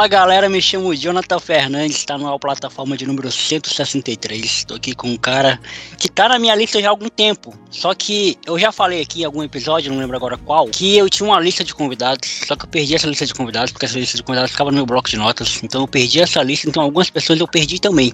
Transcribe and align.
Fala 0.00 0.08
galera, 0.08 0.48
me 0.48 0.62
chamo 0.62 0.94
Jonathan 0.94 1.38
Fernandes, 1.38 1.98
está 1.98 2.16
na 2.16 2.38
plataforma 2.38 2.96
de 2.96 3.06
número 3.06 3.30
163. 3.30 4.42
Estou 4.42 4.78
aqui 4.78 4.94
com 4.94 5.08
um 5.08 5.16
cara 5.18 5.60
que 5.98 6.08
tá 6.08 6.26
na 6.26 6.38
minha 6.38 6.54
lista 6.54 6.80
já 6.80 6.88
há 6.88 6.90
algum 6.90 7.10
tempo. 7.10 7.52
Só 7.70 7.94
que 7.94 8.36
eu 8.44 8.58
já 8.58 8.72
falei 8.72 9.00
aqui 9.00 9.22
em 9.22 9.24
algum 9.24 9.42
episódio, 9.42 9.92
não 9.92 9.98
lembro 10.00 10.16
agora 10.16 10.36
qual, 10.36 10.66
que 10.66 10.96
eu 10.96 11.08
tinha 11.08 11.28
uma 11.28 11.38
lista 11.40 11.62
de 11.62 11.72
convidados, 11.72 12.28
só 12.46 12.56
que 12.56 12.64
eu 12.64 12.68
perdi 12.68 12.96
essa 12.96 13.06
lista 13.06 13.24
de 13.24 13.32
convidados, 13.32 13.72
porque 13.72 13.86
essa 13.86 13.98
lista 13.98 14.16
de 14.16 14.22
convidados 14.22 14.50
ficava 14.50 14.70
no 14.70 14.76
meu 14.76 14.86
bloco 14.86 15.08
de 15.08 15.16
notas. 15.16 15.62
Então 15.62 15.82
eu 15.82 15.88
perdi 15.88 16.20
essa 16.20 16.42
lista, 16.42 16.68
então 16.68 16.82
algumas 16.82 17.08
pessoas 17.10 17.38
eu 17.38 17.46
perdi 17.46 17.80
também. 17.80 18.12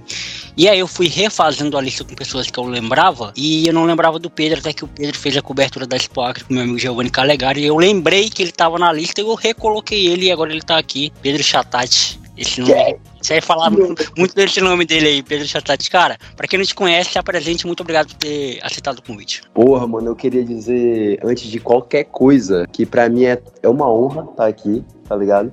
E 0.57 0.69
aí 0.69 0.79
eu 0.79 0.87
fui 0.87 1.09
refazendo 1.09 1.77
a 1.79 1.81
lista 1.81 2.05
com 2.05 2.15
pessoas 2.15 2.51
que 2.51 2.59
eu 2.59 2.65
lembrava, 2.65 3.33
e 3.37 3.67
eu 3.67 3.73
não 3.73 3.85
lembrava 3.85 4.19
do 4.19 4.29
Pedro, 4.29 4.59
até 4.59 4.73
que 4.73 4.85
o 4.85 4.89
Pedro 4.89 5.19
fez 5.19 5.37
a 5.37 5.43
cobertura 5.43 5.87
da 5.87 5.97
Expo 5.97 6.23
com 6.47 6.55
meu 6.55 6.63
amigo 6.63 6.79
Giovanni 6.79 7.11
Calegari, 7.11 7.63
e 7.63 7.67
eu 7.67 7.77
lembrei 7.77 8.29
que 8.29 8.43
ele 8.43 8.51
estava 8.51 8.79
na 8.79 8.93
lista 8.93 9.21
e 9.21 9.25
eu 9.25 9.35
recoloquei 9.35 10.07
ele, 10.07 10.27
e 10.27 10.33
agora 10.33 10.51
ele 10.51 10.61
está 10.61 10.79
aqui. 10.79 11.13
Pedro 11.23 11.43
Chatati. 11.43 12.26
Esse 12.37 12.61
nome. 12.61 12.99
Você 13.21 13.35
vai 13.35 13.41
falar 13.41 13.71
muito 13.71 14.35
desse 14.35 14.61
nome 14.61 14.85
dele 14.85 15.09
aí, 15.09 15.23
Pedro 15.23 15.47
Chatati. 15.47 15.91
Cara, 15.91 16.19
pra 16.37 16.47
quem 16.47 16.59
não 16.59 16.67
te 16.67 16.75
conhece, 16.75 17.11
se 17.11 17.19
apresente. 17.19 17.67
Muito 17.67 17.81
obrigado 17.81 18.09
por 18.09 18.17
ter 18.17 18.59
aceitado 18.63 18.99
o 18.99 19.03
convite. 19.03 19.43
Porra, 19.55 19.87
mano, 19.87 20.09
eu 20.09 20.17
queria 20.17 20.45
dizer, 20.45 21.19
antes 21.25 21.49
de 21.49 21.59
qualquer 21.59 22.05
coisa, 22.05 22.67
que 22.71 22.85
pra 22.85 23.09
mim 23.09 23.25
é, 23.25 23.41
é 23.63 23.69
uma 23.69 23.91
honra 23.91 24.23
estar 24.23 24.35
tá 24.35 24.47
aqui, 24.47 24.85
tá 25.09 25.17
ligado? 25.17 25.53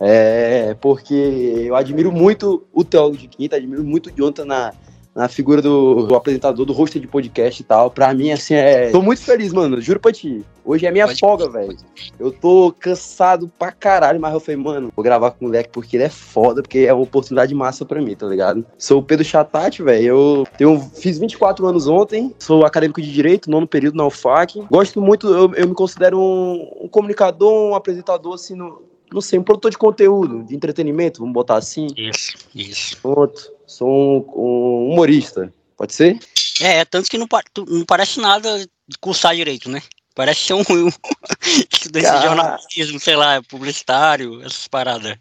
É, 0.00 0.74
porque 0.80 1.14
eu 1.14 1.76
admiro 1.76 2.10
muito 2.10 2.66
o 2.72 2.84
Teólogo 2.84 3.16
de 3.16 3.28
Quinta, 3.28 3.56
admiro 3.56 3.84
muito 3.84 4.10
o 4.10 4.12
Jonathan 4.12 4.44
na, 4.44 4.72
na 5.14 5.28
figura 5.28 5.62
do, 5.62 6.06
do, 6.06 6.14
apresentador, 6.14 6.66
do 6.66 6.72
host 6.72 6.98
de 6.98 7.06
podcast 7.06 7.62
e 7.62 7.64
tal. 7.64 7.90
Pra 7.90 8.12
mim, 8.12 8.32
assim, 8.32 8.54
é. 8.54 8.90
Tô 8.90 9.00
muito 9.00 9.22
feliz, 9.22 9.52
mano. 9.52 9.80
Juro 9.80 10.00
pra 10.00 10.12
ti. 10.12 10.44
Hoje 10.64 10.86
é 10.86 10.90
minha 10.90 11.06
pode, 11.06 11.20
folga, 11.20 11.48
velho. 11.48 11.76
Eu 12.18 12.32
tô 12.32 12.74
cansado 12.78 13.50
pra 13.58 13.70
caralho, 13.70 14.20
mas 14.20 14.32
eu 14.32 14.40
falei, 14.40 14.56
mano, 14.56 14.90
vou 14.96 15.04
gravar 15.04 15.30
com 15.30 15.44
o 15.44 15.48
moleque 15.48 15.68
porque 15.70 15.96
ele 15.96 16.04
é 16.04 16.08
foda, 16.08 16.62
porque 16.62 16.78
é 16.80 16.92
uma 16.92 17.02
oportunidade 17.02 17.54
massa 17.54 17.84
pra 17.84 18.00
mim, 18.00 18.16
tá 18.16 18.26
ligado? 18.26 18.64
Sou 18.78 19.00
o 19.00 19.02
Pedro 19.02 19.24
Chatati, 19.24 19.82
velho. 19.82 20.06
Eu 20.06 20.46
tenho, 20.56 20.80
fiz 20.80 21.18
24 21.18 21.66
anos 21.66 21.86
ontem, 21.86 22.34
sou 22.38 22.64
acadêmico 22.64 23.00
de 23.00 23.12
Direito, 23.12 23.50
nono 23.50 23.68
período 23.68 23.96
na 23.96 24.06
UFAC. 24.06 24.64
Gosto 24.70 25.00
muito, 25.00 25.28
eu, 25.28 25.54
eu 25.54 25.68
me 25.68 25.74
considero 25.74 26.18
um, 26.18 26.84
um 26.84 26.88
comunicador, 26.88 27.70
um 27.70 27.74
apresentador, 27.74 28.34
assim, 28.34 28.54
no, 28.54 28.82
não 29.12 29.20
sei, 29.20 29.38
um 29.38 29.44
produtor 29.44 29.70
de 29.70 29.78
conteúdo, 29.78 30.44
de 30.44 30.56
entretenimento, 30.56 31.20
vamos 31.20 31.34
botar 31.34 31.56
assim. 31.56 31.86
Isso, 31.96 32.36
isso. 32.54 32.96
Pronto. 33.00 33.53
Sou 33.74 33.88
um, 33.88 34.24
um 34.36 34.92
humorista. 34.92 35.52
Pode 35.76 35.92
ser? 35.92 36.18
É, 36.60 36.78
é 36.78 36.84
tanto 36.84 37.10
que 37.10 37.18
não, 37.18 37.26
não 37.68 37.84
parece 37.84 38.20
nada 38.20 38.64
cursar 39.00 39.34
direito, 39.34 39.68
né? 39.68 39.82
Parece 40.14 40.40
ser 40.40 40.54
um, 40.54 40.60
um 40.60 40.88
estudante 41.72 42.08
de 42.08 42.22
jornalismo, 42.22 43.00
sei 43.00 43.16
lá, 43.16 43.42
publicitário, 43.42 44.40
essas 44.42 44.68
paradas. 44.68 45.16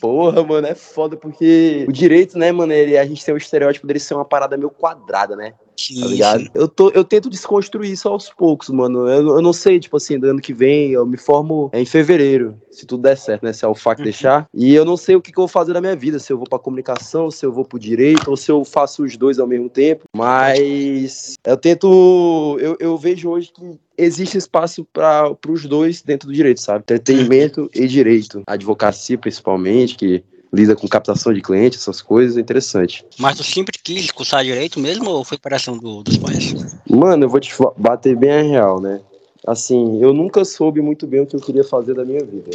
Porra, 0.00 0.44
mano, 0.44 0.68
é 0.68 0.74
foda 0.74 1.16
porque 1.16 1.84
o 1.88 1.92
direito, 1.92 2.38
né, 2.38 2.52
mano, 2.52 2.72
ele, 2.72 2.96
a 2.96 3.04
gente 3.04 3.24
tem 3.24 3.34
o 3.34 3.38
estereótipo 3.38 3.86
dele 3.86 3.98
ser 3.98 4.14
uma 4.14 4.24
parada 4.24 4.56
meio 4.56 4.70
quadrada, 4.70 5.34
né? 5.34 5.54
Sim, 5.78 6.00
tá 6.00 6.06
ligado? 6.06 6.50
Eu, 6.54 6.68
tô, 6.68 6.90
eu 6.90 7.04
tento 7.04 7.28
desconstruir 7.28 7.92
isso 7.92 8.08
aos 8.08 8.30
poucos, 8.30 8.68
mano. 8.70 9.08
Eu, 9.08 9.36
eu 9.36 9.42
não 9.42 9.52
sei, 9.52 9.78
tipo 9.78 9.96
assim, 9.96 10.18
do 10.18 10.28
ano 10.28 10.40
que 10.40 10.52
vem, 10.52 10.90
eu 10.90 11.04
me 11.06 11.16
formo 11.16 11.70
em 11.72 11.84
fevereiro, 11.84 12.56
se 12.70 12.86
tudo 12.86 13.02
der 13.02 13.16
certo, 13.16 13.44
né? 13.44 13.52
Se 13.52 13.64
é 13.64 13.68
o 13.68 13.74
FAC 13.74 13.98
uhum. 13.98 14.04
deixar. 14.04 14.48
E 14.54 14.74
eu 14.74 14.84
não 14.84 14.96
sei 14.96 15.16
o 15.16 15.20
que, 15.20 15.30
que, 15.30 15.38
eu 15.38 15.42
vou 15.42 15.48
fazer 15.48 15.72
na 15.72 15.80
minha 15.80 15.96
vida, 15.96 16.18
se 16.18 16.32
eu 16.32 16.38
vou 16.38 16.48
pra 16.48 16.58
comunicação, 16.58 17.30
se 17.30 17.44
eu 17.44 17.52
vou 17.52 17.64
pro 17.64 17.78
direito, 17.78 18.28
ou 18.28 18.36
se 18.36 18.50
eu 18.50 18.64
faço 18.64 19.04
os 19.04 19.16
dois 19.16 19.38
ao 19.38 19.46
mesmo 19.46 19.68
tempo. 19.68 20.04
Mas 20.16 21.34
eu 21.44 21.56
tento. 21.56 22.56
Eu, 22.60 22.76
eu 22.80 22.96
vejo 22.96 23.28
hoje 23.28 23.52
que 23.52 23.78
existe 23.98 24.36
espaço 24.38 24.86
para 24.92 25.36
os 25.48 25.66
dois 25.66 26.02
dentro 26.02 26.28
do 26.28 26.34
direito, 26.34 26.60
sabe? 26.60 26.80
Entretenimento 26.80 27.70
e 27.74 27.86
direito. 27.86 28.42
Advocacia, 28.46 29.18
principalmente, 29.18 29.96
que 29.96 30.24
lida 30.52 30.74
com 30.74 30.88
captação 30.88 31.32
de 31.32 31.40
clientes, 31.40 31.80
essas 31.80 32.00
coisas, 32.00 32.36
é 32.36 32.40
interessante. 32.40 33.04
Mas 33.18 33.36
tu 33.36 33.44
sempre 33.44 33.78
quis 33.82 34.10
cursar 34.10 34.44
direito 34.44 34.80
mesmo 34.80 35.10
ou 35.10 35.24
foi 35.24 35.36
operação 35.36 35.76
do, 35.76 36.02
dos 36.02 36.16
pais? 36.16 36.54
Mano, 36.88 37.24
eu 37.24 37.28
vou 37.28 37.40
te 37.40 37.52
bater 37.76 38.16
bem 38.16 38.32
a 38.32 38.42
real, 38.42 38.80
né? 38.80 39.00
Assim, 39.46 40.02
eu 40.02 40.12
nunca 40.12 40.44
soube 40.44 40.80
muito 40.80 41.06
bem 41.06 41.20
o 41.20 41.26
que 41.26 41.36
eu 41.36 41.40
queria 41.40 41.62
fazer 41.62 41.94
da 41.94 42.04
minha 42.04 42.24
vida. 42.24 42.50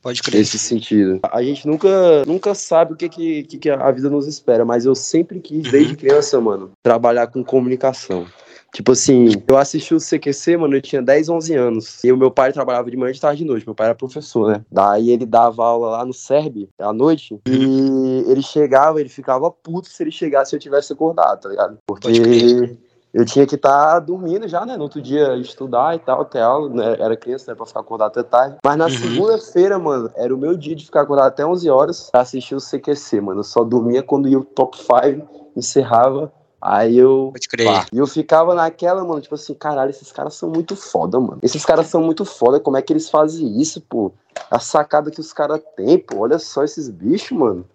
Pode 0.00 0.22
crer. 0.22 0.38
Nesse 0.38 0.58
sentido. 0.58 1.20
A 1.30 1.42
gente 1.42 1.66
nunca, 1.66 2.24
nunca 2.26 2.54
sabe 2.54 2.94
o 2.94 2.96
que, 2.96 3.08
que, 3.08 3.42
que 3.44 3.70
a 3.70 3.90
vida 3.90 4.08
nos 4.08 4.26
espera, 4.26 4.64
mas 4.64 4.86
eu 4.86 4.94
sempre 4.94 5.40
quis, 5.40 5.70
desde 5.70 5.90
uhum. 5.92 5.98
criança, 5.98 6.40
mano, 6.40 6.70
trabalhar 6.82 7.26
com 7.26 7.44
comunicação. 7.44 8.26
Tipo 8.72 8.92
assim, 8.92 9.28
eu 9.46 9.58
assisti 9.58 9.94
o 9.94 9.98
CQC, 9.98 10.56
mano, 10.56 10.74
eu 10.74 10.80
tinha 10.80 11.02
10, 11.02 11.28
11 11.28 11.54
anos. 11.54 12.02
E 12.02 12.10
o 12.10 12.16
meu 12.16 12.30
pai 12.30 12.52
trabalhava 12.52 12.90
de 12.90 12.96
manhã 12.96 13.10
e 13.10 13.14
de 13.14 13.20
tarde 13.20 13.42
de 13.42 13.44
noite. 13.44 13.66
Meu 13.66 13.74
pai 13.74 13.88
era 13.88 13.94
professor, 13.94 14.50
né? 14.50 14.64
Daí 14.72 15.10
ele 15.10 15.26
dava 15.26 15.62
aula 15.62 15.90
lá 15.90 16.04
no 16.06 16.14
SERB 16.14 16.70
à 16.78 16.90
noite. 16.90 17.38
E 17.46 18.24
ele 18.26 18.42
chegava, 18.42 18.98
ele 18.98 19.10
ficava 19.10 19.50
puto 19.50 19.88
se 19.88 20.02
ele 20.02 20.10
chegasse 20.10 20.54
e 20.54 20.56
eu 20.56 20.60
tivesse 20.60 20.90
acordado, 20.90 21.42
tá 21.42 21.48
ligado? 21.50 21.76
Porque 21.86 22.78
eu 23.12 23.26
tinha 23.26 23.46
que 23.46 23.56
estar 23.56 23.92
tá 23.92 24.00
dormindo 24.00 24.48
já, 24.48 24.64
né? 24.64 24.74
No 24.74 24.84
outro 24.84 25.02
dia 25.02 25.36
estudar 25.36 25.94
e 25.94 25.98
tal, 25.98 26.22
até 26.22 26.40
aula, 26.40 26.70
né? 26.70 26.96
Era 26.98 27.14
criança, 27.14 27.50
né? 27.50 27.54
Pra 27.54 27.66
ficar 27.66 27.80
acordado 27.80 28.18
até 28.18 28.22
tarde. 28.22 28.56
Mas 28.64 28.76
na 28.78 28.86
uhum. 28.86 28.90
segunda-feira, 28.90 29.78
mano, 29.78 30.10
era 30.16 30.34
o 30.34 30.38
meu 30.38 30.56
dia 30.56 30.74
de 30.74 30.86
ficar 30.86 31.02
acordado 31.02 31.28
até 31.28 31.44
11 31.44 31.68
horas 31.68 32.08
pra 32.10 32.22
assistir 32.22 32.54
o 32.54 32.58
CQC, 32.58 33.20
mano. 33.20 33.40
Eu 33.40 33.44
só 33.44 33.62
dormia 33.62 34.02
quando 34.02 34.28
ia 34.28 34.38
o 34.38 34.44
top 34.44 34.78
5, 34.78 35.28
encerrava 35.54 36.32
Aí 36.62 36.96
eu. 36.96 37.30
Pode 37.32 37.48
crer. 37.48 37.66
Pá, 37.66 37.86
e 37.92 37.98
eu 37.98 38.06
ficava 38.06 38.54
naquela, 38.54 39.04
mano, 39.04 39.20
tipo 39.20 39.34
assim, 39.34 39.52
caralho, 39.52 39.90
esses 39.90 40.12
caras 40.12 40.34
são 40.34 40.48
muito 40.48 40.76
foda, 40.76 41.18
mano. 41.18 41.40
Esses 41.42 41.64
caras 41.64 41.88
são 41.88 42.00
muito 42.00 42.24
foda, 42.24 42.60
como 42.60 42.76
é 42.76 42.82
que 42.82 42.92
eles 42.92 43.10
fazem 43.10 43.60
isso, 43.60 43.80
pô? 43.80 44.12
A 44.48 44.60
sacada 44.60 45.10
que 45.10 45.18
os 45.18 45.32
caras 45.32 45.60
têm, 45.76 45.98
pô, 45.98 46.18
olha 46.20 46.38
só 46.38 46.62
esses 46.62 46.88
bichos, 46.88 47.36
mano. 47.36 47.66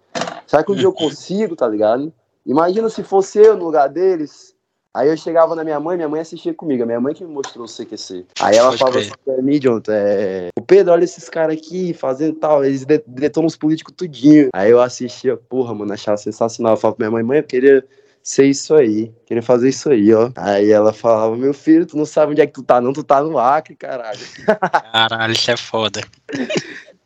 Será 0.48 0.64
que 0.64 0.72
um 0.72 0.76
dia 0.76 0.86
eu 0.86 0.94
consigo, 0.96 1.54
tá 1.54 1.68
ligado? 1.68 2.14
Imagina 2.46 2.88
se 2.90 3.04
fosse 3.04 3.40
eu 3.40 3.58
no 3.58 3.66
lugar 3.66 3.90
deles. 3.90 4.56
Aí 4.94 5.10
eu 5.10 5.18
chegava 5.18 5.54
na 5.54 5.66
minha 5.66 5.80
mãe, 5.82 5.98
minha 5.98 6.08
mãe 6.08 6.22
assistia 6.22 6.54
comigo, 6.54 6.82
a 6.82 6.86
minha 6.86 7.00
mãe 7.00 7.14
que 7.14 7.24
me 7.24 7.32
mostrou 7.32 7.66
o 7.66 7.70
CQC. 7.70 8.26
Aí 8.42 8.56
ela 8.56 8.70
Pode 8.70 8.80
falava 8.80 9.00
assim 9.00 9.12
pra 9.24 9.42
mim, 9.44 9.60
Jonathan, 9.60 9.94
é... 9.94 10.50
o 10.58 10.62
Pedro, 10.62 10.94
olha 10.94 11.04
esses 11.04 11.30
caras 11.30 11.58
aqui 11.58 11.94
fazendo 11.94 12.36
tal, 12.36 12.64
eles 12.64 12.86
detonam 13.06 13.48
os 13.48 13.58
políticos 13.58 13.94
tudinho. 13.96 14.48
Aí 14.56 14.72
eu 14.72 14.82
assistia, 14.82 15.36
porra, 15.38 15.74
mano, 15.76 15.94
achava 15.94 16.18
sensacional. 16.18 16.74
Eu 16.74 16.78
falava 16.78 16.96
pra 16.96 17.10
minha 17.10 17.12
mãe, 17.12 17.24
mãe, 17.24 17.40
eu 17.40 17.44
queria 17.44 17.86
ser 18.28 18.46
isso 18.46 18.76
aí, 18.76 19.10
queria 19.26 19.42
fazer 19.42 19.70
isso 19.70 19.90
aí, 19.90 20.14
ó. 20.14 20.30
Aí 20.36 20.70
ela 20.70 20.92
falava, 20.92 21.36
meu 21.38 21.54
filho, 21.54 21.86
tu 21.86 21.96
não 21.96 22.06
sabe 22.06 22.34
onde 22.34 22.42
é 22.42 22.46
que 22.46 22.52
tu 22.52 22.62
tá, 22.62 22.82
não, 22.82 22.92
tu 22.92 23.02
tá 23.02 23.24
no 23.24 23.40
Acre, 23.40 23.74
caralho. 23.74 24.20
Caralho, 24.92 25.32
isso 25.32 25.50
é 25.50 25.56
foda. 25.56 26.02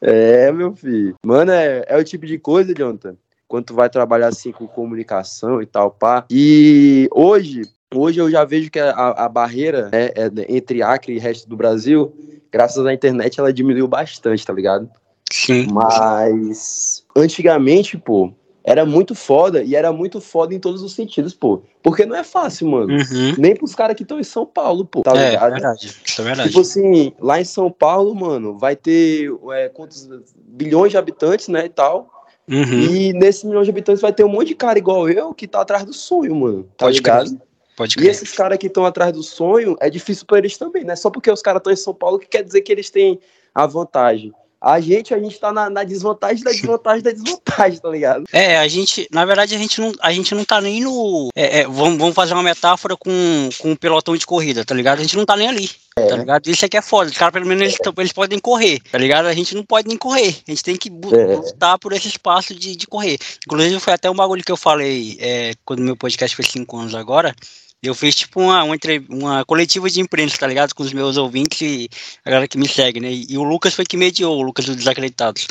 É, 0.02 0.52
meu 0.52 0.76
filho. 0.76 1.14
Mano, 1.24 1.52
é, 1.52 1.86
é 1.88 1.96
o 1.96 2.04
tipo 2.04 2.26
de 2.26 2.40
coisa, 2.40 2.74
Jonathan, 2.74 3.16
quando 3.48 3.66
tu 3.66 3.76
vai 3.76 3.88
trabalhar 3.88 4.30
assim 4.30 4.52
com 4.52 4.68
comunicação 4.68 5.62
e 5.62 5.66
tal, 5.68 5.92
pá. 5.92 6.26
E 6.28 7.08
hoje, 7.12 7.62
hoje 7.94 8.20
eu 8.20 8.31
já 8.31 8.44
vejo 8.44 8.72
que 8.72 8.80
a, 8.80 8.90
a 8.90 9.30
barreira 9.30 9.90
né, 9.92 10.10
é, 10.16 10.31
entre 10.50 10.81
Acre 10.81 11.14
e 11.14 11.20
resto 11.20 11.48
do 11.48 11.56
Brasil, 11.56 12.12
graças 12.52 12.84
à 12.84 12.92
internet, 12.92 13.40
ela 13.40 13.54
diminuiu 13.54 13.88
bastante, 13.88 14.44
tá 14.44 14.54
ligado? 14.54 14.90
Sim. 15.31 15.68
Mas 15.72 17.06
antigamente, 17.16 17.95
pô, 17.95 18.34
era 18.63 18.86
muito 18.86 19.16
foda 19.16 19.63
e 19.63 19.75
era 19.75 19.92
muito 19.92 20.22
foda 20.22 20.54
em 20.54 20.60
todos 20.60 20.84
os 20.84 20.94
sentidos, 20.94 21.34
pô. 21.34 21.63
Porque 21.81 22.06
não 22.06 22.16
é 22.16 22.24
fácil, 22.24 22.68
mano. 22.68 22.94
Uhum. 22.94 23.36
Nem 23.38 23.56
pros 23.56 23.74
caras 23.74 23.96
que 23.96 24.04
estão 24.04 24.19
em 24.19 24.24
São 24.24 24.46
Paulo, 24.46 24.86
pô. 24.86 25.02
Tá 25.02 25.16
é, 25.16 25.31
ligado? 25.31 25.48
É 25.48 25.50
verdade. 25.52 25.96
Isso 26.06 26.22
é 26.22 26.24
verdade. 26.24 26.50
Tipo 26.50 26.62
assim, 26.62 27.13
lá 27.19 27.42
em 27.42 27.46
São 27.46 27.72
Paulo, 27.72 28.13
mano, 28.13 28.58
vai 28.58 28.75
ter 28.75 29.31
é, 29.54 29.69
quantos 29.69 30.08
bilhões 30.36 30.92
de 30.92 30.98
habitantes, 30.98 31.48
né, 31.48 31.66
e 31.66 31.69
tal. 31.69 32.10
Uhum. 32.48 32.81
E 32.81 33.13
nesses 33.13 33.44
milhões 33.44 33.66
de 33.66 33.72
habitantes 33.72 34.02
vai 34.02 34.13
ter 34.13 34.24
um 34.24 34.30
monte 34.30 34.50
de 34.50 34.56
cara 34.56 34.78
igual 34.78 35.10
eu 35.10 35.34
que 35.34 35.48
tá 35.48 35.62
atrás 35.62 35.84
do 35.86 35.94
sonho, 35.94 36.36
mano. 36.36 36.64
Tá 36.78 36.86
Pode 36.86 36.98
ligado? 36.98 37.30
Crer. 37.30 37.42
Pode 37.78 37.96
crer. 37.96 38.07
E 38.07 38.10
esses 38.10 38.31
caras 38.31 38.57
que 38.57 38.68
estão 38.68 38.86
atrás 38.86 39.14
do 39.14 39.24
sonho, 39.24 39.75
é 39.80 39.90
difícil 39.90 40.25
para 40.25 40.40
eles 40.40 40.57
também, 40.57 40.84
né? 40.84 40.96
Só 40.96 41.10
porque 41.10 41.31
os 41.31 41.42
caras 41.42 41.60
estão 41.62 41.74
em 41.74 41.78
São 41.78 41.94
Paulo 41.94 42.19
que 42.19 42.28
quer 42.28 42.44
dizer 42.44 42.62
que 42.62 42.72
eles 42.72 42.90
têm 42.90 43.19
a 43.56 43.66
vantagem. 43.66 44.31
A 44.62 44.80
gente, 44.80 45.12
a 45.12 45.19
gente 45.19 45.40
tá 45.40 45.52
na, 45.52 45.72
na, 45.72 45.84
desvantagem 45.84 46.44
da 46.44 46.52
desvantagem 46.52 47.02
da 47.02 47.12
desvantagem, 47.12 47.80
tá 47.80 47.90
ligado? 47.90 48.25
É, 48.31 48.60
a 48.60 48.68
gente, 48.68 49.08
na 49.12 49.25
verdade, 49.25 49.56
a 49.56 49.58
gente 49.58 49.81
não, 49.81 49.92
a 50.00 50.13
gente 50.13 50.36
não 50.36 50.46
tá 50.46 50.62
nem 50.62 50.81
no. 50.81 51.30
É, 51.36 51.62
é, 51.62 51.63
vamos, 51.63 51.98
vamos 51.98 52.13
fazer 52.13 52.34
uma 52.36 52.44
metáfora 52.44 52.96
com, 52.96 53.50
com 53.60 53.72
um 53.72 53.75
pelotão 53.75 54.16
de 54.16 54.24
corrida, 54.24 54.63
tá 54.63 54.75
ligado? 54.75 55.00
A 55.00 55.02
gente 55.02 55.18
não 55.18 55.25
tá 55.25 55.36
nem 55.36 55.50
ali. 55.50 55.68
É, 55.98 56.06
tá 56.06 56.16
ligado? 56.16 56.48
Isso 56.48 56.63
aqui 56.63 56.78
é 56.78 56.81
foda. 56.81 57.10
Os 57.10 57.18
caras, 57.18 57.34
pelo 57.34 57.48
menos, 57.48 57.63
eles, 57.63 57.78
eles, 57.98 58.13
podem 58.13 58.38
correr, 58.38 58.80
tá 58.92 59.00
ligado? 59.00 59.25
A 59.25 59.34
gente 59.34 59.56
não 59.56 59.63
pode 59.63 59.88
nem 59.88 59.98
correr. 59.98 60.38
A 60.48 60.52
gente 60.52 60.64
tem 60.64 60.75
que 60.75 60.90
é. 60.90 61.36
lutar 61.36 61.80
por 61.80 61.92
esse 61.92 62.07
espaço 62.07 62.54
de, 62.54 62.75
de 62.75 62.86
correr. 62.86 63.18
Inclusive, 63.48 63.80
foi 63.80 63.94
até 63.94 64.12
um 64.12 64.16
bagulho 64.16 64.44
que 64.44 64.52
eu 64.52 64.57
falei 64.57 65.18
é, 65.19 65.54
quando 65.66 65.81
meu 65.81 65.98
podcast 65.98 66.36
fez 66.36 66.50
cinco 66.50 66.78
anos 66.78 66.94
agora. 66.94 67.36
Eu 67.83 67.95
fiz 67.95 68.16
tipo 68.16 68.39
uma, 68.39 68.63
uma, 68.63 68.78
uma, 69.10 69.45
coletiva 69.45 69.89
de 69.89 70.00
imprensa, 70.00 70.38
tá 70.38 70.45
ligado? 70.45 70.75
Com 70.75 70.83
os 70.83 70.94
meus 70.94 71.18
ouvintes 71.18 71.62
e 71.62 71.89
a 72.24 72.30
galera 72.30 72.48
que 72.48 72.57
me 72.57 72.68
segue, 72.68 73.00
né? 73.00 73.12
E, 73.12 73.33
e 73.33 73.38
o 73.38 73.44
Lucas 73.44 73.74
foi 73.74 73.86
que 73.86 73.98
mediou, 73.98 74.38
o 74.38 74.42
Lucas 74.44 74.66
dos 74.66 74.75
Desacreditados. 74.75 75.48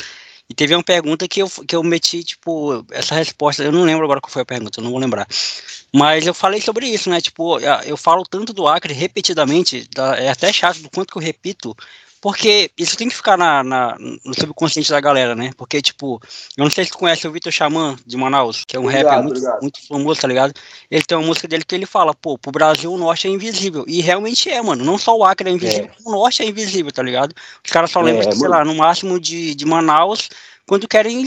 E 0.49 0.53
teve 0.53 0.75
uma 0.75 0.83
pergunta 0.83 1.27
que 1.27 1.41
eu, 1.41 1.49
que 1.49 1.75
eu 1.75 1.83
meti, 1.83 2.23
tipo, 2.23 2.85
essa 2.91 3.15
resposta, 3.15 3.63
eu 3.63 3.71
não 3.71 3.83
lembro 3.83 4.03
agora 4.03 4.19
qual 4.19 4.31
foi 4.31 4.41
a 4.41 4.45
pergunta, 4.45 4.79
eu 4.79 4.83
não 4.83 4.91
vou 4.91 4.99
lembrar. 4.99 5.27
Mas 5.93 6.25
eu 6.25 6.33
falei 6.33 6.61
sobre 6.61 6.87
isso, 6.87 7.09
né? 7.09 7.21
Tipo, 7.21 7.59
eu 7.85 7.97
falo 7.97 8.23
tanto 8.23 8.53
do 8.53 8.67
Acre 8.67 8.93
repetidamente, 8.93 9.89
é 10.17 10.29
até 10.29 10.51
chato 10.51 10.79
do 10.79 10.89
quanto 10.89 11.11
que 11.11 11.17
eu 11.17 11.21
repito, 11.21 11.75
porque 12.21 12.69
isso 12.77 12.95
tem 12.95 13.09
que 13.09 13.15
ficar 13.15 13.35
na, 13.35 13.63
na, 13.63 13.97
no 13.99 14.33
subconsciente 14.35 14.91
da 14.91 15.01
galera, 15.01 15.35
né? 15.35 15.49
Porque, 15.57 15.81
tipo, 15.81 16.21
eu 16.55 16.63
não 16.63 16.69
sei 16.69 16.85
se 16.85 16.91
tu 16.91 16.99
conhece 16.99 17.27
o 17.27 17.31
Vitor 17.31 17.51
Xamã 17.51 17.97
de 18.05 18.15
Manaus, 18.15 18.63
que 18.63 18.77
é 18.77 18.79
um 18.79 18.83
obrigado, 18.83 19.05
rapper 19.07 19.23
muito, 19.23 19.61
muito, 19.61 19.87
famoso, 19.87 20.21
tá 20.21 20.27
ligado? 20.27 20.53
Ele 20.91 21.03
tem 21.03 21.17
uma 21.17 21.25
música 21.25 21.47
dele 21.47 21.65
que 21.65 21.73
ele 21.73 21.87
fala, 21.87 22.13
pô, 22.13 22.37
pro 22.37 22.51
Brasil 22.51 22.93
o 22.93 22.97
norte 22.97 23.27
é 23.27 23.31
invisível. 23.31 23.83
E 23.87 24.01
realmente 24.01 24.51
é, 24.51 24.61
mano. 24.61 24.85
Não 24.85 24.99
só 24.99 25.17
o 25.17 25.25
Acre 25.25 25.49
é 25.49 25.53
invisível, 25.53 25.85
é. 25.85 25.91
o 26.05 26.11
norte 26.11 26.43
é 26.43 26.45
invisível, 26.45 26.91
tá 26.91 27.01
ligado? 27.01 27.33
Os 27.65 27.71
caras 27.71 27.89
só 27.89 27.99
lembram, 27.99 28.29
é, 28.29 28.31
sei 28.31 28.47
lá, 28.47 28.63
no 28.63 28.75
máximo 28.75 29.19
de, 29.19 29.55
de 29.55 29.65
Manaus, 29.65 30.29
quando 30.67 30.87
querem, 30.87 31.25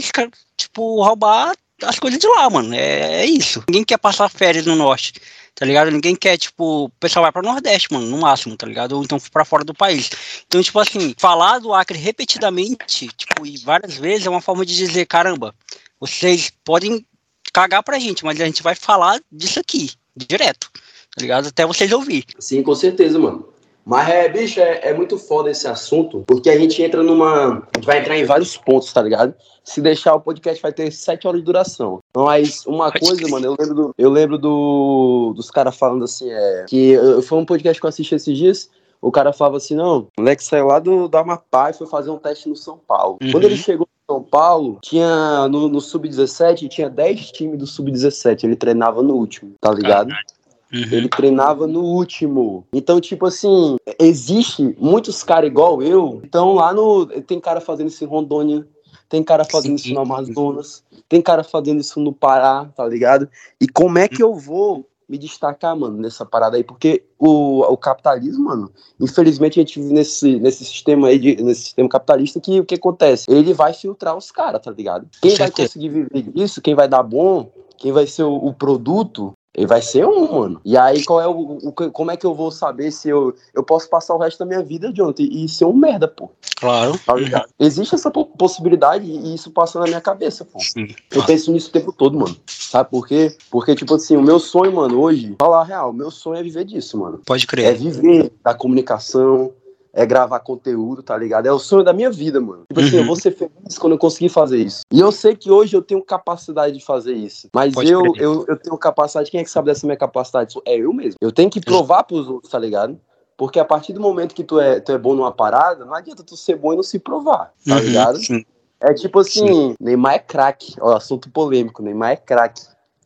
tipo, 0.55 1.03
roubar 1.03 1.53
as 1.83 1.99
coisas 1.99 2.17
de 2.17 2.27
lá, 2.27 2.49
mano. 2.49 2.73
É, 2.73 3.23
é 3.23 3.25
isso. 3.25 3.61
Ninguém 3.67 3.83
quer 3.83 3.97
passar 3.97 4.29
férias 4.29 4.65
no 4.65 4.77
norte 4.77 5.11
tá 5.55 5.65
ligado? 5.65 5.89
Ninguém 5.89 6.15
quer, 6.15 6.37
tipo, 6.37 6.85
o 6.85 6.89
pessoal 6.99 7.23
vai 7.23 7.31
pra 7.31 7.41
Nordeste, 7.41 7.91
mano, 7.91 8.05
no 8.07 8.17
máximo, 8.17 8.57
tá 8.57 8.67
ligado? 8.67 8.91
Ou 8.91 9.03
então 9.03 9.17
pra 9.31 9.45
fora 9.45 9.63
do 9.63 9.73
país. 9.73 10.09
Então, 10.45 10.61
tipo 10.61 10.77
assim, 10.77 11.15
falar 11.17 11.59
do 11.59 11.73
Acre 11.73 11.97
repetidamente, 11.97 13.07
tipo, 13.15 13.45
e 13.45 13.57
várias 13.57 13.95
vezes 13.95 14.27
é 14.27 14.29
uma 14.29 14.41
forma 14.41 14.65
de 14.65 14.75
dizer, 14.75 15.05
caramba, 15.05 15.55
vocês 15.99 16.51
podem 16.63 17.05
cagar 17.53 17.81
pra 17.81 17.97
gente, 17.97 18.25
mas 18.25 18.39
a 18.39 18.45
gente 18.45 18.61
vai 18.61 18.75
falar 18.75 19.19
disso 19.31 19.59
aqui, 19.59 19.91
direto, 20.15 20.69
tá 20.73 21.21
ligado? 21.21 21.47
Até 21.47 21.65
vocês 21.65 21.91
ouvir. 21.93 22.25
Sim, 22.37 22.61
com 22.61 22.75
certeza, 22.75 23.17
mano. 23.17 23.54
Mas 23.85 24.09
é, 24.09 24.27
bicho, 24.27 24.59
é, 24.59 24.89
é, 24.89 24.93
muito 24.95 25.17
foda 25.17 25.51
esse 25.51 25.67
assunto, 25.67 26.23
porque 26.25 26.49
a 26.49 26.57
gente 26.57 26.81
entra 26.81 27.03
numa. 27.03 27.59
A 27.59 27.77
gente 27.77 27.85
vai 27.85 27.99
entrar 27.99 28.17
em 28.17 28.25
vários 28.25 28.57
pontos, 28.57 28.91
tá 28.91 29.01
ligado? 29.01 29.35
Se 29.63 29.79
deixar 29.79 30.15
o 30.15 30.21
podcast 30.21 30.59
vai 30.59 30.73
ter 30.73 30.91
sete 30.91 31.27
horas 31.27 31.39
de 31.39 31.45
duração. 31.45 31.99
Mas 32.15 32.65
uma 32.65 32.91
coisa, 32.91 33.27
mano, 33.29 33.45
eu 33.45 33.55
lembro, 33.59 33.75
do, 33.75 33.95
eu 33.95 34.09
lembro 34.09 34.37
do, 34.39 35.33
dos 35.35 35.51
caras 35.51 35.77
falando 35.77 36.03
assim, 36.03 36.31
é. 36.31 36.65
Que 36.67 36.97
foi 37.27 37.37
um 37.37 37.45
podcast 37.45 37.79
que 37.79 37.85
eu 37.85 37.89
assisti 37.89 38.15
esses 38.15 38.35
dias. 38.35 38.69
O 38.99 39.11
cara 39.11 39.31
falava 39.31 39.57
assim: 39.57 39.75
não, 39.75 40.07
o 40.17 40.21
moleque 40.21 40.43
saiu 40.43 40.65
lá 40.65 40.79
do, 40.79 41.07
do 41.07 41.17
Amapá 41.17 41.69
e 41.69 41.73
foi 41.73 41.85
fazer 41.85 42.09
um 42.09 42.17
teste 42.17 42.49
no 42.49 42.55
São 42.55 42.79
Paulo. 42.87 43.19
Uhum. 43.21 43.31
Quando 43.31 43.43
ele 43.43 43.55
chegou 43.55 43.87
no 43.87 44.15
São 44.15 44.23
Paulo, 44.23 44.79
tinha 44.81 45.47
no, 45.47 45.69
no 45.69 45.79
Sub-17, 45.79 46.67
tinha 46.69 46.89
10 46.89 47.31
times 47.31 47.59
do 47.59 47.67
Sub-17. 47.67 48.45
Ele 48.45 48.55
treinava 48.55 49.03
no 49.03 49.13
último, 49.13 49.53
tá 49.61 49.71
ligado? 49.71 50.09
Caralho. 50.09 50.34
Uhum. 50.75 50.91
Ele 50.91 51.07
treinava 51.07 51.65
no 51.65 51.81
último. 51.81 52.67
Então, 52.73 52.99
tipo 52.99 53.25
assim, 53.25 53.77
existe 53.97 54.75
muitos 54.77 55.23
caras 55.23 55.49
igual 55.49 55.81
eu. 55.81 56.21
Então, 56.23 56.53
lá 56.53 56.73
no. 56.73 57.05
Tem 57.05 57.39
cara 57.39 57.61
fazendo 57.61 57.87
isso 57.87 58.03
em 58.03 58.07
Rondônia, 58.07 58.67
tem 59.07 59.23
cara 59.23 59.45
fazendo 59.45 59.77
Sim. 59.77 59.85
isso 59.85 59.93
no 59.93 60.01
Amazonas, 60.01 60.83
tem 61.07 61.21
cara 61.21 61.43
fazendo 61.43 61.79
isso 61.79 61.99
no 61.99 62.11
Pará, 62.11 62.65
tá 62.75 62.85
ligado? 62.85 63.29
E 63.61 63.67
como 63.67 63.97
é 63.97 64.07
que 64.07 64.21
eu 64.21 64.35
vou 64.35 64.85
me 65.07 65.17
destacar, 65.17 65.77
mano, 65.77 65.97
nessa 65.97 66.25
parada 66.25 66.57
aí? 66.57 66.63
Porque 66.63 67.03
o, 67.17 67.61
o 67.61 67.77
capitalismo, 67.77 68.45
mano, 68.45 68.71
infelizmente 68.99 69.59
a 69.59 69.63
gente 69.63 69.79
vive 69.79 69.93
nesse, 69.93 70.39
nesse 70.39 70.65
sistema 70.65 71.07
aí, 71.07 71.19
de, 71.19 71.41
nesse 71.43 71.61
sistema 71.61 71.87
capitalista 71.87 72.41
que 72.41 72.59
o 72.59 72.65
que 72.65 72.75
acontece? 72.75 73.25
Ele 73.29 73.53
vai 73.53 73.73
filtrar 73.73 74.17
os 74.17 74.31
caras, 74.31 74.61
tá 74.61 74.71
ligado? 74.71 75.07
Quem 75.21 75.35
vai 75.35 75.51
conseguir 75.51 75.89
viver 75.89 76.23
disso, 76.23 76.61
quem 76.61 76.75
vai 76.75 76.87
dar 76.87 77.03
bom, 77.03 77.51
quem 77.77 77.91
vai 77.91 78.07
ser 78.07 78.23
o, 78.23 78.33
o 78.33 78.53
produto, 78.53 79.33
ele 79.55 79.67
vai 79.67 79.81
ser 79.81 80.05
um, 80.05 80.39
mano. 80.39 80.61
E 80.65 80.77
aí, 80.77 81.03
qual 81.05 81.21
é 81.21 81.27
o, 81.27 81.57
o, 81.63 81.71
como 81.71 82.11
é 82.11 82.17
que 82.17 82.25
eu 82.25 82.33
vou 82.33 82.51
saber 82.51 82.91
se 82.91 83.09
eu, 83.09 83.33
eu 83.53 83.63
posso 83.63 83.89
passar 83.89 84.13
o 84.13 84.17
resto 84.17 84.39
da 84.39 84.45
minha 84.45 84.61
vida, 84.61 84.91
Jonathan, 84.93 85.23
e 85.23 85.47
ser 85.47 85.65
um 85.65 85.73
merda, 85.73 86.07
pô? 86.07 86.29
Claro. 86.57 86.99
Tá 87.05 87.15
ligado? 87.15 87.47
Existe 87.59 87.95
essa 87.95 88.11
possibilidade 88.11 89.05
e 89.05 89.33
isso 89.33 89.51
passa 89.51 89.79
na 89.79 89.85
minha 89.85 90.01
cabeça, 90.01 90.43
pô. 90.43 90.59
Sim. 90.59 90.87
Eu 91.11 91.23
penso 91.23 91.51
nisso 91.51 91.69
o 91.69 91.71
tempo 91.71 91.93
todo, 91.93 92.17
mano. 92.17 92.35
Sabe 92.47 92.89
por 92.89 93.07
quê? 93.07 93.35
Porque, 93.49 93.75
tipo 93.75 93.95
assim, 93.95 94.17
o 94.17 94.21
meu 94.21 94.39
sonho, 94.39 94.73
mano, 94.73 94.99
hoje, 94.99 95.35
falar 95.39 95.61
a 95.61 95.63
real, 95.63 95.89
o 95.91 95.93
meu 95.93 96.11
sonho 96.11 96.39
é 96.39 96.43
viver 96.43 96.65
disso, 96.65 96.97
mano. 96.97 97.21
Pode 97.25 97.47
crer. 97.47 97.65
É 97.65 97.73
viver 97.73 98.31
da 98.43 98.53
comunicação, 98.53 99.53
é 99.95 100.05
gravar 100.05 100.41
conteúdo, 100.41 101.01
tá 101.01 101.17
ligado? 101.17 101.45
É 101.45 101.51
o 101.51 101.57
sonho 101.57 101.83
da 101.83 101.93
minha 101.93 102.11
vida, 102.11 102.41
mano. 102.41 102.63
Tipo 102.67 102.81
assim, 102.81 102.95
eu 102.97 103.01
uhum. 103.01 103.07
vou 103.07 103.15
ser 103.15 103.31
feliz 103.31 103.77
quando 103.79 103.93
eu 103.93 103.97
conseguir 103.97 104.27
fazer 104.27 104.57
isso. 104.57 104.81
E 104.91 104.99
eu 104.99 105.09
sei 105.09 105.35
que 105.35 105.49
hoje 105.49 105.75
eu 105.75 105.81
tenho 105.81 106.03
capacidade 106.03 106.77
de 106.77 106.83
fazer 106.83 107.13
isso. 107.13 107.47
Mas 107.55 107.73
eu, 107.77 108.03
eu, 108.17 108.45
eu 108.45 108.57
tenho 108.57 108.77
capacidade. 108.77 109.31
Quem 109.31 109.39
é 109.39 109.43
que 109.43 109.49
sabe 109.49 109.67
dessa 109.67 109.87
minha 109.87 109.97
capacidade? 109.97 110.53
É 110.65 110.75
eu 110.75 110.91
mesmo. 110.91 111.15
Eu 111.21 111.31
tenho 111.31 111.49
que 111.49 111.61
provar 111.61 112.03
pros 112.03 112.27
outros, 112.27 112.51
tá 112.51 112.59
ligado? 112.59 112.99
Porque 113.37 113.57
a 113.57 113.63
partir 113.63 113.93
do 113.93 114.01
momento 114.01 114.35
que 114.35 114.43
tu 114.43 114.59
é, 114.59 114.81
tu 114.81 114.91
é 114.91 114.97
bom 114.97 115.15
numa 115.15 115.31
parada, 115.31 115.85
não 115.85 115.93
adianta 115.93 116.23
tu 116.23 116.35
ser 116.35 116.57
bom 116.57 116.73
e 116.73 116.75
não 116.75 116.83
se 116.83 116.99
provar, 116.99 117.53
tá 117.65 117.75
uhum, 117.75 117.81
ligado? 117.81 118.17
Sim. 118.17 118.45
É 118.81 118.93
tipo 118.93 119.19
assim, 119.19 119.47
sim. 119.47 119.75
Neymar 119.79 120.15
é 120.15 120.19
craque. 120.19 120.75
Ó, 120.81 120.93
assunto 120.93 121.29
polêmico, 121.29 121.81
Neymar 121.81 122.11
é 122.11 122.15
craque. 122.17 122.63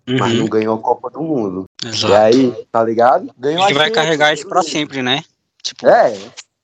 Uhum. 0.08 0.18
Mas 0.20 0.34
não 0.34 0.48
ganhou 0.48 0.76
a 0.76 0.80
Copa 0.80 1.12
do 1.12 1.22
Mundo. 1.22 1.66
Exato. 1.86 2.14
E 2.14 2.16
aí, 2.16 2.66
tá 2.72 2.84
ligado? 2.84 3.32
Ganhou 3.38 3.64
Ele 3.66 3.78
vai 3.78 3.92
carregar 3.92 4.34
isso 4.34 4.48
pra 4.48 4.64
sempre, 4.64 5.04
né? 5.04 5.24
Tipo... 5.62 5.88
É, 5.88 6.18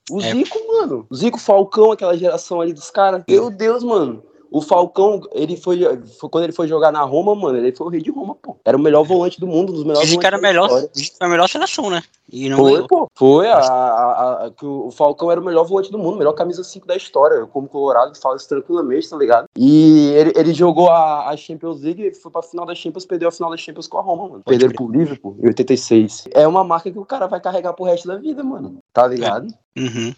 o 0.09 0.21
é. 0.21 0.31
Zico, 0.31 0.59
mano. 0.67 1.05
O 1.09 1.15
Zico 1.15 1.39
Falcão, 1.39 1.91
aquela 1.91 2.17
geração 2.17 2.61
ali 2.61 2.73
dos 2.73 2.89
caras. 2.89 3.23
Meu 3.27 3.49
Deus, 3.49 3.83
mano. 3.83 4.23
O 4.51 4.61
Falcão, 4.61 5.21
ele 5.31 5.57
foi, 5.57 5.79
foi, 6.19 6.29
Quando 6.29 6.43
ele 6.43 6.53
foi 6.53 6.67
jogar 6.67 6.91
na 6.91 7.01
Roma, 7.01 7.35
mano, 7.35 7.57
ele 7.57 7.75
foi 7.75 7.87
o 7.87 7.89
rei 7.89 8.01
de 8.01 8.11
Roma, 8.11 8.35
pô. 8.35 8.57
Era 8.63 8.77
o 8.77 8.79
melhor 8.79 9.03
volante 9.03 9.39
do 9.39 9.47
mundo, 9.47 9.71
um 9.71 9.75
dos 9.75 9.83
melhores 9.83 10.07
Dizem 10.07 10.19
que 10.19 10.27
era 10.27 10.37
melhor, 10.37 10.69
foi 10.69 10.89
a 11.19 11.27
melhor 11.27 11.47
seleção, 11.47 11.89
né? 11.89 12.01
E 12.31 12.49
não 12.49 12.57
foi, 12.57 12.71
ganhou. 12.71 12.87
pô. 12.87 13.07
Foi. 13.13 13.47
A, 13.47 13.59
a, 13.59 14.45
a, 14.45 14.51
que 14.51 14.65
o 14.65 14.89
Falcão 14.91 15.31
era 15.31 15.39
o 15.39 15.45
melhor 15.45 15.63
volante 15.63 15.91
do 15.91 15.97
mundo, 15.97 16.17
melhor 16.17 16.33
camisa 16.33 16.63
5 16.63 16.87
da 16.87 16.95
história. 16.95 17.35
Eu, 17.35 17.47
como 17.47 17.67
Colorado, 17.67 18.17
falo 18.17 18.35
isso 18.35 18.49
tranquilamente, 18.49 19.09
tá 19.09 19.17
ligado? 19.17 19.45
E 19.55 20.11
ele, 20.15 20.33
ele 20.35 20.53
jogou 20.53 20.89
a, 20.89 21.29
a 21.29 21.37
Champions 21.37 21.81
League, 21.81 22.13
foi 22.15 22.31
pra 22.31 22.41
final 22.41 22.65
da 22.65 22.73
Champions, 22.73 23.05
perdeu 23.05 23.29
a 23.29 23.31
final 23.31 23.51
da 23.51 23.57
Champions 23.57 23.87
com 23.87 23.97
a 23.97 24.01
Roma, 24.01 24.29
mano. 24.29 24.43
Perderam 24.43 24.73
pro 24.73 24.91
Liverpool 24.91 25.37
em 25.39 25.47
86. 25.47 26.27
É 26.31 26.47
uma 26.47 26.63
marca 26.63 26.91
que 26.91 26.99
o 26.99 27.05
cara 27.05 27.27
vai 27.27 27.39
carregar 27.39 27.73
pro 27.73 27.85
resto 27.85 28.07
da 28.07 28.17
vida, 28.17 28.43
mano. 28.43 28.79
Tá 28.91 29.07
ligado? 29.07 29.47
É. 29.75 29.81
Uhum. 29.81 30.13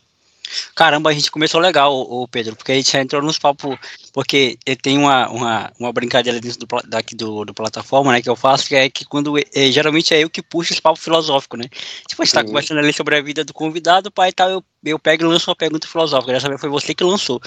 Caramba, 0.76 1.10
a 1.10 1.14
gente 1.14 1.32
começou 1.32 1.60
legal, 1.60 1.94
o 1.94 2.28
Pedro, 2.28 2.56
porque 2.56 2.72
a 2.72 2.76
gente 2.76 2.92
já 2.92 3.02
entrou 3.02 3.22
nos 3.22 3.38
papos, 3.40 3.78
porque 4.14 4.58
tem 4.82 4.98
uma, 4.98 5.30
uma, 5.30 5.72
uma 5.80 5.94
brincadeira 5.94 6.40
dentro 6.40 6.60
do, 6.60 6.68
daqui 6.88 7.16
do, 7.16 7.46
do 7.46 7.54
plataforma, 7.54 8.12
né, 8.12 8.22
que 8.22 8.30
eu 8.30 8.36
faço, 8.36 8.68
que 8.68 8.76
é 8.76 8.90
que 8.90 9.06
quando, 9.06 9.38
é, 9.38 9.72
geralmente 9.72 10.14
é 10.14 10.24
eu 10.24 10.30
que 10.30 10.42
puxo 10.42 10.74
esse 10.74 10.82
papo 10.82 11.00
filosófico, 11.00 11.58
né, 11.58 11.66
tipo, 12.08 12.22
a 12.22 12.26
gente 12.26 12.34
tá 12.34 12.44
conversando 12.44 12.80
ali 12.80 12.94
sobre 12.94 13.16
a 13.16 13.22
vida 13.22 13.44
do 13.44 13.54
convidado, 13.54 14.12
pai, 14.12 14.32
tal, 14.32 14.50
eu, 14.50 14.64
eu 14.86 15.00
pego 15.00 15.24
e 15.24 15.28
lanço 15.28 15.50
uma 15.50 15.56
pergunta 15.56 15.88
filosófica, 15.88 16.34
dessa 16.34 16.48
vez 16.48 16.62
foi 16.62 16.70
você 16.70 16.94
que 16.94 17.04
lançou. 17.04 17.42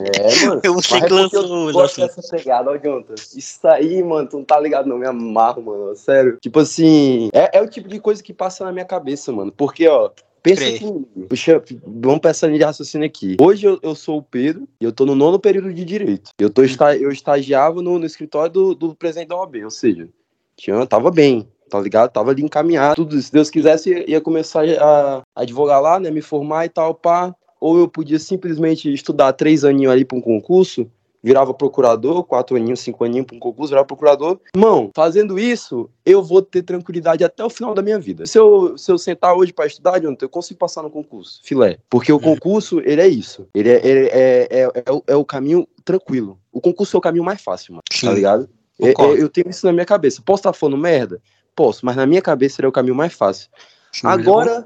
É, 0.00 0.44
mano. 0.46 0.60
foi 0.60 0.70
você 0.70 1.00
que 1.00 1.06
é 1.06 1.08
lançou 1.08 1.66
os 1.66 1.76
assuntos. 1.76 2.18
Essa 2.18 2.36
pegada, 2.36 2.70
ó, 2.70 2.76
Jonathan. 2.76 3.14
Isso 3.14 3.66
aí, 3.68 4.02
mano, 4.02 4.28
tu 4.28 4.38
não 4.38 4.44
tá 4.44 4.58
ligado, 4.60 4.88
não, 4.88 4.98
me 4.98 5.06
amarro, 5.06 5.62
mano, 5.62 5.94
sério. 5.96 6.38
Tipo 6.40 6.60
assim, 6.60 7.30
é, 7.32 7.58
é 7.58 7.62
o 7.62 7.68
tipo 7.68 7.88
de 7.88 7.98
coisa 8.00 8.22
que 8.22 8.32
passa 8.32 8.64
na 8.64 8.72
minha 8.72 8.84
cabeça, 8.84 9.32
mano, 9.32 9.52
porque, 9.52 9.88
ó, 9.88 10.10
Pensa 10.42 10.78
comigo. 10.78 11.08
Puxa, 11.28 11.62
vamos 11.86 12.20
pensar 12.20 12.50
de 12.50 12.62
raciocínio 12.62 13.06
aqui. 13.06 13.36
Hoje 13.40 13.66
eu, 13.66 13.78
eu, 13.82 13.94
sou 13.94 14.18
o 14.18 14.22
Pedro 14.22 14.68
e 14.80 14.84
eu 14.84 14.92
tô 14.92 15.06
no 15.06 15.14
nono 15.14 15.38
período 15.38 15.72
de 15.72 15.84
Direito. 15.84 16.30
Eu, 16.38 16.50
tô, 16.50 16.62
eu 16.62 17.12
estagiava 17.12 17.80
no, 17.80 17.98
no 17.98 18.04
escritório 18.04 18.52
do, 18.52 18.74
do 18.74 18.94
presidente 18.94 19.28
da 19.28 19.36
OAB, 19.36 19.64
ou 19.64 19.70
seja, 19.70 20.08
tinha, 20.56 20.84
tava 20.86 21.10
bem, 21.10 21.48
tá 21.70 21.80
ligado? 21.80 22.10
Tava 22.10 22.32
ali 22.32 22.42
encaminhado, 22.42 22.96
tudo. 22.96 23.20
Se 23.20 23.32
Deus 23.32 23.50
quisesse, 23.50 23.90
ia, 23.90 24.10
ia 24.10 24.20
começar 24.20 24.64
a, 24.64 25.18
a, 25.18 25.22
advogar 25.36 25.80
lá, 25.80 26.00
né? 26.00 26.10
Me 26.10 26.20
formar 26.20 26.66
e 26.66 26.68
tal, 26.68 26.94
pá. 26.94 27.34
Ou 27.60 27.78
eu 27.78 27.86
podia 27.86 28.18
simplesmente 28.18 28.92
estudar 28.92 29.32
três 29.34 29.64
aninhos 29.64 29.92
ali 29.92 30.04
para 30.04 30.18
um 30.18 30.20
concurso 30.20 30.90
virava 31.22 31.54
procurador, 31.54 32.24
quatro 32.24 32.56
aninhos, 32.56 32.80
cinco 32.80 33.04
aninhos 33.04 33.26
para 33.26 33.36
um 33.36 33.40
concurso, 33.40 33.70
virava 33.70 33.86
procurador. 33.86 34.40
Irmão, 34.54 34.90
fazendo 34.94 35.38
isso, 35.38 35.88
eu 36.04 36.22
vou 36.22 36.42
ter 36.42 36.62
tranquilidade 36.62 37.22
até 37.22 37.44
o 37.44 37.50
final 37.50 37.74
da 37.74 37.82
minha 37.82 37.98
vida. 37.98 38.26
Se 38.26 38.38
eu, 38.38 38.76
se 38.76 38.90
eu 38.90 38.98
sentar 38.98 39.34
hoje 39.34 39.52
para 39.52 39.66
estudar, 39.66 40.00
Jonathan, 40.00 40.24
eu 40.24 40.28
consigo 40.28 40.58
passar 40.58 40.82
no 40.82 40.90
concurso, 40.90 41.40
filé. 41.44 41.78
Porque 41.88 42.12
o 42.12 42.16
uhum. 42.16 42.22
concurso, 42.22 42.80
ele 42.80 43.00
é 43.00 43.08
isso. 43.08 43.46
Ele 43.54 43.68
é, 43.68 43.86
ele 43.86 44.08
é, 44.08 44.48
é, 44.50 44.82
é, 44.86 44.92
o, 44.92 45.04
é 45.06 45.16
o 45.16 45.24
caminho 45.24 45.66
tranquilo. 45.84 46.38
O 46.52 46.60
concurso 46.60 46.96
é 46.96 46.98
o 46.98 47.02
caminho 47.02 47.24
mais 47.24 47.40
fácil, 47.40 47.74
mano. 47.74 47.82
Tá 47.88 47.96
Sim. 47.96 48.06
Tá 48.06 48.12
ligado? 48.12 48.48
Eu, 48.78 48.88
é, 48.88 48.90
é, 48.90 49.22
eu, 49.22 49.28
tenho 49.28 49.48
isso 49.48 49.64
na 49.64 49.72
minha 49.72 49.86
cabeça. 49.86 50.20
Posso 50.24 50.40
estar 50.40 50.52
falando 50.52 50.76
merda? 50.76 51.20
Posso, 51.54 51.84
mas 51.84 51.94
na 51.94 52.06
minha 52.06 52.22
cabeça 52.22 52.60
ele 52.60 52.66
é 52.66 52.68
o 52.68 52.72
caminho 52.72 52.94
mais 52.94 53.12
fácil. 53.12 53.48
Sim, 53.92 54.06
Agora, 54.06 54.64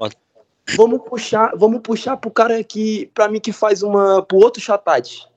vamos 0.75 1.01
puxar, 1.03 1.51
vamos 1.55 1.81
puxar 1.81 2.17
pro 2.17 2.31
cara 2.31 2.63
que, 2.63 3.11
pra 3.13 3.27
mim, 3.27 3.39
que 3.39 3.51
faz 3.51 3.83
uma. 3.83 4.23
pro 4.23 4.37
outro 4.37 4.61
chatate 4.61 5.27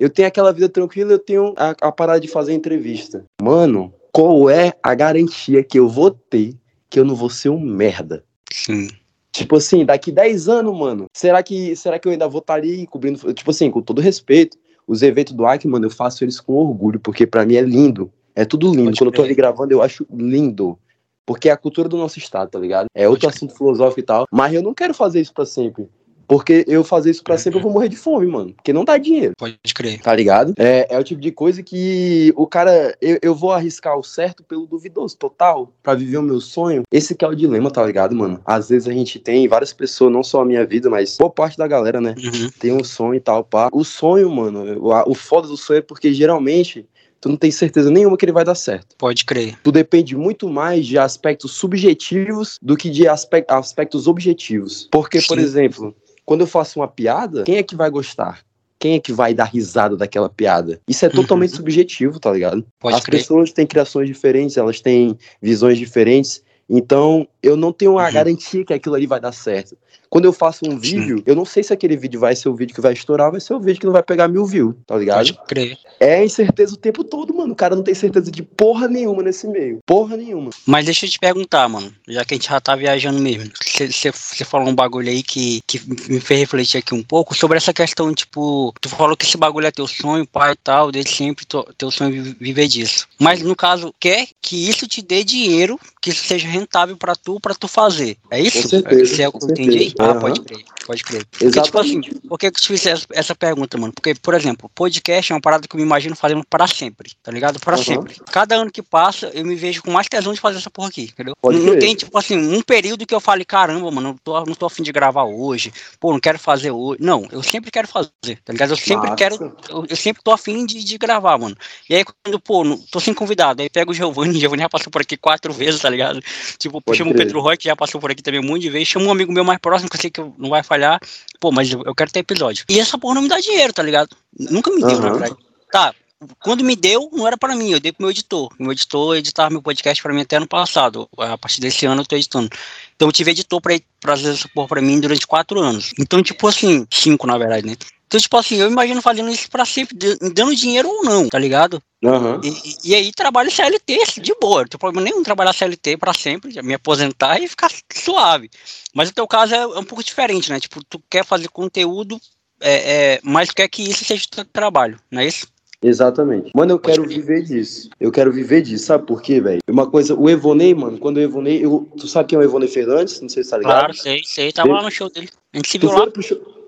eu 0.00 0.08
tenho 0.08 0.26
aquela 0.26 0.50
vida 0.50 0.66
tranquila, 0.66 1.12
eu 1.12 1.18
tenho 1.18 1.52
a, 1.58 1.76
a 1.82 1.92
parada 1.92 2.18
de 2.18 2.26
fazer 2.26 2.54
entrevista. 2.54 3.22
Mano, 3.42 3.92
qual 4.10 4.48
é 4.48 4.72
a 4.82 4.94
garantia 4.94 5.62
que 5.62 5.78
eu 5.78 5.86
vou 5.86 6.10
ter 6.10 6.54
que 6.88 6.98
eu 6.98 7.04
não 7.04 7.14
vou 7.14 7.28
ser 7.28 7.50
um 7.50 7.60
merda? 7.60 8.24
Sim. 8.50 8.88
Tipo 9.30 9.56
assim, 9.56 9.84
daqui 9.84 10.10
10 10.10 10.48
anos, 10.48 10.76
mano, 10.76 11.04
será 11.14 11.42
que, 11.42 11.76
será 11.76 11.98
que 11.98 12.08
eu 12.08 12.12
ainda 12.12 12.26
vou 12.26 12.40
estar 12.40 12.54
ali 12.54 12.86
cobrindo? 12.86 13.32
Tipo 13.34 13.50
assim, 13.50 13.70
com 13.70 13.82
todo 13.82 14.00
respeito, 14.00 14.56
os 14.88 15.02
eventos 15.02 15.34
do 15.34 15.46
Acre, 15.46 15.68
mano, 15.68 15.84
eu 15.84 15.90
faço 15.90 16.24
eles 16.24 16.40
com 16.40 16.54
orgulho, 16.54 16.98
porque 16.98 17.26
para 17.26 17.44
mim 17.44 17.56
é 17.56 17.60
lindo. 17.60 18.10
É 18.34 18.46
tudo 18.46 18.70
lindo. 18.70 18.84
Pode 18.84 18.98
Quando 18.98 19.08
eu 19.08 19.16
tô 19.16 19.22
ali 19.22 19.34
gravando, 19.34 19.72
eu 19.72 19.82
acho 19.82 20.06
lindo. 20.10 20.78
Porque 21.26 21.48
é 21.48 21.52
a 21.52 21.56
cultura 21.56 21.88
do 21.88 21.98
nosso 21.98 22.18
estado, 22.18 22.50
tá 22.50 22.58
ligado? 22.58 22.86
É 22.94 23.06
outro 23.06 23.26
Pode 23.26 23.36
assunto 23.36 23.54
filosófico 23.54 24.00
e 24.00 24.02
tal. 24.02 24.26
Mas 24.32 24.54
eu 24.54 24.62
não 24.62 24.72
quero 24.72 24.94
fazer 24.94 25.20
isso 25.20 25.32
para 25.32 25.44
sempre. 25.44 25.88
Porque 26.30 26.64
eu 26.68 26.84
fazer 26.84 27.10
isso 27.10 27.24
pra 27.24 27.36
sempre, 27.36 27.58
eu 27.58 27.62
vou 27.64 27.72
morrer 27.72 27.88
de 27.88 27.96
fome, 27.96 28.24
mano. 28.24 28.52
Porque 28.54 28.72
não 28.72 28.84
dá 28.84 28.96
dinheiro. 28.96 29.32
Pode 29.36 29.58
crer. 29.74 30.00
Tá 30.00 30.14
ligado? 30.14 30.54
É, 30.56 30.86
é 30.88 30.96
o 30.96 31.02
tipo 31.02 31.20
de 31.20 31.32
coisa 31.32 31.60
que 31.60 32.32
o 32.36 32.46
cara. 32.46 32.96
Eu, 33.02 33.18
eu 33.20 33.34
vou 33.34 33.50
arriscar 33.50 33.98
o 33.98 34.04
certo 34.04 34.44
pelo 34.44 34.64
duvidoso, 34.64 35.16
total. 35.16 35.72
para 35.82 35.98
viver 35.98 36.18
o 36.18 36.22
meu 36.22 36.40
sonho. 36.40 36.84
Esse 36.92 37.16
que 37.16 37.24
é 37.24 37.28
o 37.28 37.34
dilema, 37.34 37.68
tá 37.68 37.84
ligado, 37.84 38.14
mano? 38.14 38.40
Às 38.46 38.68
vezes 38.68 38.86
a 38.86 38.92
gente 38.92 39.18
tem 39.18 39.48
várias 39.48 39.72
pessoas, 39.72 40.12
não 40.12 40.22
só 40.22 40.42
a 40.42 40.44
minha 40.44 40.64
vida, 40.64 40.88
mas 40.88 41.16
boa 41.18 41.30
parte 41.30 41.58
da 41.58 41.66
galera, 41.66 42.00
né? 42.00 42.14
Uhum. 42.16 42.48
Tem 42.60 42.72
um 42.72 42.84
sonho 42.84 43.16
e 43.16 43.20
tal, 43.20 43.42
pá. 43.42 43.68
O 43.72 43.82
sonho, 43.82 44.30
mano, 44.30 44.78
o, 44.80 45.10
o 45.10 45.14
foda 45.16 45.48
do 45.48 45.56
sonho 45.56 45.78
é 45.78 45.82
porque 45.82 46.14
geralmente 46.14 46.86
tu 47.20 47.28
não 47.28 47.36
tem 47.36 47.50
certeza 47.50 47.90
nenhuma 47.90 48.16
que 48.16 48.24
ele 48.24 48.32
vai 48.32 48.44
dar 48.44 48.54
certo. 48.54 48.94
Pode 48.96 49.24
crer. 49.24 49.58
Tu 49.62 49.72
depende 49.72 50.16
muito 50.16 50.48
mais 50.48 50.86
de 50.86 50.96
aspectos 50.96 51.52
subjetivos 51.52 52.56
do 52.62 52.76
que 52.76 52.88
de 52.88 53.08
aspectos 53.08 54.06
objetivos. 54.06 54.88
Porque, 54.90 55.20
Sim. 55.20 55.26
por 55.26 55.38
exemplo, 55.38 55.94
quando 56.30 56.42
eu 56.42 56.46
faço 56.46 56.78
uma 56.78 56.86
piada, 56.86 57.42
quem 57.42 57.56
é 57.56 57.62
que 57.64 57.74
vai 57.74 57.90
gostar? 57.90 58.44
Quem 58.78 58.94
é 58.94 59.00
que 59.00 59.12
vai 59.12 59.34
dar 59.34 59.46
risada 59.46 59.96
daquela 59.96 60.28
piada? 60.28 60.80
Isso 60.86 61.04
é 61.04 61.08
uhum. 61.08 61.14
totalmente 61.16 61.50
uhum. 61.50 61.56
subjetivo, 61.56 62.20
tá 62.20 62.30
ligado? 62.30 62.64
Pode 62.78 62.94
As 62.94 63.02
crer. 63.02 63.18
pessoas 63.18 63.52
têm 63.52 63.66
criações 63.66 64.06
diferentes, 64.06 64.56
elas 64.56 64.80
têm 64.80 65.18
visões 65.42 65.76
diferentes. 65.76 66.40
Então, 66.68 67.26
eu 67.42 67.56
não 67.56 67.72
tenho 67.72 67.98
a 67.98 68.06
uhum. 68.06 68.12
garantia 68.12 68.64
que 68.64 68.72
aquilo 68.72 68.94
ali 68.94 69.08
vai 69.08 69.18
dar 69.18 69.32
certo. 69.32 69.76
Quando 70.10 70.24
eu 70.24 70.32
faço 70.32 70.68
um 70.68 70.76
vídeo, 70.76 71.18
Sim. 71.18 71.24
eu 71.24 71.36
não 71.36 71.44
sei 71.44 71.62
se 71.62 71.72
aquele 71.72 71.96
vídeo 71.96 72.18
vai 72.18 72.34
ser 72.34 72.48
o 72.48 72.54
vídeo 72.54 72.74
que 72.74 72.80
vai 72.80 72.92
estourar, 72.92 73.30
vai 73.30 73.40
ser 73.40 73.54
o 73.54 73.60
vídeo 73.60 73.78
que 73.78 73.86
não 73.86 73.92
vai 73.92 74.02
pegar 74.02 74.26
mil 74.26 74.44
views, 74.44 74.74
tá 74.84 74.96
ligado? 74.96 75.18
Pode 75.18 75.38
crer. 75.46 75.78
É 76.00 76.24
incerteza 76.24 76.74
o 76.74 76.76
tempo 76.76 77.04
todo, 77.04 77.32
mano. 77.32 77.52
O 77.52 77.56
cara 77.56 77.76
não 77.76 77.82
tem 77.84 77.94
certeza 77.94 78.28
de 78.28 78.42
porra 78.42 78.88
nenhuma 78.88 79.22
nesse 79.22 79.46
meio. 79.46 79.78
Porra 79.86 80.16
nenhuma. 80.16 80.50
Mas 80.66 80.84
deixa 80.84 81.06
eu 81.06 81.10
te 81.10 81.18
perguntar, 81.18 81.68
mano. 81.68 81.94
Já 82.08 82.24
que 82.24 82.34
a 82.34 82.36
gente 82.36 82.48
já 82.48 82.60
tá 82.60 82.74
viajando 82.74 83.20
mesmo. 83.20 83.52
Você 83.78 84.44
falou 84.44 84.68
um 84.68 84.74
bagulho 84.74 85.08
aí 85.08 85.22
que, 85.22 85.60
que 85.66 85.80
me 86.10 86.18
fez 86.18 86.40
refletir 86.40 86.78
aqui 86.78 86.92
um 86.92 87.02
pouco 87.02 87.34
sobre 87.34 87.56
essa 87.56 87.72
questão, 87.72 88.12
tipo, 88.12 88.74
tu 88.80 88.88
falou 88.88 89.16
que 89.16 89.24
esse 89.24 89.36
bagulho 89.36 89.68
é 89.68 89.70
teu 89.70 89.86
sonho, 89.86 90.26
pai 90.26 90.52
e 90.52 90.56
tal, 90.56 90.90
desde 90.90 91.12
sempre 91.12 91.46
teu 91.78 91.90
sonho 91.90 92.34
viver 92.40 92.66
disso. 92.66 93.06
Mas 93.18 93.42
no 93.42 93.54
caso, 93.54 93.94
quer 94.00 94.26
que 94.42 94.68
isso 94.68 94.88
te 94.88 95.02
dê 95.02 95.22
dinheiro, 95.22 95.78
que 96.02 96.10
isso 96.10 96.24
seja 96.24 96.48
rentável 96.48 96.96
para 96.96 97.14
tu, 97.14 97.38
para 97.38 97.54
tu 97.54 97.68
fazer. 97.68 98.16
É 98.30 98.40
isso? 98.40 98.62
Com 98.62 98.68
certeza. 98.68 99.14
Se 99.14 99.22
é 99.22 99.28
o 99.28 99.32
que 99.32 99.44
eu 99.44 99.50
entendi? 99.50 99.94
Ah, 100.00 100.14
pode 100.14 100.40
crer, 100.40 100.64
pode 100.86 101.04
crer. 101.04 101.26
Porque, 101.26 101.44
Exatamente. 101.44 101.66
tipo 101.66 101.78
assim, 101.78 102.20
por 102.28 102.38
que 102.38 102.46
eu 102.46 102.50
te 102.52 102.66
fiz 102.66 102.86
essa, 102.86 103.06
essa, 103.12 103.34
pergunta, 103.34 103.78
mano? 103.78 103.92
Porque, 103.92 104.14
por 104.14 104.34
exemplo, 104.34 104.70
podcast 104.74 105.32
é 105.32 105.34
uma 105.34 105.40
parada 105.40 105.66
que 105.66 105.74
eu 105.74 105.78
me 105.78 105.84
imagino 105.84 106.16
fazendo 106.16 106.44
para 106.48 106.66
sempre, 106.66 107.12
tá 107.22 107.30
ligado? 107.30 107.58
Para 107.60 107.76
uhum. 107.76 107.82
sempre. 107.82 108.14
Cada 108.30 108.56
ano 108.56 108.70
que 108.70 108.82
passa, 108.82 109.30
eu 109.34 109.44
me 109.44 109.54
vejo 109.54 109.82
com 109.82 109.90
mais 109.90 110.08
tesão 110.08 110.32
de 110.32 110.40
fazer 110.40 110.58
essa 110.58 110.70
porra 110.70 110.88
aqui, 110.88 111.02
entendeu? 111.02 111.34
Pode 111.40 111.58
não, 111.58 111.72
não 111.72 111.78
tem, 111.78 111.94
tipo 111.94 112.16
assim, 112.16 112.36
um 112.36 112.62
período 112.62 113.06
que 113.06 113.14
eu 113.14 113.20
fale, 113.20 113.44
caramba, 113.44 113.90
mano, 113.90 114.08
não 114.08 114.16
tô, 114.16 114.44
não 114.44 114.54
tô 114.54 114.66
afim 114.66 114.82
de 114.82 114.92
gravar 114.92 115.24
hoje, 115.24 115.72
pô, 115.98 116.12
não 116.12 116.20
quero 116.20 116.38
fazer 116.38 116.70
hoje. 116.70 116.98
Não, 117.00 117.26
eu 117.30 117.42
sempre 117.42 117.70
quero 117.70 117.88
fazer, 117.88 118.38
tá 118.44 118.52
ligado? 118.52 118.70
Eu 118.70 118.76
sempre 118.76 119.10
Nossa. 119.10 119.16
quero, 119.16 119.56
eu, 119.68 119.86
eu, 119.88 119.96
sempre 119.96 120.22
tô 120.22 120.30
afim 120.30 120.64
de, 120.64 120.82
de 120.82 120.98
gravar, 120.98 121.38
mano. 121.38 121.56
E 121.88 121.94
aí, 121.94 122.04
quando, 122.04 122.40
pô, 122.40 122.64
não, 122.64 122.76
tô 122.76 123.00
sem 123.00 123.14
convidado, 123.14 123.62
aí 123.62 123.68
pego 123.68 123.92
o 123.92 123.94
Giovanni, 123.94 124.36
o 124.38 124.40
Giovanni 124.40 124.62
já 124.62 124.68
passou 124.68 124.90
por 124.90 125.02
aqui 125.02 125.16
quatro 125.16 125.52
vezes, 125.52 125.80
tá 125.80 125.90
ligado? 125.90 126.20
Tipo, 126.58 126.82
chamo 126.94 127.12
o 127.12 127.14
Pedro 127.14 127.40
Roy, 127.40 127.56
que 127.56 127.64
já 127.64 127.76
passou 127.76 128.00
por 128.00 128.10
aqui 128.10 128.22
também 128.22 128.40
um 128.40 128.44
monte 128.44 128.62
de 128.62 128.70
vezes, 128.70 128.88
chamo 128.88 129.06
um 129.06 129.10
amigo 129.10 129.32
meu 129.32 129.44
mais 129.44 129.58
próximo, 129.58 129.89
que 129.90 129.96
eu 129.96 130.00
sei 130.00 130.10
que 130.10 130.20
não 130.38 130.48
vai 130.48 130.62
falhar. 130.62 131.00
Pô, 131.40 131.50
mas 131.50 131.70
eu, 131.70 131.94
quero 131.94 132.10
ter 132.10 132.20
episódio. 132.20 132.64
E 132.68 132.78
essa 132.78 132.96
porra 132.96 133.16
não 133.16 133.22
me 133.22 133.28
dá 133.28 133.38
dinheiro, 133.40 133.72
tá 133.72 133.82
ligado? 133.82 134.16
Nunca 134.38 134.70
me 134.70 134.80
deu, 134.80 134.96
uhum. 134.96 135.00
na 135.00 135.10
verdade. 135.10 135.36
Tá, 135.70 135.94
quando 136.42 136.62
me 136.62 136.76
deu, 136.76 137.08
não 137.12 137.26
era 137.26 137.36
para 137.36 137.56
mim, 137.56 137.70
eu 137.70 137.80
dei 137.80 137.92
pro 137.92 138.02
meu 138.02 138.10
editor. 138.10 138.50
Meu 138.58 138.72
editor 138.72 139.16
editava 139.16 139.48
meu 139.48 139.62
podcast 139.62 140.02
para 140.02 140.12
mim 140.12 140.20
até 140.20 140.36
ano 140.36 140.46
passado. 140.46 141.08
A 141.16 141.38
partir 141.38 141.60
desse 141.60 141.86
ano 141.86 142.02
eu 142.02 142.06
tô 142.06 142.14
editando. 142.14 142.50
Então 142.94 143.08
eu 143.08 143.12
tive 143.12 143.30
editor 143.30 143.60
pra, 143.60 143.74
pra 143.98 144.16
fazer 144.16 144.32
essa 144.32 144.48
porra 144.48 144.68
pra 144.68 144.82
mim 144.82 145.00
durante 145.00 145.26
quatro 145.26 145.60
anos. 145.60 145.92
Então, 145.98 146.22
tipo 146.22 146.46
assim, 146.46 146.86
cinco 146.90 147.26
na 147.26 147.38
verdade, 147.38 147.66
né? 147.66 147.76
Então, 148.10 148.20
tipo 148.20 148.36
assim, 148.36 148.56
eu 148.56 148.68
imagino 148.68 149.00
fazendo 149.00 149.30
isso 149.30 149.48
pra 149.48 149.64
sempre, 149.64 149.96
dando 150.34 150.56
dinheiro 150.56 150.88
ou 150.88 151.04
não, 151.04 151.28
tá 151.28 151.38
ligado? 151.38 151.80
Uhum. 152.02 152.40
E, 152.42 152.90
e, 152.90 152.94
aí 152.96 153.12
trabalho 153.12 153.52
CLT 153.52 154.20
de 154.20 154.34
boa. 154.40 154.62
Não 154.62 154.68
tem 154.68 154.80
problema 154.80 155.04
nenhum 155.04 155.22
trabalhar 155.22 155.52
CLT 155.52 155.96
pra 155.96 156.12
sempre, 156.12 156.60
me 156.60 156.74
aposentar 156.74 157.40
e 157.40 157.46
ficar 157.46 157.70
suave. 157.92 158.50
Mas 158.92 159.10
o 159.10 159.14
teu 159.14 159.28
caso 159.28 159.54
é, 159.54 159.58
é 159.58 159.78
um 159.78 159.84
pouco 159.84 160.02
diferente, 160.02 160.50
né? 160.50 160.58
Tipo, 160.58 160.82
tu 160.82 161.00
quer 161.08 161.24
fazer 161.24 161.46
conteúdo, 161.50 162.20
é, 162.60 163.14
é, 163.14 163.20
mas 163.22 163.52
quer 163.52 163.68
que 163.68 163.88
isso 163.88 164.04
seja 164.04 164.24
o 164.24 164.28
teu 164.28 164.44
trabalho, 164.44 164.98
não 165.08 165.22
é 165.22 165.28
isso? 165.28 165.46
Exatamente. 165.80 166.50
Mano, 166.52 166.72
eu 166.72 166.80
quero 166.80 167.06
viver 167.06 167.44
disso. 167.44 167.90
Eu 168.00 168.10
quero 168.10 168.32
viver 168.32 168.60
disso. 168.62 168.86
Sabe 168.86 169.06
por 169.06 169.22
quê, 169.22 169.40
velho? 169.40 169.60
Uma 169.68 169.88
coisa, 169.88 170.16
o 170.16 170.28
Evonei, 170.28 170.74
mano, 170.74 170.98
quando 170.98 171.18
o 171.18 171.20
Evonei. 171.20 171.64
Eu, 171.64 171.88
tu 171.96 172.08
sabe 172.08 172.28
quem 172.28 172.36
é 172.36 172.40
o 172.40 172.44
Evonei 172.44 172.68
Fernandes? 172.68 173.20
Não 173.20 173.28
sei 173.28 173.44
se 173.44 173.50
tá 173.50 173.56
ligado. 173.56 173.78
Claro, 173.78 173.94
sei, 173.94 174.20
sei. 174.24 174.52
Tava 174.52 174.72
lá 174.72 174.82
no 174.82 174.90
show 174.90 175.08
dele. 175.08 175.30
A 175.54 175.58
gente 175.58 175.68
se 175.68 175.78
viu 175.78 175.92
lá. 175.92 176.08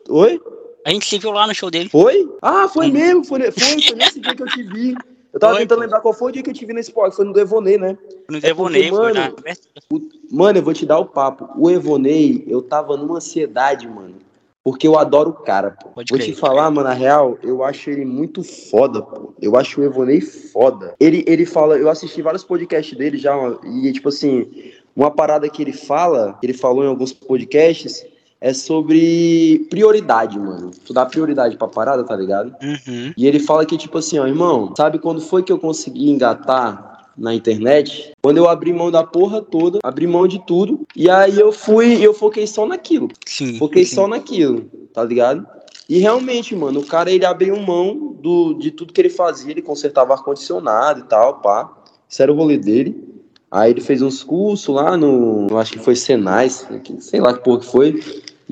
Oi? 0.09 0.41
A 0.85 0.91
gente 0.91 1.07
se 1.07 1.19
viu 1.19 1.31
lá 1.31 1.47
no 1.47 1.55
show 1.55 1.71
dele. 1.71 1.89
Foi? 1.89 2.29
Ah, 2.41 2.69
foi 2.69 2.87
uhum. 2.87 2.93
mesmo. 2.93 3.25
Foi, 3.25 3.41
foi, 3.51 3.81
foi 3.81 3.95
nesse 3.97 4.21
dia 4.21 4.35
que 4.35 4.43
eu 4.43 4.47
te 4.47 4.62
vi. 4.62 4.95
Eu 5.33 5.41
tava 5.41 5.55
foi, 5.55 5.62
tentando 5.62 5.79
pô. 5.79 5.85
lembrar 5.85 6.01
qual 6.01 6.12
foi 6.12 6.31
o 6.31 6.33
dia 6.33 6.43
que 6.43 6.51
eu 6.51 6.55
te 6.55 6.67
vi 6.67 6.75
nesse 6.75 6.93
podcast. 6.93 7.17
Foi 7.17 7.25
no 7.25 7.33
do 7.33 7.41
Evonei, 7.41 7.79
né? 7.79 7.97
No 8.29 8.39
Evonei, 8.39 8.87
é 8.87 8.91
porque, 8.91 9.03
mano, 9.15 9.15
foi 9.15 9.51
na... 9.51 9.65
o, 9.91 10.37
mano, 10.37 10.59
eu 10.59 10.62
vou 10.62 10.75
te 10.75 10.85
dar 10.85 10.99
o 10.99 11.07
papo. 11.07 11.49
O 11.57 11.71
Evonei, 11.71 12.45
eu 12.47 12.61
tava 12.61 12.97
numa 12.97 13.17
ansiedade, 13.17 13.89
mano. 13.89 14.17
Porque 14.65 14.87
eu 14.87 14.97
adoro 14.97 15.31
o 15.31 15.33
cara, 15.33 15.73
pô. 15.73 15.89
Pode 15.89 16.11
Vou 16.11 16.19
crer, 16.19 16.33
te 16.33 16.39
falar, 16.39 16.71
mano, 16.71 16.89
na 16.89 16.95
real, 16.95 17.37
eu 17.43 17.65
acho 17.65 17.91
ele 17.91 18.05
muito 18.05 18.45
foda, 18.45 19.03
pô. 19.03 19.35
Eu 19.41 19.57
acho 19.57 19.81
o 19.81 19.85
Evonei 19.85 20.21
foda. 20.21 20.95
Ele, 21.01 21.25
ele 21.27 21.45
fala, 21.45 21.77
eu 21.77 21.89
assisti 21.89 22.23
vários 22.23 22.45
podcasts 22.45 22.97
dele 22.97 23.19
já, 23.19 23.35
e 23.65 23.93
tipo 23.93 24.09
assim, 24.09 24.73
uma 24.95 25.11
parada 25.11 25.49
que 25.49 25.62
ele 25.62 25.73
fala, 25.73 26.39
ele 26.43 26.53
falou 26.53 26.85
em 26.85 26.89
alguns 26.89 27.12
podcasts, 27.12 28.07
é 28.43 28.53
sobre 28.53 29.65
prioridade, 29.71 30.37
mano. 30.37 30.73
Tu 30.85 30.93
dá 30.93 31.07
prioridade 31.07 31.57
pra 31.57 31.69
parada, 31.69 32.03
tá 32.03 32.17
ligado? 32.17 32.53
Uhum. 32.61 33.13
E 33.17 33.25
ele 33.25 33.39
fala 33.39 33.65
que, 33.65 33.79
tipo 33.79 33.99
assim, 33.99 34.19
ó, 34.19 34.27
irmão, 34.27 34.75
sabe 34.77 34.99
quando 34.99 35.21
foi 35.21 35.45
que 35.45 35.53
eu 35.53 35.61
consegui 35.61 36.11
engatar 36.11 37.07
na 37.17 37.33
internet? 37.33 38.13
Quando 38.21 38.39
eu 38.39 38.49
abri 38.49 38.73
mão 38.73 38.91
da 38.91 39.05
porra 39.05 39.41
toda, 39.41 39.79
abri 39.85 40.09
mão 40.09 40.27
de 40.27 40.45
tudo, 40.45 40.81
e 40.97 41.09
aí 41.09 41.39
eu 41.39 41.53
fui, 41.53 42.05
eu 42.05 42.13
foquei 42.13 42.45
só 42.45 42.67
naquilo. 42.67 43.07
Sim. 43.25 43.59
Foquei 43.59 43.85
sim. 43.85 43.95
só 43.95 44.09
naquilo, 44.09 44.69
tá 44.93 45.05
ligado? 45.05 45.47
E 45.89 45.99
realmente, 45.99 46.57
mano, 46.57 46.81
o 46.81 46.87
cara 46.87 47.13
ele 47.13 47.25
abriu 47.25 47.57
mão 47.61 48.17
do, 48.21 48.55
de 48.55 48.73
tudo 48.73 48.93
que 48.93 49.01
ele 49.01 49.11
fazia, 49.11 49.53
ele 49.53 49.63
consertava 49.63 50.15
ar-condicionado 50.15 50.99
e 50.99 51.05
tal, 51.05 51.41
pá. 51.41 51.73
Isso 52.09 52.21
era 52.21 52.33
o 52.33 52.37
rolê 52.37 52.59
dele. 52.59 53.13
Aí 53.53 53.71
ele 53.71 53.83
fez 53.83 54.01
uns 54.01 54.25
cursos 54.25 54.75
lá 54.75 54.97
no. 54.97 55.47
Acho 55.59 55.75
que 55.75 55.79
foi 55.79 55.95
Senai, 55.95 56.49
sei 56.49 57.21
lá 57.21 57.35
que 57.35 57.45
porra 57.45 57.61
que 57.61 57.67
foi. 57.67 58.01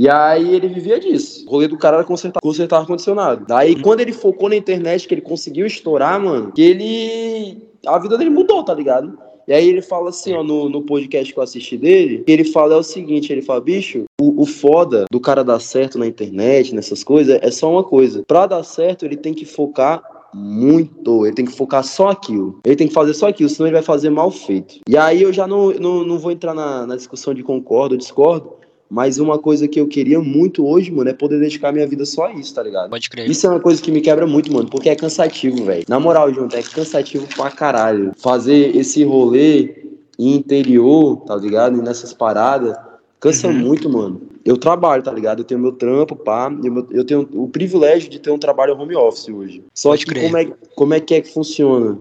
E 0.00 0.09
aí 0.09 0.54
ele 0.54 0.66
vivia 0.66 0.99
disso. 0.99 1.45
O 1.47 1.50
rolê 1.50 1.69
do 1.69 1.76
cara 1.76 1.99
era 1.99 2.07
consertar, 2.07 2.40
consertar 2.40 2.78
ar-condicionado. 2.78 3.45
Daí 3.47 3.78
quando 3.83 4.00
ele 4.00 4.14
focou 4.14 4.49
na 4.49 4.57
internet, 4.57 5.07
que 5.07 5.12
ele 5.12 5.21
conseguiu 5.21 5.66
estourar, 5.66 6.19
mano, 6.19 6.52
que 6.52 6.62
ele. 6.62 7.69
A 7.87 7.99
vida 7.99 8.16
dele 8.16 8.30
mudou, 8.30 8.64
tá 8.64 8.73
ligado? 8.73 9.19
E 9.47 9.52
aí 9.52 9.69
ele 9.69 9.83
fala 9.83 10.09
assim, 10.09 10.33
ó, 10.33 10.42
no, 10.42 10.71
no 10.71 10.80
podcast 10.83 11.30
que 11.30 11.38
eu 11.38 11.42
assisti 11.42 11.76
dele, 11.76 12.23
que 12.25 12.33
ele 12.33 12.45
fala 12.45 12.75
é 12.75 12.76
o 12.78 12.83
seguinte, 12.83 13.30
ele 13.30 13.42
fala, 13.42 13.61
bicho, 13.61 14.04
o, 14.19 14.40
o 14.40 14.47
foda 14.47 15.04
do 15.12 15.21
cara 15.21 15.45
dar 15.45 15.61
certo 15.61 15.99
na 15.99 16.07
internet, 16.07 16.75
nessas 16.75 17.04
coisas, 17.04 17.38
é 17.42 17.50
só 17.50 17.71
uma 17.71 17.85
coisa. 17.85 18.23
Pra 18.26 18.47
dar 18.47 18.62
certo, 18.62 19.04
ele 19.04 19.19
tem 19.19 19.35
que 19.35 19.45
focar 19.45 20.02
muito. 20.33 21.26
Ele 21.26 21.35
tem 21.35 21.45
que 21.45 21.52
focar 21.52 21.85
só 21.85 22.09
aquilo. 22.09 22.59
Ele 22.64 22.76
tem 22.76 22.88
que 22.88 22.95
fazer 22.95 23.12
só 23.12 23.28
aquilo, 23.28 23.50
senão 23.50 23.66
ele 23.66 23.75
vai 23.75 23.83
fazer 23.83 24.09
mal 24.09 24.30
feito. 24.30 24.80
E 24.88 24.97
aí 24.97 25.21
eu 25.21 25.33
já 25.33 25.47
não, 25.47 25.73
não, 25.73 26.04
não 26.04 26.19
vou 26.19 26.30
entrar 26.30 26.54
na, 26.54 26.87
na 26.87 26.97
discussão 26.97 27.35
de 27.35 27.42
concordo 27.42 27.95
ou 27.95 27.99
discordo, 27.99 28.60
mas 28.91 29.19
uma 29.19 29.39
coisa 29.39 29.69
que 29.69 29.81
eu 29.81 29.87
queria 29.87 30.21
muito 30.21 30.67
hoje, 30.67 30.91
mano, 30.91 31.09
é 31.09 31.13
poder 31.13 31.39
dedicar 31.39 31.71
minha 31.71 31.87
vida 31.87 32.05
só 32.05 32.27
a 32.27 32.33
isso, 32.33 32.53
tá 32.53 32.61
ligado? 32.63 32.91
Pode 32.91 33.09
crer. 33.09 33.31
Isso 33.31 33.47
é 33.47 33.51
uma 33.51 33.61
coisa 33.61 33.81
que 33.81 33.93
me 33.93 34.01
quebra 34.01 34.27
muito, 34.27 34.53
mano, 34.53 34.69
porque 34.69 34.89
é 34.89 34.97
cansativo, 34.97 35.65
velho. 35.65 35.85
Na 35.89 36.01
moral, 36.01 36.35
junto, 36.35 36.57
é 36.57 36.63
cansativo 36.63 37.25
pra 37.37 37.53
caralho. 37.53 38.11
Fazer 38.19 38.77
esse 38.77 39.05
rolê 39.05 39.85
interior, 40.19 41.19
tá 41.19 41.37
ligado? 41.37 41.79
E 41.79 41.83
nessas 41.83 42.13
paradas, 42.13 42.77
cansa 43.21 43.47
uhum. 43.47 43.55
muito, 43.55 43.89
mano. 43.89 44.23
Eu 44.45 44.57
trabalho, 44.57 45.03
tá 45.05 45.13
ligado? 45.13 45.41
Eu 45.41 45.45
tenho 45.45 45.61
meu 45.61 45.73
trampo, 45.73 46.17
pá. 46.17 46.53
Eu, 46.65 46.87
eu 46.91 47.05
tenho 47.05 47.29
o 47.33 47.47
privilégio 47.47 48.11
de 48.11 48.19
ter 48.19 48.31
um 48.31 48.39
trabalho 48.39 48.77
home 48.77 48.97
office 48.97 49.29
hoje. 49.29 49.63
Só 49.73 49.91
Pode 49.91 50.07
que 50.07 50.21
como 50.21 50.37
é, 50.37 50.53
como 50.75 50.95
é 50.95 51.01
que 51.01 51.15
é 51.15 51.21
que 51.21 51.33
funciona? 51.33 51.97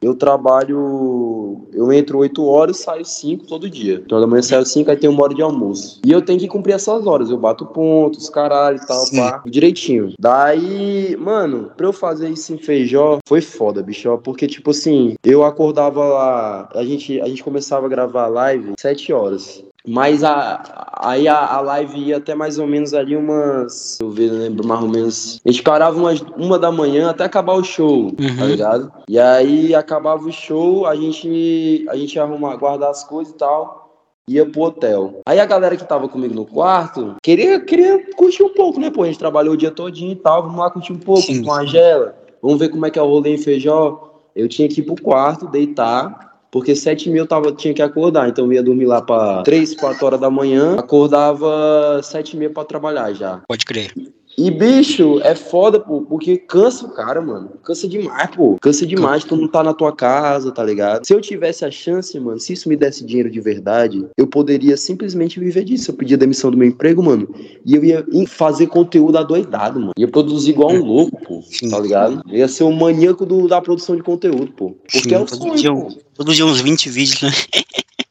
Eu 0.00 0.14
trabalho. 0.14 1.66
Eu 1.72 1.92
entro 1.92 2.18
8 2.18 2.44
horas 2.44 2.78
saio 2.78 3.04
5 3.04 3.46
todo 3.46 3.68
dia. 3.68 4.02
Então 4.04 4.20
da 4.20 4.26
manhã 4.26 4.42
saio 4.42 4.64
5, 4.64 4.90
aí 4.90 4.96
tem 4.96 5.10
uma 5.10 5.22
hora 5.22 5.34
de 5.34 5.42
almoço. 5.42 6.00
E 6.04 6.10
eu 6.10 6.22
tenho 6.22 6.38
que 6.38 6.48
cumprir 6.48 6.74
essas 6.74 7.06
horas. 7.06 7.30
Eu 7.30 7.38
bato 7.38 7.66
pontos, 7.66 8.28
caralho 8.30 8.78
e 8.78 8.86
tal, 8.86 9.04
pá. 9.14 9.42
Direitinho. 9.46 10.14
Daí, 10.18 11.16
mano, 11.16 11.70
pra 11.76 11.86
eu 11.86 11.92
fazer 11.92 12.28
isso 12.30 12.54
em 12.54 12.58
feijó, 12.58 13.18
foi 13.26 13.40
foda, 13.40 13.82
bicho. 13.82 14.16
Porque, 14.18 14.46
tipo 14.46 14.70
assim, 14.70 15.14
eu 15.24 15.44
acordava 15.44 16.04
lá. 16.04 16.68
A 16.74 16.84
gente, 16.84 17.20
a 17.20 17.26
gente 17.26 17.44
começava 17.44 17.86
a 17.86 17.88
gravar 17.88 18.24
a 18.24 18.28
live 18.28 18.72
7 18.78 19.12
horas. 19.12 19.64
Mas 19.86 20.22
a, 20.22 20.92
aí 20.98 21.26
a, 21.26 21.54
a 21.54 21.60
live 21.60 21.98
ia 21.98 22.18
até 22.18 22.34
mais 22.34 22.58
ou 22.58 22.66
menos 22.66 22.92
ali 22.92 23.16
umas. 23.16 23.98
Eu 24.00 24.10
ver, 24.10 24.30
lembro 24.30 24.66
mais 24.66 24.82
ou 24.82 24.88
menos. 24.88 25.40
A 25.44 25.50
gente 25.50 25.62
parava 25.62 25.96
umas, 25.96 26.20
uma 26.36 26.58
da 26.58 26.70
manhã 26.70 27.10
até 27.10 27.24
acabar 27.24 27.54
o 27.54 27.64
show, 27.64 28.06
uhum. 28.06 28.36
tá 28.38 28.44
ligado? 28.44 28.92
E 29.08 29.18
aí 29.18 29.74
acabava 29.74 30.22
o 30.24 30.32
show, 30.32 30.86
a 30.86 30.94
gente, 30.94 31.86
a 31.88 31.96
gente 31.96 32.14
ia 32.14 32.22
arrumar, 32.22 32.56
guardar 32.56 32.90
as 32.90 33.04
coisas 33.04 33.32
e 33.32 33.36
tal 33.36 33.80
ia 34.28 34.46
pro 34.46 34.62
hotel. 34.62 35.20
Aí 35.26 35.40
a 35.40 35.46
galera 35.46 35.76
que 35.76 35.84
tava 35.84 36.08
comigo 36.08 36.32
no 36.32 36.46
quarto 36.46 37.16
queria, 37.20 37.58
queria 37.58 38.14
curtir 38.14 38.44
um 38.44 38.54
pouco, 38.54 38.78
né, 38.78 38.88
pô? 38.88 39.02
A 39.02 39.06
gente 39.06 39.18
trabalhou 39.18 39.54
o 39.54 39.56
dia 39.56 39.72
todinho 39.72 40.12
e 40.12 40.16
tal, 40.16 40.42
vamos 40.42 40.58
lá 40.58 40.70
curtir 40.70 40.92
um 40.92 40.98
pouco 40.98 41.22
Sim. 41.22 41.42
com 41.42 41.52
a 41.52 41.62
Angela, 41.62 42.14
vamos 42.40 42.58
ver 42.60 42.68
como 42.68 42.86
é 42.86 42.90
que 42.90 42.98
é 42.98 43.02
o 43.02 43.08
rolê 43.08 43.34
em 43.34 43.38
Feijó. 43.38 44.08
Eu 44.34 44.48
tinha 44.48 44.68
que 44.68 44.80
ir 44.80 44.84
pro 44.84 44.94
quarto, 44.94 45.48
deitar, 45.48 46.29
porque 46.50 46.74
sete 46.74 47.08
mil 47.08 47.22
eu 47.22 47.26
tava, 47.26 47.52
tinha 47.52 47.72
que 47.72 47.82
acordar, 47.82 48.28
então 48.28 48.46
eu 48.46 48.52
ia 48.54 48.62
dormir 48.62 48.86
lá 48.86 49.00
para 49.00 49.42
três, 49.42 49.74
quatro 49.74 50.04
horas 50.06 50.20
da 50.20 50.30
manhã, 50.30 50.76
acordava 50.78 52.00
sete 52.02 52.36
mil 52.36 52.50
para 52.50 52.64
trabalhar 52.64 53.12
já. 53.12 53.42
Pode 53.46 53.64
crer. 53.64 53.92
E, 54.38 54.50
bicho, 54.50 55.20
é 55.22 55.34
foda, 55.34 55.78
pô, 55.78 56.02
porque 56.02 56.38
cansa 56.38 56.86
o 56.86 56.90
cara, 56.90 57.20
mano. 57.20 57.50
Cansa 57.62 57.88
demais, 57.88 58.30
pô. 58.34 58.56
Cansa 58.60 58.86
demais, 58.86 59.24
tu 59.24 59.36
não 59.36 59.48
tá 59.48 59.62
na 59.62 59.74
tua 59.74 59.92
casa, 59.92 60.52
tá 60.52 60.62
ligado? 60.62 61.04
Se 61.04 61.12
eu 61.12 61.20
tivesse 61.20 61.64
a 61.64 61.70
chance, 61.70 62.18
mano, 62.18 62.38
se 62.38 62.52
isso 62.52 62.68
me 62.68 62.76
desse 62.76 63.04
dinheiro 63.04 63.28
de 63.28 63.40
verdade, 63.40 64.06
eu 64.16 64.26
poderia 64.26 64.76
simplesmente 64.76 65.38
viver 65.40 65.64
disso. 65.64 65.90
Eu 65.90 65.94
pedia 65.94 66.16
demissão 66.16 66.50
do 66.50 66.56
meu 66.56 66.68
emprego, 66.68 67.02
mano, 67.02 67.28
e 67.66 67.74
eu 67.74 67.84
ia 67.84 68.04
fazer 68.26 68.68
conteúdo 68.68 69.18
adoidado, 69.18 69.80
mano. 69.80 69.92
Ia 69.98 70.08
produzir 70.08 70.52
igual 70.52 70.70
um 70.70 70.84
louco, 70.84 71.20
pô, 71.22 71.42
tá 71.68 71.78
ligado? 71.78 72.22
Eu 72.28 72.38
ia 72.38 72.48
ser 72.48 72.64
um 72.64 72.72
maníaco 72.72 73.26
do, 73.26 73.48
da 73.48 73.60
produção 73.60 73.96
de 73.96 74.02
conteúdo, 74.02 74.52
pô. 74.52 74.76
Porque 74.90 75.10
Sim, 75.10 75.14
é 75.16 75.18
o 75.18 75.26
sonho, 75.26 75.54
dia, 75.56 75.70
pô. 75.70 75.88
Todo 76.20 76.34
dia 76.34 76.44
uns 76.44 76.60
20 76.60 76.90
vídeos, 76.90 77.22
né? 77.22 77.30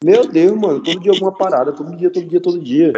Meu 0.02 0.26
Deus, 0.26 0.58
mano, 0.58 0.82
todo 0.82 0.98
dia 0.98 1.12
alguma 1.12 1.30
parada, 1.30 1.70
todo 1.70 1.96
dia, 1.96 2.10
todo 2.10 2.26
dia, 2.26 2.40
todo 2.40 2.58
dia. 2.58 2.92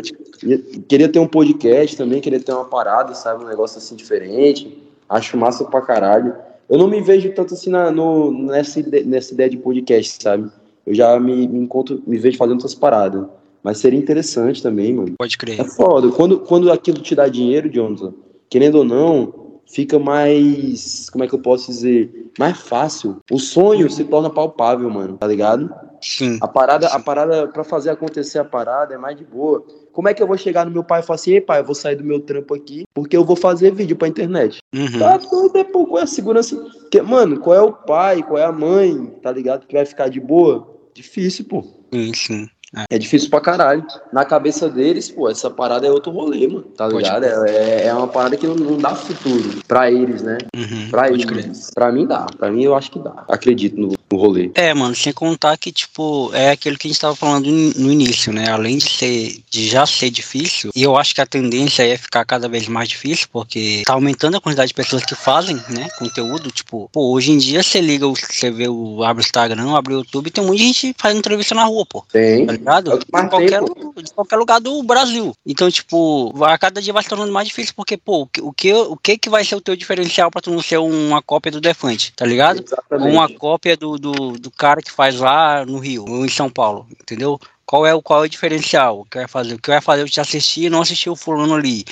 Queria 0.88 1.06
ter 1.06 1.18
um 1.18 1.26
podcast 1.26 1.98
também, 1.98 2.18
queria 2.18 2.40
ter 2.40 2.50
uma 2.50 2.64
parada, 2.64 3.12
sabe? 3.14 3.44
Um 3.44 3.46
negócio 3.46 3.76
assim 3.76 3.94
diferente. 3.94 4.74
Acho 5.06 5.36
massa 5.36 5.66
pra 5.66 5.82
caralho. 5.82 6.34
Eu 6.66 6.78
não 6.78 6.88
me 6.88 7.02
vejo 7.02 7.30
tanto 7.34 7.52
assim 7.52 7.68
na, 7.68 7.90
no, 7.90 8.32
nessa, 8.32 8.82
nessa 9.04 9.34
ideia 9.34 9.50
de 9.50 9.58
podcast, 9.58 10.22
sabe? 10.22 10.50
Eu 10.86 10.94
já 10.94 11.20
me, 11.20 11.46
me 11.46 11.58
encontro, 11.58 12.02
me 12.06 12.16
vejo 12.16 12.38
fazendo 12.38 12.54
outras 12.54 12.74
paradas. 12.74 13.26
Mas 13.62 13.76
seria 13.76 13.98
interessante 13.98 14.62
também, 14.62 14.94
mano. 14.94 15.12
Pode 15.18 15.36
crer. 15.36 15.60
É 15.60 15.64
foda. 15.64 16.10
Quando, 16.10 16.38
quando 16.38 16.72
aquilo 16.72 17.02
te 17.02 17.14
dá 17.14 17.28
dinheiro, 17.28 17.68
Jonathan, 17.68 18.14
querendo 18.48 18.76
ou 18.76 18.84
não, 18.84 19.41
fica 19.66 19.98
mais. 19.98 21.08
Como 21.10 21.24
é 21.24 21.28
que 21.28 21.34
eu 21.34 21.38
posso 21.38 21.70
dizer? 21.70 22.30
Mais 22.38 22.58
fácil. 22.58 23.18
O 23.30 23.38
sonho 23.38 23.90
se 23.90 24.04
torna 24.04 24.30
palpável, 24.30 24.88
mano, 24.90 25.18
tá 25.18 25.26
ligado? 25.26 25.72
Sim. 26.00 26.38
A 26.40 26.48
parada, 26.48 26.88
a 26.88 26.98
parada 26.98 27.48
para 27.48 27.62
fazer 27.62 27.90
acontecer 27.90 28.38
a 28.38 28.44
parada 28.44 28.94
é 28.94 28.98
mais 28.98 29.16
de 29.16 29.24
boa. 29.24 29.64
Como 29.92 30.08
é 30.08 30.14
que 30.14 30.22
eu 30.22 30.26
vou 30.26 30.36
chegar 30.36 30.64
no 30.64 30.72
meu 30.72 30.82
pai 30.82 31.00
e 31.00 31.02
falar 31.02 31.14
assim, 31.14 31.32
ei 31.32 31.40
pai, 31.40 31.60
eu 31.60 31.64
vou 31.64 31.74
sair 31.74 31.96
do 31.96 32.04
meu 32.04 32.18
trampo 32.18 32.54
aqui 32.54 32.84
porque 32.92 33.16
eu 33.16 33.24
vou 33.24 33.36
fazer 33.36 33.72
vídeo 33.72 33.96
pra 33.96 34.08
internet? 34.08 34.58
Uhum. 34.74 34.98
Tá 34.98 35.18
tudo 35.18 35.56
é 35.56 35.64
qual 35.64 35.98
é 35.98 36.02
a 36.02 36.06
segurança? 36.06 36.56
Que, 36.90 37.00
mano, 37.00 37.38
qual 37.38 37.56
é 37.56 37.60
o 37.60 37.72
pai, 37.72 38.22
qual 38.22 38.38
é 38.38 38.44
a 38.44 38.52
mãe, 38.52 39.06
tá 39.22 39.30
ligado? 39.30 39.66
Que 39.66 39.74
vai 39.74 39.86
ficar 39.86 40.08
de 40.08 40.18
boa? 40.18 40.68
Difícil, 40.94 41.44
pô. 41.44 41.62
Sim, 41.92 42.12
sim. 42.14 42.48
É. 42.76 42.96
é 42.96 42.98
difícil 42.98 43.28
pra 43.28 43.40
caralho. 43.40 43.84
Na 44.12 44.24
cabeça 44.24 44.68
deles, 44.68 45.10
pô, 45.10 45.28
essa 45.28 45.50
parada 45.50 45.86
é 45.86 45.90
outro 45.90 46.10
rolê, 46.10 46.46
mano. 46.46 46.62
Tá 46.62 46.88
ligado? 46.88 47.24
É, 47.24 47.86
é 47.86 47.94
uma 47.94 48.08
parada 48.08 48.36
que 48.36 48.46
não, 48.46 48.54
não 48.54 48.78
dá 48.78 48.94
futuro 48.94 49.60
pra 49.68 49.90
eles, 49.90 50.22
né? 50.22 50.38
Uhum, 50.56 50.88
pra 50.90 51.08
eles. 51.10 51.24
Crer. 51.24 51.50
Pra 51.74 51.92
mim 51.92 52.06
dá. 52.06 52.26
Pra 52.38 52.50
mim 52.50 52.64
eu 52.64 52.74
acho 52.74 52.90
que 52.90 52.98
dá. 52.98 53.24
Acredito 53.28 53.78
no, 53.78 53.92
no 54.12 54.18
rolê. 54.20 54.50
É, 54.54 54.72
mano, 54.74 54.94
sem 54.94 55.12
contar 55.12 55.56
que, 55.56 55.72
tipo, 55.72 56.30
é 56.34 56.50
aquilo 56.50 56.76
que 56.76 56.86
a 56.86 56.90
gente 56.90 57.00
tava 57.00 57.16
falando 57.16 57.46
no 57.46 57.90
início, 57.90 58.32
né? 58.32 58.50
Além 58.50 58.78
de 58.78 58.88
ser, 58.88 59.42
de 59.50 59.68
já 59.68 59.86
ser 59.86 60.10
difícil, 60.10 60.70
e 60.74 60.82
eu 60.82 60.96
acho 60.96 61.14
que 61.14 61.20
a 61.20 61.26
tendência 61.26 61.82
é 61.82 61.96
ficar 61.96 62.24
cada 62.24 62.48
vez 62.48 62.68
mais 62.68 62.88
difícil, 62.88 63.28
porque 63.32 63.82
tá 63.86 63.94
aumentando 63.94 64.36
a 64.36 64.40
quantidade 64.40 64.68
de 64.68 64.74
pessoas 64.74 65.04
que 65.04 65.14
fazem, 65.14 65.56
né? 65.68 65.88
Conteúdo, 65.98 66.50
tipo, 66.50 66.88
pô, 66.92 67.12
hoje 67.12 67.32
em 67.32 67.38
dia 67.38 67.62
você 67.62 67.80
liga, 67.80 68.06
você 68.06 68.50
vê 68.50 68.68
o, 68.68 69.02
abre 69.02 69.22
o 69.22 69.24
Instagram, 69.24 69.74
abre 69.74 69.94
o 69.94 69.98
YouTube, 69.98 70.30
tem 70.30 70.44
muita 70.44 70.62
gente 70.62 70.94
fazendo 70.98 71.18
entrevista 71.18 71.54
na 71.54 71.64
rua, 71.64 71.84
pô. 71.86 72.04
Tem. 72.12 72.46
Tá 72.46 72.52
ligado? 72.52 72.92
É 72.92 72.98
de 72.98 73.06
qualquer, 73.06 73.60
de 74.02 74.12
qualquer 74.12 74.36
lugar 74.36 74.60
do 74.60 74.82
Brasil. 74.82 75.34
Então, 75.46 75.70
tipo, 75.70 76.32
a 76.44 76.58
cada 76.58 76.80
dia 76.80 76.92
vai 76.92 77.02
se 77.02 77.08
tornando 77.08 77.32
mais 77.32 77.48
difícil, 77.48 77.74
porque, 77.74 77.96
pô, 77.96 78.28
o 78.40 78.52
que, 78.52 78.72
o 78.72 78.96
que 78.96 79.18
que 79.18 79.30
vai 79.30 79.44
ser 79.44 79.56
o 79.56 79.60
teu 79.60 79.76
diferencial 79.76 80.30
pra 80.30 80.40
tu 80.40 80.50
não 80.50 80.62
ser 80.62 80.78
uma 80.78 81.22
cópia 81.22 81.52
do 81.52 81.60
Defante, 81.60 82.12
tá 82.14 82.26
ligado? 82.26 82.62
Exatamente. 82.62 83.12
Uma 83.12 83.28
cópia 83.28 83.76
do, 83.76 83.98
do, 84.02 84.32
do 84.32 84.50
cara 84.50 84.82
que 84.82 84.90
faz 84.90 85.18
lá 85.18 85.64
no 85.64 85.78
Rio, 85.78 86.04
ou 86.08 86.26
em 86.26 86.28
São 86.28 86.50
Paulo, 86.50 86.86
entendeu? 87.00 87.40
Qual 87.64 87.86
é 87.86 87.94
o, 87.94 88.02
qual 88.02 88.24
é 88.24 88.26
o 88.26 88.30
diferencial? 88.30 89.00
O 89.00 89.04
que 89.04 89.18
vai 89.18 89.28
fazer? 89.28 89.54
O 89.54 89.58
que 89.58 89.70
vai 89.70 89.80
fazer 89.80 90.02
eu 90.02 90.08
te 90.08 90.20
assistir 90.20 90.64
e 90.64 90.70
não 90.70 90.82
assistir 90.82 91.08
o 91.08 91.16
fulano 91.16 91.54
ali? 91.54 91.84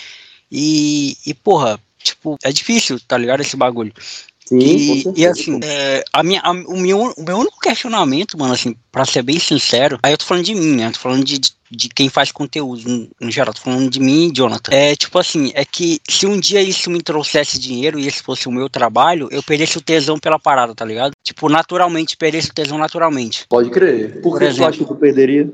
E, 0.51 1.17
e, 1.25 1.33
porra, 1.33 1.81
tipo, 2.03 2.37
é 2.43 2.51
difícil, 2.53 2.99
tá 3.01 3.17
ligado? 3.17 3.41
Esse 3.41 3.57
bagulho. 3.57 3.95
Sim, 4.51 4.59
e, 4.59 5.21
e 5.21 5.27
assim, 5.27 5.61
é, 5.63 6.03
a 6.13 6.25
minha, 6.25 6.41
a, 6.41 6.51
o, 6.51 6.77
meu, 6.77 7.15
o 7.17 7.23
meu 7.23 7.39
único 7.39 7.61
questionamento, 7.61 8.37
mano, 8.37 8.53
assim, 8.53 8.75
pra 8.91 9.05
ser 9.05 9.23
bem 9.23 9.39
sincero, 9.39 9.97
aí 10.03 10.13
eu 10.13 10.19
tô 10.19 10.25
falando 10.25 10.45
de 10.45 10.57
mim, 10.57 10.75
né? 10.75 10.91
Tô 10.91 10.99
falando 10.99 11.25
de, 11.25 11.39
de, 11.39 11.53
de 11.71 11.89
quem 11.89 12.09
faz 12.09 12.33
conteúdo 12.33 12.83
no, 12.89 13.09
no, 13.21 13.31
geral, 13.31 13.55
tô 13.55 13.61
falando 13.61 13.89
de 13.89 14.01
mim 14.01 14.27
e 14.27 14.33
Jonathan. 14.33 14.75
É 14.75 14.97
tipo 14.97 15.17
assim, 15.21 15.53
é 15.55 15.65
que 15.65 16.01
se 16.09 16.27
um 16.27 16.41
dia 16.41 16.61
isso 16.61 16.91
me 16.91 17.01
trouxesse 17.01 17.61
dinheiro 17.61 17.97
e 17.97 18.09
esse 18.09 18.25
fosse 18.25 18.49
o 18.49 18.53
meu 18.53 18.69
trabalho, 18.69 19.29
eu 19.31 19.41
perdesse 19.41 19.79
o 19.79 19.81
tesão 19.81 20.19
pela 20.19 20.37
parada, 20.39 20.75
tá 20.75 20.85
ligado? 20.85 21.13
Tipo, 21.23 21.49
naturalmente, 21.49 22.17
perdesse 22.17 22.51
o 22.51 22.55
tesão 22.55 22.77
naturalmente. 22.77 23.47
Pode 23.49 23.71
crer. 23.71 24.15
Por, 24.15 24.33
Por 24.33 24.39
que 24.41 24.47
exemplo, 24.47 24.65
tu 24.65 24.69
acha 24.69 24.79
que 24.79 24.85
tu 24.85 24.97
perderia? 24.97 25.49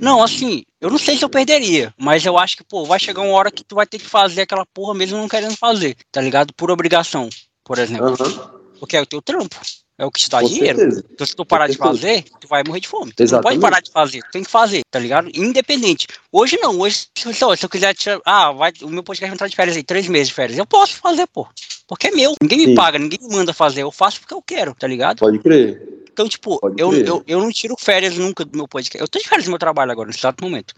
Não, 0.00 0.20
assim, 0.20 0.64
eu 0.80 0.90
não 0.90 0.98
sei 0.98 1.16
se 1.16 1.24
eu 1.24 1.28
perderia, 1.28 1.94
mas 1.96 2.26
eu 2.26 2.36
acho 2.36 2.56
que, 2.56 2.64
pô, 2.64 2.84
vai 2.84 2.98
chegar 2.98 3.22
uma 3.22 3.34
hora 3.34 3.52
que 3.52 3.62
tu 3.62 3.76
vai 3.76 3.86
ter 3.86 4.00
que 4.00 4.04
fazer 4.04 4.42
aquela 4.42 4.66
porra 4.66 4.94
mesmo 4.94 5.16
não 5.16 5.28
querendo 5.28 5.56
fazer, 5.56 5.94
tá 6.10 6.20
ligado? 6.20 6.52
Por 6.54 6.72
obrigação 6.72 7.28
por 7.64 7.78
exemplo. 7.78 8.10
Uhum. 8.10 8.62
Porque 8.78 8.96
é 8.96 9.00
o 9.00 9.06
teu 9.06 9.22
trampo. 9.22 9.60
É 9.98 10.04
o 10.04 10.10
que 10.10 10.18
te 10.18 10.28
dá 10.28 10.40
Com 10.40 10.48
dinheiro. 10.48 10.78
Certeza. 10.78 11.04
Então, 11.12 11.26
se 11.26 11.36
tu 11.36 11.44
parar 11.44 11.68
de 11.68 11.76
fazer, 11.76 12.24
tu 12.40 12.48
vai 12.48 12.64
morrer 12.66 12.80
de 12.80 12.88
fome. 12.88 13.12
Tu 13.12 13.24
não 13.30 13.40
pode 13.40 13.60
parar 13.60 13.80
de 13.80 13.90
fazer, 13.90 14.20
tu 14.22 14.30
tem 14.32 14.42
que 14.42 14.50
fazer, 14.50 14.82
tá 14.90 14.98
ligado? 14.98 15.30
Independente. 15.34 16.06
Hoje 16.32 16.58
não, 16.60 16.80
hoje, 16.80 17.06
se 17.16 17.28
eu, 17.28 17.56
se 17.56 17.64
eu 17.64 17.68
quiser 17.68 17.94
tirar. 17.94 18.20
Ah, 18.24 18.50
vai, 18.50 18.72
o 18.82 18.88
meu 18.88 19.04
podcast 19.04 19.28
vai 19.28 19.34
entrar 19.34 19.46
de 19.46 19.54
férias 19.54 19.76
aí, 19.76 19.82
três 19.84 20.08
meses 20.08 20.28
de 20.28 20.34
férias. 20.34 20.58
Eu 20.58 20.66
posso 20.66 20.96
fazer, 20.96 21.26
pô. 21.28 21.46
Porque 21.86 22.08
é 22.08 22.10
meu. 22.10 22.34
Ninguém 22.42 22.60
Sim. 22.60 22.66
me 22.68 22.74
paga, 22.74 22.98
ninguém 22.98 23.20
me 23.22 23.36
manda 23.36 23.52
fazer. 23.52 23.82
Eu 23.82 23.92
faço 23.92 24.18
porque 24.18 24.34
eu 24.34 24.42
quero, 24.42 24.74
tá 24.74 24.88
ligado? 24.88 25.18
Pode 25.18 25.38
crer. 25.38 26.02
Então, 26.12 26.28
tipo, 26.28 26.58
eu, 26.76 26.92
eu, 26.92 27.22
eu 27.26 27.40
não 27.40 27.50
tiro 27.50 27.76
férias 27.78 28.16
nunca 28.16 28.44
do 28.44 28.56
meu 28.56 28.66
podcast. 28.66 29.00
Eu 29.00 29.08
tô 29.08 29.18
de 29.18 29.28
férias 29.28 29.44
do 29.44 29.50
meu 29.50 29.58
trabalho 29.58 29.92
agora, 29.92 30.08
nesse 30.08 30.18
exato 30.18 30.42
momento. 30.42 30.74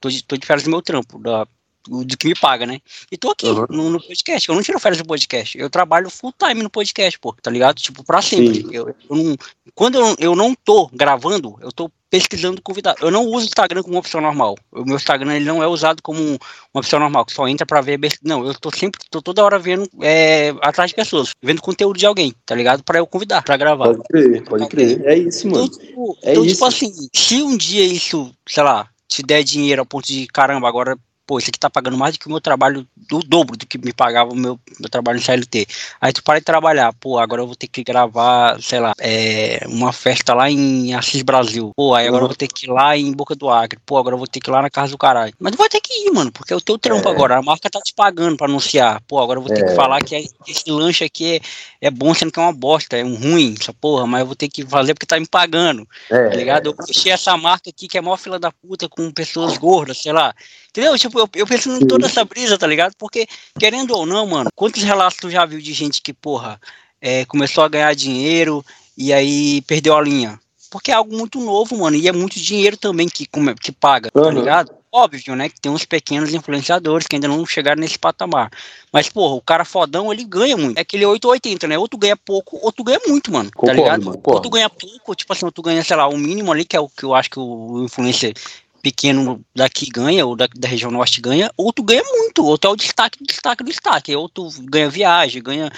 Tô 0.00 0.08
de, 0.08 0.22
tô 0.22 0.36
de 0.36 0.46
férias 0.46 0.62
do 0.62 0.70
meu 0.70 0.80
trampo, 0.80 1.18
da 1.18 1.46
do 1.88 2.16
que 2.16 2.28
me 2.28 2.34
paga, 2.34 2.66
né? 2.66 2.80
E 3.10 3.16
tô 3.16 3.30
aqui 3.30 3.46
uhum. 3.46 3.66
no, 3.70 3.90
no, 3.90 4.00
podcast. 4.00 4.48
Eu 4.48 4.54
não 4.54 4.62
tiro 4.62 4.78
férias 4.78 5.00
do 5.00 5.06
podcast. 5.06 5.58
Eu 5.58 5.70
trabalho 5.70 6.10
full 6.10 6.32
time 6.32 6.62
no 6.62 6.70
podcast, 6.70 7.18
pô, 7.18 7.34
tá 7.40 7.50
ligado? 7.50 7.76
Tipo, 7.76 8.04
pra 8.04 8.22
sempre. 8.22 8.66
Eu, 8.70 8.88
eu, 8.88 9.16
não, 9.16 9.36
quando 9.74 9.98
eu, 9.98 10.16
eu 10.18 10.36
não 10.36 10.54
tô 10.54 10.88
gravando, 10.92 11.56
eu 11.60 11.72
tô 11.72 11.90
pesquisando 12.10 12.62
convidado. 12.62 12.98
Eu 13.00 13.10
não 13.10 13.24
uso 13.26 13.44
o 13.44 13.48
Instagram 13.48 13.82
como 13.82 13.94
uma 13.94 14.00
opção 14.00 14.20
normal. 14.20 14.56
O 14.72 14.84
meu 14.84 14.96
Instagram 14.96 15.34
ele 15.34 15.44
não 15.44 15.62
é 15.62 15.66
usado 15.66 16.02
como 16.02 16.20
uma 16.20 16.38
opção 16.80 16.98
normal, 16.98 17.24
que 17.24 17.32
só 17.32 17.46
entra 17.46 17.66
pra 17.66 17.80
ver. 17.80 17.98
Não, 18.22 18.46
eu 18.46 18.54
tô 18.54 18.70
sempre, 18.74 19.00
tô 19.10 19.20
toda 19.20 19.44
hora 19.44 19.58
vendo 19.58 19.88
é, 20.02 20.54
atrás 20.62 20.90
de 20.90 20.96
pessoas, 20.96 21.30
vendo 21.42 21.62
conteúdo 21.62 21.98
de 21.98 22.06
alguém, 22.06 22.34
tá 22.46 22.54
ligado? 22.54 22.82
Pra 22.82 22.98
eu 22.98 23.06
convidar, 23.06 23.42
pra 23.42 23.56
gravar. 23.56 23.94
Pode 23.94 24.02
crer, 24.08 24.44
pode 24.44 24.68
crer. 24.68 25.06
É 25.06 25.18
isso, 25.18 25.48
mano. 25.48 25.64
Então, 25.64 25.78
tipo, 25.78 26.18
é 26.22 26.32
então, 26.32 26.42
tipo 26.42 26.46
isso. 26.46 26.54
tipo 26.54 26.64
assim, 26.64 27.08
se 27.14 27.42
um 27.42 27.56
dia 27.56 27.84
isso, 27.84 28.32
sei 28.48 28.62
lá, 28.62 28.88
te 29.06 29.22
der 29.22 29.42
dinheiro 29.42 29.82
a 29.82 29.86
ponto 29.86 30.06
de 30.06 30.26
caramba, 30.28 30.68
agora 30.68 30.96
pô, 31.28 31.38
isso 31.38 31.50
aqui 31.50 31.60
tá 31.60 31.68
pagando 31.68 31.98
mais 31.98 32.14
do 32.14 32.20
que 32.20 32.26
o 32.26 32.30
meu 32.30 32.40
trabalho, 32.40 32.86
do 32.96 33.18
dobro 33.18 33.54
do 33.54 33.66
que 33.66 33.76
me 33.76 33.92
pagava 33.92 34.32
o 34.32 34.34
meu, 34.34 34.58
meu 34.80 34.88
trabalho 34.88 35.18
no 35.18 35.24
CLT. 35.24 35.66
Aí 36.00 36.10
tu 36.10 36.22
para 36.22 36.38
de 36.38 36.44
trabalhar, 36.46 36.90
pô, 36.94 37.18
agora 37.18 37.42
eu 37.42 37.46
vou 37.46 37.54
ter 37.54 37.66
que 37.66 37.84
gravar, 37.84 38.58
sei 38.62 38.80
lá, 38.80 38.94
é, 38.98 39.60
uma 39.66 39.92
festa 39.92 40.32
lá 40.32 40.50
em 40.50 40.94
Assis 40.94 41.20
Brasil. 41.20 41.72
Pô, 41.76 41.94
aí 41.94 42.08
agora 42.08 42.24
eu 42.24 42.28
vou 42.28 42.36
ter 42.36 42.48
que 42.48 42.64
ir 42.64 42.70
lá 42.70 42.96
em 42.96 43.12
Boca 43.12 43.34
do 43.34 43.50
Acre. 43.50 43.78
Pô, 43.84 43.98
agora 43.98 44.14
eu 44.14 44.18
vou 44.18 44.26
ter 44.26 44.40
que 44.40 44.48
ir 44.48 44.52
lá 44.52 44.62
na 44.62 44.70
casa 44.70 44.90
do 44.90 44.96
caralho. 44.96 45.34
Mas 45.38 45.52
tu 45.52 45.58
vai 45.58 45.68
ter 45.68 45.82
que 45.82 45.92
ir, 46.08 46.10
mano, 46.10 46.32
porque 46.32 46.54
é 46.54 46.56
o 46.56 46.62
teu 46.62 46.78
trampo 46.78 47.06
é. 47.06 47.12
agora. 47.12 47.36
A 47.36 47.42
marca 47.42 47.68
tá 47.68 47.78
te 47.82 47.92
pagando 47.92 48.38
pra 48.38 48.46
anunciar. 48.46 49.02
Pô, 49.06 49.20
agora 49.20 49.38
eu 49.38 49.42
vou 49.42 49.54
ter 49.54 49.64
é. 49.64 49.68
que 49.68 49.74
falar 49.74 50.02
que, 50.02 50.16
é, 50.16 50.22
que 50.22 50.50
esse 50.50 50.70
lanche 50.70 51.04
aqui 51.04 51.36
é, 51.36 51.88
é 51.88 51.90
bom, 51.90 52.14
sendo 52.14 52.32
que 52.32 52.40
é 52.40 52.42
uma 52.42 52.54
bosta, 52.54 52.96
é 52.96 53.04
um 53.04 53.16
ruim, 53.16 53.54
essa 53.60 53.74
porra, 53.74 54.06
mas 54.06 54.20
eu 54.20 54.26
vou 54.26 54.34
ter 54.34 54.48
que 54.48 54.64
fazer 54.64 54.94
porque 54.94 55.04
tá 55.04 55.20
me 55.20 55.26
pagando. 55.26 55.86
É. 56.10 56.30
Tá 56.30 56.36
ligado? 56.36 56.66
Eu 56.68 56.86
fechei 56.86 57.12
essa 57.12 57.36
marca 57.36 57.68
aqui 57.68 57.86
que 57.86 57.98
é 57.98 58.00
maior 58.00 58.16
fila 58.16 58.38
da 58.38 58.50
puta 58.50 58.88
com 58.88 59.12
pessoas 59.12 59.58
gordas, 59.58 59.98
sei 59.98 60.12
lá. 60.12 60.34
Entendeu? 60.70 60.98
Tipo, 60.98 61.18
eu, 61.20 61.28
eu 61.34 61.46
penso 61.46 61.70
em 61.70 61.86
toda 61.86 62.06
essa 62.06 62.24
brisa, 62.24 62.58
tá 62.58 62.66
ligado? 62.66 62.94
Porque, 62.98 63.26
querendo 63.58 63.92
ou 63.96 64.06
não, 64.06 64.26
mano, 64.26 64.50
quantos 64.54 64.82
relatos 64.82 65.18
tu 65.18 65.30
já 65.30 65.44
viu 65.46 65.60
de 65.60 65.72
gente 65.72 66.02
que, 66.02 66.12
porra, 66.12 66.60
é, 67.00 67.24
começou 67.24 67.64
a 67.64 67.68
ganhar 67.68 67.94
dinheiro 67.94 68.64
e 68.96 69.12
aí 69.12 69.62
perdeu 69.62 69.96
a 69.96 70.02
linha? 70.02 70.38
Porque 70.70 70.90
é 70.90 70.94
algo 70.94 71.16
muito 71.16 71.40
novo, 71.40 71.78
mano, 71.78 71.96
e 71.96 72.06
é 72.06 72.12
muito 72.12 72.38
dinheiro 72.38 72.76
também 72.76 73.08
que, 73.08 73.26
que 73.60 73.72
paga, 73.72 74.10
uhum. 74.14 74.22
tá 74.22 74.30
ligado? 74.30 74.78
Óbvio, 74.90 75.36
né, 75.36 75.48
que 75.48 75.60
tem 75.60 75.70
uns 75.70 75.84
pequenos 75.84 76.32
influenciadores 76.32 77.06
que 77.06 77.14
ainda 77.16 77.28
não 77.28 77.44
chegaram 77.44 77.80
nesse 77.80 77.98
patamar. 77.98 78.50
Mas, 78.90 79.08
porra, 79.08 79.34
o 79.34 79.40
cara 79.40 79.64
fodão, 79.64 80.12
ele 80.12 80.24
ganha 80.24 80.56
muito. 80.56 80.78
É 80.78 80.80
aquele 80.80 81.04
880, 81.04 81.68
né? 81.68 81.78
Ou 81.78 81.86
tu 81.86 81.98
ganha 81.98 82.16
pouco, 82.16 82.58
ou 82.62 82.72
tu 82.72 82.82
ganha 82.82 82.98
muito, 83.06 83.30
mano. 83.30 83.50
Tá 83.50 83.56
concordo, 83.56 83.76
tá 83.76 83.82
ligado? 83.82 84.04
Mano, 84.06 84.22
ou 84.24 84.40
tu 84.40 84.48
ganha 84.48 84.70
pouco, 84.70 85.14
tipo 85.14 85.32
assim, 85.32 85.44
ou 85.44 85.52
tu 85.52 85.60
ganha, 85.60 85.84
sei 85.84 85.94
lá, 85.94 86.08
o 86.08 86.16
mínimo 86.16 86.50
ali, 86.50 86.64
que 86.64 86.74
é 86.74 86.80
o 86.80 86.88
que 86.88 87.04
eu 87.04 87.14
acho 87.14 87.30
que 87.30 87.38
o 87.38 87.84
influencer 87.84 88.34
pequeno 88.82 89.44
daqui 89.54 89.86
ganha, 89.86 90.26
ou 90.26 90.36
da, 90.36 90.48
da, 90.54 90.68
região 90.68 90.90
norte 90.90 91.20
ganha, 91.20 91.50
ou 91.56 91.72
tu 91.72 91.82
ganha 91.82 92.02
muito, 92.04 92.44
ou 92.44 92.56
tu 92.56 92.66
é 92.66 92.70
o 92.70 92.76
destaque, 92.76 93.22
destaque 93.24 93.64
do 93.64 93.70
destaque, 93.70 94.14
ou 94.14 94.28
tu 94.28 94.48
ganha 94.64 94.88
viagem, 94.88 95.42
ganha 95.42 95.70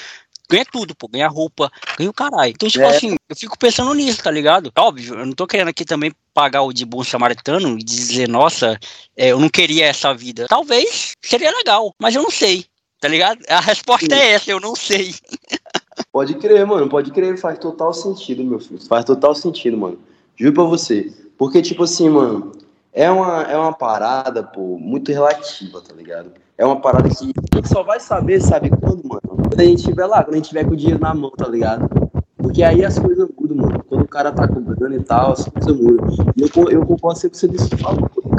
ganha 0.50 0.64
tudo, 0.64 0.96
pô, 0.96 1.06
ganha 1.06 1.28
roupa, 1.28 1.70
ganha 1.96 2.10
o 2.10 2.12
caralho. 2.12 2.50
Então, 2.50 2.68
tipo 2.68 2.84
é. 2.84 2.88
assim, 2.88 3.14
eu 3.28 3.36
fico 3.36 3.56
pensando 3.56 3.94
nisso, 3.94 4.20
tá 4.20 4.30
ligado? 4.32 4.72
Óbvio, 4.76 5.14
eu 5.14 5.24
não 5.24 5.32
tô 5.32 5.46
querendo 5.46 5.68
aqui 5.68 5.84
também 5.84 6.12
pagar 6.34 6.62
o 6.62 6.72
de 6.72 6.84
bom 6.84 7.04
samaritano 7.04 7.78
e 7.78 7.84
dizer, 7.84 8.28
nossa, 8.28 8.76
é, 9.16 9.28
eu 9.28 9.38
não 9.38 9.48
queria 9.48 9.86
essa 9.86 10.12
vida. 10.12 10.46
Talvez 10.48 11.12
seria 11.22 11.56
legal, 11.56 11.94
mas 12.00 12.16
eu 12.16 12.22
não 12.22 12.30
sei, 12.30 12.66
tá 13.00 13.06
ligado? 13.06 13.38
A 13.48 13.60
resposta 13.60 14.14
Sim. 14.14 14.20
é 14.20 14.32
essa, 14.32 14.50
eu 14.50 14.58
não 14.58 14.74
sei. 14.74 15.14
Pode 16.12 16.34
crer, 16.34 16.66
mano, 16.66 16.88
pode 16.88 17.10
crer, 17.10 17.38
faz 17.38 17.58
total 17.58 17.92
sentido, 17.92 18.42
meu 18.42 18.58
filho. 18.58 18.80
Faz 18.80 19.04
total 19.04 19.34
sentido, 19.34 19.76
mano. 19.76 19.98
Juro 20.34 20.54
pra 20.54 20.64
você. 20.64 21.12
Porque, 21.36 21.60
tipo 21.60 21.84
assim, 21.84 22.08
mano, 22.08 22.52
é 22.92 23.10
uma, 23.10 23.42
é 23.42 23.56
uma 23.56 23.72
parada, 23.72 24.42
pô, 24.42 24.78
muito 24.78 25.12
relativa, 25.12 25.80
tá 25.80 25.94
ligado? 25.94 26.32
É 26.58 26.64
uma 26.64 26.80
parada 26.80 27.08
que 27.08 27.16
a 27.16 27.56
gente 27.56 27.68
só 27.68 27.82
vai 27.82 28.00
saber, 28.00 28.40
sabe 28.40 28.68
quando, 28.70 29.06
mano? 29.06 29.20
Quando 29.22 29.60
a 29.60 29.64
gente 29.64 29.78
estiver 29.78 30.06
lá, 30.06 30.22
quando 30.22 30.34
a 30.34 30.36
gente 30.36 30.48
tiver 30.48 30.64
com 30.64 30.72
o 30.72 30.76
dinheiro 30.76 31.00
na 31.00 31.14
mão, 31.14 31.30
tá 31.30 31.48
ligado? 31.48 31.88
Porque 32.36 32.62
aí 32.62 32.84
as 32.84 32.98
coisas 32.98 33.28
mudam, 33.38 33.56
mano. 33.56 33.84
Quando 33.88 34.02
o 34.02 34.08
cara 34.08 34.32
tá 34.32 34.48
cobrando 34.48 34.94
e 34.94 35.02
tal, 35.02 35.32
as 35.32 35.48
coisas 35.48 35.76
mudam. 35.76 36.08
E 36.36 36.42
eu, 36.42 36.70
eu 36.70 36.86
concordo 36.86 37.18
sempre 37.18 37.38
com 37.38 37.40
você 37.40 37.48
disso. 37.48 37.68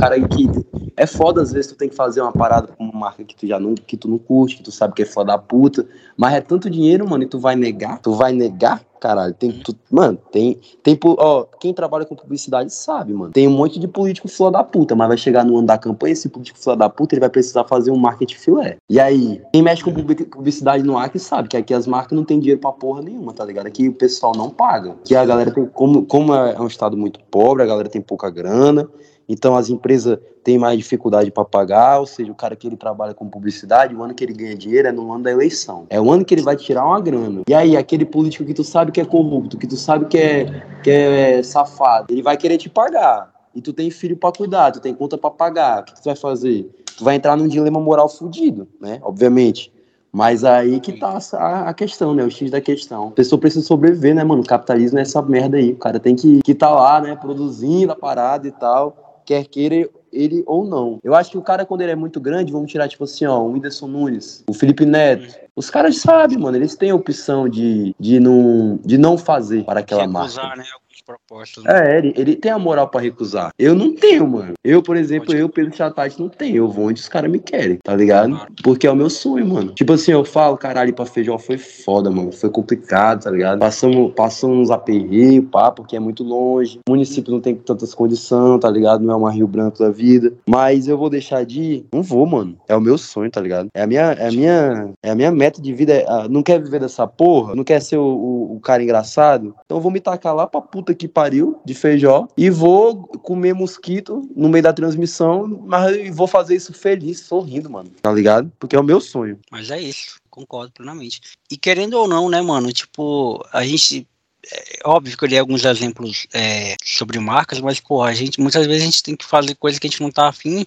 Cara 0.02 0.20
que 0.20 0.50
é 0.98 1.06
foda, 1.06 1.44
às 1.44 1.52
vezes 1.52 1.72
tu 1.72 1.78
tem 1.78 1.88
que 1.88 1.96
fazer 1.96 2.22
uma 2.22 2.32
parada 2.32 2.70
com 2.76 2.86
uma 2.86 3.00
marca 3.00 3.24
que 3.24 3.36
tu 3.36 3.46
já 3.46 3.60
não, 3.60 3.76
que 3.76 3.96
tu 3.96 4.08
não 4.08 4.18
curte, 4.18 4.58
que 4.58 4.64
tu 4.64 4.72
sabe 4.72 4.96
que 4.96 5.04
é 5.04 5.06
foda 5.06 5.34
da 5.34 5.38
puta. 5.38 5.88
Mas 6.18 6.34
é 6.34 6.42
tanto 6.42 6.72
dinheiro, 6.72 7.08
mano, 7.08 7.24
e 7.24 7.28
tu 7.28 7.38
vai 7.38 7.56
negar? 7.56 8.00
Tu 8.00 8.12
vai 8.12 8.34
negar? 8.34 8.84
Caralho, 9.00 9.34
tem 9.36 9.52
tu, 9.52 9.76
mano, 9.92 10.18
tem 10.32 10.60
tem 10.82 11.00
ó, 11.06 11.46
quem 11.60 11.72
trabalha 11.72 12.06
com 12.06 12.16
publicidade 12.16 12.74
sabe, 12.74 13.14
mano. 13.14 13.32
Tem 13.32 13.48
um 13.48 13.52
monte 13.52 13.80
de 13.80 13.88
político 13.88 14.28
filho 14.28 14.50
da 14.50 14.64
puta, 14.64 14.96
mas 14.96 15.08
vai 15.08 15.18
chegar 15.18 15.46
no 15.46 15.58
ano 15.58 15.68
da 15.68 15.78
campanha, 15.78 16.14
esse 16.14 16.30
político 16.30 16.58
filho 16.58 16.76
da 16.76 16.90
puta, 16.90 17.14
ele 17.14 17.20
vai 17.20 17.30
precisar 17.30 17.64
fazer 17.66 17.92
um 17.92 17.98
marketing 17.98 18.36
filé. 18.36 18.78
E 18.90 19.00
aí, 19.00 19.40
quem 19.54 19.62
mexe 19.62 19.84
com 19.84 19.92
publicidade 19.92 20.84
no 20.84 20.98
Acre 20.98 21.20
sabe 21.20 21.48
que 21.48 21.58
aqui 21.58 21.76
as 21.76 21.86
marcas 21.86 22.16
não 22.16 22.26
tem 22.26 22.40
dinheiro 22.40 22.60
pra 22.60 22.72
porra 22.72 23.04
nenhuma, 23.04 23.34
tá 23.34 23.46
ligado? 23.46 23.68
Aqui 23.68 23.88
o 23.88 23.94
pessoal 23.94 24.34
não 24.36 24.50
paga. 24.50 24.96
Que 25.04 25.16
a 25.16 25.26
galera 25.26 25.52
tem 25.52 25.66
como 25.66 26.06
como 26.06 26.34
é 26.34 26.60
um 26.60 26.68
estado 26.68 26.98
muito 26.98 27.20
pobre, 27.32 27.62
a 27.64 27.68
galera 27.68 27.90
tem 27.90 28.02
pouca 28.02 28.30
grana. 28.32 28.88
Então 29.32 29.56
as 29.56 29.70
empresas 29.70 30.20
têm 30.44 30.58
mais 30.58 30.78
dificuldade 30.78 31.32
para 31.32 31.46
pagar, 31.46 32.00
ou 32.00 32.06
seja, 32.06 32.30
o 32.30 32.36
cara 32.36 32.54
que 32.54 32.68
ele 32.68 32.76
trabalha 32.76 33.14
com 33.14 33.30
publicidade, 33.30 33.96
o 33.96 34.04
ano 34.04 34.14
que 34.14 34.26
ele 34.26 34.34
ganha 34.34 34.58
dinheiro 34.58 34.90
é 34.90 34.92
no 34.92 35.10
ano 35.10 35.24
da 35.24 35.32
eleição. 35.32 35.86
É 35.90 36.02
o 36.02 36.12
ano 36.12 36.26
que 36.26 36.34
ele 36.34 36.42
vai 36.42 36.58
tirar 36.58 36.86
uma 36.86 37.00
grana. 37.00 37.44
E 37.48 37.54
aí, 37.54 37.78
aquele 37.78 38.04
político 38.04 38.44
que 38.44 38.54
tu 38.54 38.64
sabe 38.64 38.92
que 38.92 39.00
é 39.00 39.06
corrupto, 39.06 39.58
que 39.58 39.66
tu 39.66 39.78
sabe 39.78 40.06
que 40.06 40.18
é, 40.18 40.64
que 40.84 40.90
é 40.90 41.42
safado, 41.44 42.08
ele 42.12 42.22
vai 42.22 42.36
querer 42.36 42.58
te 42.58 42.70
pagar. 42.70 43.32
E 43.56 43.62
tu 43.62 43.72
tem 43.72 43.90
filho 43.90 44.18
para 44.18 44.34
cuidar, 44.34 44.72
tu 44.72 44.82
tem 44.82 44.94
conta 44.94 45.18
para 45.18 45.30
pagar. 45.30 45.82
O 45.82 45.86
que 45.86 45.96
tu 45.96 46.04
vai 46.04 46.16
fazer? 46.16 46.70
Tu 46.98 47.04
vai 47.04 47.16
entrar 47.16 47.38
num 47.38 47.48
dilema 47.48 47.80
moral 47.80 48.10
fudido, 48.10 48.68
né? 48.82 49.00
Obviamente. 49.02 49.72
Mas 50.12 50.44
aí 50.44 50.82
que 50.82 51.00
tá 51.00 51.20
a, 51.36 51.74
questão, 51.74 52.14
né? 52.14 52.24
O 52.24 52.30
X 52.30 52.52
da 52.52 52.60
questão. 52.60 53.08
A 53.08 53.12
pessoa 53.12 53.40
precisa 53.40 53.66
sobreviver, 53.66 54.14
né, 54.14 54.26
mano? 54.26 54.42
O 54.42 54.46
capitalismo 54.46 55.00
é 55.00 55.04
essa 55.04 55.22
merda 55.22 55.56
aí. 55.56 55.72
O 55.72 55.78
cara 55.78 56.02
tem 56.02 56.18
que, 56.18 56.42
que 56.42 56.54
tá 56.54 56.70
lá, 56.70 57.00
né? 57.00 57.16
Produzindo 57.16 57.94
a 57.94 57.96
parada 57.96 58.46
e 58.46 58.52
tal 58.52 59.11
quer 59.32 59.46
queira 59.46 59.90
ele 60.12 60.44
ou 60.46 60.66
não. 60.66 61.00
Eu 61.02 61.16
acho 61.16 61.32
que 61.32 61.38
o 61.38 61.42
cara, 61.42 61.66
quando 61.66 61.82
ele 61.82 61.92
é 61.92 61.96
muito 61.96 62.20
grande, 62.20 62.52
vamos 62.52 62.70
tirar, 62.70 62.90
tipo 62.90 63.06
assim, 63.06 63.26
ó, 63.26 63.40
o 63.40 63.54
Whindersson 63.54 63.88
Nunes, 63.88 64.44
o 64.48 64.54
Felipe 64.54 64.86
Neto. 64.86 65.40
Os 65.56 65.70
caras 65.70 65.98
sabem, 66.00 66.38
mano, 66.38 66.58
eles 66.58 66.76
têm 66.76 66.92
a 66.92 66.96
opção 66.96 67.48
de, 67.48 67.96
de, 67.98 68.20
não, 68.20 68.78
de 68.84 68.98
não 68.98 69.18
fazer 69.18 69.64
para 69.64 69.80
aquela 69.80 70.06
marca. 70.06 70.56
Né? 70.56 70.66
Propostas. 71.12 71.64
Né? 71.64 71.72
É, 71.74 71.98
ele, 71.98 72.14
ele 72.16 72.36
tem 72.36 72.52
a 72.52 72.60
moral 72.60 72.88
para 72.88 73.02
recusar. 73.02 73.52
Eu 73.58 73.76
não 73.76 73.94
tenho, 73.96 74.28
mano. 74.28 74.54
Eu, 74.64 74.82
por 74.82 74.96
exemplo, 74.96 75.28
Pode 75.28 75.40
eu, 75.40 75.50
Pedro 75.50 75.76
Chatati, 75.76 76.20
não 76.20 76.30
tenho. 76.30 76.58
Eu 76.58 76.70
vou 76.70 76.88
onde 76.88 77.02
os 77.02 77.10
caras 77.10 77.32
me 77.32 77.40
querem, 77.40 77.78
tá 77.84 77.96
ligado? 77.96 78.36
Claro. 78.36 78.54
Porque 78.64 78.88
é 78.88 78.92
o 78.92 78.96
meu 78.96 79.10
sonho, 79.10 79.46
mano. 79.46 79.74
Tipo 79.74 79.94
assim, 79.94 80.12
eu 80.12 80.24
falo, 80.24 80.58
caralho, 80.58 80.94
pra 80.94 81.06
feijão 81.06 81.38
foi 81.38 81.58
foda, 81.58 82.10
mano. 82.10 82.32
Foi 82.32 82.50
complicado, 82.50 83.24
tá 83.24 83.32
ligado? 83.32 83.60
Passamos, 83.60 84.14
passamos 84.14 84.58
uns 84.58 84.72
aperreios, 84.72 85.46
pá, 85.52 85.72
porque 85.72 85.96
é 85.96 86.00
muito 86.00 86.24
longe. 86.24 86.80
O 86.88 86.92
município 86.92 87.32
não 87.32 87.40
tem 87.40 87.56
tantas 87.56 87.94
condições, 87.94 88.60
tá 88.60 88.70
ligado? 88.70 89.04
Não 89.04 89.14
é 89.14 89.18
uma 89.18 89.32
Rio 89.32 89.48
Branco 89.48 89.80
da 89.80 89.90
vida. 89.90 90.34
Mas 90.48 90.88
eu 90.88 90.98
vou 90.98 91.10
deixar 91.10 91.46
de 91.46 91.62
ir? 91.62 91.86
Não 91.94 92.02
vou, 92.02 92.26
mano. 92.26 92.58
É 92.68 92.76
o 92.76 92.82
meu 92.82 92.98
sonho, 92.98 93.30
tá 93.30 93.42
ligado? 93.42 93.70
É 93.74 93.84
a 93.84 93.88
minha, 93.88 94.12
é 94.14 94.28
a 94.28 94.32
minha, 94.32 94.94
é 95.04 95.10
a 95.12 95.16
minha 95.16 95.32
meta 95.32 95.62
de 95.62 95.74
vida. 95.74 95.94
É, 95.94 96.06
ah, 96.08 96.28
não 96.30 96.44
quer 96.44 96.62
viver 96.62 96.80
dessa 96.80 97.08
porra? 97.08 97.56
Não 97.56 97.64
quer 97.64 97.82
ser 97.82 97.98
o, 97.98 98.04
o, 98.04 98.56
o 98.56 98.60
cara 98.60 98.84
engraçado? 98.84 99.56
Então 99.66 99.78
eu 99.78 99.82
vou 99.82 99.92
me 99.92 100.00
tacar 100.00 100.36
lá 100.36 100.48
pra 100.48 100.62
puta 100.62 100.94
que 100.94 101.01
pariu 101.08 101.60
de 101.66 101.74
feijó 101.74 102.28
e 102.38 102.50
vou 102.50 103.04
comer 103.04 103.54
mosquito 103.54 104.30
no 104.36 104.50
meio 104.50 104.64
da 104.64 104.74
transmissão, 104.74 105.48
mas 105.66 106.14
vou 106.16 106.28
fazer 106.28 106.56
isso 106.56 106.74
feliz, 106.74 107.20
sorrindo, 107.22 107.70
mano. 107.70 107.92
Tá 108.02 108.12
ligado? 108.12 108.52
Porque 108.60 108.76
é 108.76 108.80
o 108.80 108.84
meu 108.84 109.02
sonho. 109.02 109.40
Mas 109.52 109.70
é 109.70 109.80
isso, 109.80 110.20
concordo 110.30 110.72
plenamente. 110.72 111.22
E 111.50 111.58
querendo 111.58 111.94
ou 111.94 112.08
não, 112.08 112.30
né, 112.30 112.42
mano? 112.42 112.72
Tipo, 112.72 113.46
a 113.52 113.66
gente 113.66 114.08
é 114.52 114.80
óbvio 114.86 115.16
que 115.18 115.24
eu 115.24 115.28
li 115.28 115.38
alguns 115.38 115.66
exemplos 115.66 116.26
é, 116.34 116.76
sobre 116.84 117.20
marcas, 117.20 117.60
mas, 117.62 117.80
pô, 117.80 118.02
a 118.02 118.14
gente, 118.14 118.42
muitas 118.42 118.66
vezes 118.66 118.82
a 118.82 118.86
gente 118.86 119.04
tem 119.04 119.16
que 119.16 119.26
fazer 119.26 119.56
coisas 119.56 119.80
que 119.80 119.88
a 119.88 119.90
gente 119.90 120.02
não 120.02 120.12
tá 120.12 120.28
afim 120.28 120.66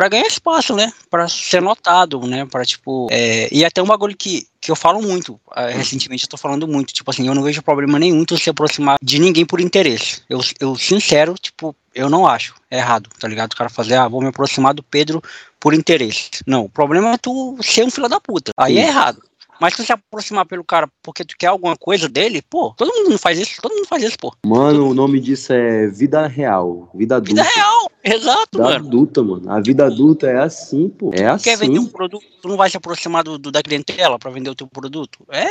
para 0.00 0.08
ganhar 0.08 0.26
espaço, 0.26 0.74
né? 0.74 0.90
Para 1.10 1.28
ser 1.28 1.60
notado, 1.60 2.26
né? 2.26 2.46
Para 2.46 2.64
tipo. 2.64 3.06
É... 3.10 3.50
E 3.52 3.66
até 3.66 3.82
um 3.82 3.86
bagulho 3.86 4.16
que, 4.16 4.48
que 4.58 4.70
eu 4.70 4.76
falo 4.76 5.02
muito. 5.02 5.34
Uh, 5.48 5.76
recentemente 5.76 6.24
eu 6.24 6.30
tô 6.30 6.38
falando 6.38 6.66
muito. 6.66 6.94
Tipo 6.94 7.10
assim, 7.10 7.26
eu 7.26 7.34
não 7.34 7.42
vejo 7.42 7.62
problema 7.62 7.98
nenhum 7.98 8.24
tu 8.24 8.38
se 8.38 8.48
aproximar 8.48 8.96
de 9.02 9.18
ninguém 9.18 9.44
por 9.44 9.60
interesse. 9.60 10.22
Eu, 10.26 10.40
eu 10.58 10.74
sincero, 10.74 11.34
tipo, 11.34 11.76
eu 11.94 12.08
não 12.08 12.26
acho 12.26 12.54
errado, 12.70 13.10
tá 13.18 13.28
ligado? 13.28 13.52
O 13.52 13.56
cara 13.56 13.68
fazer, 13.68 13.96
ah, 13.96 14.08
vou 14.08 14.22
me 14.22 14.28
aproximar 14.28 14.72
do 14.72 14.82
Pedro 14.82 15.22
por 15.60 15.74
interesse. 15.74 16.30
Não, 16.46 16.64
o 16.64 16.70
problema 16.70 17.12
é 17.12 17.18
tu 17.18 17.58
ser 17.60 17.84
um 17.84 17.90
filho 17.90 18.08
da 18.08 18.18
puta. 18.18 18.52
Aí 18.56 18.78
é 18.78 18.86
errado. 18.86 19.22
Mas 19.60 19.74
se 19.74 19.84
você 19.84 19.92
aproximar 19.92 20.46
pelo 20.46 20.64
cara 20.64 20.88
porque 21.02 21.24
tu 21.24 21.34
quer 21.38 21.48
alguma 21.48 21.76
coisa 21.76 22.08
dele, 22.08 22.40
pô, 22.42 22.72
todo 22.76 22.92
mundo 22.94 23.10
não 23.10 23.18
faz 23.18 23.38
isso, 23.38 23.60
todo 23.60 23.74
mundo 23.74 23.86
faz 23.86 24.02
isso, 24.02 24.16
pô. 24.18 24.34
Mano, 24.44 24.88
o 24.88 24.94
nome 24.94 25.20
disso 25.20 25.52
é 25.52 25.86
vida 25.88 26.26
real, 26.26 26.90
vida 26.94 27.16
adulta. 27.16 27.42
Vida 27.42 27.54
real, 27.54 27.90
exato, 28.02 28.58
vida 28.58 28.64
mano. 28.64 28.86
adulta, 28.86 29.22
mano. 29.22 29.52
A 29.52 29.60
vida 29.60 29.84
adulta 29.84 30.26
é 30.28 30.38
assim, 30.38 30.88
pô. 30.88 31.10
É 31.12 31.26
assim. 31.26 31.44
Quer 31.44 31.58
vender 31.58 31.78
um 31.78 31.86
produto, 31.86 32.24
tu 32.40 32.48
não 32.48 32.56
vai 32.56 32.70
se 32.70 32.76
aproximar 32.76 33.22
do, 33.22 33.36
do 33.36 33.52
da 33.52 33.62
clientela 33.62 34.18
pra 34.18 34.30
vender 34.30 34.48
o 34.48 34.54
teu 34.54 34.66
produto. 34.66 35.26
É, 35.30 35.46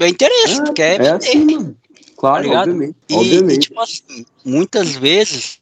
é 0.00 0.08
interesse, 0.08 0.60
é, 0.60 0.64
tu 0.64 0.72
quer 0.72 0.94
é 0.94 0.98
vender. 0.98 1.10
Assim, 1.10 1.44
mano. 1.44 1.76
Claro, 2.16 2.50
tá 2.50 2.60
obviamente. 2.60 2.96
E, 3.08 3.14
obviamente. 3.14 3.56
E, 3.56 3.58
tipo 3.58 3.80
assim, 3.80 4.26
muitas 4.44 4.92
vezes 4.92 5.60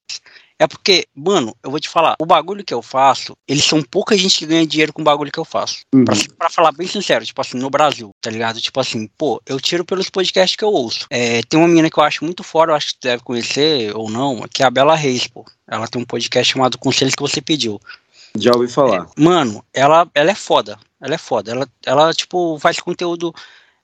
é 0.62 0.66
porque, 0.66 1.06
mano, 1.14 1.54
eu 1.62 1.70
vou 1.70 1.80
te 1.80 1.88
falar, 1.88 2.14
o 2.20 2.26
bagulho 2.26 2.64
que 2.64 2.72
eu 2.72 2.80
faço, 2.80 3.36
eles 3.48 3.64
são 3.64 3.82
pouca 3.82 4.16
gente 4.16 4.38
que 4.38 4.46
ganha 4.46 4.66
dinheiro 4.66 4.92
com 4.92 5.02
o 5.02 5.04
bagulho 5.04 5.32
que 5.32 5.38
eu 5.38 5.44
faço. 5.44 5.80
Uhum. 5.92 6.04
Pra, 6.04 6.14
pra, 6.38 6.50
falar 6.50 6.72
bem 6.72 6.86
sincero, 6.86 7.24
tipo 7.24 7.40
assim, 7.40 7.58
no 7.58 7.68
Brasil, 7.68 8.10
tá 8.20 8.30
ligado? 8.30 8.60
Tipo 8.60 8.78
assim, 8.78 9.08
pô, 9.18 9.42
eu 9.44 9.60
tiro 9.60 9.84
pelos 9.84 10.08
podcasts 10.08 10.56
que 10.56 10.64
eu 10.64 10.70
ouço. 10.70 11.06
É, 11.10 11.42
tem 11.42 11.58
uma 11.58 11.68
menina 11.68 11.90
que 11.90 11.98
eu 11.98 12.04
acho 12.04 12.24
muito 12.24 12.44
fora, 12.44 12.70
eu 12.70 12.76
acho 12.76 12.88
que 12.88 13.00
tu 13.00 13.08
deve 13.08 13.22
conhecer 13.22 13.94
ou 13.96 14.08
não, 14.08 14.42
que 14.52 14.62
é 14.62 14.66
a 14.66 14.70
Bela 14.70 14.94
Reis, 14.94 15.26
pô. 15.26 15.44
Ela 15.68 15.88
tem 15.88 16.00
um 16.00 16.04
podcast 16.04 16.52
chamado 16.52 16.78
Conselhos 16.78 17.14
que 17.14 17.22
você 17.22 17.40
pediu. 17.40 17.80
Já 18.38 18.52
ouvi 18.54 18.68
falar. 18.68 19.06
É, 19.16 19.20
mano, 19.20 19.64
ela, 19.74 20.08
ela 20.14 20.30
é 20.30 20.34
foda. 20.34 20.78
Ela 21.00 21.14
é 21.14 21.18
foda. 21.18 21.50
Ela, 21.50 21.68
ela, 21.84 22.14
tipo, 22.14 22.58
faz 22.60 22.78
conteúdo 22.78 23.34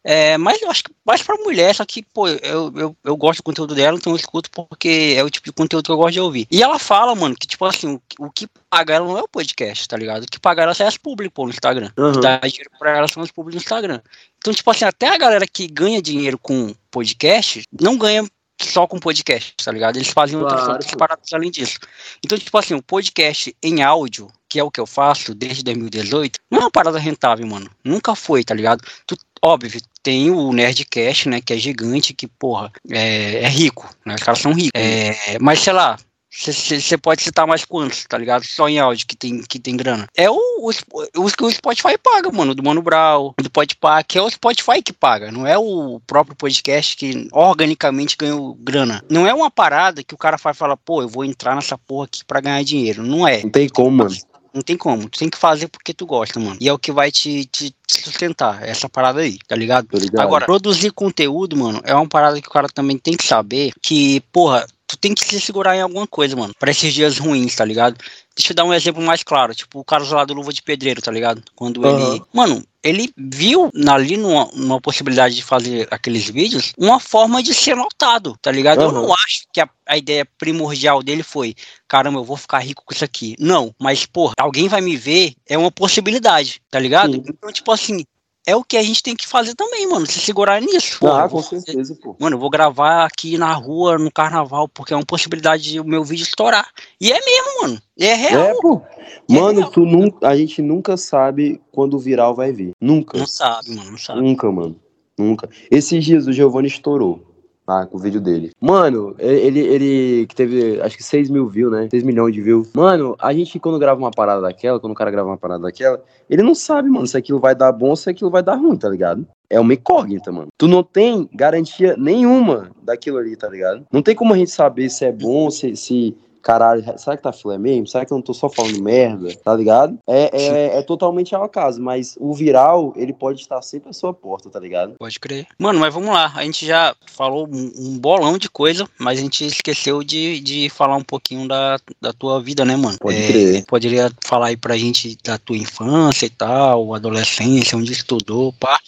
é, 0.04 0.38
mas 0.38 0.62
eu 0.62 0.70
acho 0.70 0.84
que 0.84 0.92
mais 1.04 1.22
pra 1.22 1.36
mulher, 1.36 1.74
só 1.74 1.84
que, 1.84 2.02
pô, 2.02 2.28
eu, 2.28 2.72
eu, 2.76 2.96
eu 3.04 3.16
gosto 3.16 3.40
do 3.40 3.42
conteúdo 3.42 3.74
dela, 3.74 3.96
então 3.96 4.12
eu 4.12 4.16
escuto 4.16 4.50
porque 4.50 5.14
é 5.16 5.24
o 5.24 5.30
tipo 5.30 5.46
de 5.46 5.52
conteúdo 5.52 5.84
que 5.84 5.90
eu 5.90 5.96
gosto 5.96 6.12
de 6.12 6.20
ouvir. 6.20 6.46
E 6.50 6.62
ela 6.62 6.78
fala, 6.78 7.14
mano, 7.14 7.34
que, 7.34 7.46
tipo 7.46 7.64
assim, 7.64 7.94
o, 7.94 8.26
o 8.26 8.30
que 8.30 8.46
paga 8.70 8.94
ela 8.94 9.06
não 9.06 9.18
é 9.18 9.22
o 9.22 9.28
podcast, 9.28 9.88
tá 9.88 9.96
ligado? 9.96 10.24
O 10.24 10.26
que 10.26 10.38
paga 10.38 10.62
ela 10.62 10.74
é 10.78 10.82
as 10.84 10.96
públicas, 10.96 11.34
pô, 11.34 11.44
no 11.44 11.50
Instagram. 11.50 11.90
Uhum. 11.96 12.12
Que 12.12 12.20
dá 12.20 12.38
dinheiro 12.38 12.70
pra 12.78 12.96
ela 12.96 13.08
são 13.08 13.22
as 13.22 13.30
públicas 13.30 13.62
no 13.62 13.64
Instagram. 13.64 14.00
Então, 14.38 14.52
tipo 14.52 14.70
assim, 14.70 14.84
até 14.84 15.08
a 15.08 15.18
galera 15.18 15.46
que 15.46 15.66
ganha 15.66 16.00
dinheiro 16.00 16.38
com 16.38 16.74
podcast, 16.90 17.62
não 17.78 17.98
ganha 17.98 18.24
só 18.60 18.86
com 18.86 18.98
podcast, 18.98 19.54
tá 19.62 19.70
ligado? 19.70 19.96
Eles 19.96 20.08
fazem 20.08 20.38
claro. 20.38 20.54
outras, 20.54 20.74
outras 20.74 20.94
paradas 20.94 21.32
além 21.32 21.50
disso. 21.50 21.78
Então, 22.24 22.36
tipo 22.36 22.56
assim, 22.58 22.74
o 22.74 22.82
podcast 22.82 23.54
em 23.62 23.82
áudio, 23.82 24.28
que 24.48 24.58
é 24.58 24.64
o 24.64 24.70
que 24.70 24.80
eu 24.80 24.86
faço 24.86 25.34
desde 25.34 25.62
2018, 25.62 26.40
não 26.50 26.60
é 26.60 26.62
uma 26.62 26.70
parada 26.70 26.98
rentável, 26.98 27.46
mano. 27.46 27.70
Nunca 27.84 28.14
foi, 28.14 28.42
tá 28.42 28.54
ligado? 28.54 28.82
Tu, 29.06 29.16
óbvio, 29.42 29.80
tem 30.02 30.30
o 30.30 30.52
Nerdcast, 30.52 31.28
né, 31.28 31.40
que 31.40 31.52
é 31.52 31.56
gigante, 31.56 32.14
que, 32.14 32.26
porra, 32.26 32.72
é, 32.90 33.44
é 33.44 33.48
rico, 33.48 33.88
né? 34.04 34.14
Os 34.14 34.22
caras 34.22 34.40
são 34.40 34.52
ricos. 34.52 34.72
É, 34.74 35.38
mas, 35.38 35.60
sei 35.60 35.72
lá, 35.72 35.98
você 36.38 36.96
pode 36.96 37.22
citar 37.22 37.46
mais 37.46 37.64
quantos, 37.64 38.04
tá 38.04 38.16
ligado? 38.16 38.44
Só 38.44 38.68
em 38.68 38.78
áudio 38.78 39.06
que 39.06 39.16
tem, 39.16 39.42
que 39.42 39.58
tem 39.58 39.76
grana. 39.76 40.06
É 40.16 40.30
o, 40.30 40.38
os 40.64 41.34
que 41.34 41.44
o 41.44 41.50
Spotify 41.50 41.98
paga, 41.98 42.30
mano. 42.30 42.54
Do 42.54 42.62
Mano 42.62 42.80
Brown, 42.80 43.34
do 43.36 43.50
Podpah, 43.50 44.02
que 44.04 44.18
é 44.18 44.22
o 44.22 44.30
Spotify 44.30 44.80
que 44.82 44.92
paga. 44.92 45.32
Não 45.32 45.46
é 45.46 45.58
o 45.58 46.00
próprio 46.06 46.36
podcast 46.36 46.96
que 46.96 47.28
organicamente 47.32 48.16
ganhou 48.16 48.54
grana. 48.54 49.02
Não 49.10 49.26
é 49.26 49.34
uma 49.34 49.50
parada 49.50 50.04
que 50.04 50.14
o 50.14 50.18
cara 50.18 50.38
faz 50.38 50.56
e 50.56 50.58
fala, 50.58 50.76
pô, 50.76 51.02
eu 51.02 51.08
vou 51.08 51.24
entrar 51.24 51.56
nessa 51.56 51.76
porra 51.76 52.04
aqui 52.04 52.24
pra 52.24 52.40
ganhar 52.40 52.62
dinheiro. 52.62 53.02
Não 53.02 53.26
é. 53.26 53.42
Não 53.42 53.50
tem 53.50 53.68
como, 53.68 53.90
mano. 53.90 54.16
Não 54.52 54.62
tem 54.62 54.76
como. 54.76 55.08
Tu 55.08 55.18
tem 55.18 55.28
que 55.28 55.38
fazer 55.38 55.68
porque 55.68 55.92
tu 55.92 56.06
gosta, 56.06 56.40
mano. 56.40 56.56
E 56.60 56.68
é 56.68 56.72
o 56.72 56.78
que 56.78 56.90
vai 56.90 57.10
te, 57.10 57.44
te, 57.46 57.74
sustentar, 57.88 58.62
essa 58.62 58.88
parada 58.88 59.20
aí, 59.20 59.38
tá 59.46 59.54
ligado? 59.54 59.88
ligado? 59.92 60.20
Agora, 60.20 60.46
produzir 60.46 60.90
conteúdo, 60.90 61.56
mano, 61.56 61.80
é 61.84 61.94
uma 61.94 62.08
parada 62.08 62.40
que 62.40 62.48
o 62.48 62.50
cara 62.50 62.68
também 62.68 62.96
tem 62.96 63.16
que 63.16 63.24
saber 63.24 63.72
que, 63.82 64.20
porra, 64.32 64.66
tu 64.88 64.96
tem 64.96 65.14
que 65.14 65.24
se 65.24 65.38
segurar 65.38 65.76
em 65.76 65.82
alguma 65.82 66.06
coisa, 66.06 66.34
mano. 66.34 66.54
Pra 66.58 66.70
esses 66.70 66.92
dias 66.94 67.18
ruins, 67.18 67.54
tá 67.54 67.64
ligado? 67.64 67.98
Deixa 68.34 68.52
eu 68.52 68.56
dar 68.56 68.64
um 68.64 68.72
exemplo 68.72 69.02
mais 69.02 69.22
claro. 69.22 69.54
Tipo, 69.54 69.80
o 69.80 69.84
Carlos 69.84 70.10
lá 70.10 70.24
do 70.24 70.32
Luva 70.32 70.52
de 70.52 70.62
Pedreiro, 70.62 71.02
tá 71.02 71.12
ligado? 71.12 71.42
Quando 71.54 71.84
uhum. 71.84 72.12
ele. 72.14 72.22
Mano, 72.32 72.64
ele 72.82 73.12
viu 73.16 73.70
ali 73.86 74.16
numa, 74.16 74.48
numa, 74.54 74.80
possibilidade 74.80 75.34
de 75.34 75.42
fazer 75.42 75.86
aqueles 75.90 76.30
vídeos 76.30 76.72
uma 76.78 76.98
forma 76.98 77.42
de 77.42 77.52
ser 77.52 77.76
notado, 77.76 78.34
tá 78.40 78.50
ligado? 78.50 78.80
Uhum. 78.80 78.86
Eu 78.86 78.92
não 78.92 79.14
acho 79.14 79.42
que 79.52 79.60
a, 79.60 79.68
a, 79.86 79.98
ideia 79.98 80.26
primordial 80.38 81.02
dele 81.02 81.22
foi, 81.22 81.54
caramba, 81.86 82.20
eu 82.20 82.24
vou 82.24 82.36
ficar 82.36 82.60
rico 82.60 82.82
com 82.86 82.94
isso 82.94 83.04
aqui. 83.04 83.36
Não, 83.38 83.74
mas, 83.78 84.06
porra, 84.06 84.34
alguém 84.38 84.68
vai 84.68 84.80
me 84.80 84.96
ver, 84.96 85.34
é 85.46 85.58
uma 85.58 85.70
possibilidade, 85.70 86.62
tá 86.70 86.80
ligado? 86.80 87.14
Sim. 87.14 87.24
Então, 87.28 87.52
tipo 87.52 87.70
assim, 87.72 88.04
é 88.48 88.56
o 88.56 88.64
que 88.64 88.78
a 88.78 88.82
gente 88.82 89.02
tem 89.02 89.14
que 89.14 89.28
fazer 89.28 89.54
também, 89.54 89.86
mano. 89.86 90.06
Se 90.06 90.18
segurar 90.20 90.58
nisso. 90.58 91.06
Ah, 91.06 91.28
com 91.28 91.42
certeza, 91.42 91.94
pô. 92.02 92.16
Mano, 92.18 92.36
eu 92.36 92.40
vou 92.40 92.48
gravar 92.48 93.04
aqui 93.04 93.36
na 93.36 93.52
rua, 93.52 93.98
no 93.98 94.10
carnaval, 94.10 94.66
porque 94.66 94.94
é 94.94 94.96
uma 94.96 95.04
possibilidade 95.04 95.64
de 95.64 95.80
o 95.80 95.84
meu 95.84 96.02
vídeo 96.02 96.22
estourar. 96.22 96.66
E 96.98 97.12
é 97.12 97.18
mesmo, 97.22 97.62
mano. 97.62 97.82
É 97.98 98.14
real. 98.14 98.42
É, 98.42 98.54
pô. 98.54 98.82
É 99.28 99.34
mano, 99.34 99.58
real. 99.58 99.70
tu 99.70 99.84
nunca, 99.84 100.26
a 100.26 100.34
gente 100.34 100.62
nunca 100.62 100.96
sabe 100.96 101.60
quando 101.70 101.94
o 101.94 101.98
viral 101.98 102.34
vai 102.34 102.50
vir. 102.50 102.72
Nunca. 102.80 103.18
Não 103.18 103.26
sabe, 103.26 103.68
mano. 103.74 103.90
Não 103.90 103.98
sabe. 103.98 104.22
Nunca, 104.22 104.50
mano. 104.50 104.80
Nunca. 105.18 105.50
Esses 105.70 106.02
dias 106.02 106.26
o 106.26 106.32
Giovanni 106.32 106.68
estourou. 106.68 107.27
Ah, 107.68 107.84
com 107.84 107.98
o 107.98 108.00
vídeo 108.00 108.18
dele. 108.18 108.50
Mano, 108.58 109.14
ele, 109.18 109.60
ele 109.60 110.26
que 110.26 110.34
teve 110.34 110.80
acho 110.80 110.96
que 110.96 111.02
6 111.02 111.28
mil 111.28 111.46
views, 111.46 111.70
né? 111.70 111.86
6 111.90 112.02
milhões 112.02 112.32
de 112.32 112.40
views. 112.40 112.70
Mano, 112.74 113.14
a 113.20 113.30
gente 113.34 113.60
quando 113.60 113.78
grava 113.78 114.00
uma 114.00 114.10
parada 114.10 114.40
daquela, 114.40 114.80
quando 114.80 114.92
o 114.92 114.96
cara 114.96 115.10
grava 115.10 115.28
uma 115.28 115.36
parada 115.36 115.64
daquela, 115.64 116.02
ele 116.30 116.42
não 116.42 116.54
sabe, 116.54 116.88
mano, 116.88 117.06
se 117.06 117.16
aquilo 117.18 117.38
vai 117.38 117.54
dar 117.54 117.70
bom 117.70 117.94
se 117.94 118.08
aquilo 118.08 118.30
vai 118.30 118.42
dar 118.42 118.54
ruim, 118.54 118.76
tá 118.76 118.88
ligado? 118.88 119.26
É 119.50 119.60
uma 119.60 119.74
incógnita, 119.74 120.32
mano. 120.32 120.48
Tu 120.56 120.66
não 120.66 120.82
tem 120.82 121.28
garantia 121.32 121.94
nenhuma 121.98 122.70
daquilo 122.82 123.18
ali, 123.18 123.36
tá 123.36 123.48
ligado? 123.48 123.84
Não 123.92 124.02
tem 124.02 124.14
como 124.14 124.32
a 124.32 124.36
gente 124.36 124.50
saber 124.50 124.88
se 124.88 125.04
é 125.04 125.12
bom, 125.12 125.50
se, 125.50 125.76
se 125.76 126.16
caralho, 126.42 126.84
será 126.98 127.16
que 127.16 127.22
tá 127.22 127.32
filé 127.32 127.58
mesmo? 127.58 127.86
Será 127.86 128.04
que 128.04 128.12
eu 128.12 128.16
não 128.16 128.22
tô 128.22 128.34
só 128.34 128.48
falando 128.48 128.82
merda? 128.82 129.34
Tá 129.44 129.54
ligado? 129.54 129.98
É, 130.06 130.30
é, 130.32 130.78
é, 130.78 130.82
totalmente 130.82 131.34
ao 131.34 131.44
acaso, 131.44 131.80
mas 131.80 132.16
o 132.18 132.32
viral, 132.34 132.92
ele 132.96 133.12
pode 133.12 133.40
estar 133.40 133.60
sempre 133.62 133.90
à 133.90 133.92
sua 133.92 134.12
porta, 134.12 134.50
tá 134.50 134.58
ligado? 134.58 134.94
Pode 134.98 135.18
crer. 135.18 135.46
Mano, 135.58 135.78
mas 135.78 135.92
vamos 135.92 136.10
lá. 136.10 136.32
A 136.34 136.44
gente 136.44 136.66
já 136.66 136.94
falou 137.06 137.48
um 137.48 137.98
bolão 137.98 138.38
de 138.38 138.48
coisa, 138.48 138.88
mas 138.98 139.18
a 139.18 139.22
gente 139.22 139.44
esqueceu 139.44 140.02
de, 140.02 140.40
de 140.40 140.70
falar 140.70 140.96
um 140.96 141.04
pouquinho 141.04 141.46
da, 141.46 141.78
da 142.00 142.12
tua 142.12 142.40
vida, 142.40 142.64
né, 142.64 142.76
mano? 142.76 142.98
Pode 142.98 143.16
é, 143.16 143.26
crer. 143.26 143.66
Poderia 143.66 144.12
falar 144.24 144.48
aí 144.48 144.56
pra 144.56 144.76
gente 144.76 145.16
da 145.24 145.38
tua 145.38 145.56
infância 145.56 146.26
e 146.26 146.30
tal, 146.30 146.94
adolescência, 146.94 147.76
onde 147.76 147.92
estudou, 147.92 148.52
pá. 148.52 148.78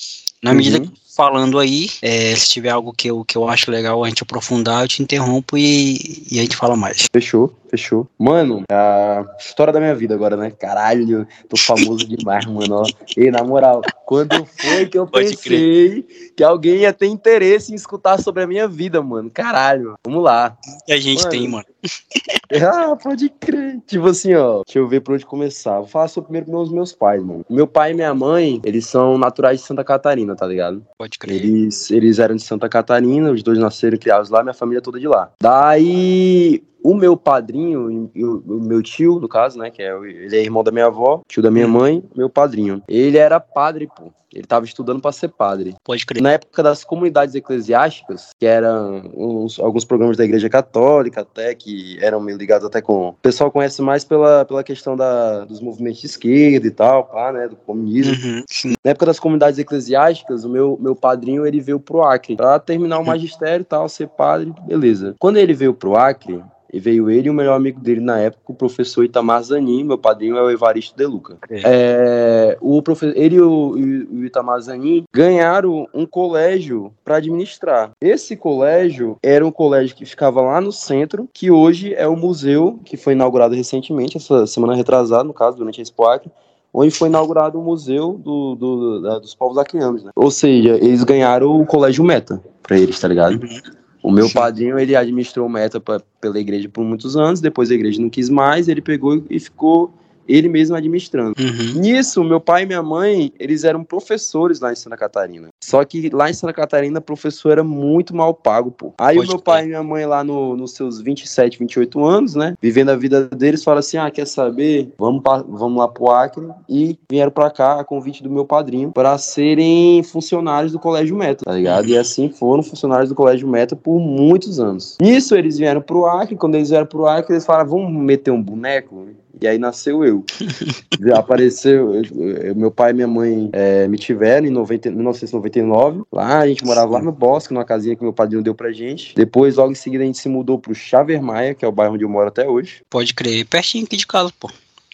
Na 0.43 0.55
medida 0.55 0.79
uhum. 0.79 0.87
que 0.87 1.10
falando 1.21 1.59
aí. 1.59 1.91
É, 2.01 2.35
se 2.35 2.49
tiver 2.49 2.71
algo 2.71 2.95
que 2.95 3.11
eu, 3.11 3.23
que 3.27 3.37
eu 3.37 3.47
acho 3.47 3.71
legal 3.71 4.03
a 4.03 4.09
gente 4.09 4.23
aprofundar, 4.23 4.85
eu 4.85 4.89
te 4.89 5.03
interrompo 5.03 5.59
e, 5.59 6.27
e 6.31 6.39
a 6.39 6.43
gente 6.43 6.57
fala 6.57 6.75
mais. 6.75 7.07
Fechou, 7.13 7.55
fechou. 7.71 8.09
Mano, 8.19 8.65
a 8.71 9.25
história 9.39 9.73
da 9.73 9.81
minha 9.81 9.95
vida 9.95 10.15
agora, 10.15 10.37
né? 10.37 10.51
Caralho, 10.51 11.27
tô 11.49 11.57
famoso 11.57 12.07
demais, 12.07 12.45
mano. 12.47 12.83
E 13.17 13.31
na 13.31 13.45
moral, 13.45 13.81
quando 14.05 14.45
foi 14.45 14.87
que 14.87 14.99
eu 14.99 15.07
Pode 15.07 15.37
pensei 15.37 16.03
crer. 16.03 16.33
que 16.37 16.43
alguém 16.43 16.79
ia 16.79 16.93
ter 16.93 17.07
interesse 17.07 17.73
em 17.73 17.77
escutar 17.77 18.21
sobre 18.21 18.43
a 18.43 18.47
minha 18.47 18.67
vida, 18.67 19.01
mano? 19.03 19.31
Caralho, 19.31 19.95
vamos 20.05 20.23
lá. 20.23 20.57
E 20.89 20.93
a 20.93 20.99
gente 20.99 21.21
mano, 21.21 21.31
tem, 21.31 21.49
mano. 21.49 21.65
ah, 22.63 22.97
pode 22.97 23.29
crer. 23.29 23.81
Tipo 23.87 24.09
assim, 24.09 24.35
ó, 24.35 24.63
deixa 24.67 24.79
eu 24.79 24.89
ver 24.89 25.01
por 25.01 25.15
onde 25.15 25.25
começar. 25.25 25.79
Vou 25.79 25.87
falar 25.87 26.09
sobre 26.09 26.27
primeiro 26.29 26.51
meus 26.51 26.71
meus 26.71 26.93
pais, 26.93 27.23
mano. 27.23 27.45
Meu 27.49 27.67
pai 27.67 27.93
e 27.93 27.95
minha 27.95 28.13
mãe, 28.13 28.61
eles 28.65 28.87
são 28.87 29.17
naturais 29.17 29.61
de 29.61 29.67
Santa 29.67 29.85
Catarina, 29.85 30.35
tá 30.35 30.47
ligado? 30.47 30.85
Pode 30.99 31.19
crer. 31.19 31.37
Eles, 31.37 31.91
eles 31.91 32.19
eram 32.19 32.35
de 32.35 32.43
Santa 32.43 32.69
Catarina, 32.69 33.31
os 33.31 33.43
dois 33.43 33.59
nasceram 33.59 33.97
criados 33.97 34.31
lá, 34.31 34.43
minha 34.43 34.55
família 34.55 34.83
toda 34.83 34.99
de 34.99 35.07
lá. 35.07 35.31
Daí, 35.41 36.63
o 36.83 36.95
meu 36.95 37.17
padrinho, 37.17 38.11
o, 38.17 38.55
o 38.55 38.61
meu 38.61 38.83
tio, 38.83 39.21
no 39.21 39.29
caso, 39.29 39.59
né, 39.59 39.71
que 39.71 39.83
é, 39.83 39.93
ele 40.03 40.37
é 40.37 40.43
irmão 40.43 40.65
da 40.65 40.71
minha 40.71 40.87
avó, 40.87 41.23
tio 41.29 41.43
da 41.43 41.51
minha 41.51 41.67
hum. 41.67 41.71
mãe, 41.71 42.05
meu 42.17 42.29
padrinho. 42.29 42.83
Ele 42.89 43.19
era 43.19 43.41
padre, 43.41 43.87
pô. 43.87 44.13
Ele 44.33 44.45
estava 44.45 44.65
estudando 44.65 45.01
para 45.01 45.11
ser 45.11 45.29
padre. 45.29 45.75
Pode 45.83 46.07
crer. 46.07 46.23
Na 46.23 46.33
época 46.33 46.63
das 46.63 46.85
comunidades 46.85 47.35
eclesiásticas, 47.35 48.31
que 48.39 48.47
eram 48.47 49.11
uns, 49.17 49.59
alguns 49.59 49.85
programas 49.85 50.17
da 50.17 50.25
Igreja 50.25 50.49
Católica, 50.49 51.23
até 51.23 51.53
que 51.53 51.99
eram 52.01 52.21
meio 52.21 52.39
ligados 52.39 52.65
até 52.65 52.81
com. 52.81 53.09
O 53.09 53.13
pessoal 53.15 53.51
conhece 53.51 53.83
mais 53.83 54.05
pela, 54.05 54.45
pela 54.45 54.63
questão 54.63 54.97
da, 54.97 55.45
dos 55.45 55.61
movimentos 55.61 56.01
de 56.01 56.07
esquerda 56.07 56.65
e 56.65 56.71
tal, 56.71 57.05
pá, 57.05 57.33
né? 57.33 57.49
Do 57.49 57.57
comunismo. 57.57 58.15
Uhum, 58.25 58.75
Na 58.85 58.93
época 58.93 59.07
das 59.07 59.19
comunidades 59.19 59.59
eclesiásticas, 59.59 60.45
o 60.45 60.49
meu, 60.49 60.79
meu 60.81 60.95
padrinho 60.95 61.45
ele 61.45 61.61
veio 61.61 61.81
pro 61.81 62.05
Acre 62.05 62.37
para 62.37 62.61
terminar 62.61 63.01
o 63.01 63.05
magistério 63.05 63.63
e 63.63 63.67
tal, 63.67 63.89
ser 63.89 64.07
padre, 64.07 64.55
beleza. 64.65 65.17
Quando 65.19 65.39
ele 65.39 65.55
veio 65.55 65.75
pro 65.75 65.97
Acre, 65.97 66.41
e 66.73 66.79
veio 66.79 67.11
ele 67.11 67.29
e 67.29 67.31
o 67.31 67.35
melhor 67.35 67.57
amigo 67.57 67.81
dele 67.81 68.01
na 68.01 68.19
época, 68.19 68.43
o 68.49 68.55
professor 68.55 69.05
Itamar 69.05 69.43
Zanin, 69.43 69.85
meu 69.85 69.99
padrinho 69.99 70.37
é 70.37 70.43
o 70.43 70.51
Evaristo 70.51 70.97
De 70.97 71.07
Luca. 71.07 71.37
É. 71.49 71.61
É, 71.65 72.59
o 72.61 72.81
profe 72.83 73.13
ele 73.17 73.37
e 73.37 73.41
o, 73.41 73.73
o 73.73 74.25
Itamar 74.25 74.61
Zanin 74.61 75.05
ganharam 75.13 75.87
um 75.93 76.07
colégio 76.07 76.93
para 77.05 77.17
administrar. 77.17 77.93
Esse 78.01 78.37
colégio 78.37 79.17
era 79.23 79.47
um 79.47 79.53
colégio 79.53 79.97
que 79.97 80.07
ficava 80.07 80.41
lá 80.41 80.61
no 80.61 80.73
centro, 80.73 81.29
que 81.33 81.51
hoje 81.51 81.95
é 81.95 82.07
o 82.07 82.17
museu, 82.17 82.79
que 82.85 82.97
foi 82.97 83.13
inaugurado 83.13 83.55
recentemente, 83.55 84.17
essa 84.17 84.47
semana 84.47 84.75
retrasada, 84.75 85.25
no 85.25 85.35
caso, 85.35 85.57
durante 85.57 85.81
a 85.81 85.83
Expo 85.83 86.05
Acre, 86.05 86.31
onde 86.73 86.91
foi 86.91 87.09
inaugurado 87.09 87.59
o 87.59 87.65
Museu 87.65 88.13
do, 88.13 88.55
do, 88.55 89.03
da, 89.03 89.19
dos 89.19 89.35
Povos 89.35 89.59
Acreanos, 89.59 90.05
né? 90.05 90.11
Ou 90.15 90.31
seja, 90.31 90.77
eles 90.77 91.03
ganharam 91.03 91.61
o 91.61 91.67
Colégio 91.67 92.05
Meta 92.05 92.41
para 92.63 92.79
eles, 92.79 92.99
tá 93.01 93.09
ligado? 93.09 93.43
Uhum. 93.43 93.80
O 94.03 94.11
meu 94.11 94.31
padrinho, 94.31 94.79
ele 94.79 94.97
administrou 94.97 95.49
Meta 95.49 95.79
pra, 95.79 96.01
pela 96.21 96.39
igreja 96.39 96.69
por 96.69 96.83
muitos 96.85 97.17
anos, 97.17 97.41
depois 97.41 97.71
a 97.71 97.75
igreja 97.75 98.01
não 98.01 98.09
quis 98.09 98.31
mais, 98.31 98.69
ele 98.69 98.81
pegou 98.81 99.23
e 99.29 99.39
ficou 99.39 99.93
ele 100.31 100.49
mesmo 100.49 100.77
administrando. 100.77 101.35
Uhum. 101.39 101.81
Nisso, 101.81 102.23
meu 102.23 102.41
pai 102.41 102.63
e 102.63 102.67
minha 102.67 102.83
mãe, 102.83 103.33
eles 103.39 103.65
eram 103.65 103.83
professores 103.83 104.61
lá 104.61 104.73
em 104.73 104.77
Santa 104.77 104.97
Catarina. 104.97 105.49
Só 105.63 105.85
que 105.85 106.09
lá 106.11 106.31
em 106.31 106.35
Santa 106.35 106.53
Catarina, 106.53 107.01
professor 107.01 107.53
era 107.53 107.65
muito 107.65 108.15
mal 108.15 108.33
pago, 108.33 108.71
pô. 108.71 108.95
Aí 108.99 109.17
Pode 109.17 109.29
o 109.29 109.31
meu 109.31 109.39
ter. 109.39 109.45
pai 109.45 109.65
e 109.65 109.67
minha 109.69 109.83
mãe 109.83 110.07
lá 110.07 110.23
no, 110.23 110.57
nos 110.57 110.73
seus 110.73 111.01
27, 111.01 111.59
28 111.59 112.05
anos, 112.05 112.35
né, 112.35 112.55
vivendo 112.61 112.91
a 112.91 112.97
vida 112.97 113.25
deles, 113.27 113.65
falaram 113.65 113.81
assim, 113.81 113.97
ah, 113.99 114.11
quer 114.11 114.27
saber? 114.27 114.93
Vamos, 114.99 115.23
pra, 115.23 115.39
vamos 115.39 115.79
lá 115.79 115.89
pro 115.89 116.11
Acre. 116.11 116.47
E 116.69 116.99
vieram 117.11 117.31
pra 117.31 117.51
cá 117.51 117.81
a 117.81 117.85
convite 117.85 118.23
do 118.23 118.31
meu 118.31 118.45
padrinho 118.45 118.93
para 118.93 119.19
serem 119.19 120.03
funcionários 120.03 120.73
do 120.73 120.79
Colégio 120.79 121.17
Meta, 121.17 121.45
tá 121.45 121.53
ligado? 121.53 121.89
E 121.89 121.97
assim 121.97 122.29
foram 122.29 122.63
funcionários 122.63 123.09
do 123.09 123.15
Colégio 123.15 123.49
Meta 123.49 123.75
por 123.75 123.99
muitos 123.99 124.61
anos. 124.61 124.97
Nisso, 125.01 125.35
eles 125.35 125.59
vieram 125.59 125.81
pro 125.81 126.07
Acre. 126.07 126.37
Quando 126.37 126.55
eles 126.55 126.71
vieram 126.71 126.87
pro 126.87 127.07
Acre, 127.07 127.35
eles 127.35 127.45
falaram, 127.45 127.69
vamos 127.69 127.93
meter 127.93 128.31
um 128.31 128.43
boneco? 128.43 129.09
E 129.41 129.47
aí 129.47 129.59
nasceu 129.59 130.05
eu. 130.05 130.25
Apareceu, 131.15 131.95
eu, 131.95 132.55
meu 132.55 132.71
pai 132.71 132.91
e 132.91 132.95
minha 132.95 133.07
mãe 133.07 133.51
é, 133.53 133.87
me 133.89 133.99
tiveram 133.99 134.47
em 134.47 134.51
90, 134.51 134.91
1999. 134.91 136.03
Lá 136.13 136.41
a 136.41 136.47
gente 136.47 136.65
morava 136.65 136.93
lá 136.93 137.03
no 137.03 137.13
Bosque, 137.13 137.53
numa 137.53 137.65
casinha 137.65 137.97
que 137.97 138.03
meu 138.03 138.13
padrinho 138.13 138.43
deu 138.43 138.55
pra 138.55 138.73
gente. 138.73 139.15
Depois, 139.15 139.57
logo 139.57 139.73
em 139.73 139.77
seguida, 139.77 140.03
a 140.03 140.07
gente 140.07 140.19
se 140.19 140.29
mudou 140.29 140.59
pro 140.59 140.75
Chavermaia, 140.75 141.55
que 141.55 141.65
é 141.65 141.69
o 141.69 141.73
bairro 141.73 141.95
onde 141.95 142.05
eu 142.05 142.09
moro 142.09 142.29
até 142.29 142.49
hoje. 142.49 142.83
Pode 142.89 143.15
crer, 143.15 143.47
pertinho 143.47 143.85
aqui 143.85 143.97
de 143.97 144.07
casa, 144.07 144.33
pô. 144.39 144.51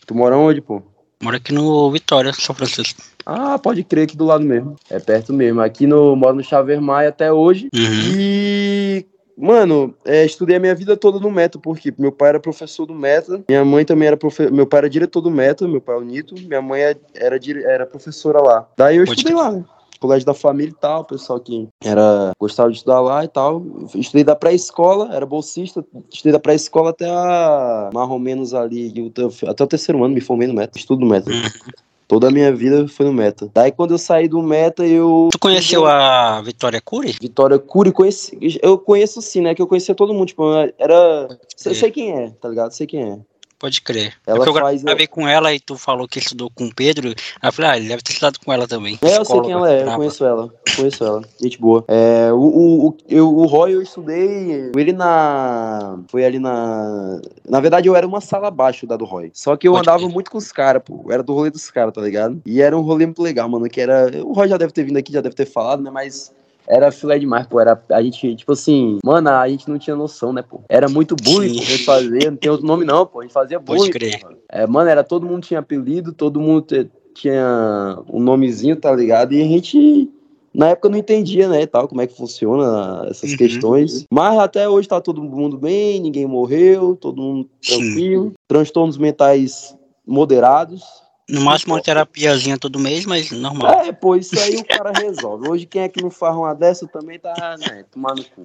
Tu 0.07 0.15
mora 0.15 0.37
onde, 0.37 0.61
pô? 0.61 0.83
Moro 1.23 1.37
aqui 1.37 1.53
no 1.53 1.91
Vitória, 1.91 2.33
São 2.33 2.55
Francisco. 2.55 3.03
Ah, 3.25 3.59
pode 3.59 3.83
crer 3.83 4.05
aqui 4.05 4.17
do 4.17 4.25
lado 4.25 4.45
mesmo. 4.45 4.77
É 4.89 5.01
perto 5.01 5.33
mesmo. 5.33 5.61
Aqui 5.61 5.87
no 5.87 6.15
moro 6.15 6.37
no 6.37 6.45
Chavermaia 6.45 7.09
até 7.09 7.33
hoje. 7.33 7.69
Uhum. 7.75 8.19
E 8.19 9.07
Mano, 9.37 9.95
é, 10.05 10.25
estudei 10.25 10.57
a 10.57 10.61
minha 10.61 10.75
vida 10.75 10.97
toda 10.97 11.21
no 11.21 11.31
Meta, 11.31 11.59
porque 11.59 11.93
meu 11.99 12.11
pai 12.11 12.31
era 12.31 12.41
professor 12.41 12.87
do 12.87 12.95
Meta, 12.95 13.43
minha 13.49 13.65
mãe 13.65 13.85
também 13.85 14.09
era 14.09 14.17
professor, 14.17 14.51
meu 14.51 14.67
pai 14.67 14.79
era 14.79 14.91
diretor 14.91 15.21
do 15.21 15.31
Meta, 15.31 15.69
meu 15.69 15.81
pai 15.81 15.95
é 15.95 15.99
o 15.99 16.03
Nito, 16.03 16.35
minha 16.35 16.63
mãe 16.63 16.81
é, 16.81 16.97
era, 17.15 17.39
era 17.65 17.87
professora 17.87 18.41
lá. 18.41 18.67
Daí 18.77 18.97
eu 18.97 19.05
Pode 19.05 19.21
estudei 19.21 19.37
lá, 19.37 19.53
né? 19.53 19.65
colégio 20.01 20.27
da 20.27 20.35
família 20.35 20.71
e 20.71 20.81
tal, 20.81 21.05
pessoal 21.05 21.41
que 21.41 21.69
era 21.83 22.33
gostava 22.39 22.71
de 22.71 22.77
estudar 22.77 23.01
lá 23.01 23.25
e 23.25 23.29
tal. 23.29 23.63
Estudei 23.95 24.25
da 24.25 24.37
pré-escola, 24.37 25.15
era 25.15 25.27
bolsista, 25.27 25.85
estudei 26.11 26.33
da 26.33 26.41
pré-escola 26.41 26.91
até 26.91 27.09
a, 27.09 27.91
mais 27.93 28.11
ou 28.11 28.19
menos 28.19 28.55
ali, 28.55 29.13
até 29.47 29.65
o 29.65 29.67
terceiro 29.67 30.03
ano 30.03 30.15
me 30.15 30.21
formei 30.21 30.49
no 30.49 30.55
Meta, 30.55 30.79
estudo. 30.79 31.05
Uhum. 31.05 31.11
Toda 32.09 32.29
a 32.29 32.31
minha 32.31 32.55
vida 32.55 32.87
foi 32.87 33.05
no 33.07 33.13
Meta. 33.13 33.51
Daí 33.53 33.73
quando 33.73 33.93
eu 33.93 33.99
saí 33.99 34.29
do 34.29 34.41
Meta, 34.41 34.87
eu. 34.87 35.29
Tu 35.33 35.39
conheceu 35.39 35.87
a 35.87 36.41
Vitória 36.41 36.81
Cury? 36.81 37.17
Vitória 37.21 37.59
Cury, 37.59 37.91
conheci. 37.91 38.59
Eu 38.63 38.79
conheço 38.79 39.21
sim, 39.21 39.41
né? 39.41 39.55
Que 39.55 39.63
eu 39.63 39.67
conhecia 39.67 39.95
todo 39.95 40.15
mundo. 40.15 40.29
Tipo, 40.29 40.45
era. 40.79 41.29
Sei, 41.57 41.75
sei 41.75 41.91
quem 41.91 42.13
é, 42.13 42.31
tá 42.31 42.49
ligado? 42.49 42.71
Sei 42.71 42.87
quem 42.87 43.03
é. 43.03 43.19
Pode 43.59 43.81
crer. 43.81 44.13
Ela 44.27 44.45
é 44.45 44.49
eu 44.49 44.53
faz, 44.53 44.83
gravei 44.83 45.07
com 45.07 45.27
ela 45.27 45.53
e 45.55 45.59
tu 45.59 45.79
falou 45.79 46.07
que 46.07 46.19
estudou 46.19 46.51
com 46.55 46.67
o 46.67 46.75
Pedro. 46.75 47.09
Aí 47.09 47.49
eu 47.49 47.53
falei, 47.53 47.71
ah, 47.71 47.77
ele 47.79 47.89
deve 47.89 48.03
ter 48.03 48.13
estudado 48.13 48.39
com 48.39 48.53
ela 48.53 48.69
também. 48.69 48.99
É, 49.01 49.17
eu 49.17 49.25
sei 49.25 49.41
quem 49.41 49.53
ela 49.53 49.73
é, 49.73 49.83
eu 49.83 49.95
conheço 49.95 50.25
ela. 50.25 50.53
Conheço 50.77 51.05
ela. 51.05 51.23
Gente 51.41 51.59
boa. 51.59 51.83
É, 51.89 52.31
o, 52.33 52.37
o, 52.37 52.89
o, 52.89 52.97
eu, 53.09 53.35
o 53.35 53.47
Roy 53.47 53.75
eu 53.75 53.81
estudei 53.81 54.71
ele 54.77 54.93
na. 54.93 55.99
Foi 56.09 56.25
ali 56.25 56.39
na. 56.39 57.21
Na 57.49 57.61
verdade, 57.61 57.89
eu 57.89 57.97
era 57.97 58.07
uma 58.07 58.21
sala 58.21 58.49
abaixo 58.49 58.87
da 58.87 58.97
do 58.97 59.07
Roy. 59.07 59.31
Só 59.33 59.57
que 59.57 59.67
eu 59.67 59.73
Pode 59.73 59.89
andava 59.89 60.09
muito 60.09 60.31
com 60.31 60.37
os 60.37 60.53
caras, 60.53 60.83
pô. 60.85 61.03
Eu 61.07 61.13
era 61.13 61.23
do 61.23 61.33
rolê 61.33 61.51
dos 61.51 61.71
caras, 61.71 61.95
tá 61.95 62.03
ligado? 62.03 62.43
E 62.45 62.61
era 62.61 62.77
um 62.77 62.83
rolê 62.83 63.07
muito 63.07 63.23
legal, 63.23 63.49
mano. 63.49 63.69
Que 63.69 63.81
era. 63.81 64.11
O 64.23 64.35
Roy 64.35 64.49
já 64.49 64.59
deve 64.59 64.73
ter 64.73 64.85
vindo 64.85 64.99
aqui, 64.99 65.13
já 65.13 65.23
deve 65.23 65.35
ter 65.35 65.47
falado, 65.47 65.83
né? 65.83 65.91
Mas 65.91 66.31
Era 66.69 66.91
filé 66.91 67.19
demais, 67.19 67.47
pô. 67.47 67.61
Era, 67.61 67.81
a 67.91 68.03
gente, 68.03 68.35
tipo 68.37 68.53
assim, 68.53 68.99
mano, 69.05 69.29
a 69.31 69.49
gente 69.49 69.69
não 69.69 69.79
tinha 69.79 69.97
noção, 69.97 70.33
né, 70.33 70.43
pô? 70.43 70.61
Era 70.69 70.89
muito 70.89 71.15
bullying 71.17 71.55
que 71.55 71.61
a 71.61 71.65
gente 71.65 71.85
fazia, 71.85 72.31
não 72.31 72.37
tem 72.37 72.51
outro 72.51 72.67
nome 72.67 72.85
não, 72.85 73.07
pô. 73.07 73.21
A 73.21 73.23
gente 73.23 73.33
fazia 73.33 73.59
bullying. 73.59 73.81
Pode 73.81 73.91
crer. 73.93 74.21
Pô. 74.21 74.29
É, 74.49 74.67
mano, 74.67 74.91
era 74.91 75.05
todo 75.05 75.27
mundo 75.27 75.45
tinha 75.45 75.61
apelido, 75.61 76.13
todo 76.13 76.41
mundo 76.41 76.67
tinha 77.15 77.99
um 78.13 78.21
nomezinho, 78.21 78.77
tá 78.77 78.95
ligado? 78.95 79.33
E 79.33 79.43
a 79.43 79.47
gente 79.47 80.11
na 80.57 80.69
época 80.69 80.89
eu 80.89 80.93
não 80.93 80.99
entendia, 80.99 81.49
né, 81.51 81.67
tal, 81.67 81.87
como 81.87 82.01
é 82.01 82.07
que 82.07 82.17
funciona 82.17 83.07
essas 83.11 83.33
uhum. 83.33 83.37
questões. 83.37 84.07
Mas 84.11 84.39
até 84.39 84.67
hoje 84.67 84.89
tá 84.89 84.99
todo 85.03 85.23
mundo 85.23 85.59
bem, 85.59 86.01
ninguém 86.01 86.27
morreu, 86.27 86.97
todo 86.97 87.21
mundo 87.21 87.51
tranquilo. 87.61 88.31
Sim. 88.31 88.35
Transtornos 88.49 88.97
mentais 88.97 89.77
moderados. 90.07 90.83
No 91.29 91.41
máximo 91.41 91.75
uma 91.75 91.83
terapiazinha 91.83 92.57
todo 92.57 92.79
mês, 92.79 93.05
mas 93.05 93.33
normal. 93.33 93.81
É, 93.81 93.93
pô, 93.93 94.15
isso 94.15 94.39
aí 94.39 94.57
o 94.57 94.65
cara 94.65 94.93
resolve. 94.93 95.49
Hoje 95.49 95.67
quem 95.67 95.83
é 95.83 95.89
que 95.89 96.01
não 96.01 96.11
faz 96.11 96.37
uma 96.37 96.55
dessa 96.55 96.87
também 96.87 97.19
tá, 97.19 97.57
né, 97.59 97.85
tomando 97.91 98.23
cu, 98.25 98.45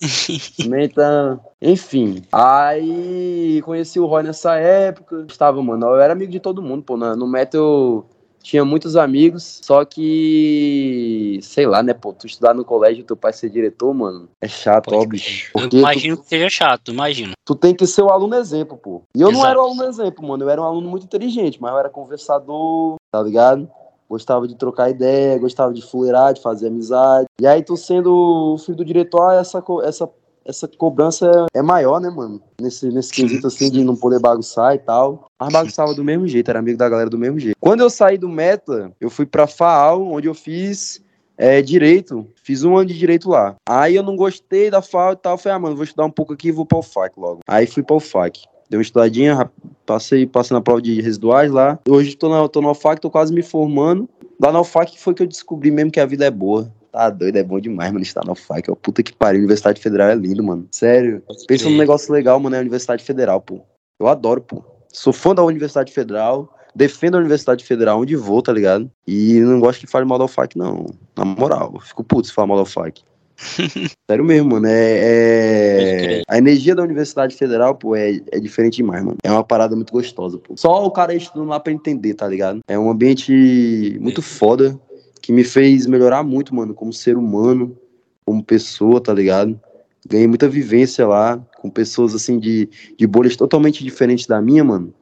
também 0.62 0.88
tá... 0.88 1.38
Enfim, 1.62 2.22
aí 2.32 3.62
conheci 3.64 4.00
o 4.00 4.06
Roy 4.06 4.24
nessa 4.24 4.56
época. 4.56 5.24
Estava, 5.28 5.62
mano, 5.62 5.86
eu 5.86 6.00
era 6.00 6.12
amigo 6.12 6.32
de 6.32 6.40
todo 6.40 6.62
mundo, 6.62 6.82
pô. 6.82 6.96
No 6.96 7.28
Metal 7.28 8.04
tinha 8.46 8.64
muitos 8.64 8.94
amigos, 8.94 9.60
só 9.64 9.84
que, 9.84 11.40
sei 11.42 11.66
lá, 11.66 11.82
né, 11.82 11.92
pô, 11.92 12.12
tu 12.12 12.28
estudar 12.28 12.54
no 12.54 12.64
colégio 12.64 13.02
teu 13.02 13.16
pai 13.16 13.32
ser 13.32 13.50
diretor, 13.50 13.92
mano, 13.92 14.28
é 14.40 14.46
chato, 14.46 14.94
ó, 14.94 15.04
bicho. 15.04 15.50
Eu 15.56 15.68
imagino 15.80 16.16
tu, 16.16 16.22
que 16.22 16.28
seja 16.28 16.48
chato, 16.48 16.92
imagino. 16.92 17.32
Tu 17.44 17.54
tem 17.56 17.74
que 17.74 17.84
ser 17.88 18.02
o 18.02 18.08
aluno 18.08 18.36
exemplo, 18.36 18.76
pô. 18.78 19.02
E 19.16 19.20
eu 19.20 19.30
Exato. 19.30 19.42
não 19.42 19.50
era 19.50 19.58
o 19.58 19.64
aluno 19.64 19.82
exemplo, 19.82 20.28
mano, 20.28 20.44
eu 20.44 20.48
era 20.48 20.62
um 20.62 20.64
aluno 20.64 20.88
muito 20.88 21.02
inteligente, 21.02 21.60
mas 21.60 21.72
eu 21.72 21.78
era 21.80 21.90
conversador, 21.90 22.94
tá 23.10 23.20
ligado? 23.20 23.68
Gostava 24.08 24.46
de 24.46 24.54
trocar 24.54 24.90
ideia, 24.90 25.36
gostava 25.38 25.74
de 25.74 25.82
fuleirar, 25.82 26.32
de 26.32 26.40
fazer 26.40 26.68
amizade. 26.68 27.26
E 27.40 27.48
aí, 27.48 27.64
tu 27.64 27.76
sendo 27.76 28.54
o 28.54 28.58
filho 28.58 28.76
do 28.76 28.84
diretor, 28.84 29.32
essa, 29.32 29.60
essa 29.82 30.08
essa 30.46 30.68
cobrança 30.68 31.46
é 31.52 31.60
maior, 31.60 32.00
né, 32.00 32.08
mano? 32.08 32.40
Nesse, 32.60 32.88
nesse 32.88 33.12
quesito 33.12 33.46
assim 33.46 33.70
de 33.70 33.84
não 33.84 33.96
poder 33.96 34.20
bagunçar 34.20 34.74
e 34.74 34.78
tal. 34.78 35.26
Mas 35.38 35.52
bagunçava 35.52 35.92
do 35.92 36.04
mesmo 36.04 36.26
jeito, 36.28 36.48
era 36.48 36.60
amigo 36.60 36.78
da 36.78 36.88
galera 36.88 37.10
do 37.10 37.18
mesmo 37.18 37.38
jeito. 37.38 37.56
Quando 37.60 37.80
eu 37.80 37.90
saí 37.90 38.16
do 38.16 38.28
Meta, 38.28 38.92
eu 39.00 39.10
fui 39.10 39.26
pra 39.26 39.46
FAAL, 39.46 40.06
onde 40.06 40.28
eu 40.28 40.34
fiz 40.34 41.02
é, 41.36 41.60
direito. 41.60 42.26
Fiz 42.42 42.64
um 42.64 42.76
ano 42.76 42.86
de 42.86 42.98
direito 42.98 43.28
lá. 43.28 43.56
Aí 43.68 43.96
eu 43.96 44.02
não 44.02 44.16
gostei 44.16 44.70
da 44.70 44.80
FAO 44.80 45.12
e 45.12 45.16
tal. 45.16 45.36
Falei, 45.36 45.56
ah, 45.56 45.58
mano, 45.58 45.76
vou 45.76 45.84
estudar 45.84 46.04
um 46.04 46.10
pouco 46.10 46.32
aqui 46.32 46.48
e 46.48 46.52
vou 46.52 46.64
pra 46.64 46.78
UFAC 46.78 47.18
logo. 47.18 47.40
Aí 47.46 47.66
fui 47.66 47.82
pra 47.82 47.96
UFAC. 47.96 48.44
Dei 48.68 48.76
uma 48.76 48.82
estudadinha, 48.82 49.50
passei, 49.84 50.26
passei 50.26 50.54
na 50.54 50.60
prova 50.60 50.82
de 50.82 51.00
residuais 51.00 51.52
lá. 51.52 51.78
Hoje 51.88 52.16
tô 52.16 52.28
na, 52.28 52.48
tô 52.48 52.60
na 52.60 52.72
UFAC, 52.72 53.00
tô 53.00 53.10
quase 53.10 53.32
me 53.32 53.42
formando. 53.42 54.08
Lá 54.40 54.50
na 54.50 54.60
UFAC 54.60 54.98
foi 54.98 55.14
que 55.14 55.22
eu 55.22 55.26
descobri 55.26 55.70
mesmo 55.70 55.90
que 55.90 56.00
a 56.00 56.06
vida 56.06 56.24
é 56.24 56.30
boa. 56.30 56.72
Tá 56.96 57.10
doido, 57.10 57.36
é 57.36 57.42
bom 57.42 57.60
demais, 57.60 57.92
mano, 57.92 58.02
estar 58.02 58.24
na 58.24 58.32
UFAC. 58.32 58.70
Ó, 58.70 58.74
puta 58.74 59.02
que 59.02 59.12
pariu, 59.12 59.40
Universidade 59.40 59.82
Federal 59.82 60.08
é 60.08 60.14
lindo, 60.14 60.42
mano. 60.42 60.66
Sério. 60.70 61.22
Pensa 61.46 61.68
num 61.68 61.76
negócio 61.76 62.10
legal, 62.10 62.40
mano, 62.40 62.56
é 62.56 62.58
a 62.58 62.62
Universidade 62.62 63.04
Federal, 63.04 63.38
pô. 63.38 63.60
Eu 64.00 64.08
adoro, 64.08 64.40
pô. 64.40 64.64
Sou 64.90 65.12
fã 65.12 65.34
da 65.34 65.44
Universidade 65.44 65.92
Federal, 65.92 66.50
defendo 66.74 67.16
a 67.16 67.18
Universidade 67.18 67.62
Federal 67.66 68.00
onde 68.00 68.16
vou, 68.16 68.40
tá 68.40 68.50
ligado? 68.50 68.90
E 69.06 69.40
não 69.40 69.60
gosto 69.60 69.80
que 69.80 69.86
fale 69.86 70.06
mal 70.06 70.16
da 70.16 70.24
UFAC, 70.24 70.56
não. 70.56 70.86
Na 71.14 71.22
moral, 71.22 71.72
eu 71.74 71.80
fico 71.80 72.02
puto 72.02 72.28
se 72.28 72.32
falar 72.32 72.48
mal 72.48 72.56
da 72.56 72.62
UFAC. 72.62 73.02
Sério 74.10 74.24
mesmo, 74.24 74.52
mano. 74.52 74.66
É, 74.66 76.20
é... 76.20 76.22
A 76.26 76.38
energia 76.38 76.74
da 76.74 76.82
Universidade 76.82 77.36
Federal, 77.36 77.74
pô, 77.74 77.94
é, 77.94 78.22
é 78.32 78.40
diferente 78.40 78.76
demais, 78.76 79.04
mano. 79.04 79.18
É 79.22 79.30
uma 79.30 79.44
parada 79.44 79.76
muito 79.76 79.92
gostosa, 79.92 80.38
pô. 80.38 80.54
Só 80.56 80.86
o 80.86 80.90
cara 80.90 81.14
estudando 81.14 81.48
lá 81.48 81.60
pra 81.60 81.74
entender, 81.74 82.14
tá 82.14 82.26
ligado? 82.26 82.60
É 82.66 82.78
um 82.78 82.88
ambiente 82.88 83.98
muito 84.00 84.22
foda 84.22 84.80
que 85.26 85.32
me 85.32 85.42
fez 85.42 85.86
melhorar 85.86 86.22
muito, 86.22 86.54
mano, 86.54 86.72
como 86.72 86.92
ser 86.92 87.16
humano, 87.16 87.76
como 88.24 88.44
pessoa, 88.44 89.00
tá 89.00 89.12
ligado? 89.12 89.60
Ganhei 90.08 90.28
muita 90.28 90.48
vivência 90.48 91.04
lá, 91.04 91.36
com 91.58 91.68
pessoas 91.68 92.14
assim 92.14 92.38
de, 92.38 92.68
de 92.96 93.06
bolhas 93.08 93.34
totalmente 93.34 93.82
diferentes 93.82 94.24
da 94.24 94.40
minha, 94.40 94.62
mano. 94.62 94.94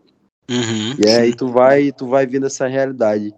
Uhum, 0.51 0.97
e 0.99 1.07
aí 1.07 1.35
tu 1.37 1.49
vai, 1.49 1.93
tu 1.93 2.07
vai 2.07 2.27
vendo 2.27 2.47
essa 2.47 2.67
realidade. 2.67 3.35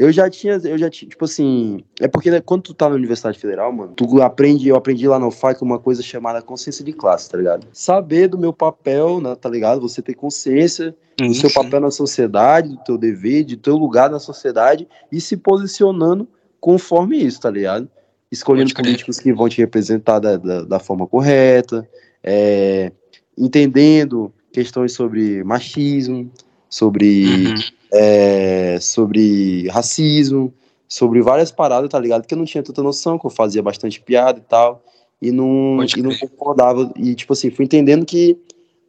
Eu 0.00 0.10
já 0.10 0.30
tinha, 0.30 0.58
eu 0.64 0.78
já 0.78 0.88
tinha, 0.88 1.10
tipo 1.10 1.26
assim, 1.26 1.84
é 2.00 2.08
porque 2.08 2.30
né, 2.30 2.40
quando 2.40 2.62
tu 2.62 2.72
tá 2.72 2.88
na 2.88 2.94
Universidade 2.94 3.38
Federal, 3.38 3.70
mano, 3.70 3.92
tu 3.94 4.22
aprende, 4.22 4.66
eu 4.66 4.74
aprendi 4.74 5.06
lá 5.06 5.18
no 5.18 5.30
FAC 5.30 5.60
uma 5.60 5.78
coisa 5.78 6.02
chamada 6.02 6.40
consciência 6.40 6.82
de 6.82 6.90
classe, 6.90 7.28
tá 7.28 7.36
ligado? 7.36 7.66
Saber 7.70 8.26
do 8.26 8.38
meu 8.38 8.50
papel, 8.50 9.20
né, 9.20 9.34
tá 9.34 9.46
ligado? 9.50 9.78
Você 9.82 10.00
ter 10.00 10.14
consciência 10.14 10.96
do 11.18 11.34
seu 11.34 11.52
papel 11.52 11.80
na 11.80 11.90
sociedade, 11.90 12.70
do 12.70 12.78
teu 12.78 12.96
dever, 12.96 13.44
de 13.44 13.58
teu 13.58 13.76
lugar 13.76 14.08
na 14.08 14.18
sociedade 14.18 14.88
e 15.12 15.20
se 15.20 15.36
posicionando 15.36 16.26
conforme 16.58 17.22
isso, 17.22 17.38
tá 17.38 17.50
ligado? 17.50 17.86
Escolhendo 18.32 18.72
políticos 18.72 19.20
que 19.20 19.34
vão 19.34 19.50
te 19.50 19.58
representar 19.58 20.18
da, 20.18 20.38
da, 20.38 20.62
da 20.62 20.78
forma 20.78 21.06
correta, 21.06 21.86
é, 22.24 22.90
entendendo 23.36 24.32
questões 24.50 24.94
sobre 24.94 25.44
machismo, 25.44 26.32
sobre 26.70 27.48
uhum 27.48 27.79
é, 27.92 28.78
sobre 28.80 29.68
racismo, 29.68 30.52
sobre 30.88 31.22
várias 31.22 31.50
paradas, 31.50 31.88
tá 31.88 31.98
ligado? 31.98 32.26
Que 32.26 32.34
eu 32.34 32.38
não 32.38 32.44
tinha 32.44 32.62
tanta 32.62 32.82
noção, 32.82 33.18
que 33.18 33.26
eu 33.26 33.30
fazia 33.30 33.62
bastante 33.62 34.00
piada 34.00 34.38
e 34.38 34.42
tal, 34.42 34.82
e 35.22 35.30
não, 35.30 35.78
e 35.96 36.02
não 36.02 36.16
concordava. 36.18 36.90
E, 36.96 37.14
tipo 37.14 37.32
assim, 37.32 37.50
fui 37.50 37.64
entendendo 37.64 38.04
que 38.04 38.36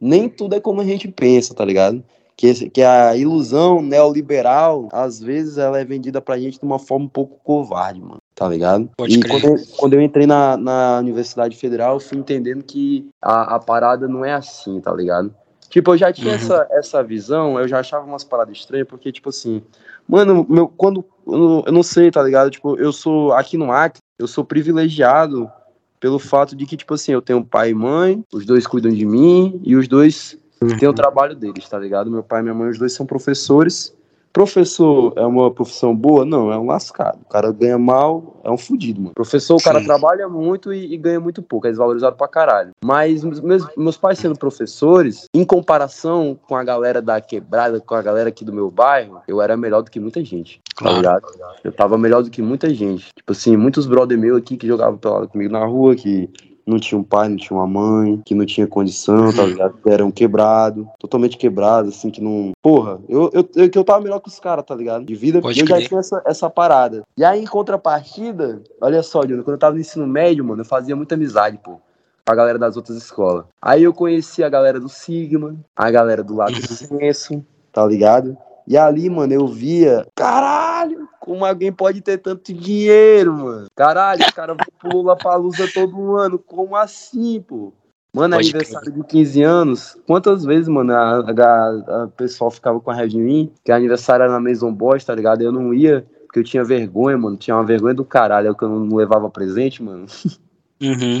nem 0.00 0.28
tudo 0.28 0.56
é 0.56 0.60
como 0.60 0.80
a 0.80 0.84
gente 0.84 1.06
pensa, 1.06 1.54
tá 1.54 1.64
ligado? 1.64 2.02
Que, 2.36 2.70
que 2.70 2.82
a 2.82 3.16
ilusão 3.16 3.80
neoliberal, 3.80 4.88
às 4.90 5.20
vezes, 5.20 5.58
ela 5.58 5.78
é 5.78 5.84
vendida 5.84 6.20
pra 6.20 6.38
gente 6.38 6.58
de 6.58 6.64
uma 6.64 6.78
forma 6.78 7.04
um 7.04 7.08
pouco 7.08 7.38
covarde, 7.44 8.00
mano, 8.00 8.18
tá 8.34 8.48
ligado? 8.48 8.90
Pode 8.96 9.14
e 9.14 9.22
quando 9.22 9.44
eu, 9.44 9.56
quando 9.76 9.92
eu, 9.92 10.02
entrei 10.02 10.26
na, 10.26 10.56
na 10.56 10.98
Universidade 10.98 11.56
Federal, 11.56 11.94
eu 11.94 12.00
fui 12.00 12.18
entendendo 12.18 12.64
que 12.64 13.08
a, 13.20 13.56
a 13.56 13.58
parada 13.60 14.08
não 14.08 14.24
é 14.24 14.32
assim, 14.32 14.80
tá 14.80 14.92
ligado? 14.92 15.32
Tipo, 15.72 15.94
eu 15.94 15.96
já 15.96 16.12
tinha 16.12 16.28
uhum. 16.28 16.34
essa, 16.34 16.68
essa 16.70 17.02
visão, 17.02 17.58
eu 17.58 17.66
já 17.66 17.80
achava 17.80 18.04
umas 18.04 18.22
paradas 18.22 18.58
estranhas, 18.58 18.86
porque, 18.86 19.10
tipo 19.10 19.30
assim, 19.30 19.62
mano, 20.06 20.46
meu, 20.46 20.68
quando. 20.68 21.02
Eu 21.26 21.72
não, 21.72 21.82
sei, 21.82 22.10
tá 22.10 22.22
ligado? 22.22 22.50
Tipo, 22.50 22.78
eu 22.78 22.92
sou. 22.92 23.32
Aqui 23.32 23.56
no 23.56 23.72
Acre, 23.72 24.02
eu 24.18 24.26
sou 24.26 24.44
privilegiado 24.44 25.50
pelo 25.98 26.18
fato 26.18 26.54
de 26.54 26.66
que, 26.66 26.76
tipo 26.76 26.92
assim, 26.92 27.12
eu 27.12 27.22
tenho 27.22 27.42
pai 27.42 27.70
e 27.70 27.74
mãe, 27.74 28.22
os 28.30 28.44
dois 28.44 28.66
cuidam 28.66 28.92
de 28.92 29.06
mim 29.06 29.62
e 29.64 29.74
os 29.74 29.88
dois 29.88 30.36
uhum. 30.60 30.76
têm 30.76 30.90
o 30.90 30.92
trabalho 30.92 31.34
deles, 31.34 31.66
tá 31.66 31.78
ligado? 31.78 32.10
Meu 32.10 32.22
pai 32.22 32.40
e 32.40 32.42
minha 32.42 32.54
mãe, 32.54 32.68
os 32.68 32.78
dois 32.78 32.92
são 32.92 33.06
professores. 33.06 33.96
Professor 34.32 35.12
é 35.16 35.26
uma 35.26 35.50
profissão 35.50 35.94
boa? 35.94 36.24
Não, 36.24 36.50
é 36.50 36.58
um 36.58 36.66
lascado. 36.66 37.18
O 37.22 37.28
cara 37.28 37.52
ganha 37.52 37.78
mal, 37.78 38.40
é 38.42 38.50
um 38.50 38.56
fudido, 38.56 39.00
mano. 39.00 39.14
Professor, 39.14 39.56
o 39.56 39.62
cara 39.62 39.80
Sim. 39.80 39.86
trabalha 39.86 40.28
muito 40.28 40.72
e, 40.72 40.94
e, 40.94 40.96
ganha 40.96 41.20
muito 41.20 41.42
pouco, 41.42 41.66
é 41.66 41.70
desvalorizado 41.70 42.16
pra 42.16 42.26
caralho. 42.26 42.70
Mas 42.82 43.22
meus, 43.24 43.66
meus 43.76 43.96
pais 43.96 44.18
sendo 44.18 44.38
professores, 44.38 45.26
em 45.34 45.44
comparação 45.44 46.38
com 46.48 46.56
a 46.56 46.64
galera 46.64 47.02
da 47.02 47.20
quebrada, 47.20 47.80
com 47.80 47.94
a 47.94 48.02
galera 48.02 48.30
aqui 48.30 48.44
do 48.44 48.52
meu 48.52 48.70
bairro, 48.70 49.20
eu 49.28 49.42
era 49.42 49.56
melhor 49.56 49.82
do 49.82 49.90
que 49.90 50.00
muita 50.00 50.24
gente. 50.24 50.60
Tá 50.76 51.00
claro. 51.00 51.20
Tá 51.20 51.54
eu 51.62 51.72
tava 51.72 51.98
melhor 51.98 52.22
do 52.22 52.30
que 52.30 52.40
muita 52.40 52.72
gente. 52.72 53.08
Tipo 53.14 53.32
assim, 53.32 53.56
muitos 53.56 53.86
brother 53.86 54.18
meu 54.18 54.36
aqui 54.36 54.56
que 54.56 54.66
jogavam 54.66 54.98
comigo 55.28 55.52
na 55.52 55.64
rua, 55.64 55.94
que 55.94 56.30
não 56.66 56.78
tinha 56.78 56.98
um 56.98 57.02
pai, 57.02 57.28
não 57.28 57.36
tinha 57.36 57.58
uma 57.58 57.66
mãe, 57.66 58.20
que 58.24 58.34
não 58.34 58.46
tinha 58.46 58.66
condição, 58.66 59.32
tá 59.32 59.44
ligado? 59.44 59.74
Que 59.82 59.90
eram 59.90 60.10
quebrados, 60.10 60.86
totalmente 60.98 61.36
quebrados, 61.36 61.96
assim, 61.96 62.10
que 62.10 62.20
não. 62.20 62.52
Porra, 62.62 63.00
eu, 63.08 63.30
eu, 63.32 63.48
eu, 63.54 63.70
que 63.70 63.78
eu 63.78 63.84
tava 63.84 64.00
melhor 64.00 64.20
que 64.20 64.28
os 64.28 64.38
caras, 64.38 64.64
tá 64.64 64.74
ligado? 64.74 65.04
De 65.04 65.14
vida, 65.14 65.40
Pode 65.40 65.58
eu 65.60 65.66
crer. 65.66 65.80
já 65.80 65.88
tinha 65.88 66.00
essa, 66.00 66.22
essa 66.24 66.50
parada. 66.50 67.02
E 67.16 67.24
aí, 67.24 67.42
em 67.42 67.46
contrapartida, 67.46 68.62
olha 68.80 69.02
só, 69.02 69.22
Dino, 69.24 69.42
quando 69.42 69.54
eu 69.54 69.58
tava 69.58 69.74
no 69.74 69.80
ensino 69.80 70.06
médio, 70.06 70.44
mano, 70.44 70.62
eu 70.62 70.66
fazia 70.66 70.96
muita 70.96 71.14
amizade, 71.14 71.58
pô. 71.62 71.80
Com 72.24 72.32
a 72.32 72.36
galera 72.36 72.58
das 72.58 72.76
outras 72.76 72.96
escolas. 72.96 73.44
Aí 73.60 73.82
eu 73.82 73.92
conheci 73.92 74.44
a 74.44 74.48
galera 74.48 74.78
do 74.78 74.88
Sigma, 74.88 75.56
a 75.74 75.90
galera 75.90 76.22
do 76.22 76.36
Lado 76.36 76.52
do 76.52 76.62
Senso, 76.72 77.44
tá 77.72 77.84
ligado? 77.84 78.36
E 78.66 78.76
ali, 78.76 79.10
mano, 79.10 79.32
eu 79.32 79.46
via, 79.46 80.06
caralho, 80.14 81.08
como 81.20 81.44
alguém 81.44 81.72
pode 81.72 82.00
ter 82.00 82.18
tanto 82.18 82.52
dinheiro, 82.52 83.32
mano? 83.32 83.66
Caralho, 83.74 84.24
os 84.24 84.30
caras 84.32 84.56
vão 84.82 85.02
lá 85.02 85.16
pra 85.16 85.36
Lusa 85.36 85.68
todo 85.72 86.16
ano. 86.16 86.38
Como 86.38 86.76
assim, 86.76 87.40
pô? 87.40 87.72
Mano, 88.14 88.36
pode 88.36 88.50
aniversário 88.50 88.92
crer. 88.92 89.02
de 89.02 89.08
15 89.08 89.42
anos. 89.42 89.96
Quantas 90.06 90.44
vezes, 90.44 90.68
mano, 90.68 90.92
a, 90.92 91.20
a, 91.20 92.02
a 92.04 92.08
pessoal 92.08 92.50
ficava 92.50 92.78
com 92.78 92.90
a 92.90 92.94
raiva 92.94 93.08
de 93.08 93.18
mim? 93.18 93.50
Que 93.64 93.72
aniversário 93.72 94.24
era 94.24 94.32
na 94.32 94.40
Maison 94.40 94.72
Boss, 94.72 95.04
tá 95.04 95.14
ligado? 95.14 95.42
Eu 95.42 95.50
não 95.50 95.72
ia, 95.72 96.06
porque 96.24 96.40
eu 96.40 96.44
tinha 96.44 96.62
vergonha, 96.62 97.16
mano. 97.16 97.36
Tinha 97.36 97.56
uma 97.56 97.64
vergonha 97.64 97.94
do 97.94 98.04
caralho. 98.04 98.50
É 98.50 98.54
que 98.54 98.62
eu 98.64 98.68
não 98.68 98.96
levava 98.96 99.30
presente, 99.30 99.82
mano. 99.82 100.06
Uhum. 100.82 101.18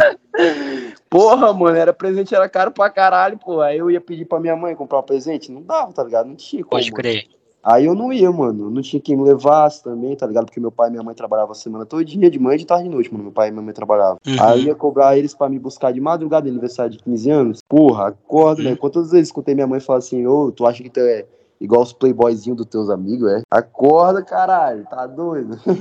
Porra, 1.08 1.52
mano, 1.52 1.76
era 1.76 1.92
presente, 1.92 2.34
era 2.34 2.48
caro 2.48 2.72
pra 2.72 2.90
caralho, 2.90 3.38
pô. 3.38 3.60
Aí 3.60 3.78
eu 3.78 3.90
ia 3.90 4.00
pedir 4.00 4.24
pra 4.24 4.40
minha 4.40 4.56
mãe 4.56 4.74
comprar 4.74 4.98
um 4.98 5.02
presente, 5.02 5.52
não 5.52 5.62
dava, 5.62 5.92
tá 5.92 6.02
ligado? 6.02 6.26
Não 6.26 6.34
tinha 6.34 6.64
como. 6.64 6.80
Pode 6.80 6.90
crer. 6.90 7.24
Mano. 7.24 7.42
Aí 7.64 7.84
eu 7.84 7.94
não 7.94 8.12
ia, 8.12 8.30
mano. 8.32 8.68
Não 8.68 8.82
tinha 8.82 9.00
quem 9.00 9.16
me 9.16 9.22
levasse 9.22 9.84
também, 9.84 10.16
tá 10.16 10.26
ligado? 10.26 10.46
Porque 10.46 10.58
meu 10.58 10.72
pai 10.72 10.88
e 10.88 10.90
minha 10.90 11.02
mãe 11.02 11.14
trabalhavam 11.14 11.52
a 11.52 11.54
semana 11.54 11.86
todinha, 11.86 12.28
de 12.28 12.38
manhã, 12.38 12.56
de 12.56 12.66
tarde 12.66 12.86
e 12.86 12.88
de 12.88 12.94
noite, 12.94 13.12
mano. 13.12 13.24
Meu 13.24 13.32
pai 13.32 13.48
e 13.48 13.50
minha 13.52 13.62
mãe 13.62 13.72
trabalhavam. 13.72 14.18
Uhum. 14.26 14.36
Aí 14.40 14.62
eu 14.62 14.68
ia 14.68 14.74
cobrar 14.74 15.16
eles 15.16 15.32
pra 15.32 15.48
me 15.48 15.60
buscar 15.60 15.92
de 15.92 16.00
madrugada, 16.00 16.48
aniversário 16.48 16.90
de 16.90 16.98
15 16.98 17.30
anos. 17.30 17.60
Porra, 17.68 18.08
acorda, 18.08 18.62
né? 18.62 18.70
uhum. 18.70 18.74
né? 18.74 18.80
Quantas 18.80 19.12
vezes 19.12 19.28
escutei 19.28 19.54
minha 19.54 19.66
mãe 19.66 19.78
falar 19.78 20.00
assim, 20.00 20.26
ô, 20.26 20.50
tu 20.50 20.66
acha 20.66 20.82
que 20.82 20.90
tu 20.90 20.98
é 20.98 21.24
igual 21.60 21.82
os 21.82 21.92
playboyzinhos 21.92 22.56
dos 22.56 22.66
teus 22.66 22.90
amigos, 22.90 23.30
é? 23.30 23.42
Acorda, 23.48 24.24
caralho, 24.24 24.84
tá 24.90 25.06
doido? 25.06 25.56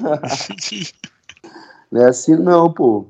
Não 1.92 2.04
é 2.04 2.10
assim 2.10 2.38
não, 2.38 2.72
pô. 2.72 3.06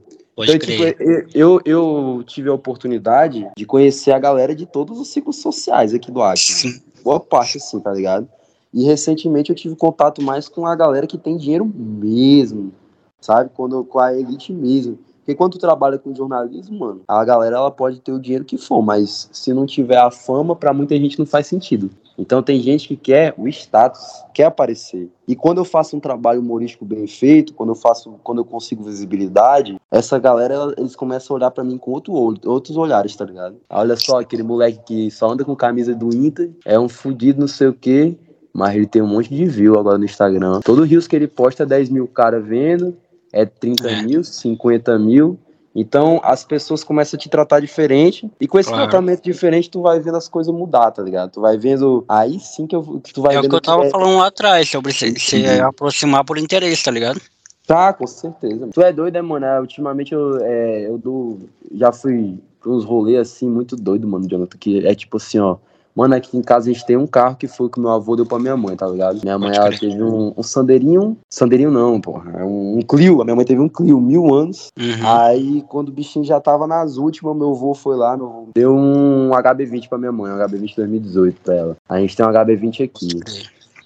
Pode 0.45 0.55
Então, 0.55 0.67
tipo, 0.67 1.03
eu, 1.03 1.27
eu, 1.33 1.61
eu 1.65 2.23
tive 2.25 2.49
a 2.49 2.53
oportunidade 2.53 3.47
de 3.55 3.65
conhecer 3.65 4.11
a 4.11 4.19
galera 4.19 4.55
de 4.55 4.65
todos 4.65 4.99
os 4.99 5.07
ciclos 5.09 5.37
sociais 5.37 5.93
aqui 5.93 6.11
do 6.11 6.21
Acre. 6.21 6.41
Sim. 6.41 6.81
Boa 7.03 7.19
parte, 7.19 7.57
assim, 7.57 7.79
tá 7.79 7.91
ligado? 7.91 8.27
E 8.73 8.85
recentemente 8.85 9.49
eu 9.49 9.55
tive 9.55 9.75
contato 9.75 10.21
mais 10.21 10.47
com 10.47 10.65
a 10.65 10.75
galera 10.75 11.05
que 11.05 11.17
tem 11.17 11.37
dinheiro 11.37 11.65
mesmo, 11.65 12.71
sabe? 13.19 13.51
Quando, 13.53 13.83
com 13.83 13.99
a 13.99 14.13
elite 14.17 14.53
mesmo. 14.53 14.97
Porque 15.17 15.35
quando 15.35 15.53
tu 15.53 15.59
trabalha 15.59 15.99
com 15.99 16.15
jornalismo, 16.15 16.79
mano, 16.79 17.01
a 17.07 17.23
galera 17.23 17.57
ela 17.57 17.69
pode 17.69 17.99
ter 17.99 18.11
o 18.11 18.19
dinheiro 18.19 18.43
que 18.43 18.57
for, 18.57 18.81
mas 18.81 19.29
se 19.31 19.53
não 19.53 19.65
tiver 19.67 19.97
a 19.97 20.09
fama, 20.09 20.55
pra 20.55 20.73
muita 20.73 20.95
gente 20.95 21.19
não 21.19 21.25
faz 21.25 21.45
sentido. 21.45 21.91
Então 22.21 22.43
tem 22.43 22.61
gente 22.61 22.87
que 22.87 22.95
quer 22.95 23.33
o 23.35 23.47
status, 23.47 24.23
quer 24.31 24.43
aparecer. 24.43 25.09
E 25.27 25.35
quando 25.35 25.57
eu 25.57 25.65
faço 25.65 25.97
um 25.97 25.99
trabalho 25.99 26.39
humorístico 26.39 26.85
bem 26.85 27.07
feito, 27.07 27.51
quando 27.55 27.69
eu 27.69 27.75
faço, 27.75 28.13
quando 28.23 28.37
eu 28.37 28.45
consigo 28.45 28.83
visibilidade, 28.83 29.75
essa 29.89 30.19
galera 30.19 30.71
eles 30.77 30.95
começam 30.95 31.33
a 31.35 31.37
olhar 31.39 31.49
pra 31.51 31.63
mim 31.63 31.79
com 31.79 31.89
outro 31.91 32.13
olho, 32.13 32.37
outros 32.45 32.77
olhares, 32.77 33.15
tá 33.15 33.25
ligado? 33.25 33.55
Olha 33.67 33.95
só 33.95 34.19
aquele 34.19 34.43
moleque 34.43 34.79
que 34.85 35.09
só 35.11 35.31
anda 35.31 35.43
com 35.43 35.55
camisa 35.55 35.95
do 35.95 36.15
Inter, 36.15 36.51
é 36.63 36.79
um 36.79 36.87
fudido 36.87 37.39
não 37.39 37.47
sei 37.47 37.69
o 37.69 37.73
quê, 37.73 38.15
mas 38.53 38.75
ele 38.75 38.85
tem 38.85 39.01
um 39.01 39.07
monte 39.07 39.33
de 39.33 39.45
view 39.45 39.79
agora 39.79 39.97
no 39.97 40.05
Instagram. 40.05 40.59
Todo 40.59 40.83
rios 40.83 41.07
que 41.07 41.15
ele 41.15 41.27
posta, 41.27 41.65
10 41.65 41.89
mil 41.89 42.07
cara 42.07 42.39
vendo, 42.39 42.95
é 43.33 43.45
30 43.47 43.89
É. 43.89 44.03
mil, 44.03 44.23
50 44.23 44.99
mil. 44.99 45.39
Então 45.73 46.19
as 46.23 46.43
pessoas 46.43 46.83
começam 46.83 47.17
a 47.17 47.19
te 47.19 47.29
tratar 47.29 47.59
diferente. 47.61 48.29
E 48.39 48.47
com 48.47 48.59
esse 48.59 48.69
Claro. 48.69 48.83
tratamento 48.89 49.23
diferente, 49.23 49.69
tu 49.69 49.81
vai 49.81 49.99
vendo 49.99 50.17
as 50.17 50.27
coisas 50.27 50.53
mudar, 50.53 50.91
tá 50.91 51.01
ligado? 51.01 51.31
Tu 51.31 51.41
vai 51.41 51.57
vendo. 51.57 52.03
Aí 52.09 52.39
sim 52.39 52.67
que, 52.67 52.75
eu, 52.75 52.99
que 53.01 53.13
tu 53.13 53.21
vai 53.21 53.35
É 53.35 53.39
o 53.39 53.41
vendo. 53.41 53.51
que 53.51 53.55
eu 53.55 53.61
tava 53.61 53.85
é- 53.85 53.89
falando 53.89 54.17
lá 54.17 54.27
atrás, 54.27 54.69
sobre 54.69 54.91
se, 54.93 55.17
se 55.19 55.37
Uhum. 55.37 55.67
aproximar 55.67 56.25
por 56.25 56.37
interesse, 56.37 56.83
tá 56.83 56.91
ligado? 56.91 57.21
Tá, 57.65 57.93
com 57.93 58.05
certeza. 58.05 58.67
Tu 58.73 58.81
é 58.81 58.91
doido, 58.91 59.13
né, 59.13 59.21
mano? 59.21 59.45
É, 59.45 59.59
ultimamente 59.61 60.11
eu, 60.13 60.37
é, 60.41 60.87
eu 60.87 60.97
dou, 60.97 61.39
já 61.73 61.91
fui 61.93 62.37
pra 62.59 62.69
uns 62.71 62.83
rolês 62.83 63.19
assim, 63.19 63.47
muito 63.47 63.77
doido, 63.77 64.05
mano, 64.07 64.27
Jonathan. 64.27 64.57
Que 64.57 64.85
é 64.85 64.93
tipo 64.93 65.15
assim, 65.17 65.39
ó. 65.39 65.55
Mano, 65.95 66.15
aqui 66.15 66.37
em 66.37 66.41
casa 66.41 66.69
a 66.69 66.73
gente 66.73 66.85
tem 66.85 66.95
um 66.95 67.07
carro 67.07 67.35
que 67.35 67.47
foi 67.47 67.69
que 67.69 67.79
meu 67.79 67.89
avô 67.89 68.15
deu 68.15 68.25
pra 68.25 68.39
minha 68.39 68.55
mãe, 68.55 68.75
tá 68.75 68.87
ligado? 68.87 69.19
Minha 69.21 69.37
mãe, 69.37 69.55
ela 69.55 69.69
teve 69.69 70.01
um, 70.01 70.33
um 70.37 70.43
Sandeirinho. 70.43 71.17
Sandeirinho 71.29 71.71
não, 71.71 71.99
porra. 71.99 72.31
É 72.39 72.43
um, 72.43 72.77
um 72.77 72.81
Clio. 72.81 73.21
A 73.21 73.25
minha 73.25 73.35
mãe 73.35 73.45
teve 73.45 73.59
um 73.61 73.67
Clio, 73.67 73.99
mil 73.99 74.33
anos. 74.33 74.69
Uhum. 74.79 75.07
Aí, 75.07 75.63
quando 75.67 75.89
o 75.89 75.91
bichinho 75.91 76.23
já 76.23 76.39
tava 76.39 76.65
nas 76.65 76.97
últimas, 76.97 77.35
meu 77.35 77.51
avô 77.51 77.73
foi 77.73 77.95
lá, 77.95 78.15
meu 78.15 78.27
avô 78.27 78.47
deu 78.55 78.73
um 78.73 79.31
HB20 79.31 79.89
pra 79.89 79.97
minha 79.97 80.11
mãe, 80.11 80.31
um 80.31 80.37
HB20 80.37 80.75
2018 80.75 81.41
pra 81.41 81.55
ela. 81.55 81.77
A 81.87 81.99
gente 81.99 82.15
tem 82.15 82.25
um 82.25 82.29
HB20 82.29 82.85
aqui. 82.85 83.19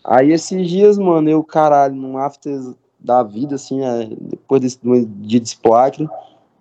Aí 0.04 0.32
esses 0.32 0.70
dias, 0.70 0.98
mano, 0.98 1.30
eu, 1.30 1.44
caralho, 1.44 1.96
num 1.96 2.18
after 2.18 2.62
da 3.00 3.24
vida, 3.24 3.56
assim, 3.56 3.84
é, 3.84 4.08
depois 4.20 4.62
desse 4.62 4.80
de 4.82 5.06
dia 5.06 5.40
de 5.40 5.50
Spoacre, 5.50 6.08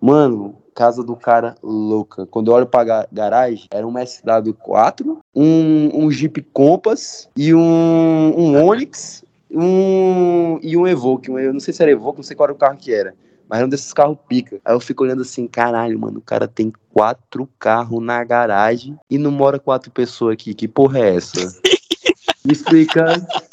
mano, 0.01 0.55
casa 0.75 1.01
do 1.01 1.15
cara 1.15 1.55
louca. 1.63 2.25
Quando 2.27 2.51
eu 2.51 2.53
olho 2.55 2.67
pra 2.67 2.83
ga- 2.83 3.07
garagem, 3.11 3.65
era 3.71 3.87
um 3.87 3.93
SW4, 3.93 5.17
um, 5.33 6.05
um 6.05 6.11
Jeep 6.11 6.41
Compass 6.53 7.29
e 7.35 7.55
um, 7.55 8.33
um 8.37 8.63
Onix 8.63 9.23
um, 9.49 10.59
e 10.61 10.75
um 10.75 10.85
Evoque. 10.85 11.31
Um, 11.31 11.39
eu 11.39 11.53
não 11.53 11.61
sei 11.61 11.73
se 11.73 11.81
era 11.81 11.91
Evoque, 11.91 12.19
não 12.19 12.23
sei 12.23 12.35
qual 12.35 12.47
era 12.47 12.53
o 12.53 12.57
carro 12.57 12.77
que 12.77 12.93
era. 12.93 13.15
Mas 13.47 13.59
era 13.59 13.67
um 13.67 13.69
desses 13.69 13.93
carros 13.93 14.17
pica. 14.27 14.59
Aí 14.65 14.73
eu 14.75 14.79
fico 14.79 15.03
olhando 15.03 15.21
assim, 15.21 15.47
caralho, 15.47 15.97
mano, 15.99 16.17
o 16.17 16.21
cara 16.21 16.47
tem 16.47 16.73
quatro 16.91 17.47
carros 17.59 18.03
na 18.03 18.23
garagem 18.23 18.97
e 19.09 19.17
não 19.17 19.31
mora 19.31 19.59
quatro 19.59 19.91
pessoas 19.91 20.33
aqui. 20.33 20.53
Que 20.53 20.67
porra 20.67 20.99
é 20.99 21.15
essa? 21.15 21.39
Me 22.45 22.53
explica, 22.53 23.05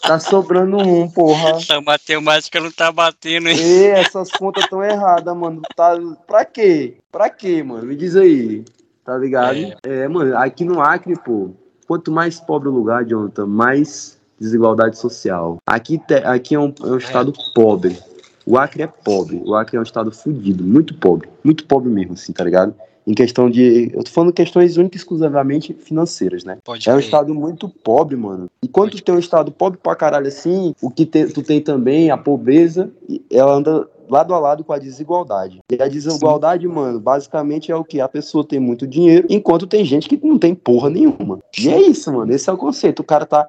tá 0.02 0.20
sobrando 0.20 0.76
um, 0.76 1.08
porra. 1.08 1.50
Essa 1.56 1.80
matemática 1.80 2.60
não 2.60 2.70
tá 2.70 2.92
batendo, 2.92 3.48
hein? 3.48 3.56
E 3.58 3.86
essas 3.86 4.30
contas 4.30 4.66
tão 4.68 4.84
erradas, 4.84 5.34
mano. 5.36 5.62
Tá, 5.74 5.94
pra 6.26 6.44
quê? 6.44 6.98
Pra 7.10 7.30
quê, 7.30 7.62
mano? 7.62 7.84
Me 7.86 7.96
diz 7.96 8.14
aí. 8.16 8.64
Tá 9.04 9.16
ligado? 9.16 9.56
É. 9.82 10.06
mano, 10.06 10.36
aqui 10.36 10.64
no 10.64 10.80
Acre, 10.80 11.16
pô, 11.16 11.50
quanto 11.88 12.12
mais 12.12 12.38
pobre 12.38 12.68
o 12.68 12.72
lugar, 12.72 13.04
Jonathan, 13.04 13.46
mais 13.46 14.18
desigualdade 14.38 14.98
social. 14.98 15.56
Aqui, 15.66 15.98
te- 15.98 16.14
aqui 16.24 16.54
é, 16.54 16.58
um, 16.60 16.72
é 16.82 16.86
um 16.86 16.98
estado 16.98 17.32
pobre. 17.54 17.98
O 18.44 18.58
Acre 18.58 18.82
é 18.82 18.86
pobre. 18.86 19.40
O 19.44 19.54
Acre 19.54 19.76
é 19.76 19.80
um 19.80 19.84
estado 19.84 20.12
fudido, 20.12 20.62
muito 20.64 20.94
pobre. 20.94 21.28
Muito 21.42 21.64
pobre 21.66 21.88
mesmo, 21.88 22.12
assim, 22.12 22.32
tá 22.32 22.44
ligado? 22.44 22.74
Em 23.06 23.14
questão 23.14 23.50
de. 23.50 23.90
Eu 23.92 24.04
tô 24.04 24.10
falando 24.10 24.32
questões 24.32 24.76
únicas 24.76 25.00
e 25.00 25.02
exclusivamente 25.02 25.74
financeiras, 25.74 26.44
né? 26.44 26.58
Pode 26.64 26.88
É 26.88 26.94
um 26.94 26.98
estado 26.98 27.34
muito 27.34 27.68
pobre, 27.68 28.16
mano. 28.16 28.48
E 28.62 28.68
quando 28.68 28.92
tu 28.92 29.02
tem 29.02 29.14
um 29.14 29.18
estado 29.18 29.50
pobre 29.50 29.78
pra 29.82 29.96
caralho 29.96 30.28
assim, 30.28 30.74
o 30.80 30.90
que 30.90 31.04
te- 31.04 31.26
tu 31.26 31.42
tem 31.42 31.60
também, 31.60 32.10
a 32.10 32.16
pobreza, 32.16 32.90
ela 33.30 33.54
anda 33.54 33.88
lado 34.08 34.34
a 34.34 34.38
lado 34.38 34.62
com 34.62 34.72
a 34.72 34.78
desigualdade. 34.78 35.60
E 35.70 35.82
a 35.82 35.88
desigualdade, 35.88 36.68
mano, 36.68 37.00
basicamente 37.00 37.72
é 37.72 37.76
o 37.76 37.82
que? 37.84 38.00
A 38.00 38.08
pessoa 38.08 38.44
tem 38.44 38.60
muito 38.60 38.86
dinheiro, 38.86 39.26
enquanto 39.30 39.66
tem 39.66 39.84
gente 39.84 40.08
que 40.08 40.20
não 40.24 40.38
tem 40.38 40.54
porra 40.54 40.90
nenhuma. 40.90 41.38
E 41.58 41.68
é 41.68 41.80
isso, 41.80 42.12
mano. 42.12 42.32
Esse 42.32 42.48
é 42.48 42.52
o 42.52 42.56
conceito. 42.58 43.00
O 43.00 43.04
cara 43.04 43.26
tá. 43.26 43.48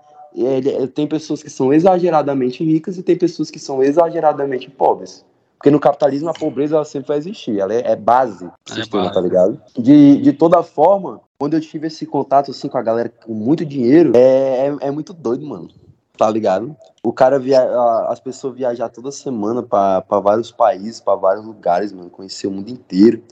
tem 0.95 1.05
pessoas 1.05 1.43
que 1.43 1.49
são 1.49 1.71
exageradamente 1.73 2.63
ricas 2.63 2.97
e 2.97 3.03
tem 3.03 3.15
pessoas 3.15 3.51
que 3.51 3.59
são 3.59 3.83
exageradamente 3.83 4.69
pobres. 4.69 5.23
Porque 5.63 5.71
no 5.71 5.79
capitalismo 5.79 6.29
a 6.29 6.33
pobreza 6.33 6.75
ela 6.75 6.83
sempre 6.83 7.07
vai 7.07 7.17
existir, 7.17 7.57
ela 7.57 7.73
é, 7.73 7.93
é 7.93 7.95
base 7.95 8.43
do 8.43 8.51
É 8.69 8.73
sistema, 8.73 9.09
tá 9.09 9.21
ligado? 9.21 9.61
De, 9.79 10.17
de 10.17 10.33
toda 10.33 10.61
forma, 10.61 11.21
quando 11.39 11.53
eu 11.53 11.61
tive 11.61 11.87
esse 11.87 12.05
contato 12.05 12.51
assim 12.51 12.67
com 12.67 12.77
a 12.77 12.81
galera 12.81 13.07
com 13.07 13.33
muito 13.33 13.63
dinheiro, 13.63 14.11
é, 14.13 14.67
é, 14.67 14.77
é 14.81 14.91
muito 14.91 15.13
doido, 15.13 15.45
mano. 15.45 15.69
Tá 16.17 16.29
ligado? 16.29 16.75
O 17.01 17.13
cara 17.13 17.39
via, 17.39 17.63
as 18.09 18.19
pessoas 18.19 18.57
viajar 18.57 18.89
toda 18.89 19.09
semana 19.09 19.63
pra 19.63 20.01
pra 20.01 20.19
vários 20.19 20.51
países, 20.51 20.99
pra 20.99 21.15
vários 21.15 21.45
lugares, 21.45 21.93
mano, 21.93 22.09
conhecer 22.09 22.45
o 22.47 22.51
mundo 22.51 22.67
inteiro. 22.67 23.23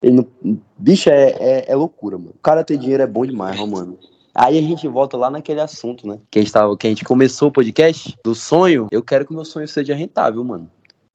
Ele 0.00 0.14
não, 0.14 0.60
bicho, 0.78 1.10
é, 1.10 1.30
é, 1.40 1.72
é 1.72 1.74
loucura, 1.74 2.16
mano. 2.16 2.34
O 2.36 2.40
cara 2.40 2.62
ter 2.62 2.76
dinheiro 2.76 3.02
é 3.02 3.06
bom 3.06 3.26
demais, 3.26 3.58
mano. 3.68 3.98
Aí 4.32 4.56
a 4.56 4.62
gente 4.62 4.86
volta 4.86 5.16
lá 5.16 5.28
naquele 5.28 5.60
assunto, 5.60 6.06
né? 6.06 6.20
Que 6.30 6.38
a 6.38 6.42
gente, 6.42 6.52
tava, 6.52 6.76
que 6.76 6.86
a 6.86 6.90
gente 6.90 7.04
começou 7.04 7.48
o 7.48 7.52
podcast 7.52 8.16
do 8.24 8.32
sonho. 8.32 8.86
Eu 8.92 9.02
quero 9.02 9.26
que 9.26 9.32
o 9.32 9.34
meu 9.34 9.44
sonho 9.44 9.66
seja 9.66 9.92
rentável, 9.92 10.44
mano. 10.44 10.70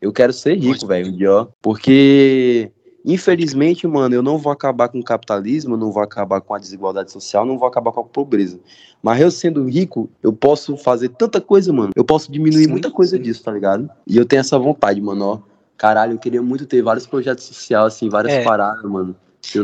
Eu 0.05 0.13
quero 0.13 0.31
ser 0.31 0.55
rico, 0.59 0.85
velho, 0.85 1.07
um 1.09 1.17
dia, 1.17 1.31
ó. 1.31 1.47
Porque, 1.59 2.71
infelizmente, 3.03 3.87
mano, 3.87 4.13
eu 4.13 4.21
não 4.21 4.37
vou 4.37 4.51
acabar 4.51 4.87
com 4.87 4.99
o 4.99 5.03
capitalismo, 5.03 5.75
não 5.75 5.91
vou 5.91 6.03
acabar 6.03 6.41
com 6.41 6.53
a 6.53 6.59
desigualdade 6.59 7.11
social, 7.11 7.43
não 7.43 7.57
vou 7.57 7.67
acabar 7.67 7.91
com 7.91 8.01
a 8.01 8.03
pobreza. 8.03 8.59
Mas 9.01 9.19
eu 9.19 9.31
sendo 9.31 9.67
rico, 9.67 10.07
eu 10.21 10.31
posso 10.31 10.77
fazer 10.77 11.09
tanta 11.09 11.41
coisa, 11.41 11.73
mano. 11.73 11.89
Eu 11.95 12.05
posso 12.05 12.31
diminuir 12.31 12.65
Sim, 12.65 12.69
muita 12.69 12.91
coisa 12.91 13.17
sim. 13.17 13.23
disso, 13.23 13.43
tá 13.43 13.51
ligado? 13.51 13.89
E 14.05 14.15
eu 14.15 14.25
tenho 14.25 14.41
essa 14.41 14.59
vontade, 14.59 15.01
mano, 15.01 15.25
ó. 15.25 15.39
Caralho, 15.75 16.13
eu 16.13 16.19
queria 16.19 16.41
muito 16.41 16.67
ter 16.67 16.83
vários 16.83 17.07
projetos 17.07 17.45
sociais, 17.45 17.95
assim, 17.95 18.07
várias 18.07 18.31
É. 18.31 18.43
paradas, 18.43 18.83
mano. 18.83 19.15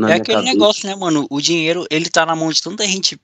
É 0.08 0.14
aquele 0.14 0.38
cabeça. 0.38 0.42
negócio, 0.42 0.88
né, 0.88 0.94
mano? 0.96 1.26
O 1.30 1.40
dinheiro, 1.40 1.86
ele 1.90 2.08
tá 2.08 2.26
na 2.26 2.34
mão 2.36 2.50
de 2.50 2.60
tanta 2.60 2.84
gente 2.84 3.16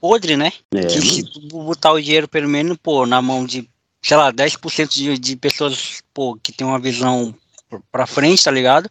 podre, 0.00 0.36
né? 0.36 0.52
É, 0.74 0.86
que 0.86 1.00
se 1.00 1.22
tu 1.22 1.40
botar 1.48 1.92
o 1.92 2.00
dinheiro, 2.00 2.28
pelo 2.28 2.48
menos, 2.48 2.76
pô, 2.82 3.06
na 3.06 3.20
mão 3.22 3.44
de, 3.46 3.68
sei 4.02 4.16
lá, 4.16 4.32
10% 4.32 4.92
de, 4.92 5.16
de 5.16 5.36
pessoas, 5.36 6.02
pô, 6.12 6.36
que 6.42 6.52
tem 6.52 6.66
uma 6.66 6.78
visão 6.78 7.34
pra- 7.90 8.06
frente, 8.06 8.44
tá 8.44 8.50
ligado? 8.50 8.88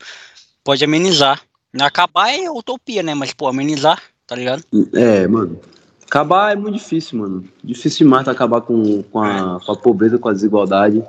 Pode 0.64 0.84
amenizar. 0.84 1.42
Acabar 1.80 2.30
é 2.34 2.50
utopia, 2.50 3.04
né? 3.04 3.14
Mas, 3.14 3.34
pô, 3.34 3.48
amenizar, 3.48 4.02
tá 4.26 4.36
ligado? 4.36 4.64
É, 4.94 5.28
mano. 5.28 5.60
Acabar 6.06 6.52
é 6.52 6.56
muito 6.56 6.78
difícil, 6.78 7.20
mano. 7.20 7.48
Difícil 7.64 8.06
demais 8.06 8.28
acabar 8.28 8.62
com, 8.62 9.02
com, 9.04 9.22
a, 9.22 9.60
com 9.60 9.72
a 9.72 9.76
pobreza, 9.78 10.18
com 10.18 10.28
a 10.30 10.34
desigualdade. 10.34 11.04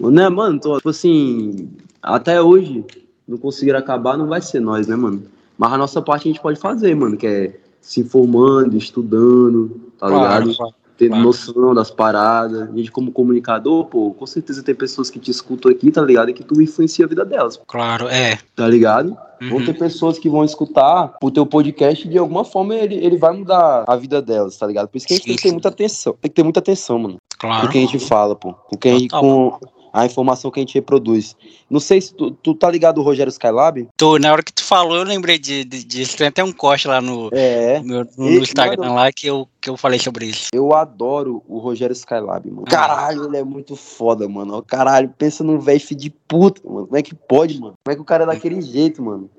Né, 0.00 0.28
mano? 0.28 0.58
Tô, 0.60 0.76
tipo 0.76 0.88
assim, 0.90 1.70
até 2.02 2.40
hoje, 2.40 2.84
não 3.26 3.36
conseguir 3.38 3.74
acabar, 3.74 4.16
não 4.16 4.26
vai 4.26 4.40
ser 4.40 4.60
nós, 4.60 4.86
né, 4.86 4.96
mano? 4.96 5.22
Mas 5.58 5.72
a 5.72 5.78
nossa 5.78 6.00
parte 6.02 6.28
a 6.28 6.32
gente 6.32 6.40
pode 6.40 6.58
fazer, 6.58 6.94
mano, 6.94 7.16
que 7.16 7.26
é 7.26 7.60
se 7.80 8.00
informando, 8.00 8.76
estudando, 8.76 9.92
tá 9.98 10.06
ligado? 10.08 10.54
claro. 10.56 10.74
Ter 10.96 11.08
claro. 11.08 11.22
noção 11.24 11.74
das 11.74 11.90
paradas. 11.90 12.62
A 12.70 12.72
gente, 12.76 12.90
como 12.90 13.12
comunicador, 13.12 13.84
pô, 13.86 14.12
com 14.12 14.26
certeza 14.26 14.62
tem 14.62 14.74
pessoas 14.74 15.10
que 15.10 15.18
te 15.18 15.30
escutam 15.30 15.70
aqui, 15.70 15.90
tá 15.90 16.00
ligado? 16.02 16.30
E 16.30 16.32
que 16.32 16.42
tu 16.42 16.60
influencia 16.60 17.04
a 17.04 17.08
vida 17.08 17.24
delas, 17.24 17.60
Claro, 17.66 18.08
é. 18.08 18.38
tá 18.54 18.66
ligado? 18.66 19.16
Vão 19.40 19.58
Uhum. 19.58 19.64
ter 19.66 19.74
pessoas 19.76 20.18
que 20.18 20.30
vão 20.30 20.42
escutar 20.42 21.14
o 21.22 21.30
teu 21.30 21.44
podcast 21.44 22.06
e 22.06 22.10
de 22.10 22.16
alguma 22.16 22.42
forma 22.44 22.74
ele, 22.74 22.94
ele 22.94 23.18
vai 23.18 23.36
mudar 23.36 23.84
a 23.86 23.94
vida 23.96 24.22
delas, 24.22 24.56
tá 24.56 24.66
ligado? 24.66 24.88
Por 24.88 24.96
isso 24.96 25.06
que 25.06 25.12
a 25.12 25.16
gente 25.16 25.24
Sim, 25.24 25.28
tem 25.32 25.36
que 25.36 25.42
ter 25.42 25.52
muita 25.52 25.68
atenção. 25.68 26.16
Tem 26.20 26.30
que 26.30 26.34
ter 26.34 26.42
muita 26.42 26.60
atenção, 26.60 26.98
mano. 26.98 27.16
Claro. 27.38 27.66
Com 27.66 27.72
quem 27.72 27.84
a 27.84 27.86
gente 27.86 27.98
fala, 28.06 28.34
pô. 28.34 28.54
Com, 28.54 28.76
quem 28.78 28.92
a 28.94 28.98
gente- 28.98 29.10
Total. 29.10 29.22
com 29.22 29.58
a 29.96 30.04
informação 30.04 30.50
que 30.50 30.60
a 30.60 30.62
gente 30.62 30.74
reproduz. 30.74 31.34
Não 31.70 31.80
sei 31.80 32.00
se 32.02 32.12
tu, 32.14 32.30
tu 32.30 32.54
tá 32.54 32.70
ligado 32.70 32.98
o 32.98 33.02
Rogério 33.02 33.30
Skylab? 33.30 33.88
Tu, 33.96 34.18
na 34.18 34.30
hora 34.30 34.42
que 34.42 34.52
tu 34.52 34.62
falou, 34.62 34.98
eu 34.98 35.04
lembrei 35.04 35.38
de, 35.38 35.64
de, 35.64 35.82
disso. 35.82 36.18
Tem 36.18 36.26
até 36.26 36.44
um 36.44 36.52
corte 36.52 36.86
lá 36.86 37.00
no, 37.00 37.30
É. 37.32 37.80
meu- 37.80 38.06
no 38.18 38.28
Instagram 38.28 38.76
mano, 38.82 38.94
lá 38.94 39.10
que 39.10 39.26
eu, 39.26 39.48
que 39.58 39.70
eu 39.70 39.76
falei 39.76 39.98
sobre 39.98 40.26
isso. 40.26 40.48
Eu 40.52 40.74
adoro 40.74 41.42
o 41.48 41.58
Rogério 41.58 41.94
Skylab, 41.94 42.46
mano. 42.50 42.64
Ah. 42.66 42.70
Caralho, 42.70 43.24
ele 43.24 43.38
é 43.38 43.42
muito 43.44 43.74
foda, 43.74 44.28
mano. 44.28 44.62
Caralho, 44.62 45.08
pensa 45.16 45.42
num 45.42 45.58
velho 45.58 45.80
de 45.96 46.10
puta, 46.28 46.60
mano. 46.68 46.86
Como 46.86 46.98
é 46.98 47.02
que 47.02 47.14
pode, 47.14 47.58
mano? 47.58 47.74
Como 47.82 47.92
é 47.92 47.94
que 47.96 48.02
o 48.02 48.04
cara 48.04 48.24
é 48.24 48.26
daquele 48.26 48.60
jeito, 48.60 49.02
mano? 49.02 49.30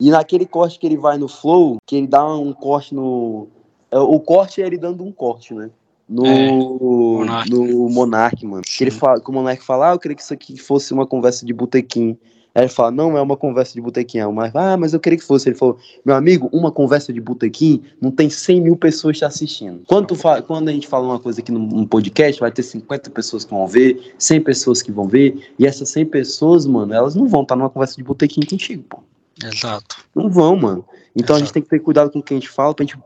E 0.00 0.10
naquele 0.10 0.46
corte 0.46 0.78
que 0.78 0.86
ele 0.86 0.96
vai 0.96 1.18
no 1.18 1.28
flow, 1.28 1.76
que 1.84 1.96
ele 1.96 2.06
dá 2.06 2.26
um 2.34 2.52
corte 2.54 2.94
no. 2.94 3.48
é, 3.90 3.98
O 3.98 4.18
corte 4.20 4.62
é 4.62 4.66
ele 4.66 4.78
dando 4.78 5.04
um 5.04 5.12
corte, 5.12 5.52
né? 5.52 5.70
No, 6.08 6.24
É, 6.24 6.50
Monark. 6.50 7.50
no 7.50 7.88
Monark, 7.88 8.46
mano. 8.46 8.62
Que, 8.64 8.84
ele 8.84 8.90
fala, 8.90 9.20
que 9.20 9.28
o 9.28 9.32
Monark 9.32 9.62
fala, 9.62 9.90
ah, 9.90 9.94
eu 9.94 9.98
queria 9.98 10.16
que 10.16 10.22
isso 10.22 10.32
aqui 10.32 10.56
fosse 10.56 10.92
uma 10.92 11.06
conversa 11.06 11.44
de 11.44 11.52
botequim. 11.52 12.16
Aí 12.54 12.62
ele 12.62 12.68
fala, 12.70 12.90
não 12.90 13.18
é 13.18 13.20
uma 13.20 13.36
conversa 13.36 13.74
de 13.74 13.82
botequim, 13.82 14.16
é 14.16 14.26
uma, 14.26 14.50
ah, 14.54 14.78
mas 14.78 14.94
eu 14.94 15.00
queria 15.00 15.18
que 15.18 15.24
fosse. 15.24 15.46
Ele 15.46 15.56
falou, 15.56 15.76
meu 16.02 16.14
amigo, 16.14 16.48
uma 16.50 16.72
conversa 16.72 17.12
de 17.12 17.20
botequim 17.20 17.82
não 18.00 18.10
tem 18.10 18.30
100 18.30 18.62
mil 18.62 18.76
pessoas 18.76 19.18
te 19.18 19.26
assistindo. 19.26 19.82
Quando, 19.86 20.14
fala, 20.14 20.40
quando 20.40 20.68
a 20.70 20.72
gente 20.72 20.86
fala 20.86 21.06
uma 21.06 21.18
coisa 21.18 21.40
aqui 21.40 21.52
no, 21.52 21.86
podcast, 21.86 22.40
vai 22.40 22.50
ter 22.50 22.62
50 22.62 23.10
pessoas 23.10 23.44
que 23.44 23.50
vão 23.50 23.66
ver, 23.66 24.14
100 24.18 24.40
pessoas 24.40 24.80
que 24.80 24.90
vão 24.90 25.06
ver, 25.06 25.52
e 25.58 25.66
essas 25.66 25.90
100 25.90 26.06
pessoas, 26.06 26.64
mano, 26.64 26.94
elas 26.94 27.14
não 27.14 27.28
vão 27.28 27.42
estar 27.42 27.56
numa 27.56 27.68
conversa 27.68 27.96
de 27.96 28.04
botequim 28.04 28.40
contigo, 28.40 28.82
pô. 28.88 29.00
Exato. 29.44 29.96
Não 30.14 30.30
vão, 30.30 30.56
mano. 30.56 30.84
Então 31.14 31.34
Exato. 31.34 31.36
a 31.36 31.38
gente 31.40 31.52
tem 31.52 31.62
que 31.62 31.68
ter 31.68 31.80
cuidado 31.80 32.10
com 32.10 32.20
o 32.20 32.22
que 32.22 32.32
a 32.32 32.36
gente 32.38 32.48
fala, 32.48 32.72
pra 32.72 32.86
gente, 32.86 32.96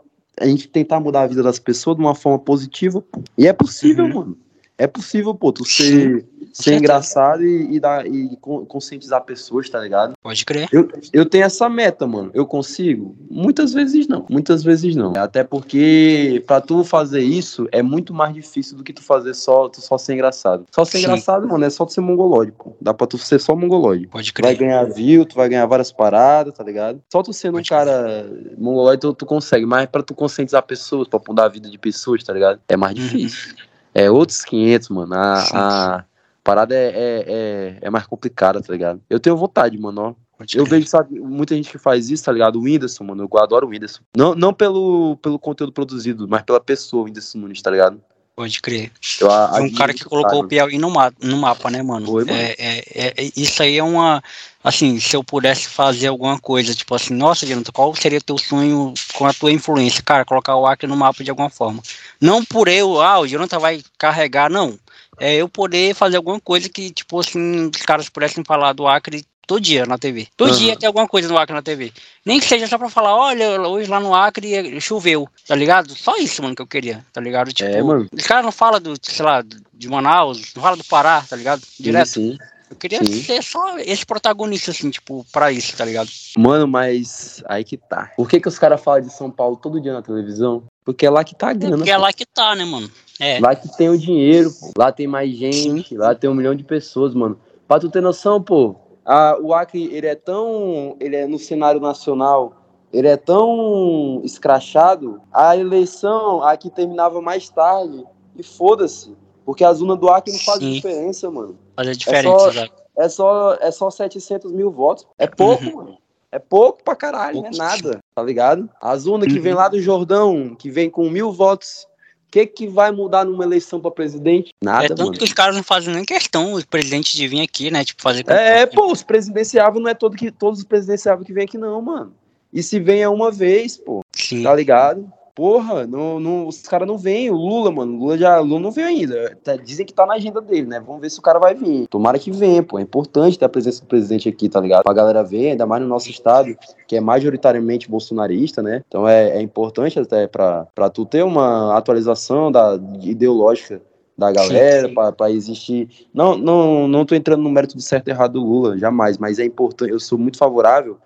a 0.40 0.46
gente 0.46 0.68
tentar 0.68 0.98
mudar 0.98 1.22
a 1.22 1.26
vida 1.26 1.42
das 1.42 1.58
pessoas 1.58 1.96
de 1.96 2.02
uma 2.02 2.14
forma 2.14 2.38
positiva. 2.38 3.04
E 3.36 3.46
é 3.46 3.52
possível, 3.52 4.06
uhum. 4.06 4.14
mano. 4.14 4.38
É 4.80 4.86
possível, 4.86 5.34
pô, 5.34 5.52
tu 5.52 5.62
ser, 5.62 6.24
ser 6.54 6.78
engraçado 6.78 7.44
e, 7.44 7.76
e, 7.76 7.78
dar, 7.78 8.06
e 8.06 8.34
conscientizar 8.40 9.22
pessoas, 9.22 9.68
tá 9.68 9.78
ligado? 9.78 10.14
Pode 10.22 10.42
crer. 10.46 10.70
Eu, 10.72 10.88
eu 11.12 11.26
tenho 11.26 11.44
essa 11.44 11.68
meta, 11.68 12.06
mano. 12.06 12.30
Eu 12.32 12.46
consigo? 12.46 13.14
Muitas 13.30 13.74
vezes 13.74 14.08
não. 14.08 14.24
Muitas 14.30 14.64
vezes 14.64 14.96
não. 14.96 15.12
Até 15.18 15.44
porque 15.44 16.42
pra 16.46 16.62
tu 16.62 16.82
fazer 16.82 17.20
isso 17.20 17.68
é 17.70 17.82
muito 17.82 18.14
mais 18.14 18.32
difícil 18.32 18.74
do 18.74 18.82
que 18.82 18.94
tu 18.94 19.02
fazer 19.02 19.34
só, 19.34 19.68
tu 19.68 19.82
só 19.82 19.98
ser 19.98 20.14
engraçado. 20.14 20.64
Só 20.70 20.82
ser 20.82 20.96
Sim. 20.96 21.04
engraçado, 21.04 21.46
mano, 21.46 21.62
é 21.62 21.68
só 21.68 21.84
tu 21.84 21.92
ser 21.92 22.00
mongolóide, 22.00 22.52
pô. 22.52 22.74
Dá 22.80 22.94
pra 22.94 23.06
tu 23.06 23.18
ser 23.18 23.38
só 23.38 23.54
mongolóide. 23.54 24.06
Pode 24.06 24.32
crer. 24.32 24.46
Vai 24.46 24.56
ganhar 24.56 24.84
view, 24.84 25.26
tu 25.26 25.36
vai 25.36 25.46
ganhar 25.46 25.66
várias 25.66 25.92
paradas, 25.92 26.54
tá 26.54 26.64
ligado? 26.64 27.02
Só 27.12 27.22
tu 27.22 27.34
sendo 27.34 27.52
Pode 27.52 27.66
um 27.66 27.76
cara 27.76 28.26
crer. 28.26 28.56
mongolóide, 28.56 29.02
tu, 29.02 29.12
tu 29.12 29.26
consegue. 29.26 29.66
Mas 29.66 29.84
pra 29.90 30.02
tu 30.02 30.14
conscientizar 30.14 30.62
pessoas, 30.62 31.06
pra 31.06 31.20
mudar 31.28 31.44
a 31.44 31.48
vida 31.48 31.68
de 31.68 31.76
pessoas, 31.76 32.24
tá 32.24 32.32
ligado? 32.32 32.60
É 32.66 32.78
mais 32.78 32.96
uhum. 32.96 33.04
difícil. 33.04 33.50
Uhum 33.50 33.69
é 33.94 34.10
outros 34.10 34.44
500, 34.44 34.88
mano. 34.90 35.14
A, 35.14 35.42
a 35.52 36.04
parada 36.42 36.74
é, 36.74 36.86
é, 36.86 37.24
é, 37.26 37.78
é, 37.82 37.90
mais 37.90 38.06
complicada, 38.06 38.60
tá 38.60 38.72
ligado? 38.72 39.00
Eu 39.08 39.20
tenho 39.20 39.36
vontade, 39.36 39.76
mano, 39.78 40.00
ó. 40.00 40.14
Eu 40.54 40.64
vejo, 40.64 40.86
sabe, 40.86 41.20
muita 41.20 41.54
gente 41.54 41.70
que 41.70 41.76
faz 41.76 42.08
isso, 42.08 42.24
tá 42.24 42.32
ligado? 42.32 42.56
O 42.56 42.62
Whindersson, 42.62 43.04
mano, 43.04 43.28
eu 43.30 43.38
adoro 43.38 43.66
o 43.66 43.70
Whindersson. 43.70 44.00
Não, 44.16 44.34
não 44.34 44.54
pelo, 44.54 45.18
pelo 45.18 45.38
conteúdo 45.38 45.70
produzido, 45.70 46.26
mas 46.26 46.42
pela 46.42 46.58
pessoa, 46.58 47.02
o 47.02 47.04
Whindersson 47.04 47.38
Nunes, 47.38 47.60
tá 47.60 47.70
ligado? 47.70 48.00
Pode 48.40 48.62
crer. 48.62 48.90
Eu, 49.20 49.28
um 49.62 49.74
cara 49.74 49.92
que 49.92 50.02
colocou 50.02 50.40
o 50.40 50.48
Piauí 50.48 50.78
no, 50.78 50.88
ma 50.88 51.12
no 51.20 51.36
mapa, 51.36 51.70
né, 51.70 51.82
mano? 51.82 52.06
Foi, 52.06 52.24
mano. 52.24 52.38
É, 52.38 52.54
é, 52.58 53.14
é, 53.14 53.30
isso 53.36 53.62
aí 53.62 53.76
é 53.76 53.84
uma. 53.84 54.24
Assim, 54.64 54.98
se 54.98 55.14
eu 55.14 55.22
pudesse 55.22 55.68
fazer 55.68 56.06
alguma 56.06 56.38
coisa, 56.38 56.74
tipo 56.74 56.94
assim, 56.94 57.12
nossa, 57.12 57.44
Jonathan, 57.44 57.70
qual 57.70 57.94
seria 57.94 58.18
teu 58.18 58.38
sonho 58.38 58.94
com 59.12 59.26
a 59.26 59.34
tua 59.34 59.52
influência? 59.52 60.02
Cara, 60.02 60.24
colocar 60.24 60.56
o 60.56 60.66
Acre 60.66 60.88
no 60.88 60.96
mapa 60.96 61.22
de 61.22 61.28
alguma 61.28 61.50
forma. 61.50 61.82
Não 62.18 62.42
por 62.42 62.66
eu, 62.66 62.98
ah, 63.02 63.20
o 63.20 63.26
Jonathan 63.26 63.58
vai 63.58 63.82
carregar, 63.98 64.48
não. 64.48 64.78
É 65.18 65.34
eu 65.34 65.46
poder 65.46 65.94
fazer 65.94 66.16
alguma 66.16 66.40
coisa 66.40 66.66
que, 66.66 66.90
tipo 66.90 67.20
assim, 67.20 67.66
os 67.66 67.82
caras 67.82 68.08
pudessem 68.08 68.42
falar 68.42 68.72
do 68.72 68.88
Acre 68.88 69.22
todo 69.50 69.60
dia 69.60 69.84
na 69.84 69.98
TV. 69.98 70.28
Todo 70.36 70.52
uhum. 70.52 70.58
dia 70.58 70.76
tem 70.76 70.86
alguma 70.86 71.08
coisa 71.08 71.26
no 71.26 71.36
Acre 71.36 71.52
na 71.52 71.60
TV. 71.60 71.92
Nem 72.24 72.38
que 72.38 72.46
seja 72.46 72.68
só 72.68 72.78
pra 72.78 72.88
falar, 72.88 73.16
olha, 73.16 73.60
hoje 73.62 73.90
lá 73.90 73.98
no 73.98 74.14
Acre 74.14 74.80
choveu, 74.80 75.28
tá 75.44 75.56
ligado? 75.56 75.92
Só 75.96 76.16
isso, 76.18 76.40
mano, 76.40 76.54
que 76.54 76.62
eu 76.62 76.66
queria, 76.68 77.04
tá 77.12 77.20
ligado? 77.20 77.52
Tipo, 77.52 77.68
é, 77.68 77.82
mano. 77.82 78.06
os 78.12 78.26
caras 78.28 78.44
não 78.44 78.52
falam 78.52 78.80
do, 78.80 78.94
sei 79.02 79.24
lá, 79.24 79.42
de 79.74 79.88
Manaus, 79.88 80.54
não 80.54 80.62
falam 80.62 80.78
do 80.78 80.84
Pará, 80.84 81.24
tá 81.28 81.34
ligado? 81.34 81.62
Direto. 81.80 82.06
Sim, 82.06 82.32
sim. 82.32 82.38
Eu 82.70 82.76
queria 82.76 83.04
Sim. 83.04 83.20
ser 83.24 83.42
só 83.42 83.76
esse 83.80 84.06
protagonista, 84.06 84.70
assim, 84.70 84.88
tipo, 84.90 85.26
pra 85.32 85.50
isso, 85.50 85.76
tá 85.76 85.84
ligado? 85.84 86.08
Mano, 86.38 86.68
mas 86.68 87.42
aí 87.46 87.64
que 87.64 87.76
tá. 87.76 88.12
Por 88.16 88.28
que, 88.28 88.38
que 88.38 88.46
os 88.46 88.60
caras 88.60 88.80
falam 88.80 89.00
de 89.00 89.12
São 89.12 89.28
Paulo 89.28 89.56
todo 89.56 89.80
dia 89.80 89.92
na 89.92 90.00
televisão? 90.00 90.62
Porque 90.84 91.04
é 91.04 91.10
lá 91.10 91.24
que 91.24 91.34
tá 91.34 91.48
a 91.48 91.52
grana. 91.52 91.78
Porque 91.78 91.90
é 91.90 91.98
lá 91.98 92.12
que 92.12 92.24
tá, 92.24 92.54
né, 92.54 92.64
mano? 92.64 92.88
É. 93.18 93.40
Lá 93.40 93.56
que 93.56 93.76
tem 93.76 93.88
o 93.88 93.98
dinheiro, 93.98 94.52
pô. 94.52 94.70
Lá 94.78 94.92
tem 94.92 95.08
mais 95.08 95.36
gente, 95.36 95.88
Sim. 95.88 95.96
lá 95.96 96.14
tem 96.14 96.30
um 96.30 96.34
milhão 96.34 96.54
de 96.54 96.62
pessoas, 96.62 97.12
mano. 97.12 97.40
Pra 97.66 97.80
tu 97.80 97.90
ter 97.90 98.00
noção, 98.00 98.40
pô, 98.40 98.76
a, 99.10 99.36
o 99.40 99.52
Acre, 99.52 99.92
ele 99.92 100.06
é 100.06 100.14
tão. 100.14 100.96
Ele 101.00 101.16
é 101.16 101.26
no 101.26 101.36
cenário 101.36 101.80
nacional. 101.80 102.52
Ele 102.92 103.08
é 103.08 103.16
tão 103.16 104.20
escrachado. 104.22 105.20
A 105.32 105.56
eleição 105.56 106.44
aqui 106.44 106.70
terminava 106.70 107.20
mais 107.20 107.50
tarde. 107.50 108.04
E 108.36 108.42
foda-se. 108.44 109.16
Porque 109.44 109.64
a 109.64 109.72
zona 109.72 109.96
do 109.96 110.08
Acre 110.08 110.32
não 110.32 110.38
faz 110.38 110.60
Sim. 110.60 110.74
diferença, 110.74 111.28
mano. 111.28 111.58
Faz 111.74 111.88
a 111.88 111.92
diferença, 111.92 112.28
é 112.28 112.52
só, 112.52 112.68
é 112.96 113.08
só, 113.08 113.54
é 113.54 113.70
só 113.72 113.90
700 113.90 114.52
mil 114.52 114.70
votos. 114.70 115.04
É 115.18 115.26
pouco, 115.26 115.64
uhum. 115.64 115.74
mano. 115.74 115.98
É 116.30 116.38
pouco 116.38 116.84
pra 116.84 116.94
caralho, 116.94 117.42
não 117.42 117.48
é 117.48 117.56
nada, 117.56 117.98
tá 118.14 118.22
ligado? 118.22 118.70
A 118.80 118.96
zona 118.96 119.26
que 119.26 119.40
vem 119.40 119.52
uhum. 119.52 119.58
lá 119.58 119.66
do 119.66 119.80
Jordão, 119.80 120.54
que 120.54 120.70
vem 120.70 120.88
com 120.88 121.10
mil 121.10 121.32
votos, 121.32 121.88
que, 122.30 122.46
que 122.46 122.68
vai 122.68 122.90
mudar 122.90 123.24
numa 123.24 123.44
eleição 123.44 123.80
para 123.80 123.90
presidente? 123.90 124.54
Nada, 124.62 124.84
é 124.84 124.88
tanto 124.88 125.04
mano. 125.04 125.18
que 125.18 125.24
os 125.24 125.32
caras 125.32 125.56
não 125.56 125.62
fazem 125.62 125.94
nem 125.94 126.04
questão, 126.04 126.52
os 126.52 126.64
presidentes 126.64 127.12
de 127.12 127.26
vir 127.26 127.40
aqui, 127.40 127.70
né? 127.70 127.84
Tipo, 127.84 128.02
fazer. 128.02 128.24
É, 128.28 128.66
pô, 128.66 128.92
os 128.92 129.02
presidenciáveis 129.02 129.82
não 129.82 129.90
é 129.90 129.94
todo 129.94 130.16
que, 130.16 130.30
todos 130.30 130.60
os 130.60 130.64
presidenciáveis 130.64 131.26
que 131.26 131.32
vêm 131.32 131.44
aqui, 131.44 131.58
não, 131.58 131.80
mano. 131.82 132.14
E 132.52 132.62
se 132.62 132.80
vem 132.80 133.02
é 133.02 133.08
uma 133.08 133.30
vez, 133.30 133.76
pô. 133.76 134.02
Sim. 134.12 134.42
Tá 134.42 134.54
ligado? 134.54 135.10
Porra, 135.34 135.86
não, 135.86 136.18
não, 136.18 136.46
os 136.46 136.62
caras 136.62 136.86
não 136.86 136.98
vêm. 136.98 137.30
O 137.30 137.36
Lula, 137.36 137.70
mano, 137.70 137.94
o 137.94 137.98
Lula 137.98 138.18
já 138.18 138.38
Lula 138.40 138.60
não 138.60 138.70
veio 138.70 138.88
ainda. 138.88 139.36
Tá, 139.42 139.56
dizem 139.56 139.86
que 139.86 139.94
tá 139.94 140.06
na 140.06 140.14
agenda 140.14 140.40
dele, 140.40 140.66
né? 140.66 140.80
Vamos 140.80 141.00
ver 141.00 141.10
se 141.10 141.18
o 141.18 141.22
cara 141.22 141.38
vai 141.38 141.54
vir. 141.54 141.86
Tomara 141.88 142.18
que 142.18 142.30
venha, 142.30 142.62
pô. 142.62 142.78
É 142.78 142.82
importante 142.82 143.38
ter 143.38 143.44
a 143.44 143.48
presença 143.48 143.82
do 143.82 143.86
presidente 143.86 144.28
aqui, 144.28 144.48
tá 144.48 144.60
ligado? 144.60 144.82
Pra 144.82 144.92
galera 144.92 145.22
ver, 145.22 145.50
ainda 145.50 145.66
mais 145.66 145.82
no 145.82 145.88
nosso 145.88 146.10
estado, 146.10 146.56
que 146.86 146.96
é 146.96 147.00
majoritariamente 147.00 147.88
bolsonarista, 147.88 148.62
né? 148.62 148.82
Então 148.86 149.08
é, 149.08 149.38
é 149.38 149.40
importante 149.40 149.98
até 149.98 150.26
pra, 150.26 150.66
pra 150.74 150.90
tu 150.90 151.04
ter 151.04 151.24
uma 151.24 151.76
atualização 151.76 152.50
da, 152.50 152.78
ideológica 153.02 153.80
da 154.16 154.30
galera 154.30 155.12
para 155.12 155.30
existir. 155.30 155.88
Não, 156.12 156.36
não, 156.36 156.86
não 156.86 157.06
tô 157.06 157.14
entrando 157.14 157.42
no 157.42 157.50
mérito 157.50 157.76
de 157.76 157.82
certo 157.82 158.08
e 158.08 158.10
errado 158.10 158.34
do 158.34 158.44
Lula, 158.44 158.76
jamais, 158.76 159.16
mas 159.16 159.38
é 159.38 159.44
importante. 159.44 159.90
Eu 159.90 159.98
sou 159.98 160.18
muito 160.18 160.36
favorável 160.36 160.98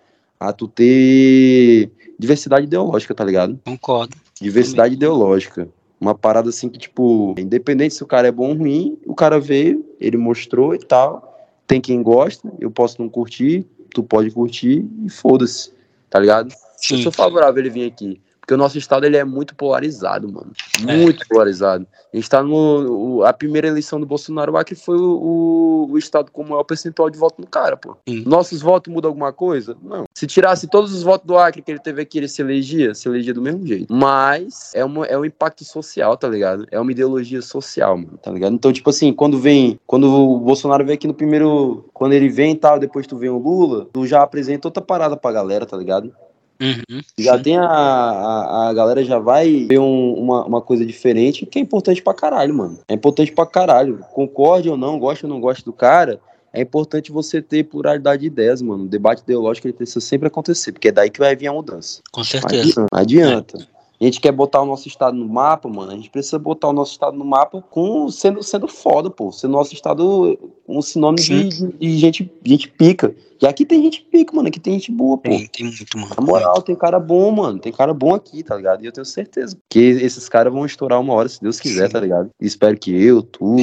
a 0.49 0.53
tu 0.53 0.69
ter 0.69 1.91
diversidade 2.19 2.67
ideológica, 2.67 3.15
tá 3.15 3.25
ligado? 3.25 3.59
Concordo. 3.65 4.17
Diversidade 4.41 4.95
Também. 4.95 4.97
ideológica. 4.97 5.69
Uma 6.01 6.15
parada 6.15 6.51
assim 6.51 6.69
que, 6.69 6.79
tipo, 6.79 7.35
independente 7.39 7.95
se 7.95 8.03
o 8.03 8.07
cara 8.07 8.29
é 8.29 8.33
bom 8.33 8.51
ou 8.51 8.57
ruim, 8.57 8.99
o 9.07 9.15
cara 9.15 9.41
veio, 9.41 9.85
ele 10.01 10.17
mostrou 10.17 10.75
e 10.75 10.79
tal. 10.79 11.33
Tem 11.67 11.81
quem 11.81 12.03
gosta, 12.03 12.53
eu 12.61 12.71
posso 12.71 13.01
não 13.01 13.09
curtir, 13.09 13.67
tu 13.91 14.03
pode 14.03 14.31
curtir 14.31 14.85
e 15.05 15.09
foda-se, 15.09 15.73
tá 16.11 16.19
ligado? 16.19 16.53
Sim. 16.77 16.97
Eu 16.97 17.03
sou 17.05 17.13
favorável 17.13 17.63
ele 17.63 17.71
vir 17.71 17.87
aqui. 17.87 18.21
Porque 18.45 18.53
o 18.53 18.59
nosso 18.59 18.77
estado 18.77 19.07
ele 19.07 19.17
é 19.17 19.25
muito 19.25 19.55
polarizado, 19.55 20.31
mano. 20.31 20.53
É. 20.87 20.97
Muito 20.97 21.23
é. 21.23 21.27
polarizado. 21.27 21.87
A 22.13 22.17
gente 22.17 22.29
tá 22.29 22.43
no. 22.43 23.17
O, 23.17 23.25
a 23.25 23.33
primeira 23.33 23.67
eleição 23.67 23.99
do 23.99 24.05
Bolsonaro, 24.05 24.53
o 24.53 24.57
Acre 24.59 24.75
foi 24.75 24.99
o, 24.99 25.89
o, 25.91 25.99
estado 25.99 26.31
com 26.31 26.43
o 26.43 26.49
maior 26.49 26.63
percentual 26.63 27.09
de 27.09 27.19
voto 27.19 27.41
no 27.41 27.47
cara, 27.47 27.75
pô. 27.75 27.97
Sim. 28.07 28.23
Nossos 28.27 28.61
votos 28.61 28.93
mudam 28.93 29.09
alguma 29.09 29.33
coisa? 29.33 29.75
Não. 29.83 30.05
Se 30.15 30.27
tirasse 30.27 30.67
todos 30.67 30.93
os 30.93 31.03
votos 31.03 31.27
do 31.27 31.39
Acre 31.39 31.63
que 31.63 31.71
ele 31.71 31.79
teve 31.79 32.03
aqui, 32.03 32.19
ele 32.19 32.29
se 32.29 32.43
elegia, 32.43 32.95
se 32.95 33.09
elegia 33.09 33.33
do 33.33 33.41
mesmo 33.41 33.67
jeito. 33.67 33.93
Mas 33.93 34.73
é, 34.75 34.85
uma, 34.85 35.07
é 35.07 35.17
um 35.17 35.25
impacto 35.25 35.65
social, 35.65 36.15
tá 36.15 36.29
ligado? 36.29 36.67
É 36.71 36.79
uma 36.79 36.93
ideologia 36.93 37.41
social, 37.41 37.97
mano, 37.97 38.19
tá 38.23 38.31
ligado? 38.31 38.55
Então, 38.55 38.73
tipo 38.73 38.91
assim, 38.91 39.11
quando 39.13 39.39
vem. 39.39 39.81
Quando 39.87 40.05
o 40.05 40.39
Bolsonaro 40.39 40.85
vem 40.85 40.95
aqui 40.95 41.07
no 41.07 41.15
primeiro. 41.15 41.89
Quando 41.95 42.13
ele 42.13 42.29
vem 42.29 42.53
e 42.53 42.57
tal, 42.57 42.79
depois 42.79 43.07
tu 43.07 43.17
vem 43.17 43.31
o 43.31 43.39
Lula, 43.39 43.89
tu 43.91 44.07
já 44.07 44.23
apresenta 44.23 44.69
outra 44.69 44.83
parada 44.83 45.17
pra 45.17 45.33
galera, 45.33 45.65
tá 45.65 45.79
ligado? 45.79 46.13
Uhum, 46.61 47.01
já 47.19 47.39
tem 47.39 47.57
a, 47.57 47.65
a, 47.67 48.69
a, 48.69 48.73
galera 48.73 49.05
já 49.05 49.19
vai 49.19 49.67
ver 49.69 49.79
um, 49.81 50.15
uma, 50.15 50.45
uma 50.45 50.61
coisa 50.61 50.87
diferente 50.87 51.45
que 51.47 51.59
é 51.59 51.63
importante 51.63 52.01
pra 52.01 52.15
caralho, 52.15 52.55
mano. 52.55 52.79
É 52.89 52.95
importante 52.95 53.33
pra 53.33 53.45
caralho. 53.45 53.99
Concorde 54.13 54.69
ou 54.69 54.77
não, 54.77 54.99
gosta 54.99 55.27
ou 55.27 55.33
não 55.33 55.41
gosta 55.41 55.65
do 55.65 55.73
cara, 55.73 56.21
é 56.53 56.61
importante 56.63 57.11
você 57.11 57.43
ter 57.43 57.65
pluralidade 57.65 58.21
de 58.21 58.29
ideias, 58.29 58.63
mano. 58.63 58.85
O 58.85 58.89
debate 58.89 59.23
ideológico 59.23 59.67
ele 59.67 59.75
precisa 59.75 60.01
sempre 60.01 60.29
acontecer, 60.29 60.71
porque 60.71 60.89
é 60.89 60.93
daí 60.93 61.11
que 61.11 61.19
vai 61.19 61.35
vir 61.35 61.49
a 61.49 61.53
mudança. 61.53 62.01
Com 62.13 62.23
certeza. 62.23 62.81
Não 62.81 62.87
adianta. 62.93 63.59
É. 63.61 63.74
A 64.01 64.05
gente 64.05 64.21
quer 64.21 64.33
botar 64.33 64.61
o 64.61 64.67
nosso 64.67 64.89
estado 64.89 65.17
no 65.17 65.29
mapa, 65.29 65.69
mano. 65.69 65.93
A 65.93 65.95
gente 65.95 66.11
precisa 66.11 66.39
botar 66.39 66.69
o 66.69 66.73
nosso 66.73 66.93
estado 66.93 67.17
no 67.17 67.25
mapa 67.25 67.63
com 67.63 68.09
sendo, 68.11 68.43
sendo 68.43 68.67
foda, 68.67 69.09
pô. 69.09 69.31
Sendo 69.31 69.53
nosso 69.53 69.73
estado 69.73 70.39
um 70.69 70.83
sinônimo 70.83 71.25
de, 71.25 71.49
de, 71.79 71.99
gente, 71.99 72.31
gente 72.45 72.69
pica. 72.69 73.15
E 73.41 73.47
aqui 73.47 73.65
tem 73.65 73.83
gente 73.83 74.03
pica, 74.03 74.35
mano. 74.35 74.49
Aqui 74.49 74.59
tem 74.59 74.75
gente 74.75 74.91
boa, 74.91 75.17
pô. 75.17 75.31
Tem, 75.31 75.47
tem 75.47 75.67
muito, 75.67 75.97
mano. 75.97 76.13
Na 76.19 76.25
moral, 76.25 76.61
tem 76.61 76.75
cara 76.75 76.99
bom, 76.99 77.31
mano. 77.31 77.59
Tem 77.59 77.73
cara 77.73 77.95
bom 77.95 78.15
aqui, 78.15 78.43
tá 78.43 78.57
ligado? 78.57 78.83
E 78.83 78.87
eu 78.87 78.93
tenho 78.93 79.05
certeza 79.05 79.57
que 79.71 79.79
esses 79.79 80.29
caras 80.29 80.53
vão 80.53 80.67
estourar 80.67 81.01
uma 81.01 81.15
hora, 81.15 81.29
se 81.29 81.41
Deus 81.41 81.61
quiser, 81.61 81.87
Sim. 81.87 81.93
tá 81.93 82.01
ligado? 82.01 82.31
E 82.41 82.47
espero 82.47 82.77
que 82.77 82.91
eu, 82.91 83.23
tu, 83.23 83.57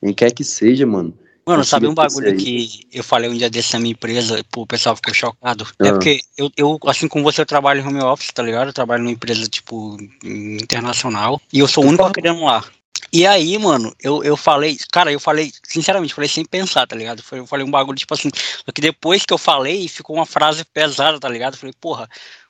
quem 0.00 0.14
quer 0.14 0.32
que 0.32 0.44
seja, 0.44 0.86
mano. 0.86 1.12
Mano, 1.46 1.62
sabe 1.62 1.86
um 1.86 1.94
bagulho 1.94 2.36
que 2.36 2.86
eu 2.90 3.04
falei 3.04 3.28
um 3.28 3.36
dia 3.36 3.50
desse 3.50 3.74
na 3.74 3.80
minha 3.80 3.92
empresa, 3.92 4.42
pô, 4.50 4.62
o 4.62 4.66
pessoal 4.66 4.96
ficou 4.96 5.12
chocado? 5.12 5.66
É 5.78 5.84
ah. 5.84 5.88
É 5.88 5.92
porque 5.92 6.20
eu, 6.38 6.50
eu, 6.56 6.78
assim 6.86 7.06
como 7.06 7.24
você, 7.24 7.42
eu 7.42 7.46
trabalho 7.46 7.80
em 7.80 7.86
home 7.86 8.02
office, 8.02 8.32
tá 8.32 8.42
ligado? 8.42 8.68
Eu 8.68 8.72
trabalho 8.72 9.02
numa 9.02 9.12
empresa, 9.12 9.46
tipo, 9.46 9.96
internacional, 10.24 11.40
e 11.52 11.58
eu 11.58 11.68
sou 11.68 11.84
o 11.84 11.88
único 11.88 12.10
querendo 12.12 12.42
lá. 12.44 12.64
E 13.12 13.26
aí, 13.26 13.58
mano, 13.58 13.94
eu, 14.02 14.24
eu 14.24 14.36
falei, 14.36 14.76
cara, 14.90 15.12
eu 15.12 15.20
falei, 15.20 15.52
sinceramente, 15.62 16.14
falei 16.14 16.28
sem 16.28 16.44
pensar, 16.44 16.86
tá 16.86 16.96
ligado? 16.96 17.22
Eu 17.32 17.46
falei 17.46 17.64
um 17.64 17.70
bagulho, 17.70 17.98
tipo 17.98 18.14
assim, 18.14 18.30
só 18.34 18.72
que 18.72 18.80
depois 18.80 19.24
que 19.26 19.32
eu 19.32 19.38
falei, 19.38 19.86
ficou 19.86 20.16
uma 20.16 20.26
frase 20.26 20.64
pesada, 20.64 21.20
tá 21.20 21.28
ligado? 21.28 21.54
Eu 21.54 21.58
falei, 21.58 21.74
porra, 21.78 22.08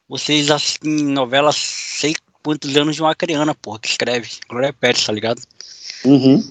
vocês, 0.09 0.51
assim, 0.51 0.79
novelas, 0.85 1.57
sei 1.57 2.15
quantos 2.43 2.77
anos 2.77 2.95
de 2.95 3.03
uma 3.03 3.15
criança, 3.15 3.55
porra, 3.57 3.81
que 3.81 3.89
escreve, 3.89 4.31
Glória 4.49 4.73
Pérez, 4.73 5.05
tá 5.05 5.13
ligado? 5.13 5.43
Uhum. 6.05 6.43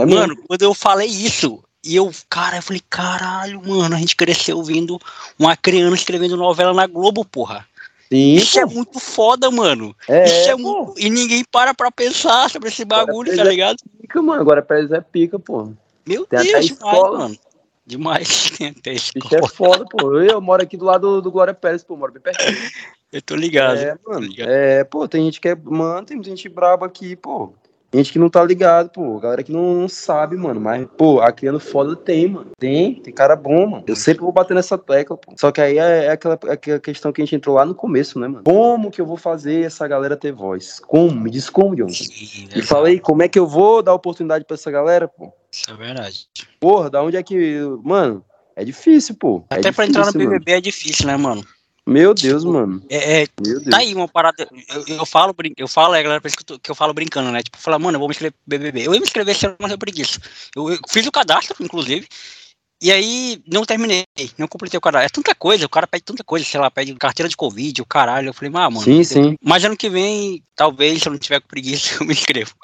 É 0.00 0.06
mano, 0.06 0.36
quando 0.48 0.62
eu 0.62 0.72
falei 0.72 1.08
isso, 1.08 1.62
E 1.84 1.96
eu, 1.96 2.10
cara, 2.30 2.58
eu 2.58 2.62
falei, 2.62 2.82
caralho, 2.88 3.60
mano, 3.66 3.96
a 3.96 3.98
gente 3.98 4.14
cresceu 4.14 4.56
ouvindo 4.56 5.00
uma 5.38 5.56
criança 5.56 5.96
escrevendo 5.96 6.36
novela 6.36 6.72
na 6.72 6.86
Globo, 6.86 7.24
porra. 7.24 7.66
Sim, 8.08 8.34
Isso 8.34 8.58
é 8.58 8.64
pô. 8.64 8.70
é 8.70 8.74
muito 8.74 9.00
foda, 9.00 9.50
mano. 9.50 9.96
É, 10.06 10.24
Isso 10.24 10.50
é 10.50 10.54
muito... 10.54 10.94
E 10.98 11.10
ninguém 11.10 11.44
para 11.50 11.74
pra 11.74 11.90
pensar 11.90 12.48
sobre 12.50 12.68
esse 12.68 12.84
bagulho, 12.84 13.34
tá 13.34 13.42
ligado? 13.42 13.78
É 13.98 14.02
pica, 14.02 14.22
mano. 14.22 14.40
Agora 14.40 14.64
eles 14.70 14.92
é 14.92 15.00
pica, 15.00 15.38
pô. 15.38 15.72
Meu 16.06 16.26
Tem 16.26 16.42
Deus, 16.42 16.66
demais, 16.66 17.02
mano. 17.02 17.38
Demais. 17.86 18.50
Tem 18.58 18.68
até 18.68 18.92
escola. 18.92 19.24
Isso 19.24 19.34
é 19.34 19.48
foda, 19.48 19.84
pô. 19.90 20.12
Eu, 20.12 20.24
eu 20.24 20.40
moro 20.40 20.62
aqui 20.62 20.76
do 20.76 20.84
lado 20.84 21.16
do, 21.16 21.22
do 21.22 21.30
Glória 21.32 21.54
Pérez, 21.54 21.82
pô. 21.82 21.96
Moro 21.96 22.12
bem 22.12 22.22
perto. 22.22 22.38
Eu 23.12 23.20
tô 23.20 23.36
ligado. 23.36 23.76
É, 23.76 23.94
mano. 24.06 24.20
Ligado. 24.20 24.48
É, 24.48 24.84
pô, 24.84 25.06
tem 25.06 25.24
gente 25.24 25.38
que 25.38 25.48
é. 25.48 25.54
Mano, 25.54 26.06
tem 26.06 26.22
gente 26.24 26.48
braba 26.48 26.86
aqui, 26.86 27.14
pô. 27.14 27.52
Gente 27.94 28.12
que 28.12 28.18
não 28.18 28.30
tá 28.30 28.42
ligado, 28.42 28.88
pô. 28.90 29.18
Galera 29.20 29.42
que 29.42 29.52
não, 29.52 29.74
não, 29.74 29.88
sabe, 29.88 30.34
mano. 30.36 30.58
Mas, 30.58 30.86
pô, 30.96 31.20
a 31.20 31.30
criando 31.30 31.60
foda 31.60 31.94
tem, 31.94 32.28
mano. 32.28 32.50
Tem, 32.58 32.94
tem 32.94 33.12
cara 33.12 33.36
bom, 33.36 33.66
mano. 33.66 33.84
Eu 33.86 33.94
sempre 33.94 34.22
vou 34.22 34.32
bater 34.32 34.54
nessa 34.54 34.78
tecla, 34.78 35.16
pô. 35.16 35.34
Só 35.36 35.52
que 35.52 35.60
aí 35.60 35.78
é, 35.78 36.06
é 36.06 36.10
aquela, 36.10 36.38
é 36.46 36.52
aquela 36.52 36.80
questão 36.80 37.12
que 37.12 37.20
a 37.20 37.24
gente 37.24 37.36
entrou 37.36 37.56
lá 37.56 37.66
no 37.66 37.74
começo, 37.74 38.18
né, 38.18 38.26
mano? 38.28 38.44
Como 38.44 38.90
que 38.90 39.00
eu 39.00 39.06
vou 39.06 39.18
fazer 39.18 39.66
essa 39.66 39.86
galera 39.86 40.16
ter 40.16 40.32
voz? 40.32 40.80
Como? 40.80 41.20
Me 41.20 41.30
diz 41.30 41.50
como, 41.50 41.76
John. 41.76 41.86
E 42.56 42.62
falei, 42.62 42.98
como 42.98 43.22
é 43.22 43.28
que 43.28 43.38
eu 43.38 43.46
vou 43.46 43.82
dar 43.82 43.92
oportunidade 43.92 44.44
pra 44.46 44.54
essa 44.54 44.70
galera, 44.70 45.06
pô? 45.06 45.30
Isso 45.52 45.70
é 45.70 45.74
verdade. 45.74 46.28
Porra, 46.58 46.88
da 46.88 47.02
onde 47.02 47.18
é 47.18 47.22
que. 47.22 47.60
Mano, 47.84 48.24
é 48.56 48.64
difícil, 48.64 49.16
pô. 49.16 49.44
É 49.50 49.56
Até 49.56 49.70
difícil, 49.70 49.74
pra 49.74 49.86
entrar 49.86 50.06
no 50.06 50.12
BBB 50.12 50.50
mano. 50.52 50.58
é 50.58 50.60
difícil, 50.60 51.06
né, 51.06 51.16
mano? 51.16 51.44
Meu 51.86 52.14
Deus, 52.14 52.42
tipo, 52.42 52.52
mano. 52.52 52.82
É, 52.88 53.22
é 53.22 53.26
Deus. 53.40 53.64
tá 53.64 53.78
aí 53.78 53.94
uma 53.94 54.06
parada. 54.06 54.48
Eu, 54.68 54.96
eu 54.96 55.06
falo, 55.06 55.34
eu 55.56 55.68
falo, 55.68 55.94
é, 55.94 56.02
galera, 56.02 56.20
que 56.20 56.52
eu, 56.52 56.58
que 56.58 56.70
eu 56.70 56.74
falo 56.74 56.94
brincando, 56.94 57.32
né? 57.32 57.42
Tipo, 57.42 57.58
falar, 57.58 57.78
mano, 57.78 57.96
eu 57.96 57.98
vou 57.98 58.08
me 58.08 58.12
inscrever 58.12 58.34
BBB. 58.46 58.86
Eu 58.86 58.94
ia 58.94 59.00
me 59.00 59.06
inscrever 59.06 59.34
se 59.34 59.46
eu 59.46 59.56
não 59.58 59.78
preguiça. 59.78 60.20
Eu, 60.54 60.70
eu 60.70 60.78
fiz 60.88 61.06
o 61.06 61.12
cadastro, 61.12 61.56
inclusive. 61.60 62.06
E 62.80 62.90
aí, 62.90 63.40
não 63.46 63.64
terminei, 63.64 64.04
não 64.36 64.48
completei 64.48 64.76
o 64.76 64.80
cadastro. 64.80 65.06
É 65.06 65.08
tanta 65.08 65.34
coisa, 65.34 65.66
o 65.66 65.68
cara 65.68 65.86
pede 65.86 66.02
tanta 66.04 66.24
coisa, 66.24 66.44
sei 66.44 66.58
lá, 66.58 66.68
pede 66.68 66.94
carteira 66.94 67.28
de 67.28 67.36
Covid, 67.36 67.80
o 67.80 67.86
caralho. 67.86 68.28
Eu 68.28 68.34
falei, 68.34 68.52
ah, 68.54 68.70
mano. 68.70 68.82
Sim, 68.82 69.04
sim. 69.04 69.36
Mas 69.40 69.64
ano 69.64 69.76
que 69.76 69.88
vem, 69.88 70.42
talvez, 70.56 71.00
se 71.00 71.08
eu 71.08 71.12
não 71.12 71.18
tiver 71.18 71.40
com 71.40 71.48
preguiça, 71.48 71.94
eu 72.02 72.06
me 72.06 72.12
inscrevo. 72.12 72.54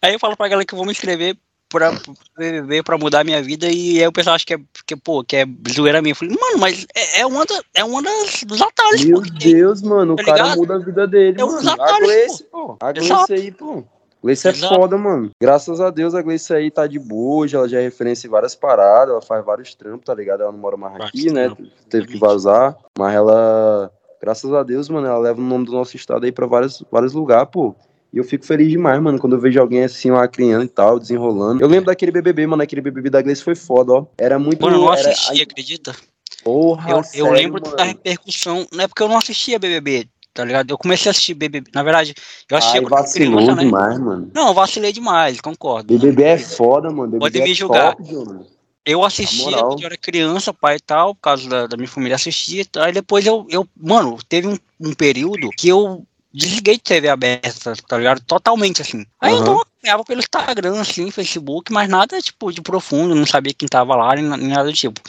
Aí 0.00 0.14
eu 0.14 0.18
falo 0.18 0.36
pra 0.36 0.48
galera 0.48 0.66
que 0.66 0.74
eu 0.74 0.76
vou 0.76 0.86
me 0.86 0.92
inscrever 0.92 1.38
pra 1.72 1.92
veio 2.36 2.84
pra 2.84 2.98
mudar 2.98 3.20
a 3.20 3.24
minha 3.24 3.42
vida 3.42 3.66
e 3.66 4.00
aí 4.00 4.06
o 4.06 4.12
pessoal 4.12 4.36
acha 4.36 4.44
que 4.44 4.54
é, 4.54 4.60
que, 4.86 4.94
pô, 4.94 5.24
que 5.24 5.36
é 5.36 5.46
zoeira 5.72 6.02
minha. 6.02 6.12
Eu 6.12 6.16
falei, 6.16 6.36
mano, 6.38 6.58
mas 6.58 6.86
é, 6.94 7.20
é 7.20 7.26
uma, 7.26 7.44
da, 7.44 7.62
é 7.74 7.84
uma 7.84 8.02
das, 8.02 8.44
dos 8.44 8.60
atalhos, 8.60 9.04
Meu 9.04 9.22
Deus, 9.22 9.82
mano, 9.82 10.14
tá 10.16 10.22
o 10.22 10.26
cara 10.26 10.56
muda 10.56 10.74
a 10.74 10.78
vida 10.78 11.06
dele, 11.06 11.40
é 11.40 11.44
mano. 11.44 11.70
Atalhos, 11.70 11.94
a 11.94 11.98
Gleice, 11.98 12.44
pô. 12.44 12.76
A 12.80 12.92
Gleice 12.92 13.32
aí, 13.32 13.50
pô. 13.50 13.84
Gleice 14.22 14.48
é 14.48 14.52
foda, 14.52 14.96
mano. 14.96 15.30
Graças 15.40 15.80
a 15.80 15.90
Deus 15.90 16.14
a 16.14 16.22
Gleice 16.22 16.54
aí 16.54 16.70
tá 16.70 16.86
de 16.86 16.98
boa, 16.98 17.46
ela 17.52 17.68
já 17.68 17.80
é 17.80 17.82
referência 17.82 18.28
em 18.28 18.30
várias 18.30 18.54
paradas, 18.54 19.10
ela 19.10 19.22
faz 19.22 19.44
vários 19.44 19.74
trampos, 19.74 20.04
tá 20.04 20.14
ligado? 20.14 20.42
Ela 20.42 20.52
não 20.52 20.58
mora 20.58 20.76
mais 20.76 20.94
aqui, 21.00 21.32
né? 21.32 21.50
Teve 21.88 22.06
que 22.06 22.18
vazar, 22.18 22.76
mas 22.96 23.14
ela, 23.14 23.90
graças 24.20 24.52
a 24.52 24.62
Deus, 24.62 24.88
mano, 24.88 25.06
ela 25.08 25.18
leva 25.18 25.40
o 25.40 25.44
nome 25.44 25.64
do 25.64 25.72
nosso 25.72 25.96
estado 25.96 26.24
aí 26.24 26.30
pra 26.30 26.46
vários, 26.46 26.84
vários 26.90 27.14
lugares, 27.14 27.48
pô. 27.50 27.74
E 28.12 28.18
eu 28.18 28.24
fico 28.24 28.44
feliz 28.44 28.68
demais, 28.68 29.00
mano, 29.00 29.18
quando 29.18 29.34
eu 29.34 29.40
vejo 29.40 29.58
alguém 29.58 29.84
assim, 29.84 30.10
uma 30.10 30.28
criança 30.28 30.66
e 30.66 30.68
tal, 30.68 30.98
desenrolando. 30.98 31.62
Eu 31.62 31.68
lembro 31.68 31.86
daquele 31.86 32.12
BBB, 32.12 32.46
mano, 32.46 32.62
aquele 32.62 32.82
BBB 32.82 33.08
da 33.08 33.22
Gleice 33.22 33.42
foi 33.42 33.54
foda, 33.54 33.92
ó. 33.92 34.06
Era 34.18 34.38
muito... 34.38 34.60
Mano, 34.62 34.76
eu 34.76 34.80
não 34.82 34.92
assisti, 34.92 35.40
acredita? 35.40 35.96
Porra, 36.44 36.90
Eu, 36.90 37.02
sério, 37.04 37.26
eu 37.26 37.32
lembro 37.32 37.62
mano. 37.62 37.74
da 37.74 37.84
repercussão, 37.84 38.66
não 38.70 38.84
é 38.84 38.88
porque 38.88 39.02
eu 39.02 39.08
não 39.08 39.16
assistia 39.16 39.58
BBB, 39.58 40.08
tá 40.34 40.44
ligado? 40.44 40.70
Eu 40.70 40.76
comecei 40.76 41.08
a 41.08 41.12
assistir 41.12 41.32
BBB, 41.32 41.70
na 41.74 41.82
verdade, 41.82 42.14
eu 42.50 42.56
achei 42.58 42.80
Ai, 42.80 42.86
vacilou 42.86 43.36
criança, 43.38 43.54
né? 43.54 43.64
demais, 43.64 43.98
mano. 43.98 44.30
Não, 44.34 44.52
vacilei 44.52 44.92
demais, 44.92 45.40
concordo. 45.40 45.86
BBB 45.96 46.22
é 46.22 46.38
foda, 46.38 46.90
mano. 46.90 47.12
BBB 47.12 47.18
Pode 47.20 47.40
é 47.40 47.44
me 47.44 47.54
julgar. 47.54 47.96
Top, 47.96 48.12
mano. 48.12 48.46
Eu 48.84 49.04
assistia 49.04 49.56
quando 49.58 49.80
eu 49.80 49.86
era 49.86 49.96
criança, 49.96 50.52
pai 50.52 50.76
e 50.76 50.80
tal, 50.80 51.14
por 51.14 51.20
causa 51.20 51.48
da, 51.48 51.66
da 51.68 51.76
minha 51.76 51.88
família 51.88 52.16
assistia. 52.16 52.64
Aí 52.78 52.92
depois 52.92 53.24
eu, 53.24 53.46
eu 53.48 53.66
mano, 53.76 54.18
teve 54.28 54.48
um, 54.48 54.58
um 54.80 54.92
período 54.92 55.50
que 55.50 55.68
eu 55.68 56.04
desliguei 56.32 56.76
de 56.76 56.82
TV 56.82 57.08
aberta, 57.08 57.74
tá 57.86 57.98
ligado? 57.98 58.20
Totalmente 58.20 58.82
assim. 58.82 59.04
Aí 59.20 59.34
uhum. 59.34 59.40
então 59.40 59.54
eu 59.54 59.60
acompanhava 59.60 60.04
pelo 60.04 60.20
Instagram, 60.20 60.80
assim, 60.80 61.10
Facebook, 61.10 61.72
mas 61.72 61.88
nada 61.88 62.20
tipo 62.20 62.52
de 62.52 62.62
profundo, 62.62 63.14
não 63.14 63.26
sabia 63.26 63.52
quem 63.52 63.68
tava 63.68 63.94
lá, 63.94 64.14
nem, 64.14 64.24
nem 64.24 64.48
nada 64.48 64.64
do 64.64 64.72
tipo. 64.72 65.00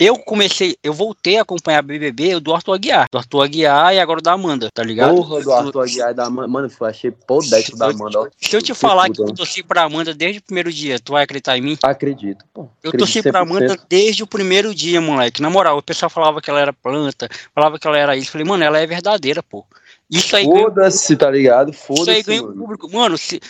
Eu 0.00 0.16
comecei, 0.16 0.78
eu 0.82 0.94
voltei 0.94 1.36
a 1.36 1.42
acompanhar 1.42 1.82
BBB 1.82 2.40
do 2.40 2.54
Arthur 2.54 2.72
Aguiar. 2.72 3.06
Do 3.12 3.18
Arthur 3.18 3.42
Aguiar 3.42 3.94
e 3.94 4.00
agora 4.00 4.22
da 4.22 4.32
Amanda, 4.32 4.70
tá 4.72 4.82
ligado? 4.82 5.14
Porra, 5.14 5.42
do 5.42 5.52
Arthur 5.52 5.82
Aguiar 5.82 6.10
e 6.12 6.14
da 6.14 6.24
Amanda. 6.24 6.48
Mano, 6.48 6.70
eu 6.80 6.86
achei 6.86 7.10
poderoso 7.10 7.76
da 7.76 7.90
Amanda. 7.90 8.20
Ó. 8.20 8.28
Se 8.40 8.56
eu 8.56 8.62
te 8.62 8.72
falar 8.72 9.10
que 9.10 9.20
eu 9.20 9.34
torci 9.34 9.62
pra 9.62 9.82
Amanda 9.82 10.14
desde 10.14 10.38
o 10.38 10.42
primeiro 10.42 10.72
dia, 10.72 10.98
tu 10.98 11.12
vai 11.12 11.24
acreditar 11.24 11.58
em 11.58 11.60
mim? 11.60 11.78
Acredito, 11.82 12.46
pô. 12.54 12.66
Eu 12.82 12.92
torci 12.92 13.22
pra 13.22 13.40
Amanda 13.40 13.78
desde 13.90 14.22
o 14.22 14.26
primeiro 14.26 14.74
dia, 14.74 15.02
moleque. 15.02 15.42
Na 15.42 15.50
moral, 15.50 15.76
o 15.76 15.82
pessoal 15.82 16.08
falava 16.08 16.40
que 16.40 16.48
ela 16.48 16.60
era 16.60 16.72
planta, 16.72 17.28
falava 17.54 17.78
que 17.78 17.86
ela 17.86 17.98
era 17.98 18.16
isso. 18.16 18.30
Falei, 18.30 18.46
mano, 18.46 18.64
ela 18.64 18.78
é 18.78 18.86
verdadeira, 18.86 19.42
pô. 19.42 19.66
Isso 20.10 20.34
aí 20.34 20.44
Foda-se, 20.44 21.16
tá 21.16 21.30
ligado? 21.30 21.72
Foda-se. 21.72 22.02
Isso 22.02 22.10
aí 22.10 22.22
ganha 22.22 22.42
mano. 22.42 22.56
público. 22.56 22.90
Mano, 22.90 23.16
se, 23.16 23.40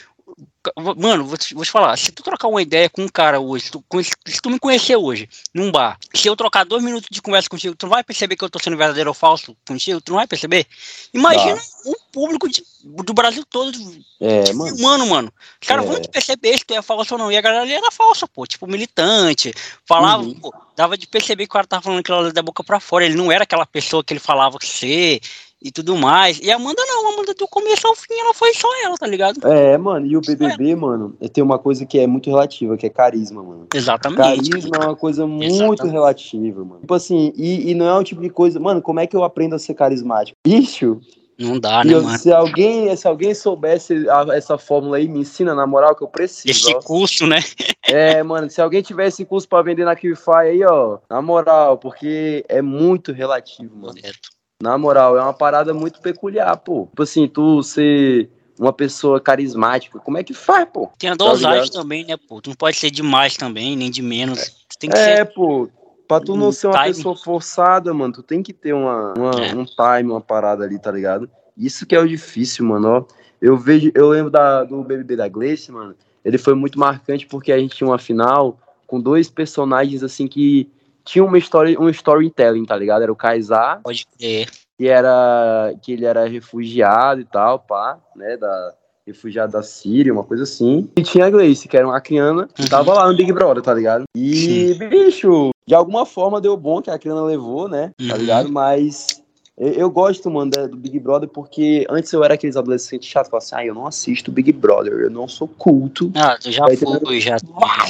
Mano, 0.96 1.24
vou 1.24 1.38
te, 1.38 1.54
vou 1.54 1.64
te, 1.64 1.70
falar, 1.70 1.96
se 1.96 2.12
tu 2.12 2.22
trocar 2.22 2.46
uma 2.46 2.60
ideia 2.60 2.90
com 2.90 3.02
um 3.02 3.08
cara 3.08 3.40
hoje, 3.40 3.70
tu, 3.70 3.82
se 4.26 4.42
tu 4.42 4.50
me 4.50 4.58
conhecer 4.58 4.94
hoje, 4.94 5.26
num 5.54 5.72
bar, 5.72 5.98
se 6.14 6.28
eu 6.28 6.36
trocar 6.36 6.64
dois 6.64 6.84
minutos 6.84 7.08
de 7.10 7.22
conversa 7.22 7.48
contigo, 7.48 7.74
tu 7.74 7.84
não 7.84 7.90
vai 7.90 8.04
perceber 8.04 8.36
que 8.36 8.44
eu 8.44 8.50
tô 8.50 8.58
sendo 8.58 8.76
verdadeiro 8.76 9.08
ou 9.08 9.14
falso 9.14 9.56
contigo? 9.66 10.02
Tu 10.02 10.10
não 10.10 10.18
vai 10.18 10.26
perceber? 10.26 10.66
Imagina 11.14 11.58
o 11.86 11.96
público 12.12 12.46
de, 12.46 12.62
do 12.84 13.14
Brasil 13.14 13.42
todo. 13.48 13.78
É, 14.20 14.52
mano. 14.52 14.76
Humano, 14.76 15.06
mano. 15.06 15.32
Os 15.62 15.66
caras 15.66 15.86
é. 15.86 15.88
vão 15.88 15.98
te 15.98 16.10
perceber 16.10 16.58
se 16.58 16.66
tu 16.66 16.74
é 16.74 16.82
falso 16.82 17.14
ou 17.14 17.18
não. 17.18 17.32
E 17.32 17.38
a 17.38 17.40
galera 17.40 17.62
ali 17.62 17.72
era 17.72 17.90
falsa, 17.90 18.28
pô. 18.28 18.46
Tipo, 18.46 18.66
militante. 18.66 19.54
Falava, 19.86 20.22
uhum. 20.22 20.34
pô, 20.34 20.54
dava 20.76 20.98
de 20.98 21.06
perceber 21.06 21.44
que 21.44 21.50
o 21.50 21.54
cara 21.54 21.66
tava 21.66 21.82
falando 21.82 22.00
aquilo 22.00 22.34
da 22.34 22.42
boca 22.42 22.62
pra 22.62 22.80
fora. 22.80 23.06
Ele 23.06 23.16
não 23.16 23.32
era 23.32 23.44
aquela 23.44 23.64
pessoa 23.64 24.04
que 24.04 24.12
ele 24.12 24.20
falava 24.20 24.58
ser 24.60 25.20
e 25.62 25.70
tudo 25.70 25.96
mais. 25.96 26.38
E 26.42 26.50
a 26.50 26.56
Amanda 26.56 26.82
não, 26.86 27.06
a 27.06 27.14
Amanda 27.14 27.34
do 27.34 27.46
começo 27.46 27.86
ao 27.86 27.94
fim, 27.94 28.14
ela 28.18 28.32
foi 28.32 28.54
só 28.54 28.68
ela, 28.84 28.96
tá 28.96 29.06
ligado? 29.06 29.46
É, 29.46 29.76
mano, 29.76 30.06
e 30.06 30.16
o 30.16 30.20
BBB, 30.20 30.74
mano, 30.74 31.16
tem 31.32 31.44
uma 31.44 31.58
coisa 31.58 31.84
que 31.84 31.98
é 31.98 32.06
muito 32.06 32.30
relativa, 32.30 32.76
que 32.76 32.86
é 32.86 32.90
carisma, 32.90 33.42
mano. 33.42 33.66
Exatamente. 33.74 34.50
Carisma 34.50 34.76
é 34.76 34.84
uma 34.86 34.96
coisa 34.96 35.26
muito 35.26 35.44
Exatamente. 35.44 35.92
relativa, 35.92 36.64
mano. 36.64 36.80
Tipo 36.80 36.94
assim, 36.94 37.32
e, 37.36 37.70
e 37.70 37.74
não 37.74 37.86
é 37.86 37.98
o 37.98 38.04
tipo 38.04 38.22
de 38.22 38.30
coisa, 38.30 38.58
mano, 38.58 38.80
como 38.80 39.00
é 39.00 39.06
que 39.06 39.16
eu 39.16 39.24
aprendo 39.24 39.54
a 39.54 39.58
ser 39.58 39.74
carismático? 39.74 40.36
Bicho, 40.46 41.00
não 41.38 41.58
dá, 41.58 41.82
né, 41.82 41.94
eu, 41.94 42.02
mano? 42.02 42.18
Se 42.18 42.30
alguém, 42.30 42.94
se 42.94 43.08
alguém 43.08 43.34
soubesse 43.34 44.06
a, 44.10 44.36
essa 44.36 44.58
fórmula 44.58 44.98
aí, 44.98 45.08
me 45.08 45.20
ensina 45.20 45.54
na 45.54 45.66
moral 45.66 45.96
que 45.96 46.04
eu 46.04 46.08
preciso. 46.08 46.50
Esse 46.50 46.74
ó. 46.74 46.80
curso, 46.80 47.26
né? 47.26 47.40
É, 47.88 48.22
mano, 48.22 48.48
se 48.48 48.60
alguém 48.60 48.82
tiver 48.82 49.08
esse 49.08 49.24
curso 49.24 49.48
pra 49.48 49.62
vender 49.62 49.84
na 49.84 49.96
Qify 49.96 50.30
aí, 50.42 50.62
ó, 50.62 50.98
na 51.10 51.20
moral, 51.20 51.76
porque 51.76 52.44
é 52.48 52.62
muito 52.62 53.10
relativo, 53.10 53.74
mano. 53.74 53.94
Correto. 53.94 54.28
Na 54.60 54.76
moral, 54.76 55.16
é 55.16 55.22
uma 55.22 55.32
parada 55.32 55.72
muito 55.72 56.00
peculiar, 56.00 56.56
pô. 56.58 56.86
Tipo 56.86 57.02
assim, 57.02 57.26
tu 57.26 57.62
ser 57.62 58.28
uma 58.58 58.74
pessoa 58.74 59.18
carismática, 59.18 59.98
como 59.98 60.18
é 60.18 60.22
que 60.22 60.34
faz, 60.34 60.68
pô? 60.70 60.90
Tem 60.98 61.08
a 61.08 61.14
dosagem 61.14 61.72
tá 61.72 61.80
também, 61.80 62.04
né, 62.04 62.16
pô? 62.16 62.42
Tu 62.42 62.50
não 62.50 62.56
pode 62.56 62.76
ser 62.76 62.90
demais 62.90 63.36
também, 63.36 63.74
nem 63.74 63.90
de 63.90 64.02
menos. 64.02 64.50
Tu 64.68 64.78
tem 64.78 64.90
que 64.90 64.98
é, 64.98 65.16
ser... 65.16 65.24
pô. 65.32 65.68
Pra 66.06 66.20
tu 66.20 66.36
não 66.36 66.50
ser 66.50 66.66
uma 66.66 66.82
time. 66.82 66.88
pessoa 66.88 67.16
forçada, 67.16 67.94
mano, 67.94 68.12
tu 68.12 68.22
tem 68.22 68.42
que 68.42 68.52
ter 68.52 68.72
uma, 68.72 69.14
uma 69.16 69.30
é. 69.44 69.54
um 69.54 69.64
time, 69.64 70.10
uma 70.10 70.20
parada 70.20 70.64
ali, 70.64 70.76
tá 70.76 70.90
ligado? 70.90 71.30
Isso 71.56 71.86
que 71.86 71.94
é 71.94 72.00
o 72.00 72.08
difícil, 72.08 72.66
mano, 72.66 72.88
ó. 72.88 73.04
Eu 73.40 73.56
vejo, 73.56 73.90
eu 73.94 74.08
lembro 74.08 74.30
da, 74.30 74.64
do 74.64 74.82
BBB 74.82 75.16
da 75.16 75.28
Gleice, 75.28 75.70
mano. 75.70 75.94
Ele 76.24 76.36
foi 76.36 76.54
muito 76.54 76.78
marcante 76.78 77.26
porque 77.26 77.52
a 77.52 77.58
gente 77.58 77.76
tinha 77.76 77.88
uma 77.88 77.98
final 77.98 78.58
com 78.86 79.00
dois 79.00 79.30
personagens, 79.30 80.02
assim, 80.02 80.26
que 80.26 80.68
tinha 81.04 81.24
uma 81.24 81.38
história, 81.38 81.78
um 81.80 81.88
storytelling, 81.88 82.64
tá 82.64 82.76
ligado? 82.76 83.02
Era 83.02 83.12
o 83.12 83.16
Kaysar. 83.16 83.80
Pode 83.82 84.06
crer. 84.18 84.48
Que 84.78 84.88
era 84.88 85.74
que 85.82 85.92
ele 85.92 86.06
era 86.06 86.26
refugiado 86.26 87.20
e 87.20 87.24
tal, 87.24 87.58
pá, 87.58 87.98
né, 88.16 88.36
da 88.36 88.74
refugiado 89.06 89.52
da 89.52 89.62
Síria, 89.62 90.12
uma 90.12 90.24
coisa 90.24 90.44
assim. 90.44 90.88
E 90.96 91.02
tinha 91.02 91.26
a 91.26 91.30
Gleice, 91.30 91.68
que 91.68 91.76
era 91.76 91.86
uma 91.86 92.00
criana, 92.00 92.48
que 92.54 92.62
uhum. 92.62 92.68
tava 92.68 92.94
lá 92.94 93.08
no 93.08 93.16
Big 93.16 93.32
Brother, 93.32 93.62
tá 93.62 93.74
ligado? 93.74 94.04
E, 94.14 94.74
Sim. 94.74 94.88
bicho, 94.88 95.50
de 95.66 95.74
alguma 95.74 96.06
forma 96.06 96.40
deu 96.40 96.56
bom 96.56 96.80
que 96.80 96.90
a 96.90 96.98
criana 96.98 97.22
levou, 97.22 97.68
né? 97.68 97.92
Tá 98.08 98.14
uhum. 98.14 98.20
ligado? 98.20 98.52
Mas 98.52 99.19
eu, 99.60 99.72
eu, 99.74 99.90
gosto, 99.90 100.30
mano, 100.30 100.50
do 100.50 100.76
Big 100.76 100.98
Brother, 100.98 101.28
porque 101.28 101.86
antes 101.90 102.10
eu 102.14 102.24
era 102.24 102.32
aqueles 102.32 102.56
adolescentes 102.56 103.06
chatos, 103.06 103.30
falavam 103.30 103.46
assim, 103.46 103.56
ah, 103.56 103.66
eu 103.66 103.74
não 103.74 103.86
assisto 103.86 104.32
Big 104.32 104.50
Brother, 104.52 104.94
eu 104.94 105.10
não 105.10 105.28
sou 105.28 105.46
culto. 105.46 106.10
Ah, 106.16 106.38
tu 106.40 106.50
já 106.50 106.64
foi, 106.64 107.20
já, 107.20 107.36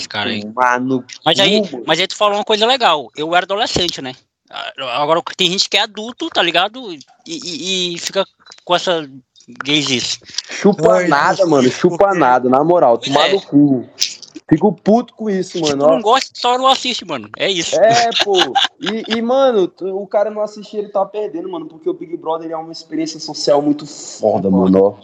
cara 0.08 0.30
aí. 0.30 0.44
Mano, 0.52 1.04
mas 1.24 1.38
aí, 1.38 1.62
mas 1.86 2.00
aí 2.00 2.08
tu 2.08 2.16
falou 2.16 2.38
uma 2.38 2.44
coisa 2.44 2.66
legal, 2.66 3.08
eu 3.16 3.34
era 3.36 3.44
adolescente, 3.44 4.02
né? 4.02 4.16
Agora 4.76 5.22
tem 5.36 5.48
gente 5.48 5.70
que 5.70 5.76
é 5.76 5.82
adulto, 5.82 6.28
tá 6.28 6.42
ligado? 6.42 6.92
E, 6.92 6.98
e, 7.24 7.94
e 7.94 7.98
fica 7.98 8.26
com 8.64 8.74
essa 8.74 9.08
gays 9.64 10.18
Chupa 10.48 11.06
nada, 11.06 11.46
mano, 11.46 11.70
chupa 11.70 12.14
nada, 12.14 12.48
na 12.48 12.62
moral, 12.62 12.98
tomar 12.98 13.28
é. 13.28 13.32
no 13.32 13.42
cu. 13.42 13.86
Fico 14.50 14.72
puto 14.72 15.14
com 15.14 15.30
isso, 15.30 15.60
mano. 15.60 15.86
Não 15.86 16.00
gosta, 16.00 16.30
só 16.34 16.58
não 16.58 16.66
assiste, 16.66 17.04
mano. 17.04 17.28
É 17.38 17.48
isso. 17.48 17.80
É, 17.80 18.10
pô. 18.24 18.34
E, 18.80 19.16
e, 19.16 19.22
mano, 19.22 19.72
o 19.80 20.06
cara 20.08 20.28
não 20.28 20.42
assistir, 20.42 20.78
ele 20.78 20.88
tá 20.88 21.06
perdendo, 21.06 21.48
mano. 21.48 21.66
Porque 21.66 21.88
o 21.88 21.94
Big 21.94 22.16
Brother 22.16 22.50
é 22.50 22.56
uma 22.56 22.72
experiência 22.72 23.20
social 23.20 23.62
muito 23.62 23.86
foda, 23.86 24.50
mano. 24.50 24.82
Ó. 24.82 24.94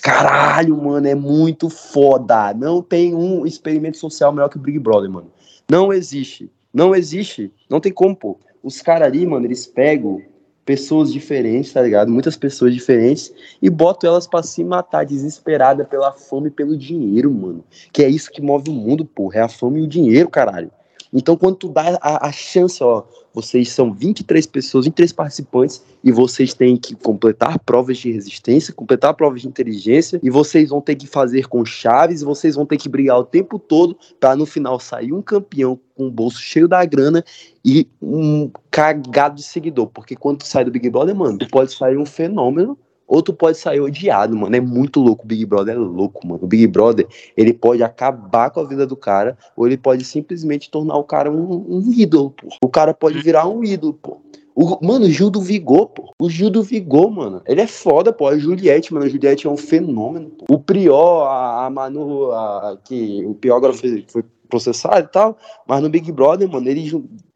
Caralho, 0.00 0.74
mano, 0.82 1.06
é 1.06 1.14
muito 1.14 1.68
foda. 1.68 2.54
Não 2.54 2.80
tem 2.80 3.14
um 3.14 3.44
experimento 3.44 3.98
social 3.98 4.32
melhor 4.32 4.48
que 4.48 4.56
o 4.56 4.60
Big 4.60 4.78
Brother, 4.78 5.10
mano. 5.10 5.30
Não 5.68 5.92
existe. 5.92 6.50
Não 6.72 6.94
existe. 6.94 7.52
Não 7.68 7.80
tem 7.80 7.92
como, 7.92 8.16
pô. 8.16 8.38
Os 8.62 8.80
caras 8.80 9.08
ali, 9.08 9.26
mano, 9.26 9.46
eles 9.46 9.66
pegam 9.66 10.22
pessoas 10.64 11.12
diferentes, 11.12 11.72
tá 11.72 11.82
ligado? 11.82 12.10
Muitas 12.10 12.36
pessoas 12.36 12.72
diferentes 12.72 13.32
e 13.60 13.68
botam 13.68 14.10
elas 14.10 14.26
para 14.26 14.42
se 14.42 14.64
matar 14.64 15.04
desesperada 15.04 15.84
pela 15.84 16.12
fome 16.12 16.48
e 16.48 16.50
pelo 16.50 16.76
dinheiro, 16.76 17.30
mano. 17.30 17.64
Que 17.92 18.02
é 18.02 18.08
isso 18.08 18.30
que 18.30 18.40
move 18.40 18.70
o 18.70 18.74
mundo, 18.74 19.04
porra. 19.04 19.40
É 19.40 19.42
a 19.42 19.48
fome 19.48 19.80
e 19.80 19.82
o 19.82 19.86
dinheiro, 19.86 20.28
caralho. 20.28 20.70
Então, 21.14 21.36
quando 21.36 21.54
tu 21.54 21.68
dá 21.68 21.96
a, 22.00 22.26
a, 22.26 22.32
chance, 22.32 22.82
ó, 22.82 23.04
vocês 23.32 23.70
são 23.70 23.92
23 23.92 24.46
pessoas, 24.48 24.86
23 24.86 25.12
participantes, 25.12 25.80
e 26.02 26.10
vocês 26.10 26.52
têm 26.52 26.76
que 26.76 26.96
completar 26.96 27.56
provas 27.60 27.98
de 27.98 28.10
resistência, 28.10 28.74
completar 28.74 29.14
provas 29.14 29.42
de 29.42 29.48
inteligência, 29.48 30.18
e 30.22 30.28
vocês 30.28 30.70
vão 30.70 30.80
ter 30.80 30.96
que 30.96 31.06
fazer 31.06 31.46
com 31.46 31.64
chaves, 31.64 32.22
vocês 32.22 32.56
vão 32.56 32.66
ter 32.66 32.76
que 32.78 32.88
brigar 32.88 33.18
o 33.20 33.24
tempo 33.24 33.60
todo 33.60 33.96
para 34.18 34.34
no 34.34 34.44
final 34.44 34.80
sair 34.80 35.12
um 35.12 35.22
campeão 35.22 35.78
com 35.94 36.08
o 36.08 36.10
bolso 36.10 36.40
cheio 36.40 36.66
da 36.66 36.84
grana 36.84 37.24
e 37.64 37.88
um 38.02 38.50
cagado 38.68 39.36
de 39.36 39.44
seguidor. 39.44 39.86
Porque 39.86 40.16
quando 40.16 40.38
tu 40.38 40.46
sai 40.48 40.64
do 40.64 40.70
Big 40.72 40.90
Brother, 40.90 41.14
mano, 41.14 41.38
tu 41.38 41.48
pode 41.48 41.72
sair 41.72 41.96
um 41.96 42.04
fenômeno 42.04 42.76
ou 43.14 43.22
tu 43.22 43.32
pode 43.32 43.56
sair 43.56 43.80
odiado, 43.80 44.36
mano. 44.36 44.56
É 44.56 44.60
muito 44.60 44.98
louco. 44.98 45.24
O 45.24 45.26
Big 45.26 45.46
Brother 45.46 45.76
é 45.76 45.78
louco, 45.78 46.26
mano. 46.26 46.40
O 46.42 46.46
Big 46.48 46.66
Brother, 46.66 47.06
ele 47.36 47.52
pode 47.52 47.80
acabar 47.80 48.50
com 48.50 48.58
a 48.58 48.64
vida 48.64 48.84
do 48.84 48.96
cara, 48.96 49.38
ou 49.56 49.68
ele 49.68 49.76
pode 49.76 50.04
simplesmente 50.04 50.68
tornar 50.68 50.96
o 50.96 51.04
cara 51.04 51.30
um, 51.30 51.64
um 51.68 51.92
ídolo, 51.92 52.30
pô. 52.30 52.48
O 52.60 52.68
cara 52.68 52.92
pode 52.92 53.22
virar 53.22 53.46
um 53.46 53.62
ídolo, 53.62 53.94
pô. 53.94 54.20
O, 54.52 54.84
mano, 54.84 55.06
o 55.06 55.10
Gil 55.10 55.30
do 55.30 55.40
Vigor, 55.40 55.88
pô. 55.90 56.12
O 56.20 56.28
Gil 56.28 56.50
do 56.50 56.62
Vigor, 56.62 57.08
mano. 57.08 57.40
Ele 57.46 57.60
é 57.60 57.68
foda, 57.68 58.12
pô. 58.12 58.26
A 58.26 58.36
Juliette, 58.36 58.92
mano. 58.92 59.06
A 59.06 59.08
Juliette 59.08 59.46
é 59.46 59.50
um 59.50 59.56
fenômeno. 59.56 60.30
Pô. 60.30 60.54
O 60.54 60.58
Prior, 60.58 61.26
a, 61.28 61.66
a 61.66 61.70
Manu, 61.70 62.32
a, 62.32 62.76
que 62.84 63.24
o 63.24 63.34
Prior 63.34 63.56
agora 63.56 63.72
foi, 63.72 64.04
foi 64.08 64.24
processado 64.48 65.06
e 65.06 65.12
tal. 65.12 65.36
Mas 65.66 65.82
no 65.82 65.88
Big 65.88 66.10
Brother, 66.12 66.48
mano, 66.48 66.68
ele 66.68 66.82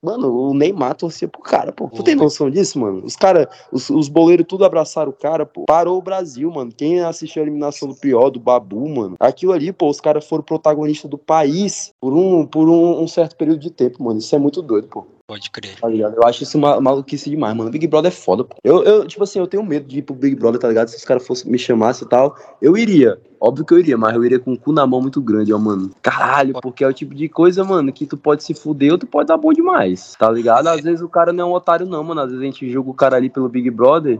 Mano, 0.00 0.32
o 0.32 0.54
Neymar 0.54 0.94
torcia 0.94 1.26
pro 1.26 1.42
cara, 1.42 1.72
pô. 1.72 1.88
Tu 1.88 2.04
tem 2.04 2.14
noção 2.14 2.48
disso, 2.48 2.78
mano? 2.78 3.04
Os 3.04 3.16
caras, 3.16 3.48
os, 3.72 3.90
os 3.90 4.08
boleiros 4.08 4.46
tudo 4.48 4.64
abraçaram 4.64 5.10
o 5.10 5.12
cara, 5.12 5.44
pô. 5.44 5.64
Parou 5.66 5.98
o 5.98 6.02
Brasil, 6.02 6.48
mano. 6.52 6.70
Quem 6.76 7.00
assistiu 7.00 7.42
a 7.42 7.44
eliminação 7.44 7.88
do 7.88 7.96
Pior, 7.96 8.30
do 8.30 8.38
Babu, 8.38 8.88
mano. 8.88 9.16
Aquilo 9.18 9.52
ali, 9.52 9.72
pô, 9.72 9.88
os 9.88 10.00
caras 10.00 10.24
foram 10.24 10.44
protagonistas 10.44 11.10
do 11.10 11.18
país 11.18 11.92
por 12.00 12.12
um, 12.12 12.46
por 12.46 12.68
um, 12.68 13.02
um 13.02 13.08
certo 13.08 13.36
período 13.36 13.58
de 13.58 13.70
tempo, 13.70 14.04
mano. 14.04 14.20
Isso 14.20 14.34
é 14.36 14.38
muito 14.38 14.62
doido, 14.62 14.86
pô. 14.86 15.04
Pode 15.28 15.50
crer. 15.50 15.78
Tá 15.78 15.86
ligado? 15.86 16.14
Eu 16.16 16.26
acho 16.26 16.42
isso 16.42 16.58
maluquice 16.58 17.28
demais, 17.28 17.54
mano. 17.54 17.70
Big 17.70 17.86
Brother 17.86 18.10
é 18.10 18.14
foda, 18.14 18.44
pô. 18.44 18.56
Eu, 18.64 18.82
eu, 18.82 19.06
tipo 19.06 19.22
assim, 19.22 19.38
eu 19.38 19.46
tenho 19.46 19.62
medo 19.62 19.86
de 19.86 19.98
ir 19.98 20.02
pro 20.02 20.14
Big 20.14 20.34
Brother, 20.34 20.58
tá 20.58 20.66
ligado? 20.66 20.88
Se 20.88 20.96
os 20.96 21.04
caras 21.04 21.26
fossem 21.26 21.52
me 21.52 21.58
chamassem 21.58 22.06
e 22.06 22.08
tal, 22.08 22.34
eu 22.62 22.78
iria. 22.78 23.20
Óbvio 23.38 23.62
que 23.62 23.74
eu 23.74 23.78
iria, 23.78 23.98
mas 23.98 24.14
eu 24.14 24.24
iria 24.24 24.40
com 24.40 24.54
o 24.54 24.58
cu 24.58 24.72
na 24.72 24.86
mão 24.86 25.02
muito 25.02 25.20
grande, 25.20 25.52
ó, 25.52 25.58
mano. 25.58 25.90
Caralho, 26.00 26.54
porque 26.62 26.82
é 26.82 26.88
o 26.88 26.94
tipo 26.94 27.14
de 27.14 27.28
coisa, 27.28 27.62
mano, 27.62 27.92
que 27.92 28.06
tu 28.06 28.16
pode 28.16 28.42
se 28.42 28.54
fuder 28.54 28.92
ou 28.92 28.98
tu 28.98 29.06
pode 29.06 29.28
dar 29.28 29.36
bom 29.36 29.52
demais, 29.52 30.16
tá 30.18 30.30
ligado? 30.30 30.66
Às 30.66 30.80
vezes 30.80 31.02
o 31.02 31.10
cara 31.10 31.30
não 31.30 31.44
é 31.44 31.46
um 31.46 31.52
otário, 31.52 31.84
não, 31.84 32.02
mano. 32.02 32.22
Às 32.22 32.30
vezes 32.30 32.40
a 32.40 32.46
gente 32.46 32.70
julga 32.70 32.88
o 32.88 32.94
cara 32.94 33.16
ali 33.16 33.28
pelo 33.28 33.50
Big 33.50 33.70
Brother 33.70 34.18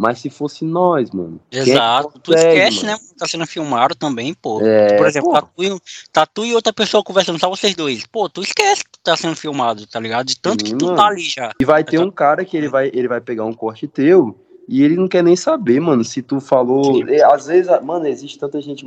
mas 0.00 0.18
se 0.18 0.30
fosse 0.30 0.64
nós, 0.64 1.10
mano. 1.10 1.38
Exato. 1.52 2.12
É 2.16 2.20
tu 2.22 2.32
esquece, 2.32 2.86
mano? 2.86 2.92
né? 2.92 2.98
Tá 3.18 3.28
sendo 3.28 3.46
filmado 3.46 3.94
também, 3.94 4.32
pô. 4.32 4.58
É, 4.62 4.96
Por 4.96 5.06
exemplo, 5.06 5.30
tá 5.30 5.42
tu, 5.42 5.80
tá 6.10 6.26
tu, 6.26 6.46
e 6.46 6.54
outra 6.54 6.72
pessoa 6.72 7.04
conversando, 7.04 7.38
só 7.38 7.50
vocês 7.50 7.74
dois. 7.74 8.06
Pô, 8.06 8.26
tu 8.26 8.40
esquece 8.40 8.82
que 8.82 8.92
tu 8.92 8.98
tá 9.04 9.14
sendo 9.14 9.36
filmado, 9.36 9.86
tá 9.86 10.00
ligado? 10.00 10.26
De 10.26 10.40
tanto 10.40 10.66
Sim, 10.66 10.72
que 10.72 10.78
tu 10.78 10.86
tá 10.86 10.92
mano. 10.92 10.96
tá 10.96 11.06
ali 11.08 11.20
já. 11.20 11.52
E 11.60 11.66
vai 11.66 11.84
ter 11.84 12.00
um 12.00 12.10
cara 12.10 12.46
que 12.46 12.56
ele 12.56 12.66
vai, 12.66 12.90
ele 12.94 13.08
vai 13.08 13.20
pegar 13.20 13.44
um 13.44 13.52
corte 13.52 13.86
teu 13.86 14.34
e 14.66 14.82
ele 14.82 14.96
não 14.96 15.06
quer 15.06 15.22
nem 15.22 15.36
saber, 15.36 15.78
mano, 15.80 16.02
se 16.02 16.22
tu 16.22 16.40
falou. 16.40 17.06
E, 17.06 17.22
às 17.22 17.44
vezes, 17.44 17.70
mano, 17.82 18.06
existe 18.06 18.38
tanta 18.38 18.58
gente 18.58 18.86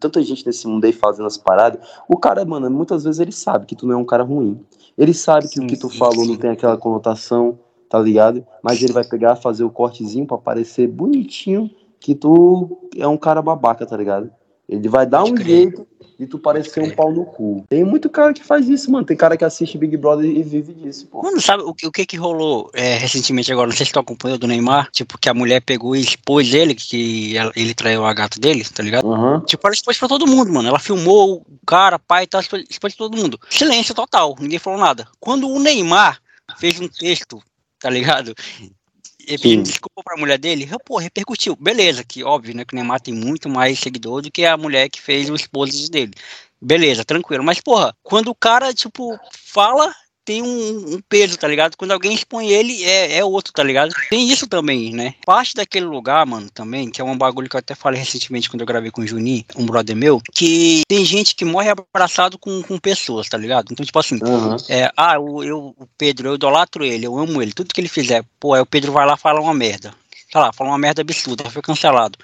tanta 0.00 0.22
gente 0.22 0.46
nesse 0.46 0.66
mundo 0.66 0.86
aí 0.86 0.94
fazendo 0.94 1.26
as 1.26 1.36
paradas. 1.36 1.86
O 2.08 2.16
cara, 2.16 2.42
mano, 2.46 2.70
muitas 2.70 3.04
vezes 3.04 3.20
ele 3.20 3.32
sabe 3.32 3.66
que 3.66 3.76
tu 3.76 3.86
não 3.86 3.92
é 3.92 3.98
um 3.98 4.04
cara 4.06 4.22
ruim. 4.22 4.58
Ele 4.96 5.12
sabe 5.12 5.46
que 5.46 5.56
sim, 5.56 5.64
o 5.64 5.66
que 5.66 5.76
tu 5.76 5.90
sim, 5.90 5.98
falou 5.98 6.24
sim. 6.24 6.28
não 6.28 6.36
tem 6.36 6.48
aquela 6.48 6.78
conotação 6.78 7.58
tá 7.88 7.98
ligado? 7.98 8.46
Mas 8.62 8.82
ele 8.82 8.92
vai 8.92 9.04
pegar, 9.04 9.36
fazer 9.36 9.64
o 9.64 9.70
cortezinho 9.70 10.26
para 10.26 10.38
parecer 10.38 10.86
bonitinho 10.86 11.70
que 12.00 12.14
tu 12.14 12.88
é 12.96 13.06
um 13.06 13.16
cara 13.16 13.42
babaca, 13.42 13.86
tá 13.86 13.96
ligado? 13.96 14.30
Ele 14.68 14.88
vai 14.88 15.06
dar 15.06 15.20
Pode 15.20 15.32
um 15.32 15.34
crer. 15.34 15.46
jeito 15.46 15.86
de 16.18 16.26
tu 16.26 16.38
parecer 16.38 16.82
um 16.82 16.90
pau 16.90 17.12
no 17.12 17.24
cu. 17.24 17.64
Tem 17.68 17.84
muito 17.84 18.08
cara 18.08 18.32
que 18.32 18.42
faz 18.42 18.68
isso, 18.68 18.90
mano. 18.90 19.06
Tem 19.06 19.16
cara 19.16 19.36
que 19.36 19.44
assiste 19.44 19.76
Big 19.76 19.96
Brother 19.96 20.24
e 20.24 20.42
vive 20.42 20.72
disso, 20.72 21.06
pô. 21.06 21.22
Mano, 21.22 21.40
sabe 21.40 21.62
o 21.62 21.74
que, 21.74 21.86
o 21.86 21.92
que 21.92 22.06
que 22.06 22.16
rolou 22.16 22.70
é, 22.72 22.96
recentemente 22.96 23.52
agora? 23.52 23.68
Não 23.68 23.76
sei 23.76 23.86
se 23.86 23.92
tu 23.92 24.00
acompanhou 24.00 24.38
do 24.38 24.46
Neymar. 24.46 24.90
Tipo, 24.90 25.18
que 25.18 25.28
a 25.28 25.34
mulher 25.34 25.60
pegou 25.60 25.94
e 25.94 26.00
expôs 26.00 26.52
ele, 26.54 26.74
que 26.74 27.36
ela, 27.36 27.52
ele 27.54 27.74
traiu 27.74 28.04
a 28.04 28.14
gata 28.14 28.40
dele, 28.40 28.64
tá 28.64 28.82
ligado? 28.82 29.06
Uhum. 29.06 29.40
Tipo, 29.40 29.66
ela 29.66 29.74
expôs 29.74 29.98
pra 29.98 30.08
todo 30.08 30.26
mundo, 30.26 30.52
mano. 30.52 30.68
Ela 30.68 30.78
filmou 30.78 31.36
o 31.36 31.44
cara, 31.66 31.98
pai 31.98 32.24
e 32.24 32.26
tal, 32.26 32.40
expôs 32.40 32.94
pra 32.94 33.06
todo 33.06 33.16
mundo. 33.16 33.38
Silêncio 33.50 33.94
total, 33.94 34.34
ninguém 34.40 34.58
falou 34.58 34.80
nada. 34.80 35.06
Quando 35.20 35.48
o 35.48 35.60
Neymar 35.60 36.18
fez 36.58 36.80
um 36.80 36.88
texto 36.88 37.40
tá 37.78 37.90
ligado? 37.90 38.34
E 39.28 39.36
pedindo 39.36 39.64
desculpa 39.64 40.02
pra 40.04 40.16
mulher 40.16 40.38
dele, 40.38 40.68
pô, 40.84 40.98
repercutiu. 40.98 41.56
Beleza, 41.56 42.04
que 42.04 42.22
óbvio, 42.22 42.54
né? 42.54 42.64
Que 42.64 42.74
o 42.74 42.76
Neymar 42.76 43.00
tem 43.00 43.12
muito 43.12 43.48
mais 43.48 43.78
seguidor 43.78 44.22
do 44.22 44.30
que 44.30 44.44
a 44.44 44.56
mulher 44.56 44.88
que 44.88 45.02
fez 45.02 45.28
o 45.28 45.34
esposo 45.34 45.90
dele. 45.90 46.12
Beleza, 46.60 47.04
tranquilo. 47.04 47.42
Mas, 47.42 47.60
porra, 47.60 47.94
quando 48.02 48.28
o 48.28 48.34
cara, 48.34 48.72
tipo, 48.72 49.18
fala 49.32 49.92
tem 50.26 50.42
um, 50.42 50.94
um, 50.94 51.00
peso, 51.08 51.38
tá 51.38 51.46
ligado? 51.46 51.76
Quando 51.76 51.92
alguém 51.92 52.12
expõe 52.12 52.48
ele, 52.48 52.84
é, 52.84 53.18
é 53.18 53.24
outro, 53.24 53.52
tá 53.52 53.62
ligado? 53.62 53.94
Tem 54.10 54.28
isso 54.28 54.48
também, 54.48 54.92
né? 54.92 55.14
Parte 55.24 55.54
daquele 55.54 55.86
lugar, 55.86 56.26
mano, 56.26 56.50
também, 56.50 56.90
que 56.90 57.00
é 57.00 57.04
um 57.04 57.16
bagulho 57.16 57.48
que 57.48 57.54
eu 57.54 57.60
até 57.60 57.76
falei 57.76 58.00
recentemente 58.00 58.50
quando 58.50 58.62
eu 58.62 58.66
gravei 58.66 58.90
com 58.90 59.02
o 59.02 59.06
Juninho, 59.06 59.44
um 59.54 59.64
brother 59.64 59.94
meu, 59.94 60.20
que 60.34 60.82
tem 60.88 61.04
gente 61.04 61.36
que 61.36 61.44
morre 61.44 61.70
abraçado 61.70 62.36
com, 62.38 62.60
com 62.62 62.76
pessoas, 62.76 63.28
tá 63.28 63.38
ligado? 63.38 63.68
Então, 63.70 63.86
tipo 63.86 63.98
assim, 63.98 64.18
uhum. 64.20 64.56
é, 64.68 64.90
ah, 64.96 65.14
eu, 65.14 65.44
eu, 65.44 65.58
o 65.78 65.86
Pedro, 65.96 66.28
eu 66.28 66.34
idolatro 66.34 66.84
ele, 66.84 67.06
eu 67.06 67.16
amo 67.16 67.40
ele, 67.40 67.52
tudo 67.52 67.72
que 67.72 67.80
ele 67.80 67.88
fizer, 67.88 68.24
pô, 68.40 68.52
aí 68.52 68.60
o 68.60 68.66
Pedro 68.66 68.90
vai 68.90 69.06
lá 69.06 69.16
falar 69.16 69.40
uma 69.40 69.54
merda. 69.54 69.94
Sei 70.30 70.40
lá, 70.40 70.52
fala 70.52 70.70
uma 70.70 70.78
merda 70.78 71.02
absurda, 71.02 71.48
foi 71.48 71.62
cancelado. 71.62 72.18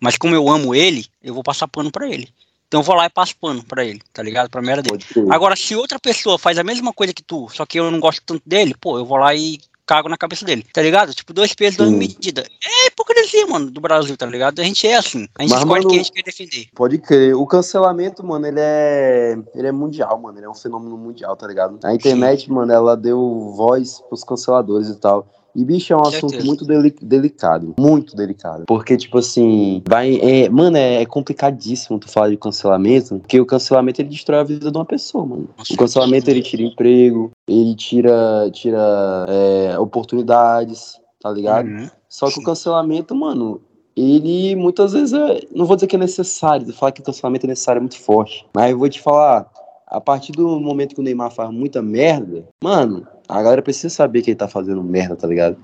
Mas 0.00 0.16
como 0.16 0.34
eu 0.34 0.48
amo 0.48 0.74
ele, 0.74 1.06
eu 1.22 1.32
vou 1.32 1.44
passar 1.44 1.68
pano 1.68 1.92
pra 1.92 2.08
ele. 2.08 2.28
Então 2.68 2.80
eu 2.80 2.84
vou 2.84 2.96
lá 2.96 3.06
e 3.06 3.10
passo 3.10 3.34
pano 3.36 3.62
pra 3.64 3.84
ele, 3.84 4.00
tá 4.12 4.22
ligado? 4.22 4.50
Pra 4.50 4.60
merda 4.60 4.82
dele. 4.82 5.04
Agora, 5.30 5.54
se 5.54 5.74
outra 5.76 5.98
pessoa 5.98 6.38
faz 6.38 6.58
a 6.58 6.64
mesma 6.64 6.92
coisa 6.92 7.12
que 7.12 7.22
tu, 7.22 7.48
só 7.48 7.64
que 7.64 7.78
eu 7.78 7.90
não 7.90 8.00
gosto 8.00 8.22
tanto 8.26 8.42
dele, 8.44 8.74
pô, 8.80 8.98
eu 8.98 9.04
vou 9.04 9.18
lá 9.18 9.34
e 9.34 9.58
cago 9.86 10.08
na 10.08 10.16
cabeça 10.16 10.44
dele, 10.44 10.66
tá 10.72 10.82
ligado? 10.82 11.14
Tipo, 11.14 11.32
dois 11.32 11.54
pesos, 11.54 11.76
duas 11.76 11.90
medidas. 11.90 12.44
É 12.64 12.88
hipocrisia, 12.88 13.46
mano, 13.46 13.70
do 13.70 13.80
Brasil, 13.80 14.16
tá 14.16 14.26
ligado? 14.26 14.58
A 14.58 14.64
gente 14.64 14.86
é 14.86 14.96
assim. 14.96 15.28
A 15.38 15.42
gente 15.42 15.52
Mas, 15.52 15.60
escolhe 15.60 15.84
mano, 15.84 15.88
quem 15.88 16.00
a 16.00 16.02
gente 16.02 16.12
quer 16.12 16.22
defender. 16.22 16.66
Pode 16.74 16.98
crer. 16.98 17.36
O 17.36 17.46
cancelamento, 17.46 18.26
mano, 18.26 18.46
ele 18.46 18.58
é. 18.60 19.38
Ele 19.54 19.68
é 19.68 19.72
mundial, 19.72 20.20
mano. 20.20 20.36
Ele 20.38 20.46
é 20.46 20.50
um 20.50 20.54
fenômeno 20.54 20.98
mundial, 20.98 21.36
tá 21.36 21.46
ligado? 21.46 21.78
A 21.84 21.94
internet, 21.94 22.46
Sim. 22.46 22.52
mano, 22.52 22.72
ela 22.72 22.96
deu 22.96 23.52
voz 23.56 24.00
pros 24.08 24.24
canceladores 24.24 24.88
e 24.88 24.96
tal. 24.96 25.28
E, 25.56 25.64
bicho, 25.64 25.94
é 25.94 25.96
um 25.96 26.02
assunto 26.02 26.44
muito 26.44 26.66
deli 26.66 26.94
delicado. 27.00 27.74
Muito 27.80 28.14
delicado. 28.14 28.64
Porque, 28.66 28.94
tipo 28.94 29.16
assim, 29.16 29.82
vai. 29.88 30.16
É, 30.20 30.50
mano, 30.50 30.76
é, 30.76 31.00
é, 31.00 31.06
complicadíssimo 31.06 31.98
tu 31.98 32.10
falar 32.10 32.28
de 32.28 32.36
cancelamento. 32.36 33.18
Porque 33.20 33.40
o 33.40 33.46
cancelamento 33.46 34.02
ele 34.02 34.10
destrói 34.10 34.40
a 34.40 34.44
vida 34.44 34.70
de 34.70 34.76
uma 34.76 34.84
pessoa, 34.84 35.24
mano. 35.24 35.48
O 35.70 35.76
cancelamento 35.76 36.30
ele 36.30 36.42
tira 36.42 36.62
emprego, 36.62 37.32
ele 37.48 37.74
tira, 37.74 38.50
tira 38.52 39.26
é, 39.30 39.78
oportunidades, 39.78 41.00
tá 41.22 41.30
ligado? 41.30 41.68
Uhum. 41.68 41.88
Só 42.06 42.30
que 42.30 42.38
o 42.38 42.42
cancelamento, 42.42 43.14
mano, 43.14 43.58
ele 43.96 44.54
muitas 44.56 44.92
vezes 44.92 45.14
é. 45.14 45.40
Não 45.54 45.64
vou 45.64 45.74
dizer 45.74 45.86
que 45.86 45.96
é 45.96 45.98
necessário, 45.98 46.70
falar 46.74 46.92
que 46.92 47.00
o 47.00 47.04
cancelamento 47.04 47.46
é 47.46 47.48
necessário 47.48 47.78
é 47.78 47.80
muito 47.80 47.98
forte. 47.98 48.46
Mas 48.54 48.70
eu 48.70 48.78
vou 48.78 48.88
te 48.90 49.00
falar, 49.00 49.50
a 49.86 50.00
partir 50.00 50.32
do 50.32 50.58
momento 50.60 50.94
que 50.94 51.00
o 51.00 51.04
Neymar 51.04 51.30
faz 51.30 51.50
muita 51.50 51.80
merda, 51.80 52.46
mano, 52.62 53.06
a 53.28 53.42
galera 53.42 53.62
precisa 53.62 53.88
saber 53.88 54.22
que 54.22 54.30
ele 54.30 54.36
tá 54.36 54.48
fazendo 54.48 54.82
merda, 54.82 55.14
tá 55.14 55.26
ligado? 55.26 55.56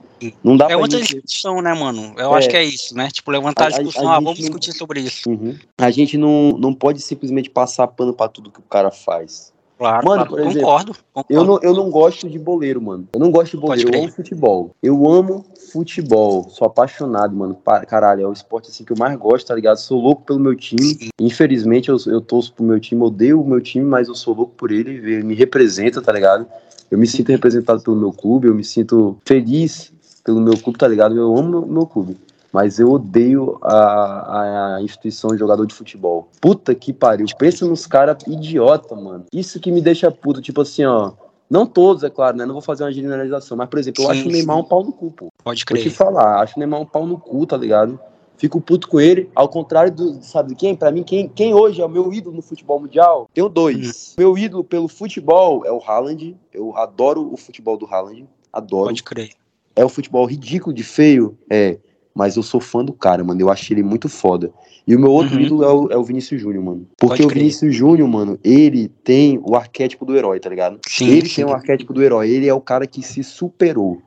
Não 0.42 0.56
dá 0.56 0.68
é 0.70 0.76
outra 0.76 0.98
gente... 0.98 1.20
discussão, 1.20 1.60
né, 1.60 1.74
mano? 1.74 2.14
Eu 2.16 2.32
é, 2.34 2.38
acho 2.38 2.48
que 2.48 2.56
é 2.56 2.64
isso, 2.64 2.96
né? 2.96 3.08
Tipo, 3.10 3.30
levantar 3.32 3.66
a, 3.66 3.70
discussão, 3.70 4.08
a, 4.08 4.14
a 4.14 4.16
ah, 4.16 4.20
vamos 4.20 4.38
discutir 4.38 4.72
sobre 4.72 5.00
isso. 5.00 5.28
Uhum. 5.28 5.58
A 5.78 5.90
gente 5.90 6.16
não, 6.16 6.52
não 6.52 6.72
pode 6.72 7.00
simplesmente 7.00 7.50
passar 7.50 7.88
pano 7.88 8.14
pra 8.14 8.28
tudo 8.28 8.50
que 8.50 8.60
o 8.60 8.64
cara 8.64 8.90
faz. 8.90 9.52
Claro, 9.82 10.06
mano, 10.06 10.26
claro. 10.26 10.42
Exemplo, 10.48 10.60
concordo, 10.60 10.96
concordo, 11.12 11.26
Eu 11.28 11.44
não, 11.44 11.58
eu 11.60 11.74
não 11.74 11.90
gosto 11.90 12.30
de 12.30 12.38
boleiro, 12.38 12.80
mano. 12.80 13.08
Eu 13.12 13.18
não 13.18 13.32
gosto 13.32 13.56
de 13.56 13.56
boleiro, 13.56 13.90
eu 13.92 14.00
amo 14.04 14.12
futebol. 14.12 14.70
Eu 14.80 15.10
amo 15.10 15.44
futebol. 15.72 16.48
Sou 16.48 16.68
apaixonado, 16.68 17.34
mano. 17.34 17.56
Caralho, 17.88 18.22
é 18.22 18.26
o 18.28 18.32
esporte 18.32 18.70
assim 18.70 18.84
que 18.84 18.92
eu 18.92 18.96
mais 18.96 19.18
gosto, 19.18 19.48
tá 19.48 19.54
ligado? 19.56 19.78
Sou 19.78 20.00
louco 20.00 20.22
pelo 20.22 20.38
meu 20.38 20.54
time. 20.54 21.10
Infelizmente, 21.20 21.88
eu, 21.88 21.96
eu 22.06 22.20
torço 22.20 22.52
pro 22.52 22.64
meu 22.64 22.78
time, 22.78 23.02
odeio 23.02 23.42
o 23.42 23.46
meu 23.46 23.60
time, 23.60 23.84
mas 23.84 24.06
eu 24.06 24.14
sou 24.14 24.34
louco 24.34 24.52
por 24.56 24.70
ele. 24.70 24.90
Ele 24.90 25.24
me 25.24 25.34
representa, 25.34 26.00
tá 26.00 26.12
ligado? 26.12 26.46
Eu 26.88 26.96
me 26.96 27.06
sinto 27.06 27.30
representado 27.30 27.82
pelo 27.82 27.96
meu 27.96 28.12
clube, 28.12 28.46
eu 28.46 28.54
me 28.54 28.62
sinto 28.62 29.18
feliz 29.26 29.92
pelo 30.22 30.40
meu 30.40 30.56
clube, 30.56 30.78
tá 30.78 30.86
ligado? 30.86 31.16
Eu 31.16 31.36
amo 31.36 31.48
meu, 31.48 31.66
meu 31.66 31.86
clube. 31.86 32.16
Mas 32.52 32.78
eu 32.78 32.92
odeio 32.92 33.58
a, 33.62 34.76
a 34.76 34.82
instituição 34.82 35.30
de 35.30 35.38
jogador 35.38 35.66
de 35.66 35.74
futebol. 35.74 36.28
Puta 36.40 36.74
que 36.74 36.92
pariu. 36.92 37.26
Pensa 37.38 37.66
nos 37.66 37.86
caras 37.86 38.18
idiota, 38.26 38.94
mano. 38.94 39.24
Isso 39.32 39.58
que 39.58 39.72
me 39.72 39.80
deixa 39.80 40.10
puto. 40.10 40.42
Tipo 40.42 40.60
assim, 40.60 40.84
ó. 40.84 41.12
Não 41.48 41.66
todos, 41.66 42.02
é 42.02 42.10
claro, 42.10 42.36
né? 42.36 42.46
Não 42.46 42.54
vou 42.54 42.62
fazer 42.62 42.84
uma 42.84 42.92
generalização. 42.92 43.56
Mas, 43.56 43.68
por 43.68 43.78
exemplo, 43.78 44.04
eu 44.04 44.06
sim, 44.06 44.12
acho 44.12 44.28
o 44.28 44.32
Neymar 44.32 44.58
um 44.58 44.64
pau 44.64 44.82
no 44.84 44.92
cu, 44.92 45.10
pô. 45.10 45.28
Pode 45.42 45.64
crer. 45.64 45.82
Vou 45.82 45.90
te 45.90 45.96
falar. 45.96 46.40
Acho 46.40 46.56
o 46.56 46.58
Neymar 46.58 46.80
um 46.80 46.86
pau 46.86 47.06
no 47.06 47.18
cu, 47.18 47.46
tá 47.46 47.56
ligado? 47.56 47.98
Fico 48.36 48.60
puto 48.60 48.88
com 48.88 49.00
ele. 49.00 49.30
Ao 49.34 49.48
contrário 49.48 49.92
do, 49.92 50.22
sabe 50.22 50.50
de 50.50 50.54
quem? 50.56 50.74
Pra 50.74 50.90
mim, 50.90 51.02
quem, 51.02 51.28
quem 51.28 51.54
hoje 51.54 51.80
é 51.80 51.84
o 51.84 51.88
meu 51.88 52.12
ídolo 52.12 52.36
no 52.36 52.42
futebol 52.42 52.80
mundial? 52.80 53.28
Tenho 53.32 53.48
dois. 53.48 54.14
Meu 54.18 54.36
ídolo 54.36 54.64
pelo 54.64 54.88
futebol 54.88 55.64
é 55.64 55.70
o 55.70 55.78
Haaland. 55.78 56.36
Eu 56.52 56.76
adoro 56.76 57.32
o 57.32 57.36
futebol 57.36 57.76
do 57.76 57.86
Haaland. 57.86 58.26
Adoro. 58.52 58.86
Pode 58.86 59.02
crer. 59.02 59.30
É 59.76 59.84
um 59.84 59.88
futebol 59.88 60.26
ridículo 60.26 60.74
de 60.74 60.82
feio, 60.82 61.38
é. 61.48 61.78
Mas 62.14 62.36
eu 62.36 62.42
sou 62.42 62.60
fã 62.60 62.84
do 62.84 62.92
cara, 62.92 63.24
mano. 63.24 63.40
Eu 63.40 63.50
achei 63.50 63.74
ele 63.74 63.82
muito 63.82 64.08
foda. 64.08 64.52
E 64.86 64.94
o 64.94 65.00
meu 65.00 65.10
outro 65.10 65.34
Uhum. 65.36 65.40
ídolo 65.40 65.64
é 65.64 65.68
o, 65.72 65.88
é 65.92 65.96
o 65.96 66.04
Vinícius 66.04 66.40
Júnior, 66.40 66.62
mano. 66.64 66.86
Porque 66.98 67.22
o. 67.24 67.28
Vinícius 67.28 67.74
Júnior, 67.74 68.08
mano, 68.08 68.38
ele 68.44 68.88
tem 68.88 69.40
o 69.42 69.56
arquétipo 69.56 70.04
do 70.04 70.16
herói, 70.16 70.38
tá 70.40 70.50
ligado? 70.50 70.78
Sim, 70.86 71.08
ele 71.08 71.28
sim. 71.28 71.36
tem 71.36 71.44
o 71.44 71.52
arquétipo 71.52 71.92
do 71.92 72.02
herói. 72.02 72.28
Ele 72.30 72.48
é 72.48 72.54
o 72.54 72.60
cara 72.60 72.86
que 72.86 73.02
se 73.02 73.22
superou. 73.22 74.02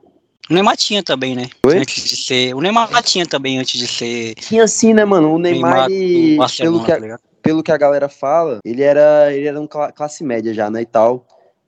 O 0.48 0.54
Neymar 0.54 0.76
tinha 0.76 1.02
também, 1.02 1.34
né? 1.34 1.48
Oi? 1.66 1.78
Antes 1.78 2.04
de 2.04 2.16
ser. 2.16 2.54
O 2.54 2.60
Neymar 2.60 3.02
tinha 3.02 3.26
também 3.26 3.58
antes 3.58 3.80
de 3.80 3.88
ser 3.88 4.34
Tinha 4.36 4.62
assim, 4.62 4.94
né, 4.94 5.04
mano? 5.04 5.34
O 5.34 5.38
Neymar, 5.38 5.88
Barcelona, 6.36 6.78
pelo, 6.78 6.80
que 6.84 6.86
tá 6.92 6.94
a, 6.96 6.98
ligado? 7.00 7.20
pelo 7.42 7.62
que 7.64 7.72
a 7.72 7.76
galera 7.76 8.08
fala, 8.08 8.60
ele 8.64 8.82
era, 8.82 9.32
ele 9.34 9.46
era 9.48 9.60
um 9.60 9.66
cla- 9.66 9.90
classe 9.90 10.22
média 10.22 10.54
já, 10.54 10.70
né, 10.70 10.82
e 10.82 10.86
tal. 10.86 11.26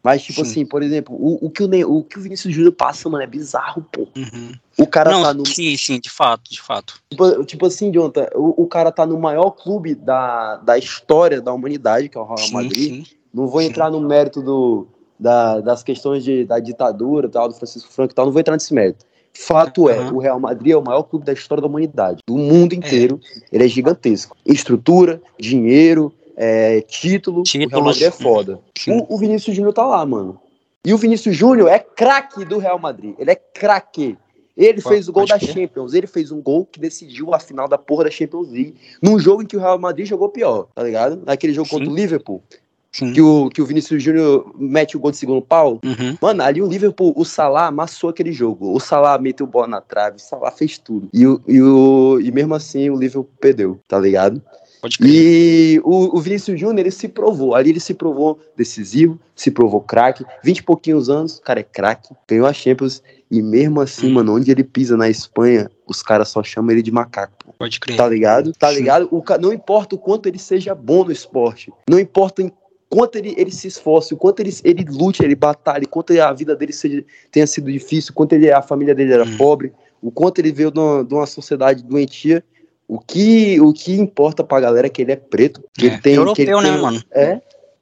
Mas, 0.08 0.22
tipo 0.22 0.42
Sim. 0.42 0.50
assim, 0.50 0.64
por 0.64 0.82
exemplo, 0.82 1.14
o, 1.14 1.46
o, 1.46 1.50
que 1.50 1.62
o, 1.62 1.68
Ney- 1.68 1.84
o 1.84 2.02
que 2.02 2.18
o 2.18 2.22
Vinícius 2.22 2.54
Júnior 2.54 2.72
passa, 2.72 3.10
mano, 3.10 3.22
é 3.22 3.26
bizarro, 3.26 3.84
pô. 3.92 4.08
Uhum. 4.16 4.52
O 4.78 4.86
cara 4.86 5.10
Não, 5.10 5.20
tá 5.22 5.34
no. 5.34 5.44
sim, 5.44 5.76
sim, 5.76 6.00
de 6.00 6.08
fato, 6.08 6.50
de 6.50 6.62
fato. 6.62 6.94
Tipo, 7.10 7.44
tipo 7.44 7.66
assim, 7.66 7.92
Jonathan, 7.92 8.26
o, 8.34 8.62
o 8.62 8.66
cara 8.66 8.90
tá 8.90 9.04
no 9.04 9.18
maior 9.20 9.50
clube 9.50 9.94
da, 9.94 10.56
da 10.56 10.78
história 10.78 11.42
da 11.42 11.52
humanidade, 11.52 12.08
que 12.08 12.16
é 12.16 12.20
o 12.22 12.24
Real 12.24 12.38
Sim, 12.38 12.54
Madrid. 12.54 13.04
sim. 13.04 13.04
Não 13.34 13.46
vou 13.48 13.60
Sim. 13.60 13.66
entrar 13.66 13.90
no 13.90 14.00
mérito 14.00 14.40
do, 14.40 14.88
da- 15.20 15.60
das 15.60 15.82
questões 15.82 16.24
de, 16.24 16.46
da 16.46 16.58
ditadura 16.58 17.28
tal, 17.28 17.46
do 17.46 17.52
Francisco 17.54 17.92
Franco 17.92 18.12
e 18.12 18.14
tal, 18.14 18.24
não 18.24 18.32
vou 18.32 18.40
entrar 18.40 18.54
nesse 18.54 18.72
mérito. 18.72 19.04
Fato 19.34 19.90
é, 19.90 19.98
Aham. 19.98 20.14
o 20.14 20.18
Real 20.20 20.40
Madrid 20.40 20.72
é 20.72 20.76
o 20.78 20.82
maior 20.82 21.02
clube 21.02 21.26
da 21.26 21.34
história 21.34 21.60
da 21.60 21.68
humanidade, 21.68 22.20
do 22.26 22.38
mundo 22.38 22.72
inteiro. 22.72 23.20
Ele 23.52 23.62
é 23.62 23.68
gigantesco. 23.68 24.34
Estrutura, 24.46 25.20
dinheiro, 25.38 26.10
é, 26.40 26.80
título. 26.82 27.38
O 27.38 27.42
Real 27.42 27.66
Títulos. 27.66 27.84
Madrid 27.84 28.02
é 28.02 28.10
foda. 28.12 28.60
O, 28.86 29.14
o 29.14 29.18
Vinícius 29.18 29.56
Júnior 29.56 29.74
tá 29.74 29.84
lá, 29.84 30.06
mano. 30.06 30.40
E 30.84 30.94
o 30.94 30.96
Vinícius 30.96 31.36
Júnior 31.36 31.68
é 31.68 31.80
craque 31.80 32.44
do 32.44 32.58
Real 32.58 32.78
Madrid. 32.78 33.16
Ele 33.18 33.32
é 33.32 33.34
craque. 33.34 34.16
Ele 34.56 34.80
fez 34.80 35.08
o 35.08 35.12
gol 35.12 35.26
da. 35.26 35.38
Champions. 35.38 35.94
Ele 35.94 36.06
fez 36.06 36.30
um 36.30 36.40
gol 36.40 36.64
que 36.64 36.78
decidiu 36.78 37.34
a 37.34 37.40
final 37.40 37.68
da 37.68 37.76
porra 37.76 38.04
da 38.04 38.10
Champions 38.10 38.50
League. 38.50 38.74
Num 39.02 39.18
jogo 39.18 39.42
em 39.42 39.46
que 39.46 39.56
o 39.56 39.60
Real 39.60 39.78
Madrid 39.78 40.06
jogou 40.06 40.28
pior, 40.28 40.68
tá 40.74 40.82
ligado? 40.82 41.20
Naquele 41.26 41.52
jogo 41.52 41.68
contra 41.68 41.86
Sim. 41.86 41.92
o 41.92 41.94
Liverpool. 41.94 42.42
Sim. 42.90 43.12
Que 43.12 43.20
o, 43.20 43.50
que 43.50 43.60
o 43.60 43.66
Vinícius 43.66 44.02
Júnior 44.02 44.52
mete 44.56 44.96
o 44.96 45.00
gol 45.00 45.10
de 45.10 45.16
segundo 45.16 45.42
pau. 45.42 45.78
Uhum. 45.84 46.16
Mano, 46.20 46.42
ali 46.42 46.62
o 46.62 46.66
Liverpool, 46.66 47.12
o 47.16 47.24
Salah 47.24 47.66
amassou 47.66 48.10
aquele 48.10 48.32
jogo. 48.32 48.72
O 48.72 48.80
Salah 48.80 49.18
meteu 49.18 49.46
bola 49.46 49.66
na 49.66 49.80
trave, 49.80 50.16
o 50.16 50.20
Salah 50.20 50.50
fez 50.50 50.78
tudo. 50.78 51.08
E, 51.12 51.26
o, 51.26 51.40
e, 51.46 51.60
o, 51.60 52.18
e 52.20 52.32
mesmo 52.32 52.54
assim 52.54 52.88
o 52.90 52.96
Liverpool 52.96 53.28
perdeu, 53.40 53.78
tá 53.86 53.98
ligado? 53.98 54.42
Pode 54.80 54.98
crer. 54.98 55.10
E 55.10 55.80
o, 55.84 56.16
o 56.16 56.20
Vinícius 56.20 56.58
Júnior, 56.58 56.80
ele 56.80 56.90
se 56.90 57.08
provou. 57.08 57.54
Ali 57.54 57.70
ele 57.70 57.80
se 57.80 57.94
provou 57.94 58.38
decisivo, 58.56 59.18
se 59.34 59.50
provou 59.50 59.80
craque. 59.80 60.24
20 60.44 60.58
e 60.58 60.62
pouquinhos 60.62 61.08
anos, 61.10 61.38
o 61.38 61.42
cara 61.42 61.60
é 61.60 61.62
craque. 61.64 62.14
Ganhou 62.28 62.46
a 62.46 62.52
Champions. 62.52 63.02
E 63.30 63.42
mesmo 63.42 63.80
assim, 63.80 64.08
Hum. 64.08 64.14
mano, 64.14 64.36
onde 64.36 64.50
ele 64.50 64.64
pisa 64.64 64.96
na 64.96 65.08
Espanha, 65.08 65.70
os 65.86 66.02
caras 66.02 66.28
só 66.28 66.42
chamam 66.42 66.70
ele 66.70 66.82
de 66.82 66.90
macaco. 66.90 67.32
pô. 67.44 67.52
Pode 67.58 67.78
crer. 67.80 67.96
Tá 67.96 68.08
ligado? 68.08 68.52
Tá 68.52 68.70
ligado? 68.70 69.08
O, 69.10 69.22
não 69.40 69.52
importa 69.52 69.96
o 69.96 69.98
quanto 69.98 70.26
ele 70.28 70.38
seja 70.38 70.74
bom 70.74 71.04
no 71.04 71.12
esporte. 71.12 71.72
Não 71.90 71.98
importa 71.98 72.42
em 72.42 72.50
quanto 72.88 73.16
ele, 73.16 73.34
ele 73.36 73.50
se 73.50 73.68
esforce, 73.68 74.14
o 74.14 74.16
quanto 74.16 74.40
ele, 74.40 74.50
ele 74.64 74.84
lute, 74.88 75.22
ele 75.22 75.34
batalhe, 75.34 75.84
o 75.84 75.88
quanto 75.88 76.18
a 76.18 76.32
vida 76.32 76.56
dele 76.56 76.72
seja, 76.72 77.04
tenha 77.30 77.46
sido 77.46 77.70
difícil, 77.70 78.12
o 78.12 78.14
quanto 78.14 78.32
ele, 78.32 78.50
a 78.50 78.62
família 78.62 78.94
dele 78.94 79.12
era 79.12 79.24
Hum. 79.24 79.36
pobre, 79.36 79.72
o 80.00 80.10
quanto 80.10 80.38
ele 80.38 80.50
veio 80.52 80.70
de 80.70 80.78
uma, 80.78 81.04
de 81.04 81.12
uma 81.12 81.26
sociedade 81.26 81.82
doentia. 81.82 82.42
O 82.88 82.98
que, 82.98 83.60
o 83.60 83.72
que 83.72 83.92
importa 83.92 84.42
pra 84.42 84.58
galera 84.60 84.86
é 84.86 84.90
que 84.90 85.02
ele 85.02 85.12
é 85.12 85.16
preto. 85.16 85.62
Que 85.74 85.86
É. 85.86 85.88
ele 85.90 85.98
tem, 86.00 86.14
que 86.14 86.18
Europeu, 86.20 86.58
ele 86.58 86.62
tem- 86.68 86.76
né, 86.76 86.80
mano? 86.82 87.02
É. 87.10 87.34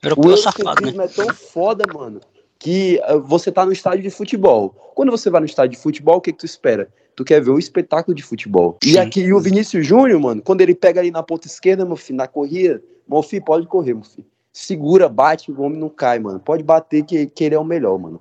O 0.02 0.08
Europeu 0.08 0.36
safado, 0.36 0.90
né? 0.92 1.04
é 1.04 1.08
tão 1.08 1.32
foda, 1.34 1.84
mano, 1.94 2.20
que 2.58 3.00
ah, 3.04 3.16
você 3.16 3.50
tá 3.52 3.64
no 3.64 3.72
estádio 3.72 4.02
de 4.02 4.10
futebol. 4.10 4.74
Quando 4.94 5.10
você 5.10 5.30
vai 5.30 5.40
no 5.40 5.46
estádio 5.46 5.76
de 5.76 5.82
futebol, 5.82 6.16
o 6.16 6.20
que, 6.20 6.32
que 6.32 6.38
tu 6.38 6.46
espera? 6.46 6.88
Tu 7.14 7.24
quer 7.24 7.40
ver 7.40 7.50
um 7.50 7.58
espetáculo 7.58 8.14
de 8.14 8.22
futebol. 8.22 8.76
E 8.84 8.92
Sim. 8.92 8.98
aqui 8.98 9.20
e 9.20 9.32
o 9.32 9.40
Vinícius 9.40 9.86
Júnior, 9.86 10.20
mano, 10.20 10.42
quando 10.42 10.60
ele 10.60 10.74
pega 10.74 11.00
ali 11.00 11.10
na 11.10 11.22
ponta 11.22 11.46
esquerda, 11.46 11.84
meu 11.84 11.96
filho, 11.96 12.16
na 12.18 12.26
corrida, 12.26 12.82
meu 13.08 13.22
filho, 13.22 13.44
pode 13.44 13.66
correr, 13.66 13.94
meu 13.94 14.02
filho. 14.04 14.26
Segura, 14.52 15.08
bate, 15.08 15.50
o 15.52 15.62
homem 15.62 15.78
não 15.78 15.88
cai, 15.88 16.18
mano. 16.18 16.40
Pode 16.40 16.62
bater 16.62 17.04
que, 17.04 17.26
que 17.26 17.44
ele 17.44 17.54
é 17.54 17.58
o 17.58 17.64
melhor, 17.64 17.98
mano. 17.98 18.20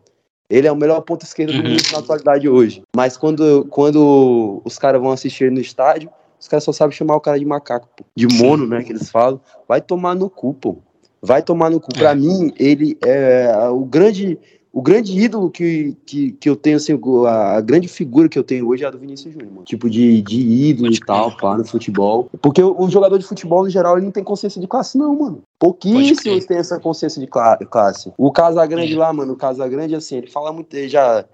Ele 0.50 0.68
é 0.68 0.72
o 0.72 0.76
melhor 0.76 1.02
ponta 1.02 1.26
esquerda 1.26 1.52
do 1.54 1.60
Uhum. 1.60 1.70
mundo 1.72 1.82
na 1.92 2.00
atualidade 2.00 2.48
hoje. 2.48 2.84
Mas 2.96 3.18
quando, 3.18 3.66
quando 3.70 4.62
os 4.64 4.78
caras 4.78 5.02
vão 5.02 5.12
assistir 5.12 5.46
ele 5.46 5.56
no 5.56 5.62
estádio, 5.62 6.10
os 6.46 6.48
caras 6.48 6.64
só 6.64 6.72
sabem 6.72 6.96
chamar 6.96 7.16
o 7.16 7.20
cara 7.20 7.40
de 7.40 7.46
macaco, 7.46 7.90
pô. 7.98 8.04
De 8.16 8.28
mono, 8.28 8.68
né, 8.68 8.84
que 8.84 8.92
eles 8.92 9.10
falam. 9.10 9.42
Vai 9.68 9.82
tomar 9.82 10.14
no 10.14 10.30
cu, 10.30 10.54
pô. 10.54 10.78
Vai 11.20 11.42
tomar 11.42 11.72
no 11.72 11.80
cu. 11.82 11.92
Pra 11.92 12.12
É. 12.12 12.16
mim, 12.16 12.54
ele 12.60 12.96
é 13.04 13.68
o 13.70 13.84
grande, 13.84 14.38
o 14.72 14.80
grande 14.80 15.20
ídolo 15.20 15.50
que, 15.50 15.98
que, 16.06 16.34
que 16.34 16.48
eu 16.48 16.56
tenho, 16.56 16.78
assim, 16.78 16.94
a, 17.28 17.58
a 17.58 17.62
grande 17.62 17.88
figura 17.88 18.30
que 18.30 18.38
eu 18.38 18.44
tenho 18.44 18.68
hoje 18.68 18.84
é 18.84 18.88
a 18.88 18.92
do 18.92 19.00
Vinícius 19.00 19.34
Júnior, 19.34 19.52
mano. 19.52 19.66
Tipo, 19.66 19.90
de, 19.90 20.22
de 20.22 20.40
ídolo 20.40 20.94
e 20.94 21.00
tal, 21.00 21.36
pá, 21.36 21.58
no 21.58 21.66
futebol. 21.66 22.30
Porque 22.40 22.62
o, 22.62 22.80
o 22.80 22.88
jogador 22.92 23.18
de 23.18 23.26
futebol, 23.26 23.64
no 23.64 23.70
geral, 23.72 23.98
ele 23.98 24.06
não 24.06 24.12
tem 24.12 24.24
consciência 24.24 24.62
de 24.62 24.68
classe, 24.68 25.00
não, 25.00 25.16
mano. 25.16 25.42
Pouquíssimos 25.58 26.46
têm 26.46 26.58
essa 26.58 26.80
consciência 26.80 27.20
de 27.20 27.26
cla- 27.26 27.58
classe. 27.58 28.14
O 28.20 28.32
Casagrande 28.32 28.94
É. 28.94 28.98
lá, 28.98 29.12
mano, 29.12 29.34
o 29.34 29.36
Casagrande, 29.36 29.96
assim, 29.96 30.18
ele 30.18 30.28
fala 30.28 30.54
muito, 30.54 30.72
ele 30.76 30.90
já 30.90 31.26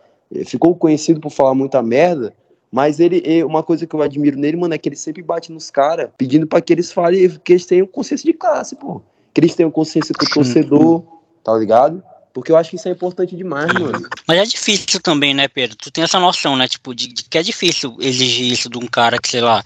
ficou 0.45 0.73
conhecido 0.73 1.19
por 1.19 1.31
falar 1.31 1.53
muita 1.53 1.83
merda, 1.83 2.33
mas 2.71 2.99
ele, 2.99 3.43
uma 3.43 3.61
coisa 3.61 3.85
que 3.85 3.93
eu 3.93 4.01
admiro 4.01 4.37
nele, 4.37 4.55
mano, 4.55 4.73
é 4.73 4.77
que 4.77 4.87
ele 4.87 4.95
sempre 4.95 5.21
bate 5.21 5.51
nos 5.51 5.69
caras, 5.69 6.09
pedindo 6.17 6.47
pra 6.47 6.61
que 6.61 6.71
eles 6.71 6.91
falem, 6.91 7.29
que 7.43 7.53
eles 7.53 7.65
tenham 7.65 7.85
consciência 7.85 8.31
de 8.31 8.37
classe, 8.37 8.75
pô. 8.75 9.01
Que 9.33 9.41
eles 9.41 9.55
tenham 9.55 9.69
consciência 9.69 10.15
com 10.17 10.25
o 10.25 10.29
torcedor, 10.29 11.03
tá 11.43 11.53
ligado? 11.57 12.01
Porque 12.33 12.49
eu 12.51 12.55
acho 12.55 12.69
que 12.69 12.77
isso 12.77 12.87
é 12.87 12.91
importante 12.91 13.35
demais, 13.35 13.73
mano. 13.73 14.07
Mas 14.25 14.37
é 14.37 14.43
difícil 14.43 15.01
também, 15.01 15.33
né, 15.33 15.49
Pedro? 15.49 15.75
Tu 15.75 15.91
tem 15.91 16.03
essa 16.03 16.17
noção, 16.17 16.55
né? 16.55 16.65
Tipo, 16.65 16.95
de, 16.95 17.07
de 17.07 17.23
que 17.25 17.37
é 17.37 17.43
difícil 17.43 17.97
exigir 17.99 18.53
isso 18.53 18.69
de 18.69 18.77
um 18.77 18.87
cara 18.87 19.19
que, 19.19 19.27
sei 19.27 19.41
lá, 19.41 19.61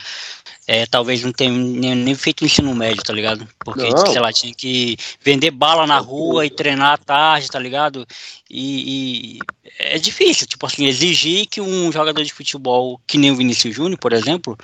é, 0.68 0.86
talvez 0.86 1.22
não 1.24 1.32
tenha 1.32 1.52
nem, 1.52 1.96
nem 1.96 2.16
feito 2.16 2.44
ensino 2.44 2.74
médio, 2.74 3.04
tá 3.04 3.14
ligado? 3.14 3.48
Porque, 3.60 3.88
Não. 3.88 4.08
sei 4.08 4.20
lá, 4.20 4.34
tinha 4.34 4.54
que 4.54 4.98
vender 5.22 5.52
bala 5.52 5.86
na 5.86 6.00
rua 6.00 6.46
e 6.46 6.50
treinar 6.50 6.94
à 6.94 6.98
tarde, 6.98 7.50
tá 7.50 7.60
ligado? 7.60 8.06
E, 8.50 9.38
e 9.38 9.40
é 9.78 10.00
difícil, 10.00 10.48
tipo 10.48 10.66
assim, 10.66 10.88
exigir 10.88 11.46
que 11.46 11.62
um 11.62 11.92
jogador 11.92 12.24
de 12.24 12.34
futebol, 12.34 13.00
que 13.06 13.18
nem 13.18 13.32
o 13.32 13.36
Vinícius 13.36 13.76
Júnior, 13.76 14.00
por 14.00 14.12
exemplo, 14.12 14.58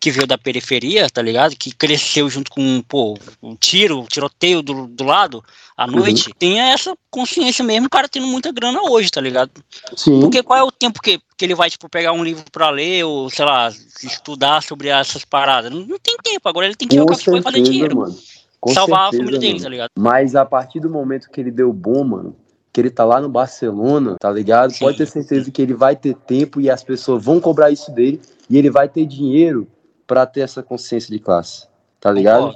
que 0.00 0.10
veio 0.10 0.26
da 0.26 0.38
periferia, 0.38 1.10
tá 1.10 1.20
ligado? 1.20 1.56
Que 1.56 1.74
cresceu 1.74 2.30
junto 2.30 2.50
com, 2.50 2.82
pô, 2.82 3.18
o 3.42 3.56
tiro, 3.56 4.00
o 4.00 4.06
tiroteio 4.06 4.62
do, 4.62 4.86
do 4.86 5.04
lado 5.04 5.42
à 5.76 5.86
noite, 5.86 6.32
tenha 6.38 6.72
essa 6.72 6.96
consciência 7.10 7.64
mesmo, 7.64 7.86
o 7.86 7.90
cara 7.90 8.08
tendo 8.08 8.26
muita 8.26 8.52
grana 8.52 8.80
hoje, 8.82 9.10
tá 9.10 9.20
ligado? 9.20 9.50
Sim. 9.96 10.20
Porque 10.20 10.42
qual 10.42 10.58
é 10.58 10.62
o 10.62 10.70
tempo 10.70 11.02
que, 11.02 11.20
que 11.36 11.44
ele 11.44 11.54
vai, 11.54 11.68
tipo, 11.68 11.88
pegar 11.88 12.12
um 12.12 12.22
livro 12.22 12.44
pra 12.52 12.70
ler 12.70 13.04
ou, 13.04 13.28
sei 13.28 13.44
lá, 13.44 13.72
estudar 14.02 14.62
sobre 14.62 14.88
essas 14.88 15.24
paradas? 15.24 15.70
Não, 15.70 15.80
não 15.80 15.98
tem 15.98 16.16
tempo, 16.22 16.48
agora 16.48 16.66
ele 16.66 16.76
tem 16.76 16.86
que 16.86 16.96
Com 16.96 17.02
jogar 17.02 17.16
futebol 17.16 17.40
e 17.40 17.42
fazer 17.42 17.56
certeza, 17.56 17.72
dinheiro. 17.72 17.96
mano. 17.96 18.16
Com 18.60 18.72
salvar 18.72 19.00
a 19.00 19.02
certeza, 19.10 19.22
família 19.22 19.40
dele, 19.40 19.62
tá 19.62 19.68
ligado? 19.68 19.90
Mas 19.96 20.34
a 20.34 20.44
partir 20.44 20.80
do 20.80 20.90
momento 20.90 21.30
que 21.30 21.40
ele 21.40 21.50
deu 21.50 21.72
bom, 21.72 22.04
mano, 22.04 22.36
que 22.72 22.80
ele 22.80 22.90
tá 22.90 23.04
lá 23.04 23.20
no 23.20 23.28
Barcelona, 23.28 24.16
tá 24.20 24.30
ligado? 24.30 24.72
Sim. 24.72 24.80
Pode 24.84 24.98
ter 24.98 25.06
certeza 25.06 25.50
que 25.50 25.62
ele 25.62 25.74
vai 25.74 25.96
ter 25.96 26.14
tempo 26.14 26.60
e 26.60 26.70
as 26.70 26.84
pessoas 26.84 27.24
vão 27.24 27.40
cobrar 27.40 27.70
isso 27.70 27.90
dele 27.92 28.20
e 28.48 28.56
ele 28.56 28.70
vai 28.70 28.88
ter 28.88 29.06
dinheiro 29.06 29.66
pra 30.08 30.26
ter 30.26 30.40
essa 30.40 30.62
consciência 30.62 31.14
de 31.14 31.20
classe, 31.20 31.68
tá 32.00 32.10
ligado? 32.10 32.52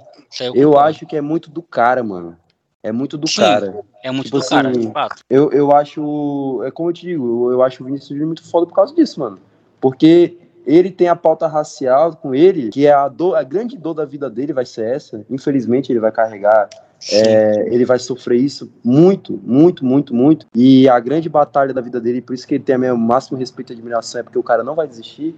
Eu 0.54 0.78
acho 0.78 1.06
que 1.06 1.14
é 1.14 1.20
muito 1.20 1.50
do 1.50 1.62
cara, 1.62 2.02
mano. 2.02 2.36
É 2.82 2.90
muito 2.90 3.16
do 3.16 3.28
Sim. 3.28 3.42
cara. 3.42 3.74
É 4.02 4.10
muito 4.10 4.24
tipo 4.24 4.40
do 4.40 4.44
cara, 4.44 4.70
assim, 4.70 4.80
de 4.80 4.92
fato. 4.92 5.22
Eu, 5.30 5.52
eu 5.52 5.70
acho. 5.70 6.62
É 6.64 6.70
como 6.72 6.88
eu 6.88 6.92
te 6.92 7.02
digo, 7.02 7.44
eu, 7.44 7.52
eu 7.52 7.62
acho 7.62 7.82
o 7.82 7.86
Vinícius 7.86 8.08
Júnior 8.08 8.26
muito 8.26 8.44
foda 8.44 8.66
por 8.66 8.74
causa 8.74 8.92
disso, 8.92 9.20
mano. 9.20 9.38
Porque 9.80 10.36
ele 10.66 10.90
tem 10.90 11.08
a 11.08 11.14
pauta 11.14 11.46
racial 11.46 12.16
com 12.16 12.34
ele, 12.34 12.70
que 12.70 12.86
é 12.86 12.92
a, 12.92 13.06
dor, 13.08 13.36
a 13.36 13.42
grande 13.42 13.76
dor 13.76 13.94
da 13.94 14.04
vida 14.04 14.28
dele 14.28 14.52
vai 14.52 14.64
ser 14.64 14.86
essa. 14.86 15.24
Infelizmente, 15.30 15.92
ele 15.92 16.00
vai 16.00 16.10
carregar. 16.10 16.68
é, 17.12 17.66
ele 17.72 17.84
vai 17.84 17.98
sofrer 17.98 18.38
isso 18.38 18.72
muito, 18.82 19.38
muito, 19.44 19.84
muito, 19.84 20.14
muito. 20.14 20.46
E 20.54 20.88
a 20.88 20.98
grande 20.98 21.28
batalha 21.28 21.74
da 21.74 21.80
vida 21.80 22.00
dele, 22.00 22.22
por 22.22 22.34
isso 22.34 22.46
que 22.46 22.54
ele 22.54 22.64
tem 22.64 22.76
a 22.76 22.78
meu 22.78 22.96
máximo 22.96 23.38
respeito 23.38 23.72
e 23.72 23.74
admiração, 23.74 24.20
é 24.20 24.24
porque 24.24 24.38
o 24.38 24.42
cara 24.42 24.64
não 24.64 24.74
vai 24.74 24.88
desistir. 24.88 25.36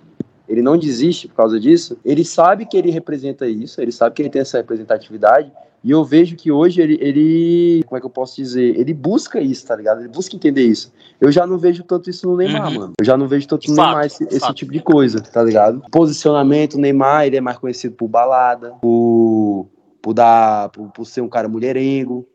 Ele 0.49 0.63
não 0.63 0.77
desiste 0.77 1.29
por 1.29 1.37
causa 1.37 1.59
disso. 1.59 1.97
Ele 2.05 2.25
sabe 2.25 2.67
que 2.67 2.77
ele 2.77 2.91
representa 2.91 3.47
isso, 3.47 3.81
ele 3.81 3.93
sabe 3.93 4.15
que 4.15 4.23
ele 4.23 4.31
tem 4.31 4.43
essa 4.43 4.59
representatividade. 4.59 5.51
E 5.83 5.91
eu 5.91 6.03
vejo 6.03 6.35
que 6.35 6.51
hoje 6.51 6.81
ele, 6.81 6.99
ele, 6.99 7.83
como 7.85 7.99
é 7.99 8.01
que 8.01 8.07
eu 8.07 8.11
posso 8.11 8.37
dizer? 8.37 8.79
Ele 8.79 8.95
busca 8.95 9.39
isso, 9.39 9.67
tá 9.67 9.77
ligado? 9.77 10.01
Ele 10.01 10.09
busca 10.09 10.35
entender 10.35 10.63
isso. 10.63 10.91
Eu 11.21 11.31
já 11.31 11.47
não 11.47 11.59
vejo 11.59 11.83
tanto 11.83 12.09
isso 12.09 12.27
no 12.27 12.37
Neymar, 12.39 12.69
Uhum. 12.69 12.75
mano. 12.79 12.93
Eu 12.99 13.05
já 13.05 13.19
não 13.19 13.29
vejo 13.29 13.47
tanto 13.47 13.69
no 13.69 13.77
Fato, 13.77 13.87
Neymar 13.89 14.07
esse, 14.07 14.25
esse 14.31 14.55
tipo 14.55 14.73
de 14.73 14.81
coisa, 14.81 15.21
tá 15.21 15.43
ligado? 15.43 15.83
Posicionamento, 15.93 16.75
o 16.75 16.81
Neymar, 16.81 17.27
ele 17.27 17.37
é 17.37 17.41
mais 17.41 17.59
conhecido 17.59 17.95
por 17.95 18.09
balada, 18.09 18.71
por, 18.81 19.69
por 20.01 20.15
dar, 20.15 20.71
por, 20.71 20.89
por 20.91 21.05
ser 21.05 21.21
um 21.21 21.29
cara 21.29 21.49
mulherengo, 21.51 22.27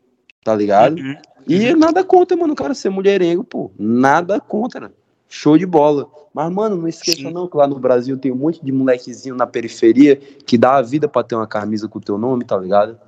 tá 0.44 0.54
ligado? 0.54 0.96
Uhum. 1.00 1.16
E 1.48 1.74
nada 1.74 2.04
contra, 2.04 2.36
mano, 2.36 2.52
o 2.52 2.56
cara 2.56 2.72
ser 2.72 2.90
mulherengo, 2.90 3.42
pô. 3.42 3.72
Nada 3.76 4.38
contra. 4.38 4.92
Show 5.32 5.56
de 5.56 5.64
bola. 5.64 6.10
Mas, 6.34 6.52
mano, 6.52 6.76
não 6.76 6.88
esqueça 6.88 7.18
Sim. 7.18 7.32
não 7.32 7.46
que 7.46 7.56
lá 7.56 7.66
no 7.66 7.78
Brasil 7.78 8.18
tem 8.18 8.32
um 8.32 8.36
monte 8.36 8.62
de 8.62 8.72
molequezinho 8.72 9.36
na 9.36 9.46
periferia 9.46 10.16
que 10.16 10.58
dá 10.58 10.76
a 10.76 10.82
vida 10.82 11.08
para 11.08 11.22
ter 11.22 11.36
uma 11.36 11.46
camisa 11.46 11.88
com 11.88 11.98
o 11.98 12.02
teu 12.02 12.18
nome, 12.18 12.44
tá 12.44 12.58
ligado? 12.58 12.98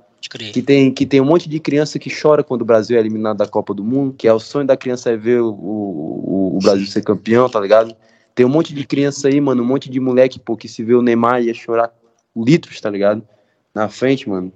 Que 0.53 0.61
tem, 0.61 0.91
que 0.91 1.05
tem 1.05 1.19
um 1.19 1.25
monte 1.25 1.49
de 1.49 1.59
criança 1.59 1.99
que 1.99 2.09
chora 2.09 2.43
quando 2.43 2.61
o 2.61 2.65
Brasil 2.65 2.95
é 2.95 2.99
eliminado 2.99 3.37
da 3.37 3.45
Copa 3.45 3.73
do 3.73 3.83
Mundo, 3.83 4.15
que 4.17 4.25
é 4.25 4.33
o 4.33 4.39
sonho 4.39 4.65
da 4.65 4.77
criança 4.77 5.11
é 5.11 5.17
ver 5.17 5.41
o, 5.41 5.49
o, 5.49 6.55
o 6.55 6.59
Brasil 6.63 6.87
ser 6.87 7.03
campeão, 7.03 7.49
tá 7.49 7.59
ligado? 7.59 7.93
Tem 8.33 8.45
um 8.45 8.49
monte 8.49 8.73
de 8.73 8.85
criança 8.87 9.27
aí, 9.27 9.39
mano, 9.41 9.61
um 9.61 9.65
monte 9.65 9.89
de 9.89 9.99
moleque, 9.99 10.39
pô, 10.39 10.55
que 10.55 10.69
se 10.69 10.81
vê 10.81 10.95
o 10.95 11.01
Neymar 11.01 11.43
ia 11.43 11.53
chorar 11.53 11.91
litros, 12.35 12.79
tá 12.79 12.89
ligado? 12.89 13.21
Na 13.75 13.89
frente, 13.89 14.29
mano. 14.29 14.51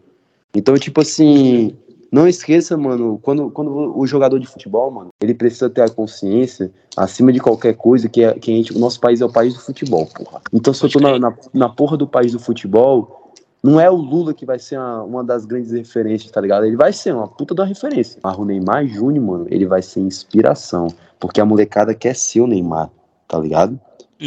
Então, 0.55 0.73
tipo 0.77 1.01
assim, 1.01 1.75
não 2.11 2.27
esqueça, 2.27 2.77
mano, 2.77 3.19
quando, 3.21 3.49
quando 3.51 3.97
o 3.97 4.07
jogador 4.07 4.39
de 4.39 4.47
futebol, 4.47 4.89
mano, 4.89 5.09
ele 5.21 5.33
precisa 5.33 5.69
ter 5.69 5.81
a 5.81 5.89
consciência, 5.89 6.71
acima 6.95 7.31
de 7.31 7.39
qualquer 7.39 7.75
coisa, 7.75 8.07
que, 8.07 8.23
é, 8.23 8.33
que 8.33 8.51
a 8.51 8.55
gente, 8.55 8.75
o 8.75 8.79
nosso 8.79 8.99
país 8.99 9.21
é 9.21 9.25
o 9.25 9.31
país 9.31 9.53
do 9.53 9.59
futebol, 9.59 10.05
porra. 10.05 10.41
Então, 10.53 10.73
se 10.73 10.83
eu 10.83 10.89
tô 10.89 10.99
na, 10.99 11.19
na, 11.19 11.33
na 11.53 11.69
porra 11.69 11.97
do 11.97 12.07
país 12.07 12.31
do 12.31 12.39
futebol, 12.39 13.33
não 13.63 13.79
é 13.79 13.89
o 13.89 13.95
Lula 13.95 14.33
que 14.33 14.45
vai 14.45 14.59
ser 14.59 14.77
uma, 14.77 15.03
uma, 15.03 15.23
das 15.23 15.45
grandes 15.45 15.71
referências, 15.71 16.31
tá 16.31 16.39
ligado? 16.39 16.65
Ele 16.65 16.77
vai 16.77 16.93
ser 16.93 17.13
uma 17.13 17.27
puta 17.27 17.53
da 17.53 17.65
referência. 17.65 18.19
Mas 18.23 18.37
o 18.37 18.45
Neymar 18.45 18.87
Júnior, 18.87 19.25
mano, 19.25 19.47
ele 19.49 19.65
vai 19.65 19.81
ser 19.81 19.99
inspiração. 19.99 20.87
Porque 21.19 21.41
a 21.41 21.45
molecada 21.45 21.93
quer 21.93 22.15
ser 22.15 22.41
o 22.41 22.47
Neymar, 22.47 22.89
tá 23.27 23.39
ligado? 23.39 23.79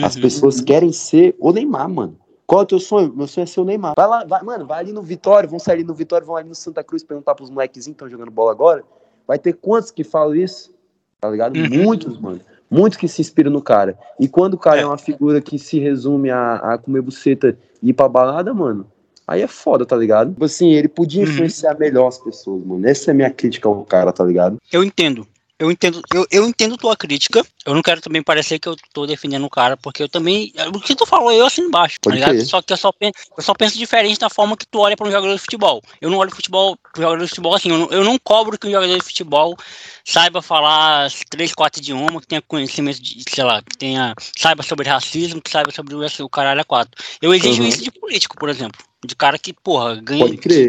As 0.02 0.16
uhum, 0.16 0.22
pessoas 0.22 0.60
querem 0.60 0.92
ser 0.92 1.34
o 1.38 1.52
Neymar, 1.52 1.88
mano. 1.88 2.16
Qual 2.50 2.62
é 2.62 2.64
o 2.64 2.66
teu 2.66 2.80
sonho? 2.80 3.12
Meu 3.14 3.28
sonho 3.28 3.44
é 3.44 3.46
ser 3.46 3.60
o 3.60 3.64
Neymar. 3.64 3.94
Vai 3.96 4.08
lá, 4.08 4.24
vai, 4.24 4.42
mano, 4.42 4.66
vai 4.66 4.80
ali 4.80 4.92
no 4.92 5.02
Vitória, 5.02 5.48
vão 5.48 5.60
sair 5.60 5.74
ali 5.74 5.84
no 5.84 5.94
Vitória, 5.94 6.26
vão 6.26 6.34
ali 6.34 6.48
no 6.48 6.54
Santa 6.56 6.82
Cruz 6.82 7.04
perguntar 7.04 7.36
pros 7.36 7.48
molequezinhos 7.48 7.94
que 7.96 8.04
estão 8.04 8.08
jogando 8.08 8.28
bola 8.32 8.50
agora. 8.50 8.82
Vai 9.24 9.38
ter 9.38 9.52
quantos 9.52 9.92
que 9.92 10.02
falam 10.02 10.34
isso? 10.34 10.74
Tá 11.20 11.30
ligado? 11.30 11.56
Uhum. 11.56 11.84
Muitos, 11.84 12.18
mano. 12.18 12.40
Muitos 12.68 12.98
que 12.98 13.06
se 13.06 13.20
inspiram 13.20 13.52
no 13.52 13.62
cara. 13.62 13.96
E 14.18 14.26
quando 14.26 14.54
o 14.54 14.58
cara 14.58 14.78
é, 14.78 14.82
é 14.82 14.86
uma 14.86 14.98
figura 14.98 15.40
que 15.40 15.60
se 15.60 15.78
resume 15.78 16.28
a, 16.28 16.56
a 16.56 16.76
comer 16.76 17.02
buceta 17.02 17.56
e 17.80 17.90
ir 17.90 17.92
pra 17.92 18.08
balada, 18.08 18.52
mano, 18.52 18.84
aí 19.28 19.42
é 19.42 19.46
foda, 19.46 19.86
tá 19.86 19.94
ligado? 19.94 20.32
Tipo 20.32 20.44
assim, 20.44 20.72
ele 20.72 20.88
podia 20.88 21.22
uhum. 21.22 21.30
influenciar 21.30 21.78
melhor 21.78 22.08
as 22.08 22.18
pessoas, 22.18 22.64
mano. 22.64 22.84
Essa 22.84 23.10
é 23.10 23.12
a 23.12 23.14
minha 23.14 23.30
crítica 23.30 23.68
ao 23.68 23.84
cara, 23.84 24.12
tá 24.12 24.24
ligado? 24.24 24.58
Eu 24.72 24.82
entendo 24.82 25.24
eu 25.60 25.70
entendo, 25.70 26.00
eu, 26.14 26.26
eu 26.30 26.48
entendo 26.48 26.78
tua 26.78 26.96
crítica. 26.96 27.44
Eu 27.66 27.74
não 27.74 27.82
quero 27.82 28.00
também 28.00 28.22
parecer 28.22 28.58
que 28.58 28.66
eu 28.66 28.74
tô 28.94 29.06
defendendo 29.06 29.44
o 29.44 29.50
cara, 29.50 29.76
porque 29.76 30.02
eu 30.02 30.08
também. 30.08 30.50
O 30.74 30.80
que 30.80 30.96
tu 30.96 31.04
falou, 31.04 31.30
eu 31.30 31.44
assino 31.44 31.68
embaixo, 31.68 31.98
tá 32.00 32.10
ligado? 32.10 32.40
Só 32.46 32.62
que 32.62 32.72
eu 32.72 32.78
só, 32.78 32.90
penso, 32.90 33.12
eu 33.36 33.42
só 33.42 33.52
penso 33.52 33.76
diferente 33.76 34.18
da 34.18 34.30
forma 34.30 34.56
que 34.56 34.66
tu 34.66 34.78
olha 34.78 34.96
para 34.96 35.06
um 35.06 35.10
jogador 35.10 35.34
de 35.34 35.38
futebol. 35.40 35.82
Eu 36.00 36.08
não 36.08 36.16
olho 36.16 36.34
futebol 36.34 36.78
pro 36.94 37.02
jogador 37.02 37.22
de 37.22 37.28
futebol 37.28 37.54
assim, 37.54 37.68
eu 37.68 37.76
não, 37.78 37.88
eu 37.90 38.02
não 38.02 38.18
cobro 38.18 38.58
que 38.58 38.66
um 38.66 38.70
jogador 38.70 38.96
de 38.96 39.04
futebol 39.04 39.54
saiba 40.02 40.40
falar 40.40 41.12
três, 41.28 41.52
quatro 41.52 41.78
idiomas, 41.78 42.22
que 42.22 42.28
tenha 42.28 42.40
conhecimento 42.40 43.02
de, 43.02 43.22
sei 43.28 43.44
lá, 43.44 43.60
que 43.60 43.76
tenha. 43.76 44.14
saiba 44.38 44.62
sobre 44.62 44.88
racismo, 44.88 45.42
que 45.42 45.50
saiba 45.50 45.70
sobre 45.70 45.94
o, 45.94 46.00
o 46.24 46.30
caralho 46.30 46.62
a 46.62 46.64
quatro. 46.64 46.92
Eu 47.20 47.34
exijo 47.34 47.60
uhum. 47.60 47.68
isso 47.68 47.82
de 47.82 47.90
político, 47.90 48.34
por 48.38 48.48
exemplo. 48.48 48.80
De 49.04 49.14
cara 49.14 49.38
que, 49.38 49.52
porra, 49.52 49.96
ganha 49.96 50.26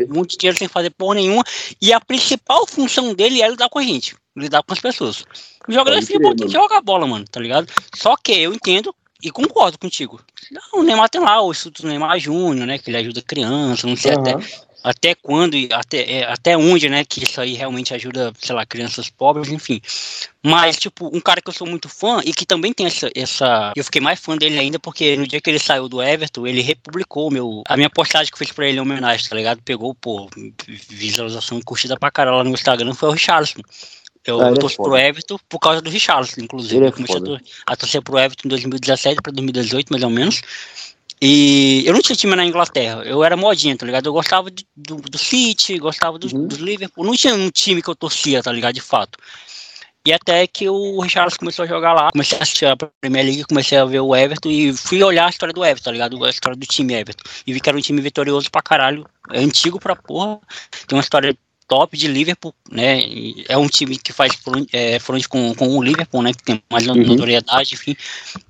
muito 0.09 0.37
dinheiro 0.37 0.57
sem 0.57 0.67
fazer 0.67 0.89
porra 0.89 1.15
nenhuma. 1.15 1.43
E 1.81 1.93
a 1.93 1.99
principal 1.99 2.67
função 2.67 3.13
dele 3.13 3.41
é 3.41 3.49
lidar 3.49 3.69
com 3.69 3.79
a 3.79 3.83
gente 3.83 4.15
lidar 4.35 4.63
com 4.63 4.73
as 4.73 4.79
pessoas. 4.79 5.25
O 5.67 5.71
jogador 5.71 5.99
de 5.99 6.05
futebol 6.05 6.35
tem 6.35 6.47
que 6.47 6.53
jogar 6.53 6.81
bola, 6.81 7.05
mano, 7.05 7.25
tá 7.29 7.39
ligado? 7.39 7.71
Só 7.95 8.15
que 8.15 8.31
eu 8.33 8.53
entendo 8.53 8.95
e 9.23 9.29
concordo 9.29 9.77
contigo. 9.77 10.19
Não, 10.51 10.81
o 10.81 10.83
Neymar 10.83 11.09
tem 11.09 11.21
lá 11.21 11.41
o 11.41 11.51
Instituto 11.51 11.87
Neymar 11.87 12.19
Júnior, 12.19 12.65
né? 12.65 12.77
Que 12.77 12.89
ele 12.89 12.97
ajuda 12.97 13.21
criança, 13.21 13.85
não 13.87 13.95
sei 13.95 14.13
uhum. 14.13 14.19
até, 14.19 14.35
até 14.83 15.15
quando, 15.15 15.55
até, 15.71 16.11
é, 16.11 16.23
até 16.23 16.57
onde, 16.57 16.89
né? 16.89 17.05
Que 17.05 17.23
isso 17.23 17.39
aí 17.39 17.53
realmente 17.53 17.93
ajuda, 17.93 18.33
sei 18.39 18.55
lá, 18.55 18.65
crianças 18.65 19.09
pobres, 19.09 19.49
enfim. 19.49 19.79
Mas, 20.41 20.77
tipo, 20.77 21.15
um 21.15 21.21
cara 21.21 21.39
que 21.39 21.49
eu 21.49 21.53
sou 21.53 21.67
muito 21.67 21.87
fã 21.87 22.19
e 22.25 22.33
que 22.33 22.45
também 22.45 22.73
tem 22.73 22.87
essa. 22.87 23.11
essa 23.15 23.73
eu 23.75 23.83
fiquei 23.83 24.01
mais 24.01 24.19
fã 24.19 24.35
dele 24.35 24.57
ainda 24.57 24.79
porque 24.79 25.15
no 25.15 25.27
dia 25.27 25.39
que 25.39 25.49
ele 25.49 25.59
saiu 25.59 25.87
do 25.87 26.01
Everton, 26.01 26.47
ele 26.47 26.61
republicou 26.61 27.29
meu, 27.29 27.61
a 27.67 27.77
minha 27.77 27.89
postagem 27.89 28.31
que 28.31 28.33
eu 28.33 28.39
fiz 28.39 28.51
pra 28.51 28.67
ele 28.67 28.77
em 28.77 28.81
homenagem, 28.81 29.29
tá 29.29 29.35
ligado? 29.35 29.61
Pegou, 29.61 29.93
pô, 29.93 30.27
visualização 30.89 31.59
e 31.59 31.63
curtida 31.63 31.95
pra 31.95 32.09
caralho 32.09 32.37
lá 32.37 32.43
no 32.43 32.49
Instagram, 32.49 32.93
foi 32.95 33.09
o 33.09 33.13
Richardson. 33.13 33.61
Eu 34.25 34.39
ah, 34.41 34.53
torço 34.53 34.81
é 34.81 34.83
pro 34.83 34.97
Everton 34.97 35.37
por 35.49 35.59
causa 35.59 35.81
do 35.81 35.89
Richarlison, 35.89 36.41
inclusive. 36.41 36.75
Ele 36.77 36.85
é 36.85 36.87
eu 36.89 36.93
comecei 36.93 37.17
a, 37.17 37.73
a 37.73 37.75
torcer 37.75 38.01
pro 38.01 38.19
Everton 38.19 38.47
em 38.47 38.49
2017 38.49 39.21
para 39.21 39.31
2018, 39.31 39.89
mais 39.89 40.03
ou 40.03 40.09
menos. 40.09 40.41
E 41.23 41.83
eu 41.85 41.93
não 41.93 42.01
tinha 42.01 42.15
time 42.15 42.35
na 42.35 42.43
Inglaterra, 42.43 43.03
eu 43.03 43.23
era 43.23 43.37
modinha, 43.37 43.77
tá 43.77 43.85
ligado? 43.85 44.07
Eu 44.07 44.13
gostava 44.13 44.49
de, 44.49 44.65
do, 44.75 44.95
do 44.95 45.17
City, 45.19 45.77
gostava 45.77 46.17
do, 46.17 46.35
uhum. 46.35 46.47
do 46.47 46.55
Liverpool, 46.55 47.05
não 47.05 47.15
tinha 47.15 47.35
um 47.35 47.51
time 47.51 47.79
que 47.79 47.89
eu 47.89 47.95
torcia, 47.95 48.41
tá 48.41 48.51
ligado? 48.51 48.73
De 48.73 48.81
fato. 48.81 49.19
E 50.03 50.11
até 50.11 50.47
que 50.47 50.67
o 50.67 50.99
Richarlison 50.99 51.37
começou 51.37 51.63
a 51.63 51.67
jogar 51.67 51.93
lá, 51.93 52.11
comecei 52.11 52.39
a 52.39 52.41
assistir 52.41 52.65
a 52.65 52.75
Premier 52.75 53.23
League, 53.23 53.43
comecei 53.43 53.77
a 53.77 53.85
ver 53.85 53.99
o 53.99 54.15
Everton 54.15 54.49
e 54.49 54.73
fui 54.73 55.03
olhar 55.03 55.27
a 55.27 55.29
história 55.29 55.53
do 55.53 55.63
Everton, 55.63 55.83
tá 55.83 55.91
ligado? 55.91 56.25
A 56.25 56.29
história 56.31 56.57
do 56.57 56.65
time 56.65 56.95
Everton. 56.95 57.23
E 57.45 57.53
vi 57.53 57.59
que 57.59 57.69
era 57.69 57.77
um 57.77 57.81
time 57.81 58.01
vitorioso 58.01 58.49
pra 58.49 58.63
caralho, 58.63 59.05
é 59.31 59.39
antigo 59.39 59.79
pra 59.79 59.95
porra, 59.95 60.39
tem 60.87 60.97
uma 60.97 61.03
história 61.03 61.37
top 61.71 61.97
de 61.97 62.05
Liverpool, 62.05 62.53
né? 62.69 62.99
É 63.47 63.57
um 63.57 63.69
time 63.69 63.97
que 63.97 64.11
faz 64.11 64.35
front, 64.35 64.67
é, 64.73 64.99
front 64.99 65.25
com, 65.27 65.55
com 65.55 65.77
o 65.77 65.81
Liverpool, 65.81 66.21
né? 66.21 66.33
Que 66.33 66.43
tem 66.43 66.61
mais 66.69 66.85
uhum. 66.85 66.95
notoriedade, 66.95 67.75
enfim. 67.75 67.95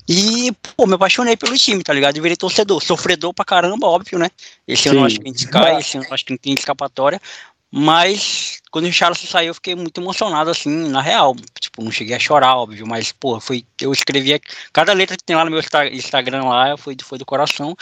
E, 0.09 0.51
pô, 0.76 0.88
me 0.88 0.95
apaixonei 0.95 1.38
pelo 1.38 1.55
time, 1.55 1.84
tá 1.84 1.93
ligado? 1.93 2.17
Eu 2.17 2.24
virei 2.24 2.36
torcedor, 2.36 2.84
sofredor 2.84 3.32
pra 3.32 3.45
caramba, 3.45 3.86
óbvio, 3.86 4.17
né? 4.17 4.32
Esse 4.67 4.89
Sim. 4.89 4.89
ano 4.89 5.05
acho 5.05 5.19
que 5.19 5.30
a 5.30 5.32
gente 5.32 5.47
cai, 5.49 5.78
esse 5.78 5.97
ano 5.97 6.07
acho 6.09 6.26
que 6.26 6.32
não 6.32 6.38
tem 6.39 6.55
escapatória. 6.55 7.22
Mas 7.69 8.59
quando 8.72 8.86
o 8.86 8.88
Richarlison 8.88 9.28
saiu, 9.28 9.49
eu 9.49 9.53
fiquei 9.53 9.76
muito 9.76 10.01
emocionado, 10.01 10.49
assim, 10.49 10.89
na 10.89 10.99
real. 10.99 11.36
Tipo, 11.59 11.84
não 11.84 11.91
cheguei 11.91 12.15
a 12.15 12.19
chorar, 12.19 12.57
óbvio, 12.57 12.88
mas, 12.88 13.11
pô, 13.11 13.39
foi. 13.39 13.63
Eu 13.80 13.91
escrevia. 13.91 14.41
Cada 14.74 14.93
letra 14.93 15.15
que 15.15 15.24
tem 15.24 15.36
lá 15.36 15.45
no 15.45 15.51
meu 15.51 15.61
Instagram 15.93 16.43
lá 16.45 16.76
foi, 16.76 16.97
foi 17.03 17.19
do 17.19 17.26
coração. 17.26 17.78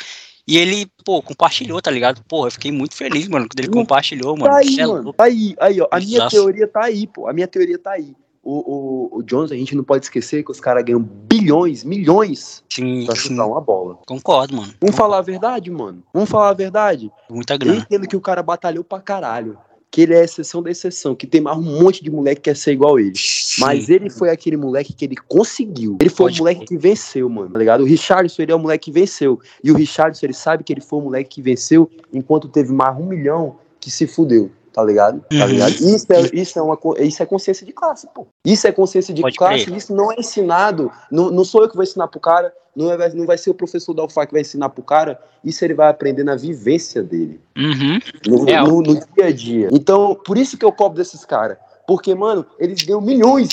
E 0.49 0.57
ele, 0.57 0.91
pô, 1.05 1.21
compartilhou, 1.21 1.79
tá 1.79 1.91
ligado? 1.91 2.23
Pô, 2.27 2.47
eu 2.47 2.51
fiquei 2.51 2.71
muito 2.71 2.95
feliz, 2.95 3.27
mano, 3.27 3.47
quando 3.47 3.59
ele 3.59 3.71
compartilhou, 3.71 4.35
mano. 4.35 4.51
Tá 4.51 4.57
aí, 4.57 4.79
é 4.79 4.87
mano. 4.87 5.13
Tá 5.13 5.23
aí, 5.25 5.55
aí, 5.59 5.79
ó. 5.79 5.87
A 5.91 5.99
minha 5.99 6.27
teoria 6.27 6.67
tá 6.67 6.85
aí, 6.85 7.05
pô. 7.05 7.27
A 7.27 7.33
minha 7.33 7.47
teoria 7.47 7.77
tá 7.77 7.91
aí. 7.91 8.15
O, 8.41 9.11
o, 9.13 9.19
o 9.19 9.21
Jones, 9.21 9.51
a 9.51 9.55
gente 9.55 9.75
não 9.75 9.83
pode 9.83 10.05
esquecer 10.05 10.43
que 10.43 10.49
os 10.49 10.59
caras 10.59 10.83
ganham 10.83 11.01
bilhões, 11.01 11.83
milhões 11.83 12.63
sim, 12.67 13.05
pra 13.05 13.13
chutar 13.13 13.43
sim. 13.43 13.51
uma 13.51 13.61
bola. 13.61 13.99
Concordo, 14.07 14.55
mano. 14.55 14.73
Vamos 14.79 14.79
Concordo. 14.79 14.97
falar 14.97 15.17
a 15.19 15.21
verdade, 15.21 15.69
mano? 15.69 16.01
Vamos 16.11 16.29
falar 16.31 16.49
a 16.49 16.53
verdade? 16.53 17.11
Muita 17.29 17.55
grana. 17.55 17.75
Eu 17.75 17.81
entendo 17.81 18.07
que 18.07 18.15
o 18.15 18.21
cara 18.21 18.41
batalhou 18.41 18.83
pra 18.83 18.99
caralho 18.99 19.55
que 19.91 20.01
ele 20.01 20.13
é 20.13 20.21
a 20.21 20.23
exceção 20.23 20.61
da 20.61 20.69
exceção, 20.69 21.15
que 21.15 21.25
tem 21.25 21.41
mais 21.41 21.57
um 21.57 21.81
monte 21.81 22.03
de 22.03 22.11
moleque 22.11 22.41
que 22.41 22.49
quer 22.49 22.55
ser 22.55 22.73
igual 22.73 22.99
ele. 22.99 23.13
Sim. 23.15 23.61
Mas 23.61 23.89
ele 23.89 24.09
foi 24.09 24.29
aquele 24.29 24.55
moleque 24.55 24.93
que 24.93 25.05
ele 25.05 25.15
conseguiu. 25.27 25.97
Ele 25.99 26.09
foi 26.09 26.27
Pode 26.27 26.39
o 26.39 26.43
moleque 26.43 26.65
que 26.65 26.77
venceu, 26.77 27.27
mano, 27.27 27.49
tá 27.49 27.59
ligado? 27.59 27.81
O 27.81 27.85
Richardson, 27.85 28.41
ele 28.41 28.51
é 28.51 28.55
o 28.55 28.59
moleque 28.59 28.85
que 28.85 28.91
venceu. 28.91 29.39
E 29.63 29.71
o 29.71 29.75
Richardson, 29.75 30.25
ele 30.25 30.33
sabe 30.33 30.63
que 30.63 30.71
ele 30.71 30.81
foi 30.81 30.99
o 30.99 31.01
moleque 31.03 31.29
que 31.29 31.41
venceu, 31.41 31.89
enquanto 32.13 32.47
teve 32.47 32.71
mais 32.71 32.95
um 32.97 33.05
milhão 33.05 33.57
que 33.79 33.89
se 33.89 34.05
fudeu 34.05 34.51
tá 34.71 34.83
ligado? 34.83 35.19
Tá 35.21 35.35
uhum. 35.35 35.47
ligado? 35.47 35.71
Isso 35.71 36.05
é, 36.13 36.21
isso, 36.33 36.59
é 36.59 36.61
uma, 36.61 36.79
isso 36.99 37.21
é 37.21 37.25
consciência 37.25 37.65
de 37.65 37.73
classe, 37.73 38.07
pô. 38.13 38.27
Isso 38.45 38.67
é 38.67 38.71
consciência 38.71 39.13
de 39.13 39.21
Pode 39.21 39.35
classe, 39.35 39.65
crer. 39.65 39.77
isso 39.77 39.93
não 39.93 40.11
é 40.11 40.15
ensinado. 40.17 40.91
Não, 41.11 41.29
não 41.29 41.43
sou 41.43 41.63
eu 41.63 41.69
que 41.69 41.75
vou 41.75 41.83
ensinar 41.83 42.07
pro 42.07 42.19
cara, 42.19 42.53
não, 42.75 42.91
é, 42.91 43.13
não 43.13 43.25
vai 43.25 43.37
ser 43.37 43.49
o 43.49 43.53
professor 43.53 43.93
da 43.93 44.03
UFA 44.03 44.25
que 44.25 44.33
vai 44.33 44.41
ensinar 44.41 44.69
pro 44.69 44.83
cara, 44.83 45.19
isso 45.43 45.63
ele 45.65 45.73
vai 45.73 45.89
aprender 45.89 46.23
na 46.23 46.35
vivência 46.35 47.03
dele. 47.03 47.39
Uhum. 47.57 47.99
No, 48.27 48.49
é, 48.49 48.61
no, 48.61 48.81
no, 48.81 48.93
dia 48.93 49.25
a 49.25 49.31
dia. 49.31 49.69
Então, 49.71 50.15
por 50.15 50.37
isso 50.37 50.57
que 50.57 50.65
eu 50.65 50.71
cobro 50.71 50.97
desses 50.97 51.25
caras. 51.25 51.57
Porque, 51.87 52.13
mano, 52.13 52.45
eles 52.59 52.83
ganham 52.83 53.01
milhões. 53.01 53.49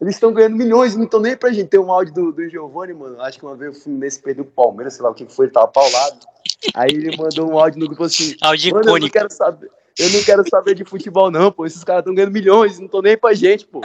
Eles 0.00 0.14
estão 0.14 0.32
ganhando 0.32 0.56
milhões, 0.56 0.94
não 0.94 1.04
estão 1.04 1.20
nem 1.20 1.36
pra 1.36 1.52
gente. 1.52 1.68
Tem 1.68 1.80
um 1.80 1.90
áudio 1.90 2.12
do, 2.12 2.32
do 2.32 2.48
Giovanni, 2.48 2.92
mano. 2.92 3.20
Acho 3.20 3.38
que 3.38 3.46
uma 3.46 3.56
vez 3.56 3.78
o 3.78 3.80
Fluminense 3.80 4.20
perdeu 4.20 4.44
o 4.44 4.46
Palmeiras, 4.46 4.94
sei 4.94 5.02
lá 5.02 5.10
o 5.10 5.14
que 5.14 5.26
foi, 5.26 5.46
ele 5.46 5.52
tava 5.52 5.68
paulado. 5.68 6.18
Aí 6.74 6.90
ele 6.90 7.16
mandou 7.16 7.50
um 7.50 7.58
áudio 7.58 7.80
no 7.80 7.86
grupo 7.86 8.04
assim. 8.04 8.34
Áudio 8.42 8.68
icônico. 8.68 8.90
Eu 8.90 9.00
não 9.00 9.08
quero 9.08 9.32
saber. 9.32 9.70
Eu 9.98 10.10
não 10.10 10.22
quero 10.22 10.48
saber 10.48 10.74
de 10.74 10.84
futebol, 10.84 11.30
não, 11.30 11.50
pô. 11.50 11.64
Esses 11.64 11.82
caras 11.82 12.00
estão 12.00 12.14
ganhando 12.14 12.32
milhões, 12.32 12.78
não 12.78 12.86
tô 12.86 13.00
nem 13.00 13.16
pra 13.16 13.32
gente, 13.32 13.64
pô. 13.66 13.80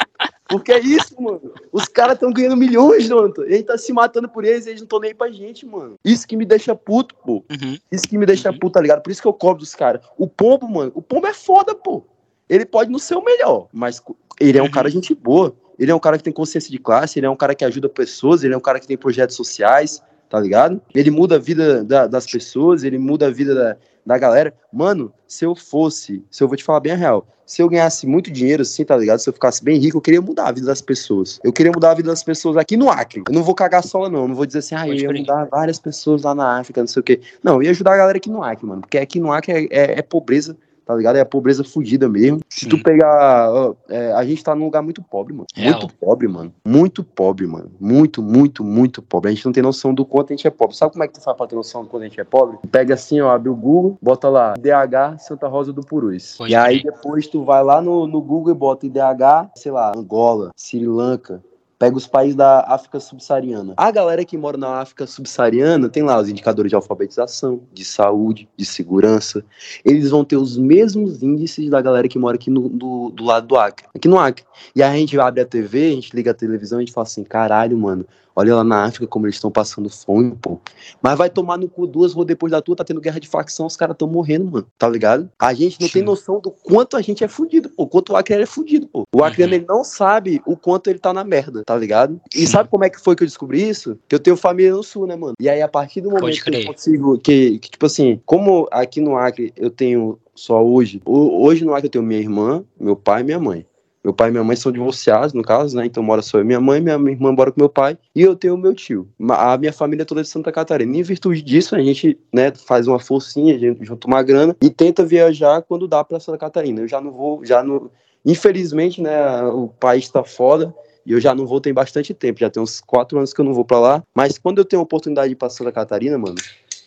Porque 0.52 0.72
é 0.74 0.80
isso, 0.80 1.16
mano. 1.20 1.54
Os 1.72 1.86
caras 1.86 2.16
estão 2.16 2.32
ganhando 2.32 2.58
milhões, 2.58 3.06
Jonathan. 3.06 3.44
A 3.44 3.50
gente 3.50 3.64
tá 3.64 3.78
se 3.78 3.94
matando 3.94 4.28
por 4.28 4.44
eles 4.44 4.66
e 4.66 4.70
eles 4.70 4.82
não 4.82 4.86
estão 4.86 5.00
nem 5.00 5.16
pra 5.16 5.32
gente, 5.32 5.66
mano. 5.66 5.96
Isso 6.04 6.28
que 6.28 6.36
me 6.36 6.46
deixa 6.46 6.76
puto, 6.76 7.16
pô. 7.16 7.44
Uhum. 7.50 7.78
Isso 7.92 8.08
que 8.08 8.18
me 8.18 8.26
deixa 8.26 8.52
uhum. 8.52 8.60
puto, 8.60 8.74
tá 8.74 8.82
ligado? 8.82 9.02
Por 9.02 9.12
isso 9.12 9.22
que 9.22 9.28
eu 9.28 9.34
cobro 9.34 9.60
dos 9.60 9.74
caras. 9.74 10.02
O 10.18 10.28
Pombo, 10.28 10.68
mano, 10.68 10.92
o 10.94 11.02
Pombo 11.02 11.26
é 11.28 11.34
foda, 11.34 11.74
pô. 11.74 12.04
Ele 12.50 12.66
pode 12.66 12.92
não 12.92 13.00
ser 13.00 13.16
o 13.16 13.24
melhor, 13.24 13.70
mas 13.72 14.04
ele 14.40 14.58
é 14.58 14.62
um 14.62 14.66
uhum. 14.66 14.72
cara 14.72 14.90
gente 14.90 15.16
boa. 15.16 15.56
Ele 15.80 15.90
é 15.90 15.96
um 15.96 16.00
cara 16.00 16.18
que 16.18 16.24
tem 16.24 16.34
consciência 16.34 16.70
de 16.70 16.78
classe, 16.78 17.18
ele 17.18 17.26
é 17.26 17.30
um 17.30 17.36
cara 17.36 17.56
que 17.56 17.66
ajuda 17.66 17.90
pessoas, 17.90 18.44
ele 18.44 18.54
é 18.54 18.58
um 18.58 18.62
cara 18.62 18.80
que 18.80 18.86
tem 18.86 18.98
projetos 18.98 19.36
sociais, 19.36 20.04
tá 20.30 20.40
ligado? 20.40 20.80
Ele 20.94 21.10
muda 21.10 21.36
a 21.36 21.40
vida 21.40 21.84
da, 21.84 22.06
das 22.06 22.26
pessoas, 22.26 22.84
ele 22.84 23.00
muda 23.00 23.28
a 23.28 23.32
vida 23.32 23.56
da, 23.56 23.78
da 24.06 24.18
galera. 24.18 24.54
Mano, 24.72 25.14
se 25.28 25.46
eu 25.46 25.56
fosse, 25.56 26.24
se 26.30 26.44
eu 26.44 26.48
vou 26.48 26.58
te 26.58 26.64
falar 26.64 26.80
bem 26.80 26.94
a 26.94 26.96
real, 26.96 27.28
se 27.46 27.62
eu 27.62 27.68
ganhasse 27.68 28.08
muito 28.08 28.32
dinheiro 28.32 28.62
assim, 28.62 28.86
tá 28.86 28.96
ligado? 28.96 29.20
Se 29.20 29.28
eu 29.28 29.34
ficasse 29.34 29.62
bem 29.62 29.78
rico, 29.78 29.98
eu 29.98 30.02
queria 30.02 30.22
mudar 30.22 30.48
a 30.48 30.52
vida 30.54 30.68
das 30.68 30.82
pessoas. 30.82 31.40
Eu 31.44 31.52
queria 31.52 31.72
mudar 31.72 31.92
a 31.92 31.94
vida 31.94 32.10
das 32.10 32.24
pessoas 32.24 32.56
aqui 32.56 32.78
no 32.78 32.90
Acre. 32.90 33.24
Eu 33.28 33.34
não 33.34 33.44
vou 33.44 33.54
cagar 33.54 33.84
sola, 33.84 34.10
não. 34.10 34.22
Eu 34.22 34.28
não 34.30 34.36
vou 34.36 34.46
dizer 34.46 34.60
assim, 34.60 34.76
ah, 34.76 34.88
eu 34.88 34.94
ia 34.94 35.12
mudar 35.12 35.46
várias 35.46 35.78
pessoas 35.78 36.24
lá 36.24 36.34
na 36.34 36.60
África, 36.60 36.80
não 36.80 36.88
sei 36.88 37.02
o 37.02 37.04
quê. 37.04 37.20
Não, 37.44 37.56
eu 37.56 37.64
ia 37.64 37.72
ajudar 37.72 37.94
a 37.94 37.98
galera 37.98 38.18
aqui 38.18 38.30
no 38.30 38.42
Acre, 38.42 38.66
mano. 38.66 38.82
Porque 38.82 38.98
aqui 38.98 39.20
no 39.20 39.34
Acre 39.34 39.52
é, 39.52 39.68
é, 39.70 40.00
é 40.00 40.02
pobreza, 40.02 40.56
tá 40.92 40.98
ligado? 40.98 41.16
É 41.16 41.22
a 41.22 41.26
pobreza 41.26 41.64
fudida 41.64 42.10
mesmo. 42.10 42.42
Se 42.50 42.68
tu 42.68 42.82
pegar. 42.82 43.50
ó, 43.52 43.74
é, 43.90 44.12
a 44.14 44.24
gente 44.26 44.44
tá 44.44 44.54
num 44.54 44.66
lugar 44.66 44.82
muito 44.82 45.02
pobre, 45.02 45.34
mano. 45.34 45.48
Real. 45.56 45.80
Muito 45.80 45.94
pobre, 45.96 46.28
mano. 46.28 46.54
Muito 46.66 47.04
pobre, 47.04 47.48
mano. 47.48 47.72
Muito, 47.80 48.22
muito, 48.22 48.64
muito 48.64 49.02
pobre. 49.02 49.30
A 49.30 49.34
gente 49.34 49.46
não 49.46 49.54
tem 49.54 49.64
noção 49.64 49.94
do 49.94 50.06
quanto 50.06 50.34
a 50.34 50.36
gente 50.36 50.48
é 50.48 50.50
pobre. 50.50 50.76
Sabe 50.76 50.92
como 50.92 51.04
é 51.04 51.08
que 51.08 51.14
tu 51.14 51.22
faz 51.22 51.36
pra 51.38 51.48
ter 51.48 51.56
noção 51.56 51.84
do 51.84 51.90
quanto 51.90 52.04
a 52.04 52.08
gente 52.08 52.20
é 52.20 52.24
pobre? 52.24 52.58
Pega 52.70 52.94
assim, 52.94 53.22
ó, 53.22 53.32
abre 53.32 53.50
o 53.50 53.56
Google, 53.56 53.98
bota 54.02 54.28
lá, 54.30 54.54
DH 54.54 55.20
Santa 55.20 55.48
Rosa 55.48 55.72
do 55.72 55.82
Purus. 55.82 56.38
E 56.48 56.56
aí 56.56 56.84
depois 56.84 57.28
tu 57.28 57.44
vai 57.44 57.64
lá 57.64 57.82
no, 57.82 58.06
no 58.06 58.22
Google 58.22 58.52
e 58.52 58.56
bota 58.56 58.86
IDH, 58.86 59.52
sei 59.56 59.72
lá, 59.72 59.94
Angola, 59.96 60.52
Sri 60.56 60.86
Lanka, 60.86 61.42
Pega 61.82 61.98
os 61.98 62.06
países 62.06 62.36
da 62.36 62.60
África 62.68 63.00
subsaariana. 63.00 63.74
A 63.76 63.90
galera 63.90 64.24
que 64.24 64.38
mora 64.38 64.56
na 64.56 64.82
África 64.82 65.08
subsaariana 65.08 65.90
tem 65.90 66.04
lá 66.04 66.22
os 66.22 66.30
indicadores 66.30 66.70
de 66.70 66.76
alfabetização, 66.76 67.64
de 67.74 67.84
saúde, 67.84 68.48
de 68.56 68.64
segurança. 68.64 69.44
Eles 69.84 70.12
vão 70.12 70.24
ter 70.24 70.38
os 70.38 70.60
mesmos 70.60 71.24
índices 71.24 71.72
da 71.72 71.82
galera 71.82 72.08
que 72.08 72.20
mora 72.20 72.36
aqui 72.36 72.52
no, 72.52 72.70
do, 72.70 73.10
do 73.10 73.24
lado 73.24 73.48
do 73.48 73.58
Acre. 73.58 73.88
Aqui 73.96 74.08
no 74.08 74.20
Acre. 74.20 74.46
E 74.76 74.84
aí 74.84 74.96
a 74.96 75.00
gente 75.00 75.20
abre 75.20 75.42
a 75.42 75.46
TV, 75.46 75.88
a 75.88 75.96
gente 75.96 76.16
liga 76.16 76.30
a 76.30 76.36
televisão 76.36 76.80
e 76.80 76.84
a 76.84 76.86
gente 76.86 76.94
fala 76.94 77.08
assim: 77.08 77.24
caralho, 77.24 77.76
mano, 77.76 78.06
olha 78.36 78.56
lá 78.56 78.64
na 78.64 78.86
África 78.86 79.08
como 79.08 79.26
eles 79.26 79.36
estão 79.36 79.52
passando 79.52 79.90
fome, 79.90 80.36
pô. 80.42 80.60
Mas 81.02 81.18
vai 81.18 81.30
tomar 81.30 81.58
no 81.58 81.68
cu 81.68 81.86
duas 81.88 82.14
ruas 82.14 82.28
depois 82.28 82.52
da 82.52 82.62
tua, 82.62 82.76
tá 82.76 82.84
tendo 82.84 83.02
guerra 83.02 83.20
de 83.20 83.28
facção, 83.28 83.66
os 83.66 83.76
caras 83.76 83.94
estão 83.96 84.08
morrendo, 84.08 84.46
mano. 84.52 84.68
Tá 84.78 84.88
ligado? 84.90 85.30
A 85.40 85.54
gente 85.54 85.80
não 85.82 85.88
tem 85.90 86.02
Sim. 86.02 86.06
noção 86.06 86.40
do 86.40 86.52
quanto 86.52 86.96
a 86.98 87.02
gente 87.02 87.24
é 87.24 87.28
fudido, 87.28 87.70
pô. 87.70 87.88
Quanto 87.88 88.14
o 88.14 88.16
Acre 88.16 88.36
é 88.42 88.46
fudido, 88.46 88.88
pô. 88.88 89.04
O 89.14 89.24
Acreano, 89.24 89.54
Uhum. 89.54 89.60
ele 89.60 89.66
não 89.68 89.84
sabe 89.84 90.42
o 90.46 90.56
quanto 90.56 90.90
ele 90.90 91.00
tá 91.00 91.14
na 91.14 91.24
merda, 91.24 91.64
tá 91.66 91.76
ligado? 91.76 92.20
E 92.34 92.40
Sim. 92.40 92.48
sabe 92.48 92.70
como 92.70 92.84
é 92.84 92.90
que 92.90 93.00
foi 93.02 93.16
que 93.16 93.24
eu 93.24 93.28
descobri 93.28 93.68
isso? 93.68 93.98
Que 94.08 94.16
eu 94.16 94.20
tenho 94.20 94.38
família 94.38 94.72
no 94.74 94.84
sul, 94.84 95.06
né, 95.08 95.16
mano? 95.16 95.34
E 95.40 95.50
aí, 95.50 95.62
a 95.62 95.68
partir 95.68 96.02
do 96.02 96.10
momento 96.10 96.44
que 96.44 96.56
eu 96.56 96.66
consigo. 96.66 97.18
Que, 97.20 97.60
que, 97.60 97.70
tipo 97.72 97.86
assim, 97.86 98.22
como 98.26 98.68
aqui 98.72 99.02
no 99.02 99.16
Acre 99.18 99.52
eu 99.56 99.70
tenho 99.70 100.18
só 100.36 100.64
hoje. 100.64 101.02
ho- 101.06 101.44
Hoje 101.44 101.64
no 101.66 101.74
Acre 101.74 101.88
eu 101.88 101.92
tenho 101.92 102.04
minha 102.04 102.20
irmã, 102.20 102.64
meu 102.80 102.96
pai 102.96 103.22
e 103.22 103.24
minha 103.24 103.40
mãe. 103.40 103.66
Meu 104.04 104.14
pai 104.14 104.30
e 104.30 104.32
minha 104.32 104.44
mãe 104.44 104.56
são 104.56 104.72
divorciados, 104.72 105.34
no 105.34 105.44
caso, 105.44 105.78
né? 105.78 105.86
Então 105.86 106.02
mora 106.02 106.22
só 106.22 106.40
eu 106.40 106.46
minha 106.46 106.60
mãe, 106.60 106.82
minha 106.82 106.96
irmã 106.96 107.32
mora 107.32 107.52
com 107.52 107.60
meu 107.60 107.70
pai 107.70 107.98
e 108.16 108.22
eu 108.22 108.36
tenho 108.36 108.58
meu 108.58 108.74
tio. 108.74 109.08
A 109.30 109.58
minha 109.58 109.72
família 109.72 110.02
é 110.02 110.06
toda 110.06 110.24
de 110.24 110.28
Santa 110.28 110.52
Catarina. 110.52 110.96
E 110.96 111.00
em 111.00 111.04
virtude 111.04 111.42
disso, 111.42 111.76
a 111.76 111.80
gente, 111.82 112.18
né, 112.34 112.52
faz 112.54 112.88
uma 112.88 113.00
forcinha, 113.00 113.56
a 113.56 113.60
gente 113.60 113.86
junta 113.86 114.08
uma 114.08 114.24
grana 114.24 114.56
e 114.62 114.70
tenta 114.70 115.06
viajar 115.06 115.62
quando 115.62 115.88
dá 115.88 116.04
pra 116.04 116.20
Santa 116.20 116.38
Catarina. 116.38 116.82
Eu 116.82 116.88
já 116.88 117.00
não 117.00 117.12
vou, 117.12 117.46
já 117.46 117.64
não. 117.64 117.92
Infelizmente, 118.26 119.02
né, 119.02 119.44
o 119.44 119.68
país 119.68 120.10
tá 120.10 120.24
foda. 120.24 120.74
E 121.06 121.14
eu 121.14 121.20
já 121.20 121.34
não 121.34 121.48
vou 121.48 121.60
tem 121.60 121.74
bastante 121.74 122.14
tempo, 122.14 122.40
já 122.40 122.50
tem 122.50 122.62
uns 122.62 122.80
quatro 122.80 123.18
anos 123.18 123.34
que 123.34 123.42
eu 123.42 123.46
não 123.46 123.54
vou 123.54 123.66
pra 123.66 123.80
lá. 123.80 124.04
Mas 124.14 124.38
quando 124.38 124.60
eu 124.60 124.66
tenho 124.66 124.82
a 124.82 124.84
oportunidade 124.84 125.30
de 125.30 125.34
ir 125.34 125.36
pra 125.36 125.50
Santa 125.50 125.72
Catarina, 125.72 126.16
mano, 126.18 126.36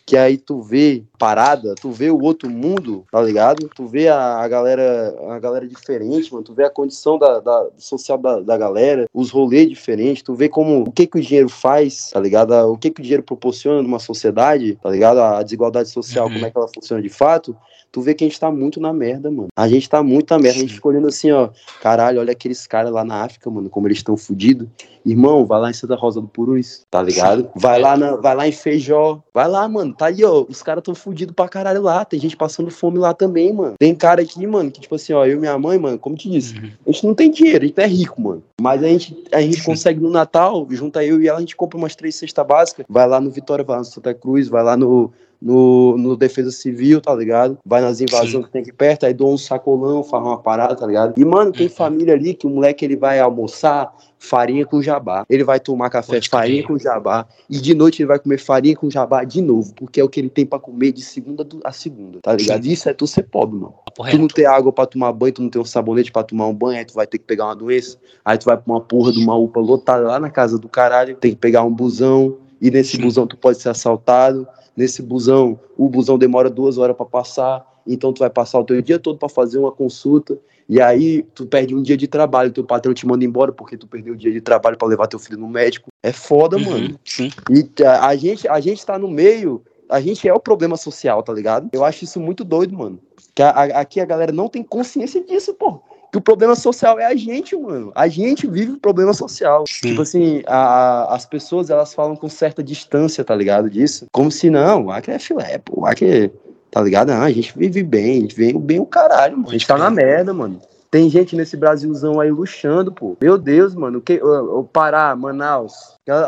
que 0.05 0.15
aí 0.15 0.37
tu 0.37 0.61
vê 0.61 1.03
parada, 1.17 1.73
tu 1.73 1.89
vê 1.89 2.11
o 2.11 2.21
outro 2.21 2.47
mundo, 2.47 3.03
tá 3.11 3.19
ligado? 3.21 3.67
Tu 3.73 3.87
vê 3.87 4.07
a, 4.07 4.37
a 4.37 4.47
galera 4.47 5.15
a 5.29 5.39
galera 5.39 5.67
diferente, 5.67 6.31
mano. 6.31 6.43
Tu 6.43 6.53
vê 6.53 6.63
a 6.63 6.69
condição 6.69 7.17
da, 7.17 7.39
da- 7.39 7.67
social 7.77 8.17
da, 8.17 8.39
da 8.39 8.55
galera, 8.55 9.07
os 9.11 9.31
rolês 9.31 9.67
diferentes, 9.67 10.21
tu 10.21 10.35
vê 10.35 10.47
como 10.47 10.83
o 10.83 10.91
que 10.91 11.07
que 11.07 11.17
o 11.17 11.21
dinheiro 11.21 11.49
faz, 11.49 12.11
tá 12.11 12.19
ligado? 12.19 12.51
O 12.71 12.77
que 12.77 12.91
que 12.91 12.99
o 13.01 13.03
dinheiro 13.03 13.23
proporciona 13.23 13.81
numa 13.81 13.97
sociedade, 13.99 14.75
tá 14.81 14.89
ligado? 14.91 15.19
A 15.19 15.41
desigualdade 15.41 15.89
social, 15.89 16.27
Uhum. 16.27 16.33
como 16.33 16.45
é 16.45 16.51
que 16.51 16.57
ela 16.57 16.67
funciona 16.67 17.01
de 17.01 17.09
fato. 17.09 17.55
Tu 17.95 18.01
vê 18.01 18.13
que 18.13 18.25
a 18.25 18.27
gente 18.27 18.37
tá 18.37 18.51
muito 18.51 18.77
na 18.81 18.91
merda, 18.91 19.31
mano. 19.31 19.47
A 19.55 19.69
gente 19.69 19.89
tá 19.89 20.03
muito 20.03 20.29
na 20.29 20.37
merda. 20.37 20.57
A 20.57 20.61
gente 20.63 20.73
fica 20.73 20.89
olhando 20.89 21.07
assim, 21.07 21.31
ó. 21.31 21.47
Caralho, 21.81 22.19
olha 22.19 22.33
aqueles 22.33 22.67
caras 22.67 22.91
lá 22.91 23.05
na 23.05 23.23
África, 23.23 23.49
mano, 23.49 23.69
como 23.69 23.87
eles 23.87 23.99
estão 23.99 24.17
fudidos. 24.17 24.67
Irmão, 25.05 25.45
vai 25.45 25.61
lá 25.61 25.69
em 25.69 25.73
Santa 25.73 25.95
Rosa 25.95 26.19
do 26.19 26.27
Purus, 26.27 26.81
tá 26.91 27.01
ligado? 27.01 27.47
Vai 27.55 27.79
lá, 27.79 27.95
na, 27.95 28.17
vai 28.17 28.35
lá 28.35 28.47
em 28.49 28.51
Feijó. 28.51 29.21
Vai 29.33 29.47
lá, 29.47 29.65
mano. 29.69 29.93
Tá 29.93 30.07
aí, 30.07 30.25
ó. 30.25 30.43
Os 30.49 30.61
caras 30.61 30.83
tão 30.83 30.93
fudidos 30.93 31.33
pra 31.33 31.47
caralho 31.47 31.81
lá. 31.81 32.03
Tem 32.03 32.19
gente 32.19 32.35
passando 32.35 32.69
fome 32.69 32.97
lá 32.99 33.13
também, 33.13 33.53
mano. 33.53 33.75
Tem 33.79 33.95
cara 33.95 34.21
aqui, 34.23 34.45
mano, 34.45 34.69
que 34.69 34.81
tipo 34.81 34.95
assim, 34.95 35.13
ó, 35.13 35.25
eu 35.25 35.37
e 35.37 35.39
minha 35.39 35.57
mãe, 35.57 35.79
mano, 35.79 35.97
como 35.97 36.17
te 36.17 36.29
disse, 36.29 36.57
Uhum. 36.57 36.71
a 36.87 36.91
gente 36.91 37.07
não 37.07 37.13
tem 37.13 37.31
dinheiro, 37.31 37.63
a 37.63 37.67
gente 37.67 37.79
é 37.79 37.87
rico, 37.87 38.21
mano. 38.21 38.43
Mas 38.59 38.83
a 38.83 38.87
gente, 38.87 39.23
a 39.31 39.39
gente 39.39 39.63
consegue 39.63 40.01
no 40.01 40.09
Natal, 40.09 40.67
junta 40.71 41.01
eu 41.05 41.21
e 41.21 41.29
ela, 41.29 41.37
a 41.37 41.41
gente 41.41 41.55
compra 41.55 41.77
umas 41.77 41.95
três 41.95 42.15
cestas 42.15 42.45
básicas. 42.45 42.85
Vai 42.89 43.07
lá 43.07 43.21
no 43.21 43.29
Vitória, 43.29 43.63
vai 43.63 43.75
lá 43.77 43.79
no 43.79 43.85
Santa 43.85 44.13
Cruz, 44.13 44.49
vai 44.49 44.63
lá 44.63 44.75
no, 44.75 45.13
no, 45.45 45.95
no 45.95 46.17
Defesa 46.17 46.49
Civil, 46.49 46.99
tá 46.99 47.13
ligado? 47.13 47.59
Vai 47.63 47.79
nas 47.79 48.01
invasões 48.01 48.31
Sim. 48.31 48.41
que 48.41 48.49
tem 48.49 48.61
aqui 48.63 48.73
perto, 48.73 49.05
aí 49.05 49.13
dou 49.13 49.31
um 49.31 49.37
sacolão, 49.37 50.03
faz 50.03 50.23
uma 50.23 50.39
parada, 50.39 50.75
tá 50.75 50.87
ligado? 50.87 51.13
E, 51.15 51.23
mano, 51.23 51.51
tem 51.51 51.67
Uhum. 51.67 51.73
família 51.73 52.15
ali 52.15 52.33
que 52.33 52.47
o 52.47 52.49
moleque 52.49 52.83
ele 52.83 52.95
vai 52.95 53.19
almoçar 53.19 53.93
farinha 54.17 54.65
com 54.65 54.81
jabá. 54.81 55.23
Ele 55.29 55.43
vai 55.43 55.59
tomar 55.59 55.91
café 55.91 56.13
Pode 56.13 56.29
farinha 56.29 56.63
com 56.63 56.79
jabá. 56.79 57.27
E 57.47 57.59
de 57.59 57.75
noite 57.75 58.01
ele 58.01 58.07
vai 58.07 58.17
comer 58.17 58.39
farinha 58.39 58.75
com 58.75 58.89
jabá 58.89 59.23
de 59.23 59.39
novo, 59.39 59.71
porque 59.75 60.01
é 60.01 60.03
o 60.03 60.09
que 60.09 60.19
ele 60.19 60.31
tem 60.31 60.47
pra 60.47 60.57
comer 60.57 60.91
de 60.91 61.03
segunda 61.03 61.45
a 61.63 61.71
segunda, 61.71 62.19
tá 62.23 62.33
ligado? 62.33 62.65
Isso 62.65 62.89
é 62.89 62.93
tu 62.93 63.05
ser 63.05 63.23
pobre, 63.23 63.59
mano. 63.59 63.75
Papo 63.95 64.09
Tu 64.09 64.17
não 64.17 64.27
ter 64.27 64.45
água 64.47 64.73
pra 64.73 64.87
tomar 64.87 65.13
banho, 65.13 65.33
tu 65.33 65.41
não 65.43 65.49
ter 65.49 65.59
um 65.59 65.65
sabonete 65.65 66.11
pra 66.11 66.23
tomar 66.23 66.47
um 66.47 66.53
banho, 66.55 66.79
aí 66.79 66.85
tu 66.85 66.95
vai 66.95 67.05
ter 67.05 67.19
que 67.19 67.23
pegar 67.23 67.45
uma 67.45 67.55
doença, 67.55 67.97
aí 68.25 68.35
tu 68.37 68.45
vai 68.45 68.57
pra 68.57 68.73
uma 68.73 68.81
porra 68.81 69.11
de 69.11 69.19
uma 69.19 69.35
UPA 69.37 69.59
lotada 69.59 70.07
lá 70.07 70.19
na 70.19 70.31
casa 70.31 70.57
do 70.57 70.67
caralho, 70.67 71.15
tem 71.17 71.31
que 71.31 71.37
pegar 71.37 71.61
um 71.63 71.71
busão, 71.71 72.37
e 72.65 72.71
nesse 72.71 72.97
Sim. 72.97 73.03
busão 73.03 73.27
tu 73.27 73.37
pode 73.37 73.61
ser 73.61 73.69
assaltado, 73.69 74.47
nesse 74.75 75.01
busão, 75.01 75.59
o 75.77 75.87
busão 75.87 76.17
demora 76.17 76.49
duas 76.49 76.77
horas 76.77 76.95
pra 76.95 77.05
passar, 77.05 77.63
então 77.85 78.11
tu 78.11 78.19
vai 78.19 78.29
passar 78.29 78.59
o 78.59 78.63
teu 78.63 78.81
dia 78.81 78.97
todo 78.97 79.19
pra 79.19 79.29
fazer 79.29 79.59
uma 79.59 79.71
consulta, 79.71 80.37
e 80.67 80.81
aí 80.81 81.21
tu 81.35 81.45
perde 81.45 81.75
um 81.75 81.81
dia 81.83 81.95
de 81.95 82.07
trabalho, 82.07 82.51
teu 82.51 82.63
patrão 82.63 82.91
te 82.93 83.05
manda 83.05 83.23
embora 83.23 83.51
porque 83.51 83.77
tu 83.77 83.85
perdeu 83.87 84.15
o 84.15 84.17
dia 84.17 84.31
de 84.31 84.41
trabalho 84.41 84.77
pra 84.77 84.87
levar 84.87 85.05
teu 85.05 85.19
filho 85.19 85.37
no 85.37 85.47
médico. 85.47 85.89
É 86.01 86.11
foda, 86.11 86.57
mano. 86.57 86.89
Uhum. 86.89 86.97
Sim. 87.05 87.29
E 87.51 87.83
a, 87.83 88.07
a 88.07 88.15
gente, 88.15 88.47
a 88.47 88.59
gente 88.59 88.83
tá 88.83 88.97
no 88.97 89.07
meio, 89.07 89.61
a 89.87 90.01
gente 90.01 90.27
é 90.27 90.33
o 90.33 90.39
problema 90.39 90.75
social, 90.75 91.21
tá 91.21 91.31
ligado? 91.31 91.69
Eu 91.71 91.85
acho 91.85 92.03
isso 92.03 92.19
muito 92.19 92.43
doido, 92.43 92.75
mano. 92.75 92.99
Que 93.35 93.43
a- 93.43 93.51
a- 93.51 93.79
aqui 93.81 93.99
a 93.99 94.05
galera 94.05 94.31
não 94.31 94.47
tem 94.49 94.63
consciência 94.63 95.23
disso, 95.23 95.53
pô. 95.53 95.81
Que 96.15 96.19
o 96.19 96.21
problema 96.21 96.55
social 96.55 96.97
é 96.97 97.05
a 97.07 97.13
gente, 97.13 97.57
mano. 97.57 97.91
A 97.93 98.07
gente 98.07 98.47
vive 98.47 98.71
o 98.71 98.79
problema 98.79 99.13
social. 99.13 99.65
Sim. 99.67 99.89
Tipo 99.89 100.01
assim, 100.01 100.41
a- 100.47 101.13
as 101.13 101.25
pessoas 101.25 101.69
elas 101.69 101.93
falam 101.93 102.15
com 102.15 102.29
certa 102.29 102.63
distância, 102.63 103.21
tá 103.21 103.35
ligado? 103.35 103.69
Disso. 103.69 104.05
Como 104.13 104.31
se 104.31 104.49
não, 104.49 104.85
o 104.85 104.91
Acre 104.91 105.11
é 105.11 105.19
filé, 105.19 105.57
pô. 105.57 105.81
O 105.81 105.85
Acre, 105.85 106.31
tá 106.71 106.81
ligado? 106.81 107.09
Ah, 107.09 107.23
a 107.23 107.31
gente 107.31 107.51
vive 107.57 107.83
bem, 107.83 108.19
a 108.19 108.21
gente 108.21 108.35
vive 108.35 108.57
bem 108.57 108.79
o 108.79 108.85
caralho, 108.85 109.35
mano. 109.35 109.49
A 109.49 109.51
gente 109.51 109.67
tá 109.67 109.77
na 109.77 109.89
merda, 109.89 110.33
mano. 110.33 110.61
Tem 110.89 111.09
gente 111.09 111.35
nesse 111.35 111.57
Brasilzão 111.57 112.21
aí 112.21 112.31
luxando, 112.31 112.93
pô. 112.93 113.17
Meu 113.19 113.37
Deus, 113.37 113.75
mano. 113.75 113.97
O, 113.97 114.01
que, 114.01 114.13
o, 114.23 114.59
o 114.59 114.63
Pará, 114.63 115.13
Manaus. 115.17 115.73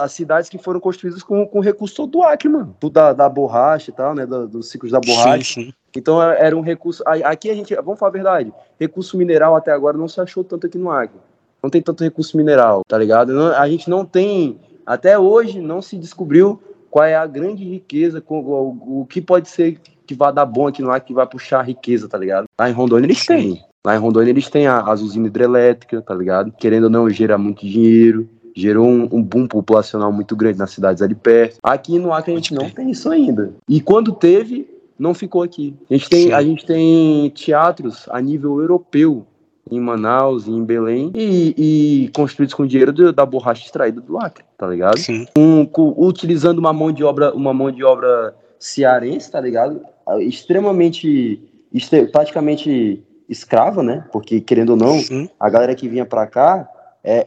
As 0.02 0.12
cidades 0.12 0.50
que 0.50 0.58
foram 0.58 0.82
construídas 0.82 1.24
com, 1.24 1.48
com 1.48 1.62
recurso 1.62 2.06
do 2.06 2.24
Acre, 2.24 2.50
mano. 2.50 2.76
Tudo 2.78 2.92
da, 2.92 3.14
da 3.14 3.30
borracha 3.30 3.90
e 3.90 3.94
tal, 3.94 4.14
né? 4.14 4.26
da- 4.26 4.46
dos 4.46 4.70
ciclos 4.70 4.92
da 4.92 5.00
borracha. 5.00 5.46
Sim, 5.46 5.64
sim. 5.68 5.74
Então 5.98 6.22
é- 6.22 6.46
era 6.46 6.56
um 6.56 6.62
recurso. 6.62 7.04
Aqui 7.06 7.50
a 7.50 7.56
gente, 7.56 7.74
vamos 7.76 8.00
falar 8.00 8.10
a 8.10 8.14
verdade, 8.14 8.54
recurso 8.80 9.18
mineral 9.18 9.56
até 9.56 9.72
agora 9.72 9.98
não 9.98 10.08
se 10.08 10.20
achou 10.22 10.44
tanto 10.44 10.68
aqui 10.68 10.78
no 10.78 10.92
Acre. 10.92 11.18
Não 11.62 11.70
tem 11.70 11.82
tanto 11.82 12.04
recurso 12.04 12.38
mineral, 12.38 12.82
tá 12.88 12.98
ligado? 12.98 13.34
Não- 13.34 13.54
a 13.56 13.68
gente 13.68 13.90
não 13.90 14.06
tem, 14.06 14.60
até 14.86 15.18
hoje 15.18 15.60
não 15.60 15.82
se 15.82 15.98
descobriu 15.98 16.62
qual 16.90 17.04
é 17.06 17.16
a 17.16 17.26
grande 17.26 17.64
riqueza, 17.66 18.24
o, 18.30 19.02
o 19.02 19.06
que 19.10 19.20
pode 19.22 19.50
ser 19.50 19.80
que 20.06 20.14
vai 20.16 20.32
dar 20.32 20.46
bom 20.46 20.68
aqui 20.68 20.82
no 20.82 20.92
Acre, 20.92 21.08
que 21.08 21.14
vai 21.14 21.26
puxar 21.28 21.60
a 21.60 21.64
riqueza, 21.64 22.08
tá 22.08 22.18
ligado? 22.18 22.46
Lá 22.60 22.70
em 22.70 22.74
Rondônia 22.74 23.06
eles 23.08 23.26
têm. 23.26 23.62
Lá 23.86 23.96
em 23.96 24.00
Rondônia 24.00 24.30
eles 24.30 24.50
têm 24.50 24.68
a- 24.68 24.82
as 24.82 25.02
usinas 25.02 25.28
hidrelétricas, 25.28 26.04
tá 26.06 26.14
ligado? 26.14 26.52
Querendo 26.52 26.86
ou 26.86 26.90
não, 26.90 27.10
gera 27.10 27.38
muito 27.38 27.66
dinheiro. 27.66 28.30
Gerou 28.56 28.88
um, 28.88 29.08
um 29.12 29.22
boom 29.22 29.46
populacional 29.48 30.12
muito 30.12 30.36
grande 30.36 30.58
nas 30.58 30.72
cidades 30.72 31.02
ali 31.04 31.14
perto. 31.14 31.58
Aqui 31.62 32.00
no 32.00 32.12
Acre 32.14 32.32
a 32.32 32.36
gente 32.36 32.54
não 32.56 32.68
tem 32.70 32.90
isso 32.90 33.10
ainda. 33.10 33.52
E 33.70 33.80
quando 33.82 34.14
teve, 34.14 34.68
não 34.98 35.14
ficou 35.14 35.44
aqui. 35.44 35.76
A 35.90 35.94
gente 35.94 36.10
tem, 36.10 36.28
Sim. 36.28 36.34
a 36.34 36.42
gente 36.44 36.66
tem 36.66 37.30
teatros 37.32 38.06
a 38.10 38.20
nível 38.22 38.60
europeu 38.60 39.26
em 39.70 39.80
Manaus 39.80 40.48
e 40.48 40.52
em 40.52 40.64
Belém 40.64 41.12
e, 41.14 42.04
e 42.06 42.10
construídos 42.16 42.54
com 42.54 42.66
dinheiro 42.66 42.94
do- 42.94 43.12
da 43.12 43.26
borracha 43.26 43.66
extraída 43.66 44.00
do 44.00 44.18
Acre, 44.18 44.46
tá 44.58 44.66
ligado? 44.68 44.98
Sim. 44.98 45.26
Com- 45.36 45.66
com- 45.66 45.94
utilizando 45.98 46.58
uma 46.60 46.72
mão 46.72 46.92
de 46.92 47.04
obra, 47.04 47.34
uma 47.34 47.54
mão 47.54 47.70
de 47.70 47.84
obra 47.84 48.34
cearense, 48.58 49.30
tá 49.32 49.40
ligado? 49.42 49.82
Ah, 50.08 50.22
Extremamente, 50.22 51.42
extre- 51.74 52.08
praticamente 52.08 53.04
escrava, 53.28 53.84
né? 53.84 54.06
Porque 54.12 54.40
querendo 54.40 54.72
ou 54.72 54.78
não, 54.78 55.00
Sim. 55.00 55.30
a 55.40 55.50
galera 55.50 55.76
que 55.76 55.88
vinha 55.90 56.06
pra 56.06 56.26
cá 56.26 56.68
é, 57.04 57.24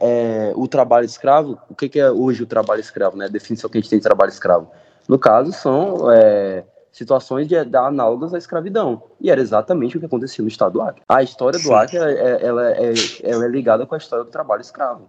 é, 0.49 0.53
o 0.55 0.67
trabalho 0.67 1.05
escravo. 1.05 1.57
O 1.69 1.75
que, 1.75 1.87
que 1.89 1.99
é 1.99 2.09
hoje 2.11 2.43
o 2.43 2.47
trabalho 2.47 2.81
escravo, 2.81 3.15
né? 3.17 3.25
A 3.25 3.29
definição 3.29 3.69
que 3.69 3.77
a 3.77 3.81
gente 3.81 3.89
tem 3.89 3.99
de 3.99 4.03
trabalho 4.03 4.29
escravo. 4.29 4.67
No 5.07 5.17
caso, 5.19 5.51
são 5.51 6.11
é, 6.11 6.63
situações 6.91 7.47
de, 7.47 7.63
de 7.63 7.77
análogas 7.77 8.33
à 8.33 8.37
escravidão. 8.37 9.03
E 9.19 9.31
era 9.31 9.39
exatamente 9.41 9.97
o 9.97 9.99
que 9.99 10.05
acontecia 10.05 10.41
no 10.43 10.47
estado 10.49 10.73
do 10.73 10.81
Acre. 10.81 11.01
A 11.07 11.23
história 11.23 11.57
do 11.57 11.63
Sim. 11.65 11.73
Acre 11.73 11.97
é, 11.97 12.01
é- 12.11 12.39
ela 12.45 12.71
é, 12.71 12.93
ela 13.23 13.45
é 13.45 13.47
ligada 13.47 13.85
com 13.85 13.95
a 13.95 13.97
história 13.97 14.25
do 14.25 14.31
trabalho 14.31 14.61
escravo. 14.61 15.03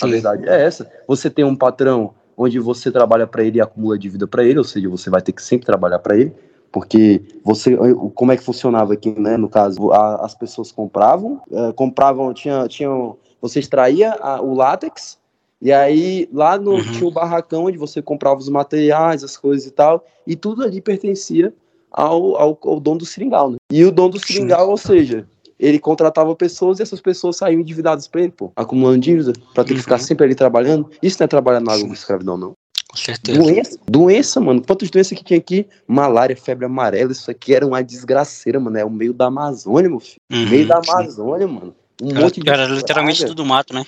A 0.00 0.06
Sim. 0.06 0.10
verdade 0.10 0.48
é 0.48 0.62
essa. 0.62 0.90
Você 1.06 1.28
tem 1.28 1.44
um 1.44 1.56
patrão 1.56 2.14
onde 2.36 2.58
você 2.58 2.90
trabalha 2.90 3.26
para 3.26 3.42
ele 3.44 3.58
e 3.58 3.60
acumula 3.60 3.98
dívida 3.98 4.26
para 4.26 4.42
ele, 4.44 4.58
ou 4.58 4.64
seja, 4.64 4.88
você 4.88 5.10
vai 5.10 5.20
ter 5.22 5.32
que 5.32 5.42
sempre 5.42 5.66
trabalhar 5.66 5.98
para 6.00 6.16
ele, 6.16 6.34
porque 6.72 7.22
você, 7.44 7.76
como 8.14 8.32
é 8.32 8.36
que 8.36 8.42
funcionava 8.42 8.92
aqui, 8.94 9.10
né? 9.20 9.36
No 9.36 9.48
caso, 9.48 9.92
a- 9.92 10.16
as 10.24 10.34
pessoas 10.34 10.72
compravam, 10.72 11.40
eh, 11.52 11.72
compravam, 11.76 12.32
tinha, 12.34 12.66
tinham, 12.66 13.16
você 13.40 13.60
extraía 13.60 14.16
a- 14.20 14.40
o 14.40 14.54
látex 14.54 15.16
e 15.64 15.72
aí 15.72 16.28
lá 16.32 16.58
no 16.58 16.74
Uhum. 16.74 16.82
tinha 16.92 17.08
o 17.08 17.10
barracão 17.10 17.64
onde 17.64 17.78
você 17.78 18.02
comprava 18.02 18.38
os 18.38 18.48
materiais, 18.50 19.24
as 19.24 19.36
coisas 19.36 19.66
e 19.66 19.70
tal, 19.70 20.04
e 20.26 20.36
tudo 20.36 20.62
ali 20.62 20.80
pertencia 20.80 21.52
ao, 21.90 22.36
ao, 22.36 22.58
ao 22.62 22.78
dono 22.78 22.98
do 22.98 23.06
seringal, 23.06 23.50
né? 23.50 23.56
E 23.72 23.82
o 23.84 23.90
dono 23.90 24.10
do 24.10 24.18
seringal, 24.20 24.68
ou 24.68 24.76
seja, 24.76 25.26
ele 25.58 25.78
contratava 25.78 26.36
pessoas 26.36 26.78
e 26.78 26.82
essas 26.82 27.00
pessoas 27.00 27.36
saíam 27.36 27.60
endividadas 27.60 28.06
pra 28.06 28.20
ele, 28.20 28.32
pô, 28.32 28.52
acumulando 28.54 28.98
dívida, 28.98 29.32
pra 29.54 29.64
ter 29.64 29.74
que 29.74 29.80
ficar 29.80 29.94
Uhum. 29.96 30.00
sempre 30.00 30.26
ali 30.26 30.34
trabalhando. 30.34 30.90
Isso 31.02 31.16
não 31.18 31.24
é 31.24 31.28
trabalhar 31.28 31.60
na 31.60 31.72
água 31.72 31.88
de 31.88 31.94
escravidão, 31.94 32.36
não. 32.36 32.52
Com 32.90 32.96
certeza. 32.98 33.40
Doença, 33.42 33.78
doença, 33.88 34.40
mano. 34.40 34.62
Quantas 34.64 34.90
doenças 34.90 35.16
que 35.18 35.24
tinha 35.24 35.38
aqui? 35.38 35.66
Malária, 35.86 36.36
febre 36.36 36.66
amarela, 36.66 37.10
isso 37.10 37.28
aqui 37.30 37.54
era 37.54 37.66
uma 37.66 37.82
desgraceira, 37.82 38.60
mano. 38.60 38.76
É 38.76 38.84
o 38.84 38.90
meio 38.90 39.12
da 39.12 39.26
Amazônia, 39.26 39.88
meu 39.90 39.98
filho. 39.98 40.20
Uhum, 40.30 40.48
meio 40.48 40.66
da 40.68 40.80
sim. 40.82 40.90
Amazônia, 40.92 41.48
mano. 41.48 41.74
Um 42.02 42.10
Era, 42.10 42.20
monte 42.20 42.40
de. 42.40 42.48
era 42.48 42.66
literalmente 42.66 43.18
praga. 43.18 43.34
tudo 43.34 43.46
mato, 43.46 43.74
né? 43.74 43.84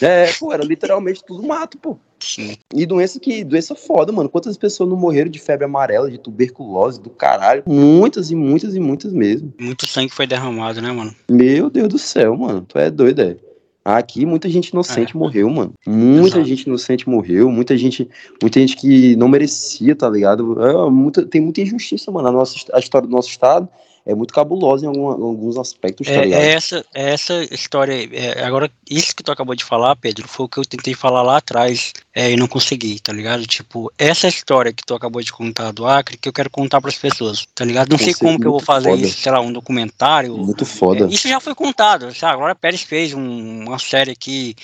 É, 0.00 0.32
pô, 0.32 0.52
era 0.52 0.64
literalmente 0.64 1.22
tudo 1.24 1.46
mato, 1.46 1.78
pô. 1.78 1.98
Sim. 2.18 2.56
E 2.74 2.86
doença 2.86 3.20
que. 3.20 3.44
Doença 3.44 3.74
foda, 3.74 4.12
mano. 4.12 4.28
Quantas 4.28 4.56
pessoas 4.56 4.88
não 4.88 4.96
morreram 4.96 5.30
de 5.30 5.38
febre 5.38 5.64
amarela, 5.64 6.10
de 6.10 6.18
tuberculose, 6.18 7.00
do 7.00 7.10
caralho? 7.10 7.62
Muitas 7.66 8.30
e 8.30 8.34
muitas 8.34 8.74
e 8.74 8.80
muitas 8.80 9.12
mesmo. 9.12 9.52
Muito 9.60 9.86
sangue 9.86 10.12
foi 10.12 10.26
derramado, 10.26 10.80
né, 10.80 10.90
mano? 10.90 11.14
Meu 11.30 11.68
Deus 11.70 11.88
do 11.88 11.98
céu, 11.98 12.36
mano. 12.36 12.62
Tu 12.62 12.78
é 12.78 12.90
doido, 12.90 13.20
é. 13.20 13.36
Aqui 13.84 14.24
muita 14.24 14.48
gente 14.48 14.68
inocente 14.68 15.14
morreu, 15.14 15.50
mano. 15.50 15.74
Muita 15.86 16.38
Exato. 16.38 16.44
gente 16.46 16.62
inocente 16.62 17.06
morreu, 17.06 17.50
muita 17.50 17.76
gente, 17.76 18.08
muita 18.40 18.58
gente 18.58 18.78
que 18.78 19.14
não 19.16 19.28
merecia, 19.28 19.94
tá 19.94 20.08
ligado? 20.08 20.56
É, 20.64 20.90
muita, 20.90 21.26
tem 21.26 21.42
muita 21.42 21.60
injustiça, 21.60 22.10
mano. 22.10 22.28
A, 22.28 22.32
nossa, 22.32 22.56
a 22.72 22.78
história 22.78 23.06
do 23.06 23.12
nosso 23.12 23.28
estado 23.28 23.68
é 24.06 24.14
muito 24.14 24.34
cabulosa 24.34 24.84
em, 24.84 24.88
alguns 24.88 25.56
aspectos, 25.56 26.06
tá 26.06 26.12
É, 26.12 26.28
é 26.28 26.52
essa, 26.52 26.84
é 26.94 27.12
essa 27.14 27.42
história. 27.54 28.08
é, 28.12 28.44
agora, 28.44 28.70
isso 28.88 29.16
que 29.16 29.22
tu 29.22 29.32
acabou 29.32 29.54
de 29.54 29.64
falar, 29.64 29.96
Pedro, 29.96 30.28
foi 30.28 30.44
o 30.44 30.48
que 30.48 30.58
eu 30.58 30.64
tentei 30.64 30.92
falar 30.94 31.22
lá 31.22 31.38
atrás 31.38 31.94
é, 32.14 32.30
e 32.30 32.36
não 32.36 32.46
consegui, 32.46 33.00
tá 33.00 33.12
ligado? 33.12 33.46
Tipo, 33.46 33.90
essa 33.98 34.28
história 34.28 34.74
que 34.74 34.84
tu 34.84 34.94
acabou 34.94 35.22
de 35.22 35.32
contar 35.32 35.72
do 35.72 35.86
Acre, 35.86 36.18
que 36.18 36.28
eu 36.28 36.34
quero 36.34 36.50
contar 36.50 36.82
pras 36.82 36.96
pessoas, 36.98 37.46
tá 37.54 37.64
ligado? 37.64 37.88
Não 37.90 37.96
sei 37.96 38.08
Conceito 38.12 38.18
como 38.18 38.38
que 38.38 38.46
eu 38.46 38.50
vou 38.52 38.60
fazer 38.60 38.90
foda. 38.90 39.02
isso, 39.06 39.18
sei 39.22 39.32
lá, 39.32 39.40
um 39.40 39.52
documentário. 39.52 40.36
Muito 40.36 40.66
foda. 40.66 41.06
É, 41.06 41.08
isso 41.08 41.26
já 41.26 41.40
foi 41.40 41.54
contado, 41.54 42.14
sabe? 42.14 42.34
A 42.34 42.36
Glória 42.36 42.54
Pérez 42.54 42.82
fez 42.82 43.14
um- 43.14 43.64
uma 43.66 43.78
série 43.78 44.10
aqui, 44.10 44.54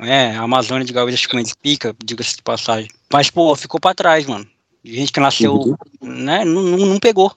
é, 0.00 0.32
a 0.32 0.42
Amazônia 0.42 0.84
de 0.84 0.92
Gaúcha 0.92 1.28
Comer 1.28 1.44
Pica, 1.62 1.94
diga-se 2.04 2.36
de 2.36 2.42
passagem. 2.42 2.90
Mas, 3.12 3.30
pô, 3.30 3.54
ficou 3.54 3.78
pra 3.78 3.94
trás, 3.94 4.26
mano. 4.26 4.44
Gente 4.84 5.12
que 5.12 5.20
nasceu, 5.20 5.54
Uhum. 5.54 5.76
né, 6.02 6.44
não, 6.44 6.62
não, 6.62 6.78
não 6.78 6.98
pegou 6.98 7.32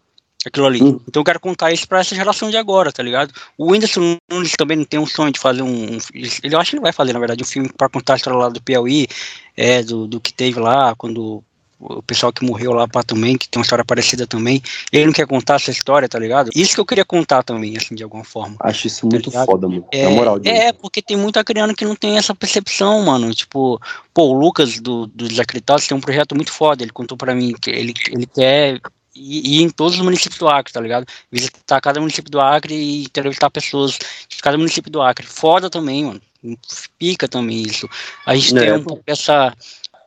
aquilo 0.45 0.65
ali. 0.65 0.81
Uhum. 0.81 0.99
Então 1.07 1.21
eu 1.21 1.25
quero 1.25 1.39
contar 1.39 1.71
isso 1.71 1.87
pra 1.87 1.99
essa 1.99 2.15
geração 2.15 2.49
de 2.49 2.57
agora, 2.57 2.91
tá 2.91 3.03
ligado? 3.03 3.33
O 3.57 3.71
Whindersson 3.71 4.17
Nunes 4.29 4.53
também 4.57 4.77
não 4.77 4.85
tem 4.85 4.99
um 4.99 5.05
sonho 5.05 5.31
de 5.31 5.39
fazer 5.39 5.61
um. 5.61 5.95
um- 5.95 5.97
ele, 6.13 6.29
eu 6.43 6.59
acho 6.59 6.71
que 6.71 6.75
ele 6.77 6.83
vai 6.83 6.91
fazer, 6.93 7.13
na 7.13 7.19
verdade, 7.19 7.43
um 7.43 7.47
filme 7.47 7.69
pra 7.69 7.89
contar 7.89 8.13
a 8.13 8.15
história 8.17 8.39
lá 8.39 8.49
do 8.49 8.61
Piauí, 8.61 9.07
é, 9.55 9.83
do, 9.83 10.07
do 10.07 10.19
que 10.19 10.33
teve 10.33 10.59
lá, 10.59 10.95
quando 10.95 11.43
o 11.83 12.03
pessoal 12.03 12.31
que 12.31 12.45
morreu 12.45 12.73
lá 12.73 12.87
para 12.87 13.01
também, 13.01 13.35
que 13.35 13.49
tem 13.49 13.59
uma 13.59 13.63
história 13.63 13.83
parecida 13.83 14.27
também. 14.27 14.61
Ele 14.91 15.07
não 15.07 15.13
quer 15.13 15.25
contar 15.25 15.55
essa 15.55 15.71
história, 15.71 16.07
tá 16.07 16.19
ligado? 16.19 16.51
Isso 16.55 16.75
que 16.75 16.79
eu 16.79 16.85
queria 16.85 17.03
contar 17.03 17.41
também, 17.41 17.75
assim, 17.75 17.95
de 17.95 18.03
alguma 18.03 18.23
forma. 18.23 18.55
Acho 18.59 18.85
isso 18.85 19.07
muito 19.07 19.29
ligado? 19.31 19.47
foda, 19.47 19.67
mano. 19.67 19.85
É, 19.91 20.03
Na 20.03 20.11
moral, 20.11 20.39
é, 20.43 20.71
porque 20.71 21.01
tem 21.01 21.17
muito 21.17 21.37
acreano 21.37 21.73
que 21.73 21.83
não 21.83 21.95
tem 21.95 22.17
essa 22.17 22.35
percepção, 22.35 23.03
mano. 23.03 23.33
Tipo, 23.33 23.81
pô, 24.13 24.25
o 24.25 24.33
Lucas 24.33 24.79
do, 24.79 25.07
do 25.07 25.27
Desacreditados 25.27 25.87
tem 25.87 25.97
um 25.97 26.01
projeto 26.01 26.35
muito 26.35 26.51
foda. 26.51 26.83
Ele 26.83 26.91
contou 26.91 27.17
pra 27.17 27.33
mim 27.33 27.55
que 27.59 27.71
ele, 27.71 27.93
ele 28.11 28.27
quer 28.27 28.79
ir 29.15 29.61
em 29.61 29.69
todos 29.69 29.95
os 29.97 30.01
municípios 30.03 30.37
do 30.39 30.47
Acre, 30.47 30.71
tá 30.73 30.79
ligado? 30.81 31.05
Visitar 31.31 31.81
cada 31.81 31.99
município 31.99 32.31
do 32.31 32.39
Acre 32.39 32.73
e 32.75 33.03
entrevistar 33.03 33.49
pessoas 33.49 33.97
de 34.29 34.37
cada 34.41 34.57
município 34.57 34.91
do 34.91 35.01
Acre. 35.01 35.25
Foda 35.25 35.69
também, 35.69 36.05
mano. 36.05 36.21
Pica 36.97 37.27
também 37.27 37.61
isso. 37.63 37.87
A 38.25 38.35
gente 38.35 38.57
É, 38.57 38.61
tem 38.61 38.73
um 38.73 38.79
pô. 38.83 38.89
pouco 38.89 39.03
dessa, 39.05 39.55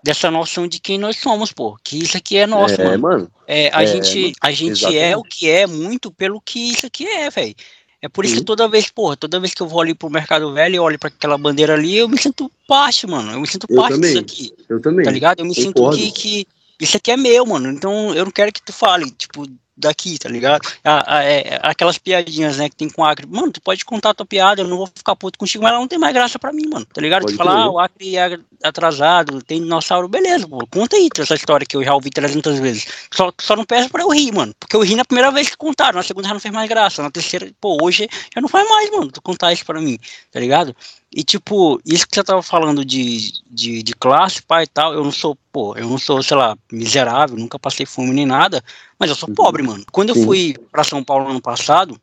dessa 0.03 0.31
noção 0.31 0.67
de 0.67 0.81
quem 0.81 0.99
nós 0.99 1.17
somos, 1.17 1.53
pô. 1.53 1.77
Que 1.85 1.99
isso 1.99 2.17
aqui 2.17 2.37
é 2.37 2.47
nosso, 2.47 2.81
é, 2.81 2.85
mano. 2.85 2.99
mano. 3.03 3.31
É, 3.47 3.71
a 3.75 3.83
É, 3.83 3.87
gente, 3.87 4.33
a 4.41 4.51
gente 4.51 4.85
é 4.87 5.11
exatamente. 5.11 5.17
o 5.17 5.23
que 5.23 5.49
é 5.51 5.67
muito 5.67 6.11
pelo 6.11 6.41
que 6.41 6.59
isso 6.71 6.87
aqui 6.87 7.07
é, 7.07 7.31
velho. 7.31 7.55
É 8.03 8.09
por 8.09 8.25
isso 8.25 8.35
Sim. 8.35 8.41
que 8.41 8.47
toda 8.47 8.69
vez, 8.69 8.91
porra, 8.91 9.17
toda 9.17 9.41
vez 9.41 9.55
que 9.55 9.63
eu 9.63 9.67
vou 9.69 9.81
ali 9.81 9.95
pro 9.95 10.11
Mercado 10.11 10.53
Velho 10.53 10.75
e 10.75 10.79
olho 10.79 10.99
pra 10.99 11.09
aquela 11.09 11.39
bandeira 11.39 11.73
ali, 11.73 11.97
eu 11.97 12.07
me 12.09 12.21
sinto 12.21 12.51
parte, 12.69 13.07
mano. 13.07 13.33
Eu 13.33 13.41
me 13.41 13.47
sinto 13.47 13.67
Eu 13.67 13.77
parte 13.77 13.99
disso 13.99 14.19
aqui, 14.19 14.53
Eu 14.69 14.79
também. 14.81 15.07
tá 15.07 15.11
ligado? 15.11 15.41
Eu 15.41 15.47
me 15.47 15.55
sinto 15.55 15.73
concordo. 15.75 15.97
que, 15.97 16.13
que 16.13 16.47
isso 16.81 16.97
aqui 16.97 17.11
é 17.11 17.17
meu, 17.17 17.47
mano. 17.47 17.71
Então 17.71 18.15
eu 18.15 18.25
não 18.25 18.33
quero 18.33 18.53
que 18.53 18.63
tu 18.63 18.73
fale, 18.73 19.11
tipo, 19.13 19.47
daqui, 19.77 20.19
tá 20.19 20.29
ligado? 20.29 20.69
Ah, 20.85 21.23
é, 21.25 21.59
aquelas 21.63 21.99
piadinhas, 21.99 22.57
né, 22.59 22.69
que 22.69 22.77
tem 22.77 22.89
com 22.89 23.03
o 23.03 23.05
Acre. 23.05 23.27
Mano, 23.27 23.53
tu 23.53 23.61
pode 23.61 23.85
contar 23.85 24.11
a 24.11 24.15
tua 24.15 24.27
piada, 24.27 24.63
eu 24.63 24.69
não 24.69 24.77
vou 24.77 24.87
ficar 24.87 25.17
puto 25.17 25.39
contigo, 25.39 25.65
mas 25.65 25.73
ela 25.73 25.81
não 25.81 25.89
tem 25.89 25.99
mais 25.99 26.15
graça 26.15 26.39
pra 26.39 26.53
mim, 26.53 26.67
mano. 26.69 26.87
Tá 26.87 27.01
ligado? 27.01 27.23
Pode 27.23 27.35
tu 27.35 27.37
falar, 27.37 27.57
ah, 27.65 27.71
o 27.71 27.79
Acre 27.79 28.17
é 28.17 28.39
atrasado, 28.63 29.43
tem 29.43 29.61
dinossauro, 29.61 30.09
beleza, 30.09 30.49
pô. 30.49 30.67
Conta 30.67 30.97
aí 30.97 31.09
essa 31.19 31.35
história 31.35 31.67
que 31.67 31.77
eu 31.77 31.83
já 31.85 31.95
ouvi 31.95 32.11
300 32.11 32.59
vezes. 32.59 32.87
Só, 33.13 33.33
só 33.41 33.57
não 33.57 33.65
peço 33.65 33.91
pra 33.91 34.03
eu 34.03 34.09
rir, 34.11 34.33
mano. 34.33 34.55
Porque 34.59 34.77
eu 34.77 34.81
ri 34.83 34.95
na 34.95 35.05
primeira 35.05 35.31
vez 35.31 35.49
que 35.49 35.57
contaram, 35.57 35.97
na 35.99 36.03
segunda 36.03 36.29
já 36.29 36.35
não 36.35 36.41
fez 36.41 36.55
mais 36.55 36.69
graça, 36.69 37.03
na 37.03 37.11
terceira, 37.11 37.51
pô, 37.61 37.79
hoje 37.83 38.09
já 38.35 38.41
não 38.41 38.49
faz 38.49 38.69
mais, 38.69 38.91
mano, 38.91 39.11
tu 39.11 39.21
contar 39.21 39.53
isso 39.53 39.65
pra 39.65 39.81
mim, 39.81 39.99
tá 40.33 40.39
ligado? 40.41 40.75
E 41.17 41.23
tipo, 41.23 41.81
isso 41.87 42.09
que 42.09 42.15
você 42.17 42.25
tava 42.25 42.43
falando 42.43 42.85
de, 42.85 43.31
de, 43.49 43.85
de 43.85 43.95
classe, 43.95 44.43
pai 44.43 44.65
e 44.65 44.67
tal, 44.67 44.93
eu 44.93 45.05
não 45.05 45.13
sou, 45.13 45.39
pô, 45.53 45.77
eu 45.77 45.89
não 45.89 45.97
sou, 45.97 46.21
sei 46.23 46.37
lá, 46.37 46.57
miserável, 46.73 47.37
nunca 47.37 47.57
passei 47.57 47.87
fome 47.87 48.13
nem 48.13 48.27
nada, 48.27 48.61
mas 48.99 49.11
eu 49.11 49.15
sou 49.17 49.29
Uhum. 49.29 49.35
pobre, 49.35 49.63
mano. 49.65 49.85
Quando 49.91 50.11
eu 50.11 50.15
Sim. 50.15 50.25
fui 50.25 50.57
pra 50.71 50.85
São 50.85 51.03
Paulo 51.03 51.29
ano 51.29 51.41
passado, 51.41 52.01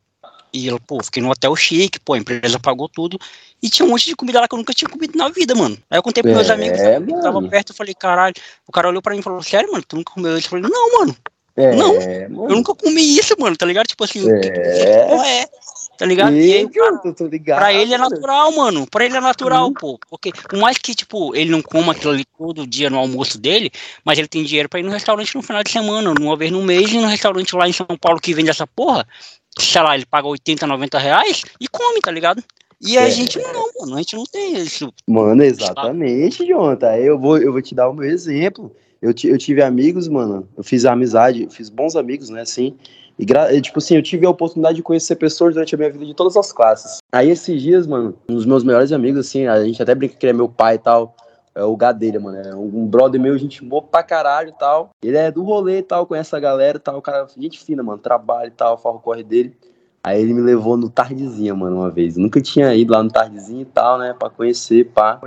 e 0.52 0.66
eu, 0.66 0.78
pô, 0.78 1.02
fiquei 1.02 1.22
no 1.22 1.30
hotel 1.30 1.56
chique, 1.56 1.98
pô, 1.98 2.12
a 2.12 2.18
empresa 2.18 2.58
pagou 2.58 2.88
tudo, 2.88 3.18
e 3.62 3.70
tinha 3.70 3.86
um 3.86 3.90
monte 3.90 4.06
de 4.06 4.14
comida 4.14 4.40
lá 4.40 4.46
que 4.46 4.54
eu 4.54 4.58
nunca 4.58 4.74
tinha 4.74 4.88
comido 4.88 5.16
na 5.16 5.28
vida, 5.30 5.54
mano. 5.54 5.78
Aí 5.88 5.98
eu 5.98 6.02
contei 6.02 6.22
pros 6.22 6.34
meus 6.34 6.50
É, 6.50 6.52
amigos 6.52 6.80
que 6.80 7.22
tava 7.22 7.40
mano. 7.40 7.48
perto, 7.48 7.72
eu 7.72 7.76
falei, 7.76 7.94
caralho, 7.94 8.34
o 8.66 8.72
cara 8.72 8.88
olhou 8.88 9.00
pra 9.00 9.14
mim 9.14 9.20
e 9.20 9.22
falou, 9.22 9.42
sério, 9.42 9.72
mano, 9.72 9.82
tu 9.86 9.96
nunca 9.96 10.12
comeu 10.12 10.36
isso? 10.36 10.46
Eu 10.48 10.50
falei, 10.50 10.70
não, 10.70 10.98
mano, 10.98 11.16
É, 11.54 11.74
Não, 11.76 11.94
mano. 11.94 12.50
eu 12.50 12.56
nunca 12.56 12.74
comi 12.74 13.18
isso, 13.18 13.34
mano, 13.38 13.56
tá 13.56 13.66
ligado? 13.66 13.86
Tipo 13.86 14.04
assim, 14.04 14.20
que 14.20 14.46
É. 14.48 15.04
porra 15.06 15.28
é? 15.28 15.48
Tá 16.02 16.06
ligado? 16.06 16.34
E 16.34 16.52
aí, 16.52 16.68
cara, 16.68 17.00
eu 17.04 17.14
tô 17.14 17.28
ligado. 17.28 17.58
Pra 17.60 17.72
ele 17.72 17.94
é 17.94 17.96
natural, 17.98 18.50
mano. 18.56 18.88
Pra 18.90 19.04
ele 19.04 19.16
é 19.16 19.20
natural, 19.20 19.68
Uhum. 19.68 19.72
pô. 19.72 20.00
Porque 20.10 20.32
por 20.32 20.58
mais 20.58 20.76
que, 20.76 20.96
tipo, 20.96 21.32
ele 21.32 21.48
não 21.48 21.62
coma 21.62 21.92
aquilo 21.92 22.10
ali 22.12 22.24
todo 22.36 22.66
dia 22.66 22.90
no 22.90 22.98
almoço 22.98 23.38
dele, 23.38 23.70
mas 24.04 24.18
ele 24.18 24.26
tem 24.26 24.42
dinheiro 24.42 24.68
pra 24.68 24.80
ir 24.80 24.82
no 24.82 24.90
restaurante 24.90 25.32
no 25.36 25.42
final 25.42 25.62
de 25.62 25.70
semana, 25.70 26.12
uma 26.20 26.36
vez 26.36 26.50
no 26.50 26.60
mês, 26.60 26.92
e 26.92 26.98
no 26.98 27.06
restaurante 27.06 27.54
lá 27.54 27.68
em 27.68 27.72
São 27.72 27.86
Paulo 28.00 28.18
que 28.20 28.34
vende 28.34 28.50
essa 28.50 28.66
porra, 28.66 29.06
sei 29.56 29.80
lá, 29.80 29.94
ele 29.94 30.04
paga 30.04 30.26
80, 30.26 30.66
90 30.66 30.98
reais 30.98 31.44
e 31.60 31.68
come, 31.68 32.00
tá 32.00 32.10
ligado? 32.10 32.42
E 32.80 32.98
a 32.98 33.02
É. 33.06 33.10
gente 33.12 33.38
não, 33.38 33.70
mano. 33.78 33.94
A 33.94 33.98
gente 33.98 34.16
não 34.16 34.24
tem 34.24 34.54
isso. 34.58 34.92
Mano, 35.06 35.40
exatamente, 35.44 36.44
Jonathan. 36.44 36.96
Eu 36.96 37.16
vou, 37.16 37.38
eu 37.38 37.52
vou 37.52 37.62
te 37.62 37.76
dar 37.76 37.88
o 37.88 37.94
meu 37.94 38.10
exemplo. 38.10 38.74
Eu, 39.00 39.14
eu 39.24 39.38
tive 39.38 39.62
amigos, 39.62 40.08
mano. 40.08 40.48
Eu 40.56 40.64
fiz 40.64 40.84
amizade, 40.84 41.46
fiz 41.48 41.68
bons 41.70 41.94
amigos, 41.94 42.28
né, 42.28 42.40
assim. 42.40 42.74
E, 43.18 43.24
gra- 43.24 43.60
tipo 43.60 43.78
assim, 43.78 43.96
eu 43.96 44.02
tive 44.02 44.26
a 44.26 44.30
oportunidade 44.30 44.76
de 44.76 44.82
conhecer 44.82 45.16
pessoas 45.16 45.54
durante 45.54 45.74
a 45.74 45.78
minha 45.78 45.90
vida 45.90 46.04
de 46.06 46.14
todas 46.14 46.36
as 46.36 46.52
classes. 46.52 46.98
Aí, 47.12 47.30
esses 47.30 47.60
dias, 47.62 47.86
mano, 47.86 48.14
um 48.28 48.34
dos 48.34 48.46
meus 48.46 48.64
melhores 48.64 48.90
amigos, 48.92 49.20
assim, 49.26 49.46
a 49.46 49.62
gente 49.64 49.82
até 49.82 49.94
brinca 49.94 50.16
que 50.16 50.26
ele 50.26 50.30
é 50.30 50.36
meu 50.36 50.48
pai 50.48 50.76
e 50.76 50.78
tal. 50.78 51.14
É 51.54 51.62
o 51.62 51.76
Gadelha, 51.76 52.18
mano. 52.18 52.38
É 52.38 52.54
um 52.56 52.86
brother 52.86 53.20
meu, 53.20 53.36
gente 53.36 53.62
boa 53.62 53.82
pra 53.82 54.02
caralho 54.02 54.48
e 54.48 54.52
tal. 54.58 54.88
Ele 55.04 55.18
é 55.18 55.30
do 55.30 55.42
rolê 55.42 55.78
e 55.78 55.82
tal, 55.82 56.06
conhece 56.06 56.34
a 56.34 56.40
galera 56.40 56.78
e 56.78 56.80
tal. 56.80 56.96
O 56.96 57.02
cara, 57.02 57.26
gente 57.36 57.62
fina, 57.62 57.82
mano. 57.82 57.98
Trabalha 57.98 58.48
e 58.48 58.50
tal, 58.52 58.78
farra 58.78 58.96
o 58.96 59.00
corre 59.00 59.22
dele. 59.22 59.54
Aí 60.02 60.20
ele 60.20 60.32
me 60.32 60.40
levou 60.40 60.78
no 60.78 60.88
Tardezinha, 60.88 61.54
mano, 61.54 61.76
uma 61.76 61.90
vez. 61.90 62.16
Eu 62.16 62.22
nunca 62.22 62.40
tinha 62.40 62.74
ido 62.74 62.92
lá 62.94 63.02
no 63.02 63.10
Tardezinha 63.10 63.60
e 63.62 63.66
tal, 63.66 63.98
né? 63.98 64.14
Pra 64.18 64.30
conhecer, 64.30 64.86
pá. 64.86 65.20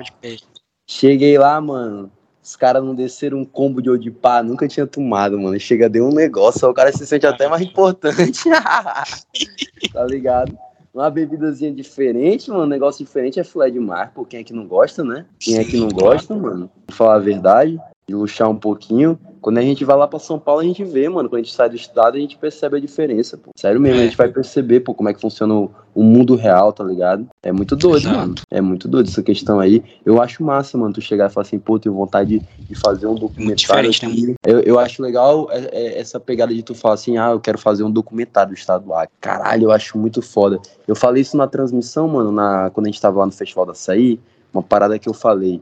Cheguei 0.89 1.37
lá, 1.37 1.61
mano. 1.61 2.11
Os 2.45 2.55
caras 2.55 2.83
não 2.83 2.93
desceram 2.93 3.39
um 3.39 3.43
combo 3.43 3.81
de 3.81 3.89
odipá, 3.89 4.43
nunca 4.43 4.67
tinha 4.67 4.85
tomado, 4.85 5.39
mano. 5.39 5.59
Chega, 5.59 5.89
deu 5.89 6.05
um 6.05 6.13
negócio, 6.13 6.69
o 6.69 6.73
cara 6.75 6.91
se 6.91 7.03
sente 7.07 7.25
até 7.25 7.47
mais 7.47 7.63
importante. 7.63 8.43
tá 9.91 10.05
ligado? 10.05 10.55
Uma 10.93 11.09
bebidazinha 11.09 11.71
diferente, 11.73 12.51
mano. 12.51 12.65
Um 12.65 12.67
negócio 12.67 13.03
diferente 13.03 13.39
é 13.39 13.43
filé 13.43 13.71
de 13.71 13.79
mar, 13.79 14.11
pô. 14.13 14.23
Quem 14.23 14.41
é 14.41 14.43
que 14.43 14.53
não 14.53 14.67
gosta, 14.67 15.03
né? 15.03 15.25
Quem 15.39 15.57
é 15.57 15.63
que 15.63 15.75
não 15.75 15.87
gosta, 15.87 16.35
mano? 16.35 16.69
Pra 16.85 16.95
falar 16.95 17.15
a 17.15 17.19
verdade, 17.19 17.79
de 18.07 18.13
luxar 18.13 18.47
um 18.47 18.55
pouquinho. 18.55 19.19
Quando 19.45 19.59
a 19.59 19.61
gente 19.61 19.85
vai 19.85 19.95
lá 19.95 20.07
pra 20.07 20.17
São 20.17 20.39
Paulo, 20.39 20.61
a 20.61 20.63
gente 20.63 20.83
vê, 20.83 21.07
mano. 21.07 21.29
Quando 21.29 21.41
a 21.41 21.43
gente 21.43 21.53
sai 21.53 21.69
do 21.69 21.75
estado, 21.75 22.17
a 22.17 22.19
gente 22.19 22.35
percebe 22.35 22.77
a 22.77 22.79
diferença, 22.79 23.37
pô. 23.37 23.51
Sério 23.55 23.79
mesmo, 23.79 23.99
a 23.99 24.01
É. 24.01 24.05
gente 24.05 24.17
vai 24.17 24.27
perceber, 24.27 24.79
pô, 24.79 24.91
como 24.95 25.07
é 25.07 25.13
que 25.13 25.21
funciona 25.21 25.53
o, 25.53 25.69
o 25.93 26.01
mundo 26.01 26.33
real, 26.35 26.73
tá 26.73 26.83
ligado? 26.83 27.27
É 27.43 27.51
muito 27.51 27.75
doido, 27.75 28.07
Exato. 28.07 28.17
mano. 28.17 28.35
É 28.49 28.59
muito 28.59 28.87
doido 28.87 29.07
essa 29.07 29.21
questão 29.21 29.59
aí. 29.59 29.83
Eu 30.03 30.19
acho 30.19 30.43
massa, 30.43 30.79
mano, 30.79 30.95
tu 30.95 30.99
chegar 30.99 31.29
e 31.29 31.31
falar 31.31 31.43
assim, 31.45 31.59
pô, 31.59 31.77
tenho 31.77 31.93
vontade 31.93 32.39
de, 32.39 32.45
de 32.67 32.73
fazer 32.73 33.05
um 33.05 33.13
documentário. 33.13 33.91
diferente, 33.91 34.29
né, 34.29 34.35
eu, 34.47 34.61
eu 34.61 34.79
acho 34.79 34.99
legal 35.03 35.47
é, 35.51 35.59
é, 35.71 35.99
essa 35.99 36.19
pegada 36.19 36.51
de 36.51 36.63
tu 36.63 36.73
falar 36.73 36.95
assim, 36.95 37.19
ah, 37.19 37.29
eu 37.29 37.39
quero 37.39 37.59
fazer 37.59 37.83
um 37.83 37.91
documentário 37.91 38.51
do 38.51 38.57
estado 38.57 38.85
do 38.85 38.95
Acre. 38.95 39.13
Caralho, 39.21 39.65
eu 39.65 39.71
acho 39.71 39.95
muito 39.95 40.23
foda. 40.23 40.59
Eu 40.87 40.95
falei 40.95 41.21
isso 41.21 41.37
na 41.37 41.45
transmissão, 41.45 42.07
mano, 42.07 42.31
na, 42.31 42.71
quando 42.71 42.87
a 42.87 42.89
gente 42.89 42.99
tava 42.99 43.19
lá 43.19 43.27
no 43.27 43.31
Festival 43.31 43.67
da 43.67 43.73
Açaí, 43.73 44.19
uma 44.51 44.63
parada 44.63 44.97
que 44.97 45.07
eu 45.07 45.13
falei. 45.13 45.61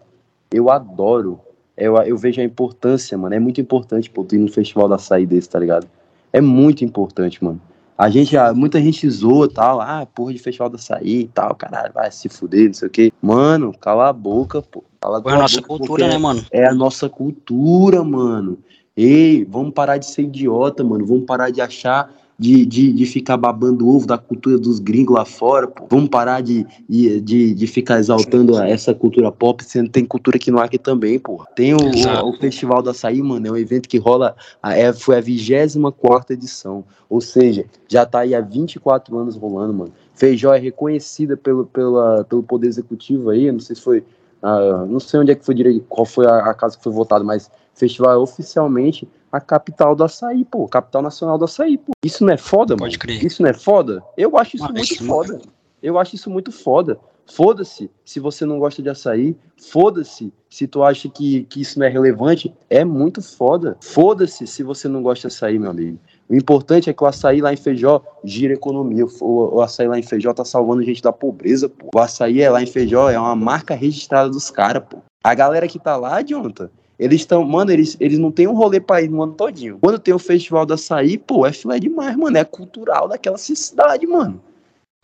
Eu 0.54 0.70
adoro, 0.72 1.42
eu, 1.78 1.96
eu 1.98 2.18
vejo 2.18 2.42
a 2.42 2.44
importância, 2.44 3.18
mano. 3.18 3.36
É 3.36 3.40
muito 3.40 3.60
importante, 3.60 4.10
pô, 4.10 4.24
tu 4.24 4.36
ir 4.36 4.40
no 4.40 4.52
Festival 4.52 4.88
da 4.88 4.96
Açaí 4.96 5.26
desse, 5.26 5.50
tá 5.50 5.60
ligado? 5.60 5.88
É 6.32 6.42
muito 6.42 6.84
importante, 6.84 7.44
mano. 7.44 7.62
A 7.98 8.10
gente, 8.10 8.36
muita 8.56 8.82
gente 8.82 9.08
zoa 9.10 9.48
tal, 9.48 9.80
ah, 9.80 10.06
porra 10.06 10.34
de 10.34 10.40
festival 10.40 10.68
da 10.68 10.78
açaí 10.78 11.22
e 11.22 11.28
tal, 11.28 11.54
caralho, 11.56 11.94
vai 11.94 12.12
se 12.12 12.28
fuder, 12.28 12.68
não 12.68 12.74
sei 12.74 12.88
o 12.88 12.92
quê. 12.92 13.14
Mano, 13.22 13.72
cala 13.80 14.10
a 14.10 14.14
boca, 14.14 14.62
pô. 14.62 14.84
Cala 15.00 15.22
Foi 15.22 15.32
a 15.32 15.38
nossa 15.38 15.62
boca, 15.62 15.68
cultura, 15.68 16.08
né, 16.08 16.18
mano? 16.18 16.44
É 16.52 16.66
a 16.66 16.74
nossa 16.74 17.08
cultura, 17.08 18.04
mano. 18.04 18.58
Ei, 18.98 19.46
vamos 19.46 19.74
parar 19.74 19.98
de 19.98 20.08
ser 20.08 20.24
idiota, 20.24 20.84
mano. 20.84 21.06
Vamos 21.06 21.26
parar 21.26 21.52
de 21.52 21.62
achar 21.62 22.12
de, 22.38 22.66
de, 22.66 22.92
de 22.92 23.06
ficar 23.06 23.38
babando 23.38 23.88
ovo 23.88 24.08
da 24.08 24.18
cultura 24.18 24.58
dos 24.58 24.80
gringos 24.80 25.16
lá 25.16 25.26
fora, 25.26 25.68
pô. 25.68 25.86
Vamos 25.90 26.10
parar 26.10 26.42
de, 26.42 26.66
de, 26.90 27.54
de 27.54 27.68
ficar 27.68 28.00
exaltando 28.00 28.58
essa 28.60 28.94
cultura 28.94 29.32
pop, 29.32 29.64
sendo 29.64 29.86
que 29.86 29.92
tem 29.92 30.06
cultura 30.06 30.38
aqui 30.38 30.52
no 30.52 30.60
Acre 30.60 30.78
também, 30.78 31.20
pô. 31.20 31.46
Tem 31.56 31.74
o, 31.74 31.78
o, 31.78 32.30
o, 32.30 32.38
Festival 32.38 32.82
do 32.82 32.90
Açaí, 32.90 33.22
mano, 33.22 33.48
é 33.48 33.52
um 33.52 33.58
evento 33.58 33.88
que 33.88 33.98
rola, 33.98 34.36
é, 34.64 34.92
foi 34.92 35.18
a 35.18 35.22
24 35.22 36.34
edição, 36.34 36.84
ou 37.10 37.22
seja, 37.22 37.66
já 37.88 38.06
tá 38.06 38.20
aí 38.20 38.34
há 38.34 38.42
24 38.42 39.18
anos 39.18 39.36
rolando, 39.36 39.74
mano. 39.74 39.94
Feijó 40.14 40.54
é 40.54 40.60
reconhecida 40.60 41.38
pelo, 41.38 41.66
pela, 41.66 42.24
pelo 42.24 42.44
Poder 42.44 42.68
Executivo 42.68 43.30
aí, 43.30 43.52
não 43.52 43.60
sei 43.60 43.76
se 43.76 43.82
foi, 43.82 44.00
uh, 44.42 44.86
não 44.88 45.00
sei 45.00 45.20
onde 45.20 45.32
é 45.32 45.36
que 45.36 45.46
foi 45.46 45.56
direito, 45.56 45.86
qual 45.88 46.06
foi 46.06 46.26
a, 46.26 46.50
a 46.50 46.54
casa 46.54 46.78
que 46.78 46.84
foi 46.84 46.92
votada, 46.92 47.24
mas 47.24 47.50
festival 47.74 48.12
é 48.14 48.18
oficialmente 48.18 49.08
a 49.34 49.42
capital 49.42 49.96
do 49.96 50.04
açaí, 50.04 50.46
pô. 50.46 50.68
Capital 50.68 51.02
nacional 51.02 51.40
do 51.40 51.46
açaí, 51.46 51.76
pô. 51.76 51.92
Isso 52.06 52.24
não 52.24 52.32
é 52.32 52.38
foda, 52.38 52.78
Pode 52.78 52.92
mano? 52.92 53.00
Crer. 53.00 53.26
Isso 53.26 53.42
não 53.42 53.50
é 53.50 53.54
foda? 53.54 54.04
Eu 54.16 54.38
acho 54.38 54.56
isso 54.56 54.66
ah, 54.66 54.72
muito 54.72 54.94
isso 54.94 55.04
foda. 55.04 55.34
Não... 55.34 55.42
Eu 55.82 55.98
acho 55.98 56.16
isso 56.16 56.30
muito 56.30 56.52
foda. 56.52 57.00
Foda-se 57.26 57.90
se 58.06 58.20
você 58.20 58.46
não 58.46 58.60
gosta 58.60 58.84
de 58.84 58.90
açaí. 58.90 59.36
Foda-se 59.58 60.32
se 60.52 60.68
tu 60.68 60.84
acha 60.84 61.10
que, 61.10 61.46
que 61.46 61.62
isso 61.62 61.80
não 61.80 61.88
é 61.88 61.90
relevante. 61.90 62.54
É 62.70 62.86
muito 62.86 63.24
foda. 63.24 63.76
Foda-se 63.82 64.46
se 64.46 64.62
você 64.62 64.88
não 64.88 65.02
gosta 65.02 65.28
de 65.28 65.34
açaí, 65.34 65.58
meu 65.58 65.72
amigo. 65.72 65.98
O 66.30 66.36
importante 66.36 66.92
é 66.92 66.94
que 66.94 67.04
o 67.04 67.08
açaí 67.08 67.42
lá 67.42 67.52
em 67.52 67.58
Feijó 67.58 68.04
gira 68.24 68.54
economia. 68.54 69.04
O, 69.20 69.56
o 69.56 69.62
açaí 69.62 69.88
lá 69.88 69.98
em 69.98 70.04
Feijó 70.04 70.32
tá 70.32 70.46
salvando 70.46 70.84
gente 70.84 71.02
da 71.02 71.12
pobreza, 71.12 71.68
pô. 71.68 71.90
O 71.96 72.00
açaí 72.00 72.40
é 72.40 72.52
lá 72.52 72.62
em 72.62 72.68
Feijó 72.68 73.10
é 73.10 73.18
uma 73.18 73.36
marca 73.36 73.74
registrada 73.74 74.30
dos 74.30 74.52
caras, 74.52 74.84
pô. 74.88 75.00
A 75.24 75.34
galera 75.34 75.68
que 75.68 75.80
tá 75.80 75.96
lá, 75.96 76.22
Jonathan, 76.22 76.70
eles 76.98 77.22
estão, 77.22 77.44
mano, 77.44 77.72
eles, 77.72 77.98
eles 78.00 78.20
não 78.20 78.32
têm 78.32 78.48
um 78.48 78.54
rolê 78.54 78.80
pra 78.80 79.02
ir 79.02 79.10
no 79.10 79.24
ano 79.24 79.34
todinho. 79.34 79.80
Quando 79.82 80.00
tem 80.00 80.14
o 80.14 80.20
festival 80.20 80.66
do 80.66 80.74
açaí, 80.74 81.18
pô, 81.18 81.46
é 81.46 81.52
filé 81.52 81.80
demais, 81.80 82.16
mano. 82.16 82.38
É 82.38 82.44
cultural 82.44 83.08
daquela 83.08 83.38
cidade, 83.38 84.06
mano. 84.06 84.42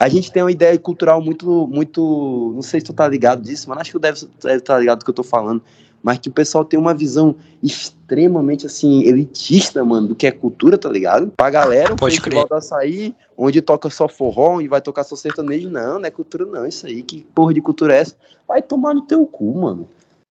A 0.02 0.08
gente 0.08 0.32
tem 0.32 0.42
uma 0.42 0.52
ideia 0.52 0.78
cultural 0.80 1.22
muito, 1.22 1.68
muito. 1.68 2.54
Não 2.56 2.62
sei 2.62 2.80
se 2.80 2.86
tu 2.86 2.94
tá 2.94 3.08
ligado 3.08 3.42
disso, 3.42 3.70
mas 3.70 3.80
acho 3.80 3.92
que 3.92 3.98
tu 3.98 4.02
deve 4.02 4.18
estar 4.18 4.60
tá 4.62 4.80
ligado 4.80 5.00
do 5.00 5.06
que 5.06 5.10
eu 5.12 5.16
tô 5.16 5.24
falando. 5.24 5.62
Mas 6.02 6.20
que 6.20 6.30
o 6.30 6.32
pessoal 6.32 6.64
tem 6.64 6.80
uma 6.80 6.94
visão 6.94 7.36
extremamente, 7.62 8.66
assim, 8.66 9.04
elitista, 9.04 9.84
mano, 9.84 10.08
do 10.08 10.16
que 10.16 10.26
é 10.26 10.32
cultura, 10.32 10.78
tá 10.78 10.88
ligado? 10.88 11.34
Pra 11.36 11.50
galera, 11.50 11.94
o 11.94 11.98
Pode 11.98 12.16
festival 12.16 12.48
crer. 12.48 12.50
do 12.50 12.56
açaí, 12.58 13.16
onde 13.38 13.62
toca 13.62 13.90
só 13.90 14.08
forró 14.08 14.62
e 14.62 14.70
vai 14.70 14.80
tocar 14.80 15.04
só 15.04 15.18
sertanejo, 15.18 15.70
não, 15.70 16.00
não 16.00 16.06
é 16.06 16.10
cultura, 16.10 16.46
não. 16.46 16.66
Isso 16.66 16.88
aí, 16.88 17.04
que 17.04 17.28
porra 17.36 17.54
de 17.54 17.62
cultura 17.62 17.94
é 17.96 18.00
essa? 18.00 18.16
Vai 18.48 18.62
tomar 18.62 18.94
no 18.94 19.02
teu 19.02 19.26
cu, 19.26 19.54
mano. 19.60 19.90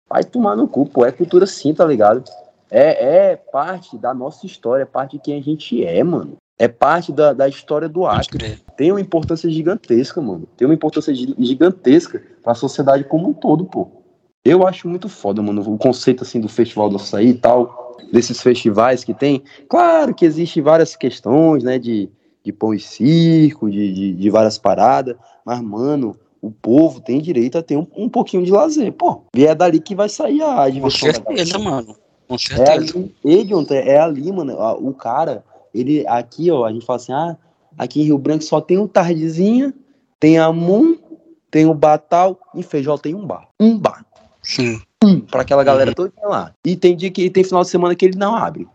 Vai 0.09 0.25
tomar 0.25 0.57
no 0.57 0.67
cu, 0.67 0.87
pô. 0.87 1.05
É 1.05 1.13
cultura 1.13 1.47
sim, 1.47 1.75
tá 1.75 1.85
ligado? 1.85 2.25
É, 2.71 3.31
é 3.31 3.37
parte 3.37 3.97
da 3.97 4.13
nossa 4.13 4.47
história, 4.47 4.83
é 4.83 4.87
parte 4.87 5.13
de 5.13 5.23
quem 5.23 5.39
a 5.39 5.43
gente 5.43 5.85
é, 5.85 6.03
mano. 6.03 6.37
É 6.59 6.67
parte 6.67 7.13
da, 7.13 7.33
da 7.33 7.49
história 7.49 7.89
do 7.89 8.05
Acre. 8.05 8.59
Tem 8.77 8.91
uma 8.91 9.01
importância 9.01 9.49
gigantesca, 9.49 10.21
mano. 10.21 10.49
Tem 10.57 10.67
uma 10.67 10.75
importância 10.75 11.15
gigantesca 11.15 12.23
pra 12.43 12.55
sociedade 12.55 13.05
como 13.05 13.29
um 13.29 13.33
todo, 13.33 13.65
pô. 13.65 13.89
Eu 14.45 14.67
acho 14.67 14.89
muito 14.89 15.09
foda, 15.09 15.43
mano, 15.43 15.61
o 15.63 15.79
conceito, 15.79 16.23
assim, 16.23 16.41
do 16.41 16.49
Festival 16.49 16.89
do 16.89 16.97
Açaí 16.97 17.29
e 17.31 17.35
tal, 17.35 17.97
desses 18.13 18.41
festivais 18.41 19.05
que 19.05 19.13
tem. 19.13 19.43
Claro 19.69 20.15
que 20.15 20.25
existe 20.25 20.61
várias 20.61 20.97
questões, 20.97 21.63
né, 21.63 21.79
de, 21.79 22.09
de 22.43 22.53
pão 22.53 22.73
e 22.73 22.81
circo, 22.81 23.71
de, 23.71 23.93
de, 23.93 24.13
de 24.15 24.31
várias 24.31 24.57
paradas, 24.57 25.17
mas, 25.45 25.61
mano, 25.61 26.17
o 26.41 26.51
povo 26.51 27.01
tem 27.01 27.21
direito 27.21 27.59
a 27.59 27.63
ter 27.63 27.77
um, 27.77 27.87
um 27.97 28.09
pouquinho 28.09 28.45
de 28.45 28.51
lazer. 28.51 28.93
Pô, 28.93 29.23
e 29.35 29.47
é 29.47 29.55
dali 29.55 29.81
que 29.81 29.95
vai 29.95 30.09
sair 30.09 30.43
a 30.43 30.69
diversão. 30.69 31.09
Com 31.09 31.15
certeza, 31.15 31.59
mano. 31.59 31.97
Com 32.27 32.35
é 32.35 32.39
certeza. 32.39 33.11
É 33.25 33.33
ali, 33.33 33.89
é 33.89 33.99
ali, 33.99 34.33
mano. 34.33 34.55
O 34.81 34.93
cara, 34.93 35.45
ele 35.75 36.07
aqui, 36.07 36.51
ó, 36.51 36.65
a 36.65 36.73
gente 36.73 36.85
fala 36.85 36.97
assim, 36.99 37.13
ah, 37.13 37.37
aqui 37.77 38.01
em 38.01 38.05
Rio 38.05 38.19
Branco 38.19 38.45
só 38.45 38.61
tem 38.61 38.79
o 38.79 38.89
Tardezinha, 38.89 39.75
tem 40.21 40.39
a 40.39 40.53
Moon, 40.53 40.97
tem 41.51 41.67
o 41.67 41.75
Batal, 41.75 42.39
em 42.55 42.63
Feijó 42.63 42.97
tem 42.97 43.15
um 43.15 43.27
bar. 43.27 43.49
Um 43.59 43.79
bar. 43.79 44.05
Sim. 44.43 44.81
Um, 45.03 45.21
pra 45.21 45.43
aquela 45.43 45.65
galera 45.65 45.91
uhum. 45.91 45.95
toda 45.95 46.13
lá. 46.25 46.53
E 46.65 46.77
tem 46.77 46.97
dia 46.97 47.11
que 47.11 47.31
tem 47.31 47.45
final 47.45 47.63
de 47.63 47.71
semana 47.71 47.95
que 47.95 48.05
ele 48.05 48.19
não 48.19 48.35
abre. 48.35 48.67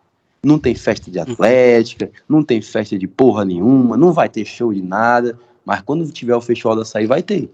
Não 0.43 0.59
tem 0.59 0.75
festa 0.75 1.09
de 1.09 1.17
uhum. 1.17 1.23
atlética, 1.23 2.05
uhum. 2.05 2.37
não 2.37 2.43
tem 2.43 2.61
festa 2.61 2.97
de 2.97 3.07
porra 3.07 3.45
nenhuma, 3.45 3.95
não 3.95 4.11
vai 4.11 4.27
ter 4.29 4.45
show 4.45 4.73
de 4.73 4.81
nada. 4.81 5.37
Mas 5.65 5.81
quando 5.81 6.11
tiver 6.11 6.35
o 6.35 6.41
festival 6.41 6.75
da 6.75 6.81
açaí, 6.81 7.05
vai 7.05 7.21
ter. 7.21 7.49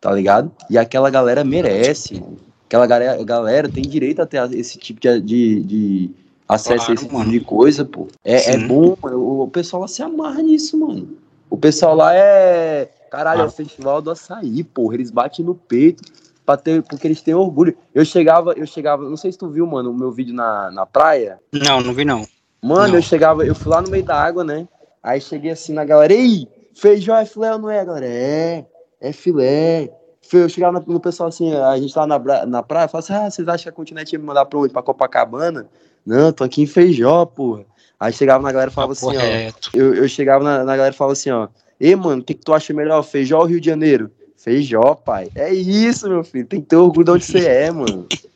Tá 0.00 0.12
ligado? 0.12 0.50
E 0.68 0.78
aquela 0.78 1.10
galera 1.10 1.44
merece. 1.44 2.22
Aquela 2.66 2.86
galera, 2.86 3.22
galera 3.22 3.68
tem 3.68 3.82
direito 3.82 4.22
a 4.22 4.26
ter 4.26 4.52
esse 4.54 4.78
tipo 4.78 5.00
de, 5.00 5.20
de, 5.20 5.62
de 5.64 6.10
acesso 6.48 6.76
claro, 6.76 6.90
a 6.90 6.94
esse 6.94 7.04
tipo 7.04 7.24
de 7.24 7.40
coisa, 7.40 7.84
pô. 7.84 8.08
É, 8.24 8.52
é 8.52 8.58
bom, 8.58 8.96
o, 9.02 9.42
o 9.42 9.48
pessoal 9.48 9.82
lá 9.82 9.88
se 9.88 10.02
amarra 10.02 10.42
nisso, 10.42 10.78
mano. 10.78 11.16
O 11.50 11.56
pessoal 11.56 11.94
lá 11.94 12.14
é. 12.14 12.90
Caralho, 13.10 13.40
ah. 13.40 13.44
é 13.44 13.46
o 13.48 13.50
festival 13.50 14.00
do 14.00 14.10
açaí, 14.10 14.62
porra. 14.62 14.94
Eles 14.94 15.10
batem 15.10 15.44
no 15.44 15.54
peito 15.54 16.02
pra 16.46 16.56
ter, 16.56 16.82
porque 16.82 17.06
eles 17.06 17.20
têm 17.22 17.34
orgulho. 17.34 17.76
Eu 17.94 18.04
chegava, 18.04 18.52
eu 18.52 18.66
chegava, 18.66 19.08
não 19.08 19.16
sei 19.16 19.32
se 19.32 19.38
tu 19.38 19.48
viu, 19.48 19.66
mano, 19.66 19.90
o 19.90 19.96
meu 19.96 20.10
vídeo 20.10 20.34
na, 20.34 20.70
na 20.70 20.86
praia. 20.86 21.38
Não, 21.52 21.80
não 21.80 21.92
vi 21.92 22.04
não. 22.04 22.26
Mano, 22.62 22.88
não. 22.88 22.94
eu 22.96 23.02
chegava, 23.02 23.44
eu 23.44 23.54
fui 23.54 23.70
lá 23.70 23.82
no 23.82 23.90
meio 23.90 24.04
da 24.04 24.16
água, 24.16 24.44
né? 24.44 24.66
Aí 25.02 25.20
cheguei 25.20 25.50
assim 25.50 25.72
na 25.72 25.84
galera, 25.84 26.12
ei, 26.12 26.46
Feijão 26.74 27.16
é 27.16 27.24
filé 27.24 27.52
ou 27.52 27.58
não 27.58 27.70
é, 27.70 27.84
galera? 27.84 28.06
É, 28.06 28.64
é 29.00 29.12
filé. 29.12 29.90
Eu 30.32 30.48
chegava 30.48 30.78
no, 30.78 30.94
no 30.94 31.00
pessoal 31.00 31.28
assim, 31.28 31.52
a 31.54 31.76
gente 31.76 31.92
tava 31.92 32.06
na, 32.06 32.46
na 32.46 32.62
praia, 32.62 32.86
falava 32.86 33.04
assim, 33.04 33.26
ah, 33.26 33.30
vocês 33.30 33.48
acham 33.48 33.64
que 33.64 33.68
a 33.68 33.72
continente 33.72 34.12
ia 34.12 34.18
me 34.18 34.24
mandar 34.24 34.44
pra 34.46 34.58
onde? 34.58 34.72
Pra 34.72 34.82
Copacabana? 34.82 35.68
Não, 36.06 36.32
tô 36.32 36.44
aqui 36.44 36.62
em 36.62 36.66
Feijó, 36.66 37.26
porra. 37.26 37.64
Aí 37.98 38.12
chegava 38.12 38.42
na 38.42 38.52
galera 38.52 38.70
e 38.70 38.74
falava 38.74 38.94
tá 38.94 39.06
assim, 39.06 39.16
ó. 39.16 39.52
Eu, 39.74 39.94
eu 39.94 40.08
chegava 40.08 40.42
na, 40.44 40.64
na 40.64 40.76
galera 40.76 40.94
e 40.94 40.96
falava 40.96 41.12
assim, 41.12 41.30
ó. 41.30 41.48
Ei, 41.78 41.96
mano, 41.96 42.22
o 42.22 42.24
que, 42.24 42.34
que 42.34 42.44
tu 42.44 42.54
acha 42.54 42.72
melhor, 42.72 43.02
Feijó 43.02 43.38
ou 43.38 43.46
Rio 43.46 43.60
de 43.60 43.66
Janeiro? 43.66 44.10
Feijó, 44.36 44.94
pai. 44.94 45.28
É 45.34 45.52
isso, 45.52 46.08
meu 46.08 46.24
filho. 46.24 46.46
Tem 46.46 46.60
que 46.60 46.66
ter 46.66 46.76
orgulho 46.76 47.04
de 47.04 47.10
onde 47.10 47.24
você 47.24 47.46
é, 47.46 47.70
mano. 47.70 48.06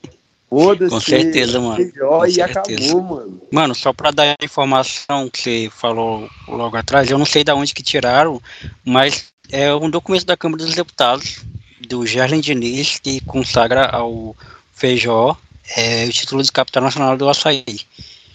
Foda-se. 0.55 0.91
Com 0.91 1.01
certeza, 1.01 1.61
mano. 1.61 1.93
Com 1.93 2.27
e 2.27 2.33
certeza. 2.33 2.61
acabou, 2.61 3.03
mano. 3.03 3.43
Mano, 3.51 3.75
só 3.75 3.93
pra 3.93 4.13
dar 4.13 4.37
a 4.41 4.45
informação 4.45 5.29
que 5.29 5.43
você 5.43 5.71
falou 5.75 6.29
logo 6.47 6.77
atrás, 6.77 7.11
eu 7.11 7.19
não 7.19 7.27
sei 7.27 7.43
de 7.43 7.53
onde 7.53 7.75
que 7.75 7.83
tiraram, 7.83 8.41
mas 8.85 9.27
é 9.51 9.75
um 9.75 9.91
documento 9.91 10.25
da 10.25 10.37
Câmara 10.37 10.63
dos 10.63 10.75
Deputados, 10.75 11.41
do 11.89 12.07
Gerlen 12.07 12.41
Diniz, 12.41 13.01
que 13.01 13.21
consagra 13.23 13.87
ao 13.87 14.37
Feijó 14.73 15.37
é, 15.77 16.05
o 16.05 16.13
título 16.13 16.43
de 16.43 16.53
capital 16.53 16.85
nacional 16.85 17.17
do 17.17 17.29
açaí. 17.29 17.65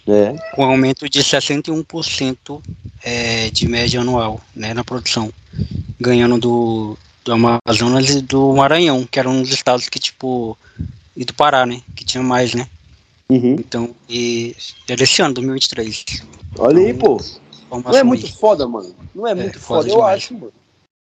É. 0.06 0.34
Com 0.54 0.64
aumento 0.64 1.08
de 1.08 1.20
61% 1.20 2.62
é, 3.02 3.50
de 3.50 3.66
média 3.66 4.00
anual 4.00 4.40
né, 4.54 4.74
na 4.74 4.84
produção, 4.84 5.32
ganhando 5.98 6.38
do, 6.38 6.98
do 7.24 7.32
Amazonas 7.32 8.10
e 8.10 8.20
do 8.20 8.52
Maranhão, 8.54 9.06
que 9.10 9.18
eram 9.18 9.40
os 9.40 9.50
estados 9.50 9.88
que, 9.88 9.98
tipo, 9.98 10.56
e 11.16 11.24
do 11.24 11.34
Pará, 11.34 11.66
né? 11.66 11.82
Que 11.94 12.04
tinha 12.04 12.22
mais, 12.22 12.54
né? 12.54 12.68
Uhum. 13.28 13.52
Então, 13.52 13.94
e 14.08 14.56
é 14.88 14.96
desse 14.96 15.22
ano, 15.22 15.34
2023. 15.34 16.04
Olha 16.58 16.78
aí, 16.80 16.94
pô. 16.94 17.18
Não 17.70 17.96
é 17.96 18.02
muito 18.02 18.26
aí. 18.26 18.32
foda, 18.32 18.66
mano. 18.66 18.94
Não 19.14 19.26
é, 19.26 19.30
é 19.30 19.34
muito 19.34 19.60
foda, 19.60 19.88
foda 19.88 19.92
eu 19.92 20.04
acho, 20.04 20.34
mano. 20.34 20.52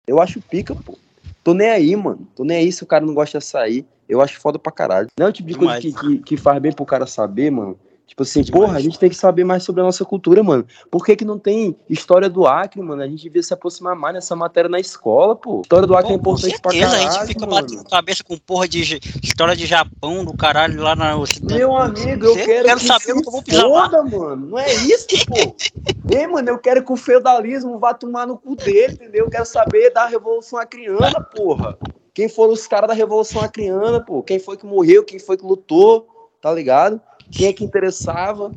Eu 0.07 0.21
acho 0.21 0.41
pica, 0.41 0.75
pô. 0.75 0.97
Tô 1.43 1.53
nem 1.53 1.69
aí, 1.69 1.95
mano. 1.95 2.27
Tô 2.35 2.43
nem 2.43 2.57
aí 2.57 2.71
se 2.71 2.83
o 2.83 2.87
cara 2.87 3.05
não 3.05 3.13
gosta 3.13 3.37
de 3.37 3.45
sair. 3.45 3.85
Eu 4.09 4.21
acho 4.21 4.39
foda 4.39 4.57
pra 4.57 4.71
caralho. 4.71 5.07
Não 5.17 5.27
é 5.27 5.29
o 5.29 5.33
tipo 5.33 5.47
de 5.47 5.55
coisa 5.55 5.79
que, 5.79 5.93
que, 5.93 6.17
que, 6.19 6.37
faz 6.37 6.59
bem 6.59 6.71
pro 6.71 6.85
cara 6.85 7.05
saber, 7.05 7.51
mano. 7.51 7.77
Tipo 8.15 8.23
assim, 8.23 8.41
Demais. 8.43 8.65
porra, 8.65 8.77
a 8.77 8.81
gente 8.81 8.97
tem 8.97 9.09
que 9.09 9.15
saber 9.15 9.43
mais 9.43 9.63
sobre 9.63 9.81
a 9.81 9.83
nossa 9.83 10.05
cultura, 10.05 10.41
mano. 10.41 10.65
Por 10.89 11.05
que, 11.05 11.17
que 11.17 11.25
não 11.25 11.37
tem 11.37 11.75
história 11.89 12.29
do 12.29 12.47
Acre, 12.47 12.81
mano? 12.81 13.01
A 13.01 13.07
gente 13.07 13.23
devia 13.23 13.43
se 13.43 13.53
aproximar 13.53 13.93
mais 13.93 14.15
nessa 14.15 14.33
matéria 14.37 14.69
na 14.69 14.79
escola, 14.79 15.35
pô. 15.35 15.59
História 15.63 15.85
do 15.85 15.97
Acre 15.97 16.13
é 16.13 16.17
pô, 16.17 16.31
é 16.31 16.33
importante 16.33 16.61
pra 16.61 16.71
caralho. 16.71 16.95
A 16.95 17.11
gente 17.11 17.27
fica 17.27 17.45
mano. 17.45 17.61
batendo 17.61 17.83
cabeça 17.89 18.23
com 18.23 18.37
porra 18.37 18.69
de 18.69 19.01
história 19.21 19.53
de 19.53 19.65
Japão, 19.65 20.23
do 20.23 20.33
caralho 20.33 20.81
lá 20.81 20.95
na 20.95 21.17
Ocidente. 21.17 21.55
Meu 21.55 21.75
amigo, 21.75 22.25
eu 22.27 22.35
quero, 22.35 22.63
quero 22.63 22.79
que 22.79 22.85
saber 22.85 23.11
o 23.11 23.21
que 23.21 23.27
eu 23.27 23.31
vou 23.33 23.43
pisar 23.43 23.63
foda, 23.63 24.01
mano. 24.03 24.47
Não 24.47 24.59
é 24.59 24.73
isso, 24.73 25.07
pô. 25.27 26.15
Ei, 26.15 26.25
mano, 26.25 26.47
eu 26.47 26.57
quero 26.57 26.85
que 26.85 26.93
o 26.93 26.95
feudalismo 26.95 27.77
vá 27.79 27.93
tomar 27.93 28.25
no 28.25 28.37
cu 28.37 28.55
dele, 28.55 28.93
entendeu? 28.93 29.25
Eu 29.25 29.29
quero 29.29 29.45
saber 29.45 29.91
da 29.91 30.05
Revolução 30.05 30.57
Acriana, 30.57 31.19
porra. 31.19 31.77
Quem 32.13 32.29
foram 32.29 32.53
os 32.53 32.65
caras 32.65 32.87
da 32.87 32.93
Revolução 32.93 33.41
Acriana, 33.41 33.99
pô? 33.99 34.23
Quem 34.23 34.39
foi 34.39 34.55
que 34.55 34.65
morreu, 34.65 35.03
quem 35.03 35.19
foi 35.19 35.35
que 35.35 35.45
lutou, 35.45 36.07
tá 36.41 36.49
ligado? 36.49 37.01
Quem 37.31 37.47
é 37.47 37.53
que 37.53 37.63
interessava. 37.63 38.51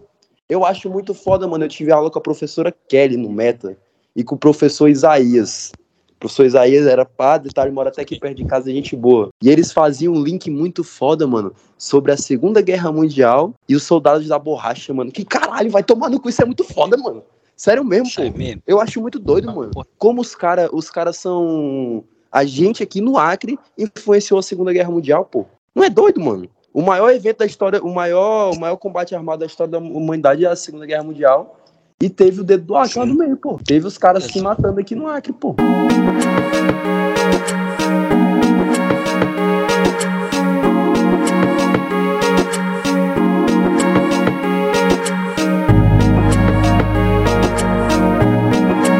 Eu 0.49 0.65
acho 0.65 0.89
muito 0.89 1.13
foda, 1.13 1.47
mano. 1.47 1.65
Eu 1.65 1.69
tive 1.69 1.93
aula 1.93 2.11
com 2.11 2.19
a 2.19 2.23
professora 2.23 2.75
Kelly 2.89 3.17
no 3.17 3.31
Meta 3.31 3.77
e 4.17 4.25
com 4.25 4.35
o 4.35 4.39
professor 4.39 4.89
Isaías. 4.89 5.73
O 6.13 6.19
professor 6.19 6.47
Isaías 6.47 6.87
era 6.87 7.05
padre, 7.05 7.53
tá? 7.53 7.63
Ele 7.63 7.71
mora 7.71 7.91
até 7.91 8.03
aqui 8.03 8.19
perto 8.19 8.39
de 8.39 8.45
casa, 8.45 8.73
gente 8.73 8.97
boa. 8.97 9.29
E 9.43 9.49
eles 9.49 9.73
faziam 9.73 10.15
um 10.15 10.23
link 10.23 10.51
muito 10.51 10.83
foda, 10.83 11.27
mano, 11.27 11.55
sobre 11.77 12.11
a 12.11 12.17
Segunda 12.17 12.61
Guerra 12.61 12.91
Mundial 12.91 13.55
e 13.69 13.77
os 13.77 13.85
soldados 13.85 14.27
da 14.27 14.39
borracha, 14.39 14.93
mano. 14.93 15.13
Que 15.13 15.25
caralho, 15.25 15.71
vai 15.71 15.85
tomar 15.85 16.11
no 16.11 16.21
cu, 16.21 16.29
isso 16.29 16.43
é 16.43 16.45
muito 16.45 16.65
foda, 16.65 16.97
mano. 16.97 17.23
Sério 17.55 17.85
mesmo, 17.85 18.09
pô. 18.15 18.23
Eu 18.67 18.81
acho 18.81 19.01
muito 19.01 19.19
doido, 19.19 19.53
mano. 19.55 19.71
Como 19.97 20.21
os 20.21 20.35
caras 20.35 20.71
os 20.73 20.91
cara 20.91 21.13
são. 21.13 22.05
A 22.31 22.45
gente 22.45 22.83
aqui 22.83 23.01
no 23.01 23.17
Acre 23.17 23.59
influenciou 23.77 24.39
a 24.41 24.43
Segunda 24.43 24.73
Guerra 24.73 24.91
Mundial, 24.91 25.25
pô. 25.25 25.47
Não 25.75 25.85
é 25.85 25.91
doido, 25.91 26.21
mano? 26.21 26.49
O 26.73 26.83
maior 26.83 27.11
evento 27.11 27.39
da 27.39 27.47
história, 27.47 27.83
o 27.83 27.95
maior, 27.95 28.55
o 28.55 28.61
maior 28.61 28.77
combate 28.77 29.15
armado 29.15 29.41
da 29.41 29.47
história 29.47 29.71
da 29.71 29.79
humanidade 29.79 30.45
é 30.45 30.49
a 30.49 30.57
Segunda 30.57 30.85
Guerra 30.85 31.03
Mundial. 31.03 31.59
E 32.01 32.11
teve 32.11 32.43
o 32.43 32.45
dedo 32.45 32.65
do 32.65 32.77
Acre 32.77 32.99
lá 32.99 33.07
no 33.07 33.15
meio, 33.15 33.37
pô. 33.37 33.59
Teve 33.65 33.87
os 33.87 33.97
caras 33.97 34.25
se 34.25 34.41
matando 34.41 34.79
aqui 34.79 34.95
no 34.95 35.09
Acre, 35.09 35.33
pô. 35.33 35.57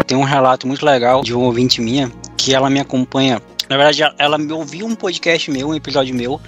Tem 0.07 0.17
um 0.17 0.25
relato 0.25 0.67
muito 0.67 0.85
legal 0.87 1.23
de 1.23 1.35
um 1.35 1.43
ouvinte 1.43 1.83
minha 1.83 2.11
que 2.37 2.55
ela 2.55 2.71
me 2.71 2.81
acompanha. 2.81 3.43
Na 3.69 3.77
verdade, 3.77 4.03
ela 4.17 4.39
me 4.39 4.51
ouviu 4.51 4.87
um 4.87 4.95
podcast 4.95 5.51
meu, 5.51 5.69
um 5.69 5.75
episódio 5.75 6.15
meu, 6.15 6.41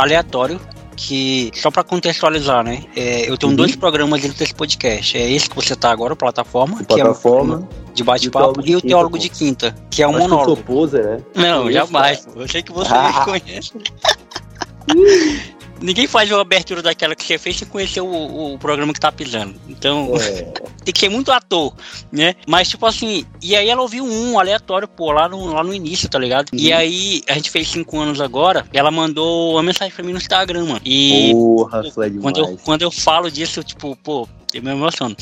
aleatório, 0.00 0.60
que, 0.96 1.50
só 1.54 1.70
para 1.70 1.82
contextualizar, 1.82 2.62
né? 2.62 2.84
É, 2.94 3.30
eu 3.30 3.36
tenho 3.38 3.50
uhum. 3.50 3.56
dois 3.56 3.74
programas 3.74 4.20
dentro 4.20 4.38
desse 4.38 4.54
podcast. 4.54 5.16
É 5.16 5.30
esse 5.30 5.48
que 5.48 5.56
você 5.56 5.74
tá 5.74 5.90
agora, 5.90 6.12
o 6.12 6.16
Plataforma, 6.16 6.82
plataforma 6.84 7.58
que 7.58 7.92
é 7.92 7.94
de 7.94 8.04
bate-papo, 8.04 8.60
e 8.64 8.76
o 8.76 8.80
Teólogo 8.80 9.18
de 9.18 9.28
Quinta, 9.28 9.74
que 9.90 10.02
é 10.02 10.08
um 10.08 10.18
monólogo. 10.18 10.56
Que 10.56 10.62
poser, 10.62 11.06
né? 11.06 11.20
Não, 11.34 11.70
jamais. 11.70 12.26
Eu 12.36 12.48
sei 12.48 12.62
que 12.62 12.72
você 12.72 12.90
ah. 12.94 13.24
conhece. 13.24 13.72
Ninguém 15.80 16.06
faz 16.06 16.30
uma 16.30 16.40
abertura 16.40 16.82
daquela 16.82 17.14
que 17.14 17.24
você 17.24 17.38
fez 17.38 17.56
sem 17.56 17.66
conhecer 17.66 18.00
o, 18.00 18.54
o 18.54 18.58
programa 18.58 18.92
que 18.92 19.00
tá 19.00 19.10
pisando. 19.10 19.58
Então, 19.68 20.12
é. 20.16 20.42
tem 20.84 20.92
que 20.92 21.00
ser 21.00 21.08
muito 21.08 21.32
ator, 21.32 21.72
né? 22.12 22.34
Mas, 22.46 22.68
tipo 22.68 22.84
assim, 22.84 23.24
e 23.40 23.56
aí 23.56 23.68
ela 23.68 23.80
ouviu 23.80 24.04
um 24.04 24.38
aleatório, 24.38 24.86
pô, 24.86 25.10
lá 25.10 25.28
no, 25.28 25.46
lá 25.46 25.64
no 25.64 25.72
início, 25.72 26.08
tá 26.08 26.18
ligado? 26.18 26.50
Uhum. 26.52 26.58
E 26.58 26.72
aí, 26.72 27.22
a 27.28 27.34
gente 27.34 27.50
fez 27.50 27.68
cinco 27.68 27.98
anos 27.98 28.20
agora, 28.20 28.66
ela 28.72 28.90
mandou 28.90 29.52
uma 29.52 29.62
mensagem 29.62 29.94
pra 29.94 30.04
mim 30.04 30.12
no 30.12 30.18
Instagram, 30.18 30.66
mano. 30.66 30.80
E 30.84 31.32
Porra, 31.32 31.82
pô, 31.82 31.90
quando, 32.20 32.38
eu, 32.38 32.58
quando 32.58 32.82
eu 32.82 32.90
falo 32.90 33.30
disso, 33.30 33.60
eu, 33.60 33.64
tipo, 33.64 33.96
pô, 33.96 34.28
eu 34.52 34.62
me 34.62 34.70
emociono. 34.70 35.16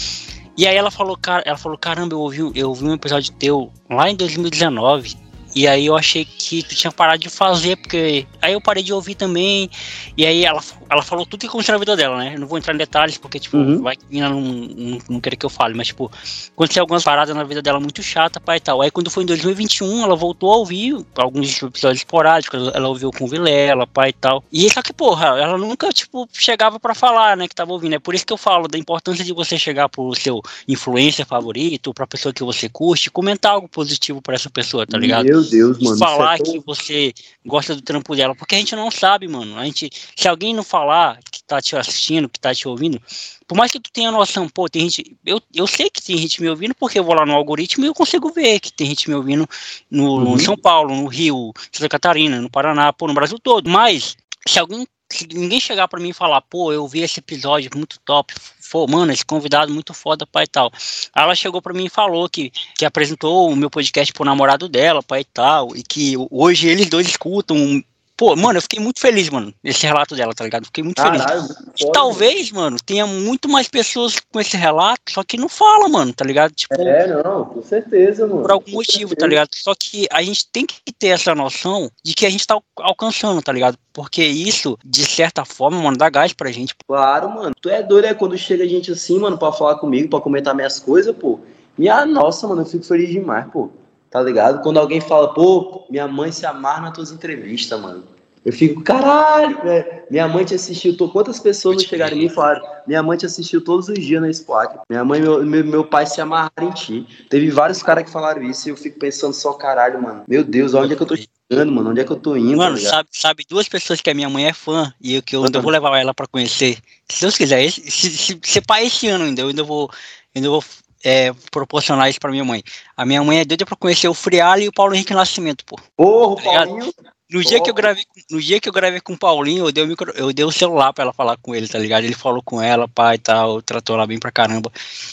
E 0.56 0.66
aí 0.66 0.76
ela 0.76 0.90
falou, 0.90 1.16
cara, 1.16 1.44
ela 1.47 1.56
falou, 1.56 1.78
caramba, 1.78 2.14
eu 2.14 2.20
ouvi, 2.20 2.40
eu 2.56 2.68
ouvi 2.70 2.85
um 2.85 2.93
episódio 2.93 3.32
teu 3.35 3.72
lá 3.89 4.10
em 4.10 4.16
2019 4.16 5.28
e 5.55 5.66
aí 5.66 5.87
eu 5.87 5.97
achei 5.97 6.25
que 6.25 6.62
tu 6.62 6.75
tinha 6.75 6.93
parado 6.93 7.19
de 7.19 7.29
fazer, 7.29 7.77
porque 7.77 8.27
aí 8.41 8.53
eu 8.53 8.61
parei 8.61 8.83
de 8.83 8.93
ouvir 8.93 9.15
também. 9.15 9.70
E 10.16 10.27
aí 10.27 10.45
ela, 10.45 10.62
ela 10.90 11.02
falou 11.02 11.27
tudo 11.27 11.40
que 11.40 11.47
aconteceu 11.47 11.73
na 11.73 11.78
vida 11.78 11.97
dela, 11.97 12.19
né? 12.19 12.35
Eu 12.35 12.40
não 12.40 12.47
vou 12.47 12.59
entrar 12.59 12.74
em 12.74 12.78
detalhes, 12.78 13.19
porque, 13.19 13.39
tipo, 13.39 13.56
uhum. 13.56 13.82
vai 13.82 13.97
que 13.97 14.20
não, 14.20 14.40
não, 14.40 14.98
não 15.09 15.20
querer 15.20 15.36
que 15.36 15.47
eu 15.47 15.51
fale, 15.51 15.74
mas, 15.74 15.89
tipo, 15.89 16.10
aconteceu 16.55 16.82
algumas 16.82 17.05
paradas 17.05 17.35
na 17.35 17.44
vida 17.44 17.60
dela 17.62 17.78
muito 17.78 18.02
chata, 18.02 18.40
pai 18.40 18.56
e 18.56 18.60
tal. 18.60 18.82
Aí 18.82 18.90
quando 18.90 19.10
foi 19.10 19.23
em 19.23 19.27
2021, 19.27 20.02
ela 20.02 20.16
voltou 20.16 20.52
a 20.52 20.56
ouvir 20.56 20.97
alguns 21.16 21.62
episódios 21.62 22.01
esporádicos, 22.01 22.70
ela 22.74 22.89
ouviu 22.89 23.10
com 23.10 23.27
Vilela, 23.27 23.86
pai 23.86 24.10
e 24.10 24.12
tal. 24.12 24.43
E 24.52 24.70
só 24.73 24.82
que, 24.82 24.93
porra, 24.93 25.39
ela 25.39 25.59
nunca, 25.59 25.90
tipo, 25.90 26.28
chegava 26.32 26.81
para 26.81 26.94
falar, 26.94 27.36
né, 27.36 27.47
que 27.47 27.55
tava 27.55 27.73
ouvindo. 27.73 27.94
É 27.94 27.98
por 27.98 28.15
isso 28.15 28.27
que 28.27 28.32
eu 28.32 28.39
falo 28.39 28.69
da 28.69 28.78
importância 28.78 29.24
de 29.24 29.32
você 29.32 29.59
chegar 29.59 29.89
pro 29.89 30.15
seu 30.15 30.40
influencer 30.66 31.27
favorito, 31.27 31.93
pra 31.93 32.06
pessoa 32.06 32.32
que 32.32 32.43
você 32.43 32.69
curte, 32.69 33.10
comentar 33.10 33.52
algo 33.52 33.69
positivo 33.69 34.23
para 34.23 34.35
essa 34.35 34.51
pessoa, 34.51 34.86
tá 34.86 34.97
ligado? 34.97 35.27
Meu 35.27 35.43
Deus, 35.43 35.78
mano. 35.78 35.97
É 35.97 35.98
falar 35.98 36.35
é 36.36 36.39
tão... 36.39 36.52
que 36.52 36.60
você 36.60 37.12
gosta 37.44 37.74
do 37.74 37.82
trampo 37.82 38.15
dela, 38.15 38.35
porque 38.35 38.55
a 38.55 38.59
gente 38.59 38.74
não 38.74 38.90
sabe, 38.90 39.28
mano. 39.28 39.59
A 39.59 39.65
gente, 39.65 39.90
se 40.16 40.28
alguém 40.28 40.55
não 40.55 40.62
falar 40.79 41.19
que 41.31 41.43
tá 41.43 41.61
te 41.61 41.77
assistindo, 41.77 42.29
que 42.29 42.39
tá 42.39 42.55
te 42.55 42.69
ouvindo, 42.69 43.01
por 43.47 43.57
mais 43.57 43.73
que 43.73 43.81
tu 43.81 43.91
tenha 43.91 44.11
noção, 44.11 44.49
pô, 44.49 44.69
tem 44.69 44.83
gente, 44.83 45.17
eu, 45.25 45.41
eu 45.55 45.67
sei 45.67 45.91
que 45.91 46.03
tem 46.03 46.17
gente 46.17 46.41
me 46.41 46.49
ouvindo 46.49 46.75
porque 46.75 46.99
eu 46.99 47.05
vou 47.05 47.15
lá 47.15 47.27
no 47.27 47.35
algoritmo 47.35 47.85
e 47.85 47.89
eu 47.89 47.95
consigo 47.95 48.31
ver 48.31 48.61
que 48.61 48.73
tem 48.73 48.87
gente 48.87 49.09
me 49.09 49.17
ouvindo 49.17 49.49
no, 49.91 50.05
uhum. 50.05 50.33
no 50.33 50.39
São 50.39 50.57
Paulo, 50.57 50.95
no 50.95 51.07
Rio, 51.07 51.53
Santa 51.73 51.89
Catarina, 51.89 52.41
no 52.41 52.51
Paraná, 52.51 52.93
pô, 52.93 53.07
no 53.09 53.15
Brasil 53.15 53.39
todo. 53.39 53.69
Mas 53.69 54.17
se 54.47 54.59
alguém 54.59 54.87
se 55.11 55.27
ninguém 55.27 55.59
chegar 55.59 55.89
para 55.89 55.99
mim 55.99 56.11
e 56.11 56.13
falar, 56.13 56.43
pô, 56.43 56.71
eu 56.71 56.87
vi 56.87 57.01
esse 57.01 57.19
episódio 57.19 57.71
muito 57.75 57.99
top, 58.05 58.35
pô, 58.71 58.87
mano, 58.87 59.11
esse 59.11 59.25
convidado 59.25 59.73
muito 59.73 59.95
foda, 59.95 60.27
pai 60.27 60.45
e 60.45 60.49
tal. 60.49 60.71
Aí 61.15 61.25
ela 61.25 61.35
chegou 61.35 61.63
para 61.63 61.73
mim 61.73 61.87
e 61.87 61.91
falou 61.91 62.29
que, 62.29 62.53
que 62.77 62.85
apresentou 62.85 63.51
o 63.51 63.57
meu 63.57 63.71
podcast 63.71 64.13
pro 64.13 64.27
namorado 64.27 64.69
dela, 64.69 65.03
pai 65.03 65.23
e 65.23 65.25
tal, 65.25 65.75
e 65.75 65.83
que 65.83 66.15
hoje 66.31 66.69
eles 66.69 66.91
dois 66.91 67.09
escutam 67.09 67.83
Pô, 68.19 68.35
mano, 68.35 68.59
eu 68.59 68.62
fiquei 68.62 68.81
muito 68.81 68.99
feliz, 68.99 69.31
mano, 69.31 69.55
esse 69.62 69.86
relato 69.86 70.16
dela, 70.16 70.35
tá 70.35 70.43
ligado? 70.43 70.65
Fiquei 70.65 70.82
muito 70.82 70.97
Caralho, 70.97 71.40
feliz. 71.40 71.57
E 71.78 71.93
talvez, 71.93 72.51
mano, 72.51 72.77
tenha 72.85 73.07
muito 73.07 73.49
mais 73.49 73.69
pessoas 73.69 74.16
com 74.32 74.40
esse 74.40 74.57
relato, 74.57 75.03
só 75.11 75.23
que 75.23 75.36
não 75.36 75.49
fala, 75.49 75.89
mano, 75.89 76.12
tá 76.12 76.24
ligado? 76.24 76.53
Tipo, 76.53 76.74
é, 76.74 77.07
não, 77.23 77.45
com 77.45 77.62
certeza, 77.62 78.27
mano. 78.27 78.43
Por 78.43 78.51
algum 78.51 78.73
motivo, 78.73 79.15
tá 79.15 79.20
tá 79.20 79.27
ligado? 79.28 79.51
Só 79.55 79.73
que 79.78 80.09
a 80.11 80.20
gente 80.20 80.51
tem 80.51 80.66
que 80.66 80.93
ter 80.93 81.09
essa 81.09 81.32
noção 81.32 81.89
de 82.03 82.12
que 82.12 82.27
a 82.27 82.31
gente 82.31 82.45
tá 82.45 82.59
alcançando, 82.78 83.40
tá 83.40 83.53
ligado? 83.53 83.78
Porque 83.93 84.24
isso, 84.24 84.77
de 84.85 85.07
certa 85.07 85.45
forma, 85.45 85.81
mano, 85.81 85.97
dá 85.97 86.11
gás 86.11 86.32
pra 86.32 86.51
gente. 86.51 86.74
Claro, 86.89 87.31
mano. 87.31 87.55
Tu 87.61 87.69
é 87.69 87.85
doido, 87.85 88.07
é 88.07 88.15
quando 88.15 88.36
chega 88.36 88.66
gente 88.66 88.90
assim, 88.90 89.20
mano, 89.20 89.39
pra 89.39 89.53
falar 89.53 89.77
comigo, 89.77 90.11
pra 90.11 90.20
comentar 90.20 90.57
minhas 90.57 90.81
coisas, 90.81 91.15
pô. 91.15 91.39
Minha 91.77 92.05
nossa, 92.05 92.49
mano, 92.49 92.62
eu 92.62 92.66
fico 92.66 92.85
feliz 92.85 93.11
demais, 93.11 93.47
pô. 93.53 93.70
Tá 94.10 94.22
ligado? 94.22 94.62
Quando 94.62 94.78
alguém 94.78 95.01
fala, 95.01 95.35
pô, 95.35 95.86
minha 95.90 96.09
mãe 96.09 96.32
se 96.32 96.47
amarra 96.47 96.82
nas 96.82 96.94
tuas 96.94 97.10
entrevistas, 97.10 97.78
mano. 97.80 98.05
Eu 98.44 98.52
fico, 98.52 98.82
caralho, 98.82 99.62
velho. 99.62 100.02
Minha 100.10 100.26
mãe 100.26 100.44
te 100.44 100.55
assistiu. 100.55 100.97
Tô... 100.97 101.09
Quantas 101.10 101.39
pessoas 101.39 101.76
não 101.76 101.85
chegaram 101.85 102.16
em 102.16 102.20
mim 102.20 102.26
e 102.26 102.30
falaram? 102.30 102.64
Minha 102.86 103.02
mãe 103.02 103.18
te 103.18 103.26
assistiu 103.26 103.62
todos 103.62 103.89
os 103.89 103.98
dias 103.98 104.22
na 104.22 104.32
Squad. 104.32 104.74
Minha 104.89 105.05
mãe 105.05 105.20
e 105.20 105.22
meu, 105.22 105.44
meu, 105.44 105.64
meu, 105.64 105.85
pai 105.85 106.06
se 106.06 106.18
amarraram 106.20 106.51
em 106.62 106.70
ti. 106.70 107.06
Teve 107.28 107.51
vários 107.51 107.82
caras 107.82 108.05
que 108.05 108.10
falaram 108.10 108.43
isso 108.43 108.68
e 108.68 108.70
eu 108.70 108.76
fico 108.76 108.98
pensando 108.98 109.35
só, 109.35 109.52
caralho, 109.52 110.01
mano. 110.01 110.24
Meu 110.26 110.43
Deus, 110.43 110.72
onde 110.72 110.94
é 110.94 110.97
que 110.97 111.02
eu 111.02 111.06
tô 111.06 111.14
chegando, 111.14 111.72
mano? 111.72 111.90
Onde 111.90 112.01
é 112.01 112.05
que 112.05 112.10
eu 112.10 112.16
tô 112.16 112.36
indo? 112.36 112.56
Mano, 112.56 112.80
tá 112.80 112.89
sabe, 112.89 113.09
sabe 113.12 113.47
duas 113.47 113.68
pessoas 113.68 114.01
que 114.01 114.09
a 114.09 114.14
minha 114.14 114.30
mãe 114.30 114.47
é 114.47 114.52
fã 114.55 114.94
e 114.98 115.16
eu, 115.16 115.22
que 115.22 115.36
eu 115.36 115.44
ainda 115.44 115.60
vou 115.60 115.70
levar 115.70 115.98
ela 115.98 116.14
pra 116.14 116.26
conhecer. 116.26 116.78
Se 117.06 117.20
Deus 117.20 117.36
quiser, 117.36 117.62
esse, 117.62 117.90
se, 117.90 118.10
se, 118.10 118.40
se 118.43 118.60
pai 118.62 118.86
esse 118.86 119.09
ano 119.09 119.24
ainda, 119.24 119.43
eu 119.43 119.48
ainda 119.48 119.62
vou. 119.62 119.90
Ainda 120.35 120.48
vou 120.48 120.62
é, 121.09 121.32
proporcionar 121.51 122.10
isso 122.10 122.20
pra 122.20 122.30
minha 122.30 122.44
mãe. 122.44 122.62
A 122.94 123.06
minha 123.06 123.24
mãe 123.24 123.39
é 123.39 123.44
doida 123.44 123.64
pra 123.64 123.74
conhecer 123.74 124.09
o 124.09 124.14
Friale 124.14 124.64
e 124.64 124.68
o 124.68 124.72
Paulo 124.72 124.94
Henrique 124.94 125.14
Nascimento, 125.14 125.64
pô. 125.64 125.80
Porra, 125.97 126.36
tá 126.36 126.66
Paulinho. 126.66 126.93
No 127.30 127.43
dia, 127.43 127.62
que 127.62 127.68
eu 127.68 127.74
gravei, 127.74 128.05
no 128.30 128.40
dia 128.40 128.59
que 128.59 128.68
eu 128.68 128.72
gravei 128.72 129.01
com 129.01 129.12
o 129.12 129.18
Paulinho, 129.18 129.66
eu 129.66 129.72
dei 129.72 129.85
o, 129.85 129.86
micro, 129.86 130.10
eu 130.16 130.32
dei 130.32 130.44
o 130.44 130.52
celular 130.52 130.93
pra 130.93 131.05
ela 131.05 131.12
falar 131.12 131.36
com 131.36 131.55
ele, 131.55 131.68
tá 131.68 131.78
ligado? 131.78 132.05
Ele 132.05 132.14
falou 132.14 132.43
com 132.43 132.60
ela, 132.60 132.89
pai 132.89 133.16
e 133.16 133.18
tal, 133.18 133.60
tratou 133.60 133.97
ela 133.97 134.06
bem 134.06 134.18
pra 134.18 134.30
caramba. 134.30 134.72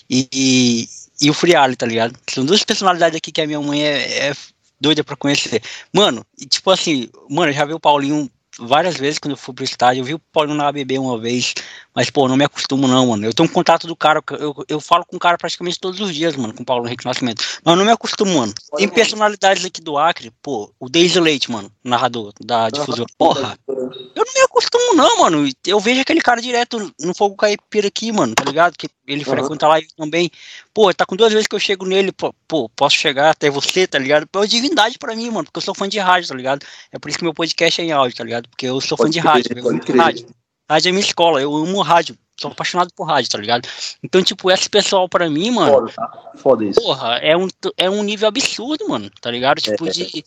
E, 0.09 0.27
e, 0.33 0.89
e 1.21 1.29
o 1.29 1.33
Friale, 1.33 1.75
tá 1.75 1.85
ligado? 1.85 2.17
São 2.29 2.45
duas 2.45 2.63
personalidades 2.63 3.17
aqui 3.17 3.33
que 3.33 3.41
a 3.41 3.47
minha 3.47 3.61
mãe 3.61 3.83
é, 3.83 4.29
é 4.29 4.33
doida 4.79 5.03
pra 5.03 5.17
conhecer. 5.17 5.61
Mano, 5.93 6.25
e 6.37 6.45
tipo 6.45 6.71
assim, 6.71 7.09
mano, 7.29 7.51
eu 7.51 7.55
já 7.55 7.65
vi 7.65 7.73
o 7.73 7.79
Paulinho 7.79 8.29
várias 8.59 8.95
vezes 8.95 9.19
quando 9.19 9.31
eu 9.31 9.37
fui 9.37 9.53
pro 9.53 9.63
estádio. 9.63 10.01
Eu 10.01 10.05
vi 10.05 10.13
o 10.13 10.19
Paulinho 10.19 10.57
na 10.57 10.67
ABB 10.67 10.97
uma 10.97 11.17
vez, 11.17 11.53
mas, 11.93 12.09
pô, 12.09 12.27
não 12.27 12.37
me 12.37 12.45
acostumo 12.45 12.87
não, 12.87 13.07
mano. 13.07 13.25
Eu 13.25 13.33
tenho 13.33 13.49
um 13.49 13.51
contato 13.51 13.87
do 13.87 13.95
cara, 13.95 14.21
eu, 14.39 14.55
eu 14.67 14.79
falo 14.79 15.05
com 15.05 15.15
o 15.17 15.19
cara 15.19 15.37
praticamente 15.37 15.79
todos 15.79 15.99
os 15.99 16.13
dias, 16.13 16.35
mano, 16.35 16.53
com 16.53 16.63
o 16.63 16.65
Paulo 16.65 16.85
Henrique 16.85 17.05
Nascimento. 17.05 17.43
Mas 17.63 17.77
não 17.77 17.85
me 17.85 17.91
acostumo, 17.91 18.33
mano. 18.39 18.53
Tem 18.77 18.87
personalidades 18.87 19.65
aqui 19.65 19.81
do 19.81 19.97
Acre, 19.97 20.31
pô, 20.41 20.71
o 20.79 20.89
Deise 20.89 21.19
Leite, 21.19 21.51
mano, 21.51 21.71
narrador 21.83 22.33
da 22.43 22.69
difusora. 22.69 23.05
Porra, 23.17 23.57
eu 23.67 24.25
não 24.25 24.33
me 24.33 24.41
acostumo 24.41 24.93
não, 24.95 25.19
mano. 25.19 25.49
Eu 25.65 25.79
vejo 25.79 26.01
aquele 26.01 26.21
cara 26.21 26.41
direto 26.41 26.91
no 26.99 27.15
Fogo 27.15 27.35
Caipira 27.35 27.87
aqui, 27.87 28.11
mano, 28.11 28.33
tá 28.35 28.43
ligado? 28.43 28.75
Que 28.77 28.87
ele 29.07 29.23
uhum. 29.23 29.31
frequenta 29.31 29.67
lá 29.67 29.79
também. 29.97 30.31
Pô, 30.73 30.93
tá 30.93 31.05
com 31.05 31.15
duas 31.15 31.31
vezes 31.31 31.47
que 31.47 31.55
eu 31.55 31.59
chego 31.59 31.85
nele, 31.85 32.11
pô, 32.11 32.33
pô, 32.47 32.69
posso 32.69 32.95
chegar 32.95 33.29
até 33.29 33.49
você, 33.49 33.87
tá 33.87 33.99
ligado? 33.99 34.27
É 34.31 34.37
uma 34.37 34.47
divindade 34.47 34.97
pra 34.97 35.15
mim, 35.15 35.29
mano, 35.29 35.45
porque 35.45 35.57
eu 35.57 35.61
sou 35.61 35.75
fã 35.75 35.87
de 35.87 35.99
rádio, 35.99 36.29
tá 36.29 36.35
ligado? 36.35 36.65
É 36.91 36.99
por 36.99 37.09
isso 37.09 37.17
que 37.17 37.23
meu 37.23 37.33
podcast 37.33 37.81
é 37.81 37.85
em 37.85 37.91
áudio, 37.91 38.17
tá 38.17 38.23
ligado? 38.23 38.49
Porque 38.49 38.65
eu 38.65 38.81
sou 38.81 38.97
fã 38.97 39.09
de 39.09 39.19
rádio, 39.19 39.51
eu 39.57 39.97
rádio. 39.97 40.27
Rádio 40.69 40.89
é 40.89 40.91
minha 40.91 41.03
escola, 41.03 41.39
eu 41.39 41.55
amo 41.55 41.81
rádio, 41.81 42.17
sou 42.39 42.51
apaixonado 42.51 42.91
por 42.95 43.05
rádio, 43.05 43.29
tá 43.29 43.37
ligado? 43.37 43.67
Então, 44.03 44.23
tipo, 44.23 44.49
esse 44.51 44.69
pessoal 44.69 45.07
pra 45.07 45.29
mim, 45.29 45.51
mano. 45.51 45.71
Foda, 45.71 45.91
tá? 45.93 46.31
Foda 46.35 46.65
isso. 46.65 46.81
Porra, 46.81 47.17
é 47.17 47.37
um, 47.37 47.47
é 47.77 47.89
um 47.89 48.03
nível 48.03 48.27
absurdo, 48.27 48.87
mano, 48.87 49.09
tá 49.21 49.31
ligado? 49.31 49.61
Tipo, 49.61 49.87
é. 49.87 49.91
de, 49.91 50.23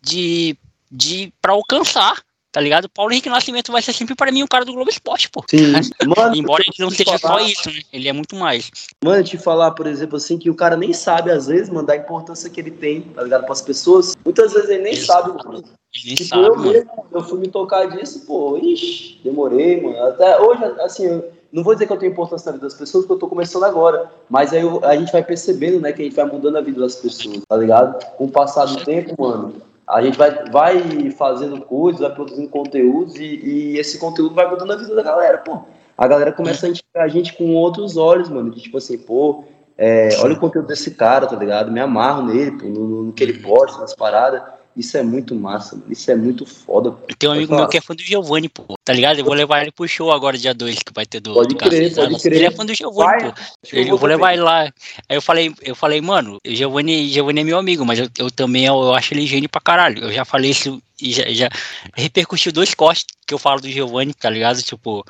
de, 0.00 0.58
de. 0.90 1.32
pra 1.42 1.52
alcançar. 1.52 2.22
Tá 2.52 2.60
ligado? 2.60 2.88
Paulo 2.88 3.12
Henrique 3.12 3.28
Nascimento 3.28 3.70
vai 3.70 3.80
ser 3.80 3.92
sempre 3.92 4.16
para 4.16 4.32
mim 4.32 4.42
o 4.42 4.48
cara 4.48 4.64
do 4.64 4.72
Globo 4.72 4.90
Esporte, 4.90 5.30
pô. 5.30 5.44
Sim. 5.48 5.72
Mano, 6.04 6.34
Embora 6.34 6.64
ele 6.64 6.74
não 6.80 6.90
seja 6.90 7.16
falar... 7.18 7.40
só 7.40 7.46
isso, 7.46 7.70
né? 7.70 7.80
Ele 7.92 8.08
é 8.08 8.12
muito 8.12 8.34
mais. 8.34 8.70
Mano, 9.04 9.22
te 9.22 9.38
falar, 9.38 9.70
por 9.70 9.86
exemplo, 9.86 10.16
assim, 10.16 10.36
que 10.36 10.50
o 10.50 10.54
cara 10.54 10.76
nem 10.76 10.92
sabe, 10.92 11.30
às 11.30 11.46
vezes, 11.46 11.68
mano, 11.68 11.86
da 11.86 11.96
importância 11.96 12.50
que 12.50 12.60
ele 12.60 12.72
tem, 12.72 13.02
tá 13.02 13.22
ligado? 13.22 13.44
Para 13.44 13.52
as 13.52 13.62
pessoas. 13.62 14.16
Muitas 14.24 14.52
vezes 14.52 14.68
ele 14.68 14.82
nem 14.82 14.94
isso. 14.94 15.06
sabe, 15.06 15.28
mano. 15.28 15.58
Ele 15.94 16.06
nem 16.06 16.14
tipo, 16.16 16.28
sabe, 16.28 16.46
eu 16.46 16.58
mesmo, 16.58 16.90
eu 17.12 17.22
fui 17.22 17.38
me 17.38 17.48
tocar 17.48 17.86
disso, 17.86 18.26
pô, 18.26 18.58
ixi, 18.58 19.20
demorei, 19.22 19.80
mano. 19.80 20.02
Até 20.08 20.40
hoje, 20.40 20.64
assim, 20.80 21.06
eu 21.06 21.32
não 21.52 21.62
vou 21.62 21.74
dizer 21.74 21.86
que 21.86 21.92
eu 21.92 21.98
tenho 21.98 22.10
importância 22.10 22.46
na 22.46 22.52
vida 22.52 22.66
das 22.66 22.76
pessoas, 22.76 23.04
porque 23.04 23.14
eu 23.14 23.20
tô 23.20 23.28
começando 23.28 23.62
agora. 23.62 24.10
Mas 24.28 24.52
aí 24.52 24.62
eu, 24.62 24.84
a 24.84 24.96
gente 24.96 25.12
vai 25.12 25.22
percebendo, 25.22 25.80
né, 25.80 25.92
que 25.92 26.02
a 26.02 26.04
gente 26.04 26.16
vai 26.16 26.24
mudando 26.24 26.56
a 26.56 26.60
vida 26.60 26.80
das 26.80 26.96
pessoas, 26.96 27.42
tá 27.48 27.56
ligado? 27.56 28.04
Com 28.16 28.24
o 28.24 28.30
passar 28.30 28.64
do 28.64 28.84
tempo, 28.84 29.14
mano 29.16 29.69
a 29.90 30.02
gente 30.02 30.16
vai, 30.16 30.44
vai 30.50 31.10
fazendo 31.10 31.60
coisas, 31.60 32.00
vai 32.00 32.14
produzindo 32.14 32.48
conteúdos 32.48 33.16
e, 33.16 33.24
e, 33.24 33.78
esse 33.78 33.98
conteúdo 33.98 34.34
vai 34.34 34.48
mudando 34.48 34.72
a 34.72 34.76
vida 34.76 34.94
da 34.94 35.02
galera, 35.02 35.38
pô. 35.38 35.62
A 35.96 36.06
galera 36.06 36.32
começa 36.32 36.66
a 36.66 36.70
enxergar 36.70 37.04
a 37.04 37.08
gente 37.08 37.34
com 37.34 37.54
outros 37.54 37.96
olhos, 37.96 38.28
mano. 38.28 38.50
De 38.50 38.60
tipo 38.60 38.78
assim, 38.78 38.96
pô, 38.96 39.44
é, 39.76 40.10
olha 40.20 40.34
o 40.34 40.40
conteúdo 40.40 40.68
desse 40.68 40.92
cara, 40.92 41.26
tá 41.26 41.36
ligado? 41.36 41.70
Me 41.70 41.80
amarro 41.80 42.22
nele, 42.22 42.52
pô, 42.52 42.66
no, 42.66 43.04
no, 43.04 43.12
que 43.12 43.22
ele 43.22 43.34
posta, 43.34 43.80
nas 43.80 43.94
paradas. 43.94 44.42
Isso 44.76 44.96
é 44.96 45.02
muito 45.02 45.34
massa, 45.34 45.76
mano. 45.76 45.90
Isso 45.90 46.10
é 46.10 46.16
muito 46.16 46.46
foda. 46.46 46.92
Tem 47.18 47.28
um 47.28 47.32
amigo 47.32 47.54
meu 47.54 47.68
que 47.68 47.78
é 47.78 47.80
fã 47.80 47.94
do 47.94 48.02
Giovanni, 48.02 48.48
pô. 48.48 48.64
Tá 48.84 48.92
ligado? 48.92 49.18
Eu 49.18 49.24
vou 49.24 49.34
levar 49.34 49.62
ele 49.62 49.72
pro 49.72 49.86
show 49.88 50.12
agora, 50.12 50.38
dia 50.38 50.54
2, 50.54 50.78
que 50.78 50.92
vai 50.94 51.04
ter 51.04 51.20
do. 51.20 51.34
Pode 51.34 51.54
do 51.54 51.56
crer, 51.56 51.94
pode 51.94 52.20
crer. 52.20 52.36
Ele 52.36 52.46
é 52.46 52.50
fã 52.50 52.64
do 52.64 52.74
Giovanni, 52.74 53.24
pô. 53.24 53.40
Ele, 53.72 53.90
eu 53.90 53.98
vou 53.98 54.08
levar 54.08 54.32
ele 54.32 54.42
lá. 54.42 54.62
Aí 54.62 55.16
eu 55.16 55.22
falei, 55.22 55.52
eu 55.62 55.74
falei, 55.74 56.00
mano, 56.00 56.38
o 56.46 56.54
Giovanni, 56.54 57.08
Giovanni 57.08 57.40
é 57.40 57.44
meu 57.44 57.58
amigo, 57.58 57.84
mas 57.84 57.98
eu, 57.98 58.08
eu 58.18 58.30
também 58.30 58.66
eu, 58.66 58.74
eu 58.74 58.94
acho 58.94 59.12
ele 59.12 59.26
gênio 59.26 59.48
pra 59.48 59.60
caralho. 59.60 60.04
Eu 60.04 60.12
já 60.12 60.24
falei 60.24 60.50
isso 60.50 60.80
e 61.02 61.12
já, 61.12 61.24
já 61.30 61.50
repercutiu 61.94 62.52
dois 62.52 62.74
cortes 62.74 63.06
que 63.26 63.34
eu 63.34 63.38
falo 63.38 63.60
do 63.60 63.68
Giovanni, 63.68 64.14
tá 64.14 64.30
ligado? 64.30 64.62
Tipo, 64.62 65.04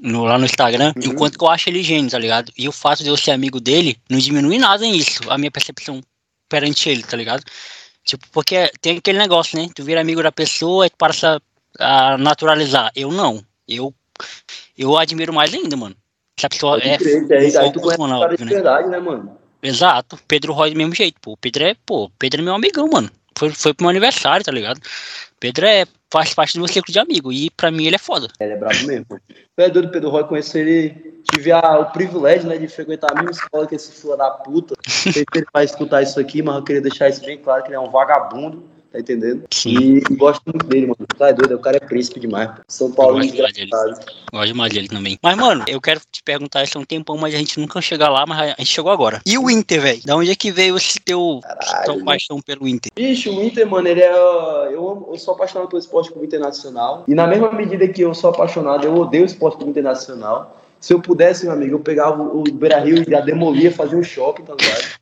no, 0.00 0.24
lá 0.24 0.38
no 0.38 0.44
Instagram, 0.44 0.92
uhum. 0.96 1.12
enquanto 1.12 1.38
que 1.38 1.44
eu 1.44 1.50
acho 1.50 1.68
ele 1.68 1.82
gênio, 1.82 2.10
tá 2.10 2.18
ligado? 2.18 2.52
E 2.56 2.68
o 2.68 2.72
fato 2.72 3.02
de 3.02 3.08
eu 3.08 3.16
ser 3.16 3.30
amigo 3.30 3.60
dele 3.60 3.96
não 4.08 4.18
diminui 4.18 4.58
nada 4.58 4.84
em 4.84 4.96
isso, 4.96 5.20
a 5.28 5.38
minha 5.38 5.50
percepção 5.50 6.00
perante 6.48 6.88
ele, 6.88 7.02
tá 7.02 7.16
ligado? 7.16 7.42
Tipo, 8.04 8.26
porque 8.30 8.70
tem 8.80 8.98
aquele 8.98 9.18
negócio, 9.18 9.58
né? 9.58 9.68
Tu 9.74 9.82
vira 9.82 10.00
amigo 10.00 10.22
da 10.22 10.30
pessoa 10.30 10.86
e 10.86 10.90
tu 10.90 10.96
passa 10.96 11.40
a 11.78 12.18
naturalizar. 12.18 12.92
Eu 12.94 13.10
não. 13.10 13.42
Eu, 13.66 13.94
eu 14.76 14.96
admiro 14.98 15.32
mais 15.32 15.54
ainda, 15.54 15.76
mano. 15.76 15.96
Se 16.38 16.46
a 16.46 16.48
pessoa 16.48 16.78
é. 16.78 16.98
Crer, 16.98 17.32
aí, 17.32 17.56
aí 17.56 17.72
tu 17.72 17.80
conhece 17.80 18.36
de 18.36 18.44
verdade, 18.44 18.88
né, 18.88 18.98
mano? 18.98 19.38
Exato. 19.62 20.18
Pedro 20.28 20.52
Roy 20.52 20.70
do 20.70 20.76
mesmo 20.76 20.94
jeito, 20.94 21.18
pô. 21.20 21.36
Pedro 21.38 21.64
é, 21.64 21.74
pô, 21.86 22.10
Pedro 22.18 22.42
é 22.42 22.44
meu 22.44 22.54
amigão, 22.54 22.86
mano. 22.88 23.10
Foi, 23.36 23.50
foi 23.50 23.72
pro 23.72 23.84
meu 23.84 23.90
aniversário, 23.90 24.44
tá 24.44 24.52
ligado? 24.52 24.80
Pedro 25.40 25.66
é, 25.66 25.86
faz 26.12 26.34
parte 26.34 26.54
do 26.54 26.58
meu 26.58 26.68
círculo 26.68 26.92
de 26.92 26.98
amigo. 26.98 27.32
E 27.32 27.50
pra 27.50 27.70
mim 27.70 27.86
ele 27.86 27.96
é 27.96 27.98
foda. 27.98 28.28
Ele 28.38 28.52
é 28.52 28.56
brabo 28.56 28.86
mesmo. 28.86 29.06
Tu 29.08 29.62
é 29.62 29.70
doido, 29.70 29.90
Pedro 29.90 30.10
Roy, 30.10 30.24
conheço 30.24 30.58
ele. 30.58 31.13
Tive 31.32 31.52
a, 31.52 31.78
o 31.78 31.86
privilégio, 31.92 32.48
né, 32.48 32.56
de 32.58 32.68
frequentar 32.68 33.10
a 33.10 33.14
mesma 33.14 33.30
escola 33.30 33.66
que 33.66 33.74
esse 33.74 33.92
filho 33.92 34.16
da 34.16 34.30
puta. 34.30 34.74
Não 34.76 34.92
sei 34.92 35.12
se 35.12 35.24
ele 35.34 35.46
vai 35.52 35.64
escutar 35.64 36.02
isso 36.02 36.20
aqui, 36.20 36.42
mas 36.42 36.56
eu 36.56 36.62
queria 36.62 36.82
deixar 36.82 37.08
isso 37.08 37.24
bem 37.24 37.38
claro, 37.38 37.62
que 37.62 37.68
ele 37.68 37.76
é 37.76 37.80
um 37.80 37.90
vagabundo 37.90 38.74
tá 38.94 39.00
entendendo? 39.00 39.42
Sim. 39.52 39.96
E 39.96 40.00
gosto 40.14 40.42
muito 40.46 40.66
dele, 40.66 40.86
mano. 40.86 41.06
Tá 41.18 41.32
doido, 41.32 41.56
o 41.56 41.58
cara 41.58 41.78
é 41.78 41.80
príncipe 41.80 42.20
demais. 42.20 42.50
São 42.68 42.92
Paulo 42.92 43.18
gosto 43.18 43.32
demais 43.32 43.52
dele. 43.52 43.70
Gosto 44.32 44.46
demais 44.46 44.72
dele 44.72 44.88
também. 44.88 45.18
Mas, 45.20 45.36
mano, 45.36 45.64
eu 45.66 45.80
quero 45.80 46.00
te 46.12 46.22
perguntar 46.22 46.62
isso 46.62 46.78
há 46.78 46.80
um 46.80 46.84
tempão, 46.84 47.16
mas 47.16 47.34
a 47.34 47.38
gente 47.38 47.58
nunca 47.58 47.80
chega 47.80 48.08
lá, 48.08 48.24
mas 48.24 48.38
a 48.38 48.46
gente 48.46 48.66
chegou 48.66 48.92
agora. 48.92 49.20
E 49.26 49.36
o 49.36 49.50
Inter, 49.50 49.80
velho? 49.80 50.02
Da 50.04 50.16
onde 50.16 50.30
é 50.30 50.36
que 50.36 50.52
veio 50.52 50.76
esse 50.76 51.00
teu 51.00 51.40
tão 51.84 52.04
paixão 52.04 52.40
pelo 52.40 52.68
Inter? 52.68 52.92
Bicho, 52.94 53.36
o 53.36 53.42
Inter, 53.42 53.68
mano, 53.68 53.88
ele 53.88 54.00
é. 54.00 54.12
Eu, 54.12 55.08
eu 55.10 55.18
sou 55.18 55.34
apaixonado 55.34 55.68
pelo 55.68 55.80
esporte 55.80 56.10
clube 56.10 56.26
internacional. 56.26 57.04
E 57.08 57.14
na 57.14 57.26
mesma 57.26 57.50
medida 57.50 57.88
que 57.88 58.02
eu 58.02 58.14
sou 58.14 58.30
apaixonado, 58.30 58.84
eu 58.84 58.94
odeio 58.94 59.24
o 59.24 59.26
esporte 59.26 59.56
clube 59.56 59.72
internacional. 59.72 60.60
Se 60.84 60.92
eu 60.92 61.00
pudesse, 61.00 61.46
meu 61.46 61.54
amigo, 61.54 61.76
eu 61.76 61.80
pegava 61.80 62.22
o 62.22 62.42
Beira 62.42 62.78
Rio 62.78 63.02
e 63.02 63.10
já 63.10 63.22
demolia, 63.22 63.72
fazia 63.72 63.96
um 63.96 64.02
shopping, 64.02 64.42
tá 64.42 64.54
ligado? 64.54 65.00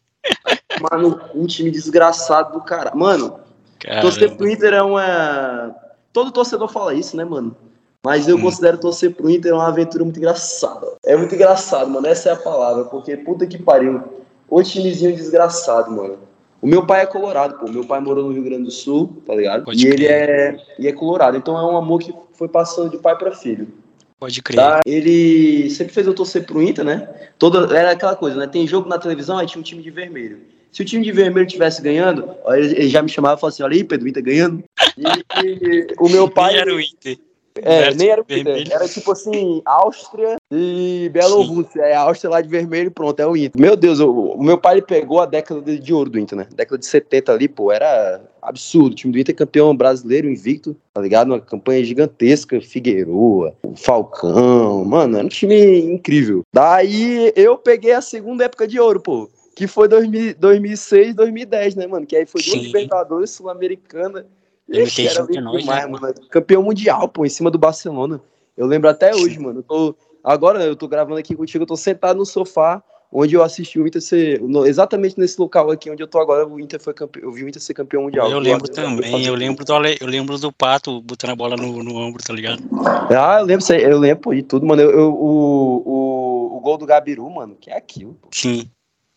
Mano, 0.81 1.21
um 1.35 1.45
time 1.45 1.73
desgraçado 1.73 2.53
do 2.53 2.61
cara. 2.65 2.95
Mano, 2.95 3.41
Caramba. 3.81 4.03
Torcer 4.03 4.37
pro 4.37 4.49
Inter 4.49 4.75
é 4.75 4.83
uma. 4.83 5.75
Todo 6.13 6.31
torcedor 6.31 6.69
fala 6.69 6.95
isso, 6.95 7.17
né, 7.17 7.25
mano? 7.25 7.57
Mas 8.01 8.29
eu 8.29 8.37
hum. 8.37 8.43
considero 8.43 8.79
torcer 8.79 9.13
pro 9.13 9.29
Inter 9.29 9.53
uma 9.53 9.67
aventura 9.67 10.05
muito 10.05 10.21
engraçada. 10.21 10.87
É 11.05 11.17
muito 11.17 11.35
engraçado, 11.35 11.91
mano. 11.91 12.07
Essa 12.07 12.29
é 12.29 12.33
a 12.35 12.37
palavra. 12.37 12.85
Porque 12.85 13.17
puta 13.17 13.45
que 13.45 13.61
pariu. 13.61 14.05
O 14.49 14.63
timezinho 14.63 15.17
desgraçado, 15.17 15.91
mano. 15.91 16.17
O 16.61 16.67
meu 16.69 16.87
pai 16.87 17.01
é 17.01 17.07
colorado, 17.07 17.59
pô. 17.59 17.69
Meu 17.69 17.85
pai 17.85 17.99
morou 17.99 18.27
no 18.27 18.33
Rio 18.33 18.45
Grande 18.45 18.67
do 18.67 18.71
Sul, 18.71 19.21
tá 19.27 19.35
ligado? 19.35 19.65
Pode 19.65 19.85
e 19.85 19.91
ele 19.91 20.07
é, 20.07 20.57
e 20.79 20.87
é 20.87 20.93
colorado. 20.93 21.37
Então 21.37 21.59
é 21.59 21.65
um 21.65 21.77
amor 21.77 21.99
que 21.99 22.15
foi 22.35 22.47
passando 22.47 22.89
de 22.89 22.99
pai 22.99 23.19
para 23.19 23.33
filho. 23.33 23.82
Pode 24.23 24.40
crer. 24.40 24.57
Tá? 24.57 24.81
Ele 24.86 25.69
sempre 25.69 25.93
fez 25.93 26.07
eu 26.07 26.15
torcer 26.15 26.47
pro 26.47 26.62
Inter, 26.62 26.85
né? 26.85 27.09
Toda, 27.40 27.77
era 27.77 27.90
aquela 27.90 28.15
coisa, 28.15 28.36
né? 28.36 28.47
Tem 28.47 28.65
jogo 28.69 28.89
na 28.89 28.97
televisão, 28.97 29.36
aí 29.36 29.49
tinha 29.49 29.59
um 29.59 29.65
time 29.65 29.82
de 29.82 29.90
vermelho. 29.90 30.39
Se 30.70 30.81
o 30.81 30.85
time 30.85 31.03
de 31.03 31.11
vermelho 31.11 31.44
tivesse 31.44 31.82
ganhando, 31.82 32.32
ele 32.47 32.89
já 32.89 33.03
me 33.03 33.09
chamava 33.09 33.35
e 33.35 33.40
falava 33.40 33.53
assim: 33.53 33.65
olha 33.65 33.74
aí, 33.74 33.82
Pedro, 33.82 34.07
o 34.07 34.09
Inter 34.09 34.23
ganhando. 34.23 34.62
E, 34.97 35.44
e 35.44 35.86
o 35.99 36.09
meu 36.09 36.31
pai. 36.31 36.53
Nem 36.53 36.61
era 36.61 36.73
o 36.73 36.81
Inter. 36.81 37.19
É, 37.57 37.94
nem 37.94 38.11
era 38.11 38.20
o 38.20 38.24
Inter. 38.32 38.69
Era 38.70 38.89
tipo 38.89 39.11
assim, 39.11 39.61
Áustria 39.65 40.36
e 40.53 41.11
Bielorrússia. 41.12 41.82
É 41.82 41.97
a 41.97 42.03
Áustria 42.03 42.31
lá 42.31 42.40
de 42.40 42.49
vermelho 42.49 42.93
pronto, 42.93 43.19
é 43.19 43.27
o 43.27 43.36
Inter. 43.36 43.61
Meu 43.61 43.74
Deus, 43.74 43.99
o, 43.99 44.09
o 44.09 44.43
meu 44.44 44.57
pai 44.57 44.81
pegou 44.81 45.20
a 45.20 45.27
década 45.27 45.77
de 45.77 45.93
ouro 45.93 46.09
do 46.09 46.20
Inter, 46.20 46.39
né? 46.39 46.47
Década 46.55 46.78
de 46.78 46.86
70 46.86 47.32
ali, 47.32 47.49
pô, 47.49 47.73
era 47.73 48.20
absurdo. 48.43 48.93
O 48.93 48.97
time 48.97 49.12
do 49.12 49.19
Inter 49.19 49.35
é 49.35 49.39
campeão 49.39 49.74
brasileiro 49.74 50.28
invicto, 50.28 50.77
tá 50.93 51.01
ligado? 51.01 51.28
Uma 51.28 51.40
campanha 51.40 51.85
gigantesca, 51.85 52.60
Figueroa, 52.60 53.55
Falcão, 53.77 54.85
mano, 54.85 55.16
era 55.16 55.24
um 55.24 55.31
time 55.31 55.81
incrível. 55.81 56.43
Daí 56.52 57.32
eu 57.36 57.56
peguei 57.56 57.93
a 57.93 58.01
segunda 58.01 58.44
época 58.44 58.66
de 58.66 58.81
ouro, 58.81 59.01
pô 59.01 59.31
que 59.55 59.66
foi 59.66 59.86
2000, 59.89 60.35
2006, 60.39 61.14
2010, 61.14 61.74
né, 61.77 61.86
mano? 61.86 62.06
Que 62.06 62.16
aí 62.16 62.27
foi 62.27 62.43
duas 62.43 62.62
Libertadores 62.62 63.31
Sul-Americana. 63.31 64.27
Esse 64.69 65.06
era 65.06 65.27
demais, 65.27 65.66
né? 65.66 65.86
mano. 65.86 66.14
Campeão 66.31 66.62
mundial, 66.62 67.09
pô, 67.09 67.27
em 67.27 67.28
cima 67.28 67.51
do 67.51 67.59
Barcelona. 67.59 68.20
Eu 68.56 68.66
lembro 68.66 68.89
até 68.89 69.14
hoje, 69.14 69.39
mano. 69.39 69.59
Eu 69.59 69.62
tô, 69.62 69.94
agora 70.24 70.64
eu 70.64 70.77
tô 70.77 70.89
gravando 70.89 71.19
aqui 71.19 71.35
contigo, 71.36 71.62
eu 71.62 71.69
tô 71.69 71.77
sentado 71.77 72.16
no 72.16 72.27
sofá 72.27 72.82
onde 73.12 73.34
eu 73.34 73.43
assisti 73.43 73.78
o 73.78 73.86
Inter 73.86 74.01
ser. 74.01 74.40
Exatamente 74.66 75.18
nesse 75.20 75.39
local 75.39 75.70
aqui 75.70 75.90
onde 75.90 76.02
eu 76.02 76.06
tô 76.06 76.18
agora, 76.18 76.47
o 76.47 76.59
Inter 76.59 76.80
foi 76.80 76.94
campeão. 76.94 77.24
Eu 77.24 77.32
vi 77.32 77.44
o 77.44 77.48
Inter 77.48 77.60
ser 77.60 77.74
campeão 77.74 78.05
mundial. 78.05 78.30
Eu 78.30 78.39
lembro 78.39 78.66
também, 78.68 79.26
eu 79.26 79.34
lembro, 79.34 79.64
do, 79.64 79.72
eu 80.01 80.06
lembro 80.06 80.39
do 80.39 80.51
Pato 80.51 81.02
botando 81.02 81.30
a 81.30 81.36
bola 81.36 81.56
no, 81.56 81.82
no 81.82 81.97
ombro, 81.97 82.22
tá 82.22 82.32
ligado? 82.32 82.62
Ah, 83.10 83.40
eu 83.40 83.44
lembro, 83.44 83.72
eu 83.74 83.98
lembro 83.98 84.34
de 84.34 84.43
tudo, 84.43 84.64
mano. 84.64 84.80
Eu, 84.80 84.90
eu 84.90 85.12
o, 85.12 85.82
o, 85.84 86.56
o 86.56 86.60
gol 86.60 86.78
do 86.78 86.86
Gabiru, 86.86 87.28
mano, 87.28 87.56
que 87.60 87.70
é 87.70 87.76
aquilo. 87.76 88.14
Pô. 88.14 88.28
Sim. 88.32 88.70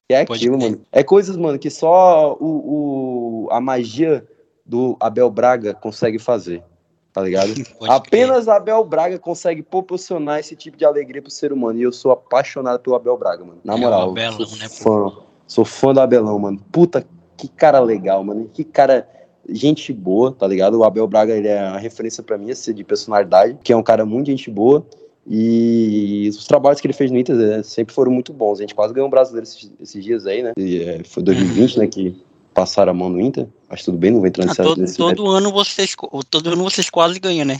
É 0.09 0.22
aquilo, 0.22 0.59
mano. 0.59 0.81
É 0.91 1.03
coisas, 1.03 1.35
mano, 1.35 1.57
que 1.57 1.69
só 1.69 2.38
o, 2.39 3.45
o, 3.45 3.47
a 3.51 3.59
magia 3.59 4.27
do 4.65 4.97
Abel 4.99 5.30
Braga 5.31 5.73
consegue 5.73 6.19
fazer. 6.19 6.63
Tá 7.16 7.22
ligado? 7.22 7.54
Apenas 7.88 8.50
Abel 8.50 8.84
Braga 8.84 9.18
consegue 9.18 9.64
proporcionar 9.64 10.42
esse 10.42 10.54
tipo 10.54 10.76
de 10.76 10.84
alegria 10.84 11.22
pro 11.22 11.32
ser 11.32 11.54
humano. 11.54 11.80
E 11.80 11.84
eu 11.84 11.94
sou 11.94 12.12
apaixonado 12.12 12.82
pelo 12.82 12.98
Abel 12.98 13.18
Braga, 13.18 13.46
mano. 13.46 13.60
Na 13.64 13.76
é 13.76 13.78
moral. 13.78 14.10
Abelão, 14.10 14.46
sou, 14.46 14.58
né, 14.60 14.68
fã, 14.68 15.14
sou 15.48 15.64
fã 15.64 15.94
do 15.94 16.02
Abelão, 16.02 16.38
mano. 16.38 16.60
Puta, 16.74 17.08
que 17.38 17.48
cara 17.48 17.80
legal, 17.80 18.22
mano. 18.22 18.50
Que 18.54 18.66
cara 18.66 19.08
gente 19.48 19.94
boa, 19.94 20.34
tá 20.34 20.46
ligado? 20.46 20.78
O 20.78 20.84
Abel 20.84 21.08
Braga 21.08 21.34
ele 21.34 21.48
é 21.48 21.62
uma 21.70 21.78
referência 21.78 22.22
para 22.22 22.38
mim, 22.38 22.52
assim, 22.52 22.74
de 22.74 22.84
personalidade, 22.84 23.58
que 23.64 23.72
é 23.72 23.78
um 23.78 23.84
cara 23.84 24.06
muito 24.06 24.28
gente 24.28 24.52
boa. 24.52 24.86
E 25.26 26.28
os 26.30 26.46
trabalhos 26.46 26.82
que 26.82 26.88
ele 26.88 26.94
fez 26.94 27.10
no 27.10 27.18
Inter 27.18 27.36
né, 27.36 27.64
sempre 27.64 27.96
foram 27.96 28.12
muito 28.12 28.34
bons. 28.34 28.60
A 28.60 28.64
gente 28.64 28.76
quase 28.76 28.94
ganhou 28.94 29.08
um 29.08 29.10
brasileiro 29.10 29.48
esses, 29.48 29.72
esses 29.80 30.04
dias 30.04 30.28
aí, 30.28 30.44
né? 30.44 30.52
E, 30.58 30.84
é, 30.84 31.02
foi 31.06 31.24
2020, 31.24 31.80
né? 31.80 31.88
Que 31.88 32.14
passaram 32.54 32.92
a 32.92 32.94
mão 32.94 33.10
no 33.10 33.22
Inter. 33.22 33.48
Mas 33.76 33.84
tudo 33.84 33.97
bem, 33.97 34.10
não 34.10 34.22
vem 34.22 34.30
entrar 34.30 34.49
ah, 34.49 34.56
todo, 34.56 34.80
nesse 34.80 34.95
todo 34.95 35.27
ano 35.27 35.52
vocês 35.52 35.93
Todo 36.30 36.49
ano 36.49 36.64
vocês 36.64 36.89
quase 36.89 37.19
ganham, 37.19 37.43
né? 37.43 37.57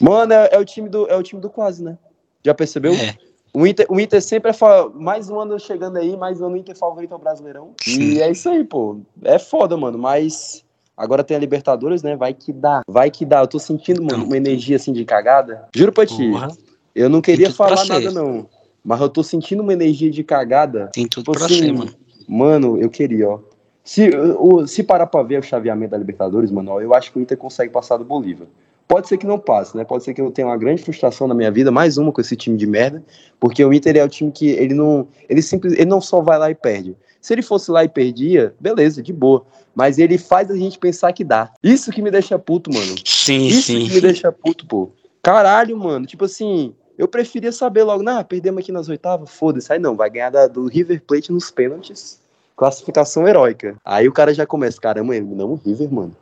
Mano, 0.00 0.32
é, 0.32 0.48
é, 0.52 0.58
o 0.58 0.64
time 0.64 0.88
do, 0.88 1.06
é 1.06 1.14
o 1.14 1.22
time 1.22 1.38
do 1.38 1.50
quase, 1.50 1.84
né? 1.84 1.98
Já 2.42 2.54
percebeu? 2.54 2.94
É. 2.94 3.14
O 3.52 3.66
Inter, 3.66 3.84
o 3.90 4.00
Inter 4.00 4.22
sempre 4.22 4.50
é 4.50 4.54
mais 4.94 5.28
um 5.28 5.38
ano 5.38 5.60
chegando 5.60 5.98
aí, 5.98 6.16
mais 6.16 6.40
um 6.40 6.46
ano 6.46 6.56
Inter 6.56 6.74
favorito 6.74 7.12
ao 7.12 7.18
Brasileirão. 7.18 7.74
Sim. 7.82 8.00
E 8.00 8.22
é 8.22 8.30
isso 8.30 8.48
aí, 8.48 8.64
pô. 8.64 9.00
É 9.22 9.38
foda, 9.38 9.76
mano. 9.76 9.98
Mas 9.98 10.64
agora 10.96 11.22
tem 11.22 11.36
a 11.36 11.40
Libertadores, 11.40 12.02
né? 12.02 12.16
Vai 12.16 12.32
que 12.32 12.54
dá. 12.54 12.80
Vai 12.88 13.10
que 13.10 13.26
dá. 13.26 13.40
Eu 13.40 13.46
tô 13.46 13.58
sentindo, 13.58 14.02
mano, 14.02 14.24
uma 14.24 14.36
energia 14.38 14.76
assim 14.76 14.94
de 14.94 15.04
cagada. 15.04 15.68
Juro 15.76 15.92
pra 15.92 16.06
ti. 16.06 16.30
Porra. 16.30 16.48
Eu 16.94 17.10
não 17.10 17.20
queria 17.20 17.52
falar 17.52 17.84
nada, 17.84 18.10
não. 18.10 18.48
Mas 18.82 18.98
eu 18.98 19.10
tô 19.10 19.22
sentindo 19.22 19.62
uma 19.62 19.74
energia 19.74 20.10
de 20.10 20.24
cagada. 20.24 20.88
Tem 20.94 21.06
tudo 21.06 21.24
tipo 21.24 21.36
pra 21.36 21.44
assim, 21.44 21.66
ser, 21.66 21.72
mano. 21.74 21.94
Mano, 22.26 22.78
eu 22.80 22.88
queria, 22.88 23.28
ó. 23.28 23.49
Se, 23.82 24.10
o, 24.10 24.66
se 24.66 24.82
parar 24.82 25.06
pra 25.06 25.22
ver 25.22 25.40
o 25.40 25.42
chaveamento 25.42 25.92
da 25.92 25.98
Libertadores, 25.98 26.50
mano, 26.50 26.80
eu 26.80 26.94
acho 26.94 27.12
que 27.12 27.18
o 27.18 27.22
Inter 27.22 27.36
consegue 27.36 27.72
passar 27.72 27.96
do 27.96 28.04
Bolívar. 28.04 28.46
Pode 28.86 29.08
ser 29.08 29.18
que 29.18 29.26
não 29.26 29.38
passe, 29.38 29.76
né? 29.76 29.84
Pode 29.84 30.02
ser 30.02 30.12
que 30.12 30.20
eu 30.20 30.30
tenha 30.30 30.48
uma 30.48 30.56
grande 30.56 30.82
frustração 30.82 31.28
na 31.28 31.34
minha 31.34 31.50
vida, 31.50 31.70
mais 31.70 31.96
uma 31.96 32.10
com 32.10 32.20
esse 32.20 32.34
time 32.34 32.56
de 32.56 32.66
merda, 32.66 33.02
porque 33.38 33.64
o 33.64 33.72
Inter 33.72 33.96
é 33.96 34.04
o 34.04 34.08
time 34.08 34.32
que 34.32 34.50
ele 34.50 34.74
não, 34.74 35.06
ele 35.28 35.40
simples, 35.40 35.74
ele 35.74 35.84
não 35.84 36.00
só 36.00 36.20
vai 36.20 36.38
lá 36.38 36.50
e 36.50 36.54
perde. 36.54 36.96
Se 37.20 37.32
ele 37.32 37.42
fosse 37.42 37.70
lá 37.70 37.84
e 37.84 37.88
perdia, 37.88 38.54
beleza, 38.58 39.02
de 39.02 39.12
boa. 39.12 39.44
Mas 39.74 39.98
ele 39.98 40.18
faz 40.18 40.50
a 40.50 40.56
gente 40.56 40.78
pensar 40.78 41.12
que 41.12 41.22
dá. 41.22 41.52
Isso 41.62 41.92
que 41.92 42.02
me 42.02 42.10
deixa 42.10 42.38
puto, 42.38 42.72
mano. 42.72 42.94
Sim, 43.04 43.46
Isso 43.46 43.62
sim. 43.62 43.86
que 43.86 43.94
me 43.94 44.00
deixa 44.00 44.32
puto, 44.32 44.66
pô. 44.66 44.90
Caralho, 45.22 45.76
mano. 45.76 46.06
Tipo 46.06 46.24
assim, 46.24 46.74
eu 46.98 47.06
preferia 47.06 47.52
saber 47.52 47.84
logo, 47.84 48.02
nah, 48.02 48.24
perdemos 48.24 48.60
aqui 48.62 48.72
nas 48.72 48.88
oitavas, 48.88 49.30
foda-se. 49.30 49.72
Aí 49.72 49.78
não, 49.78 49.94
vai 49.94 50.10
ganhar 50.10 50.30
da, 50.30 50.46
do 50.46 50.66
River 50.66 51.02
Plate 51.06 51.30
nos 51.30 51.50
pênaltis. 51.50 52.20
Classificação 52.60 53.26
heróica. 53.26 53.74
Aí 53.82 54.06
o 54.06 54.12
cara 54.12 54.34
já 54.34 54.44
começa, 54.44 54.78
caramba, 54.78 55.18
não, 55.18 55.52
o 55.52 55.54
River, 55.54 55.90
mano. 55.90 56.14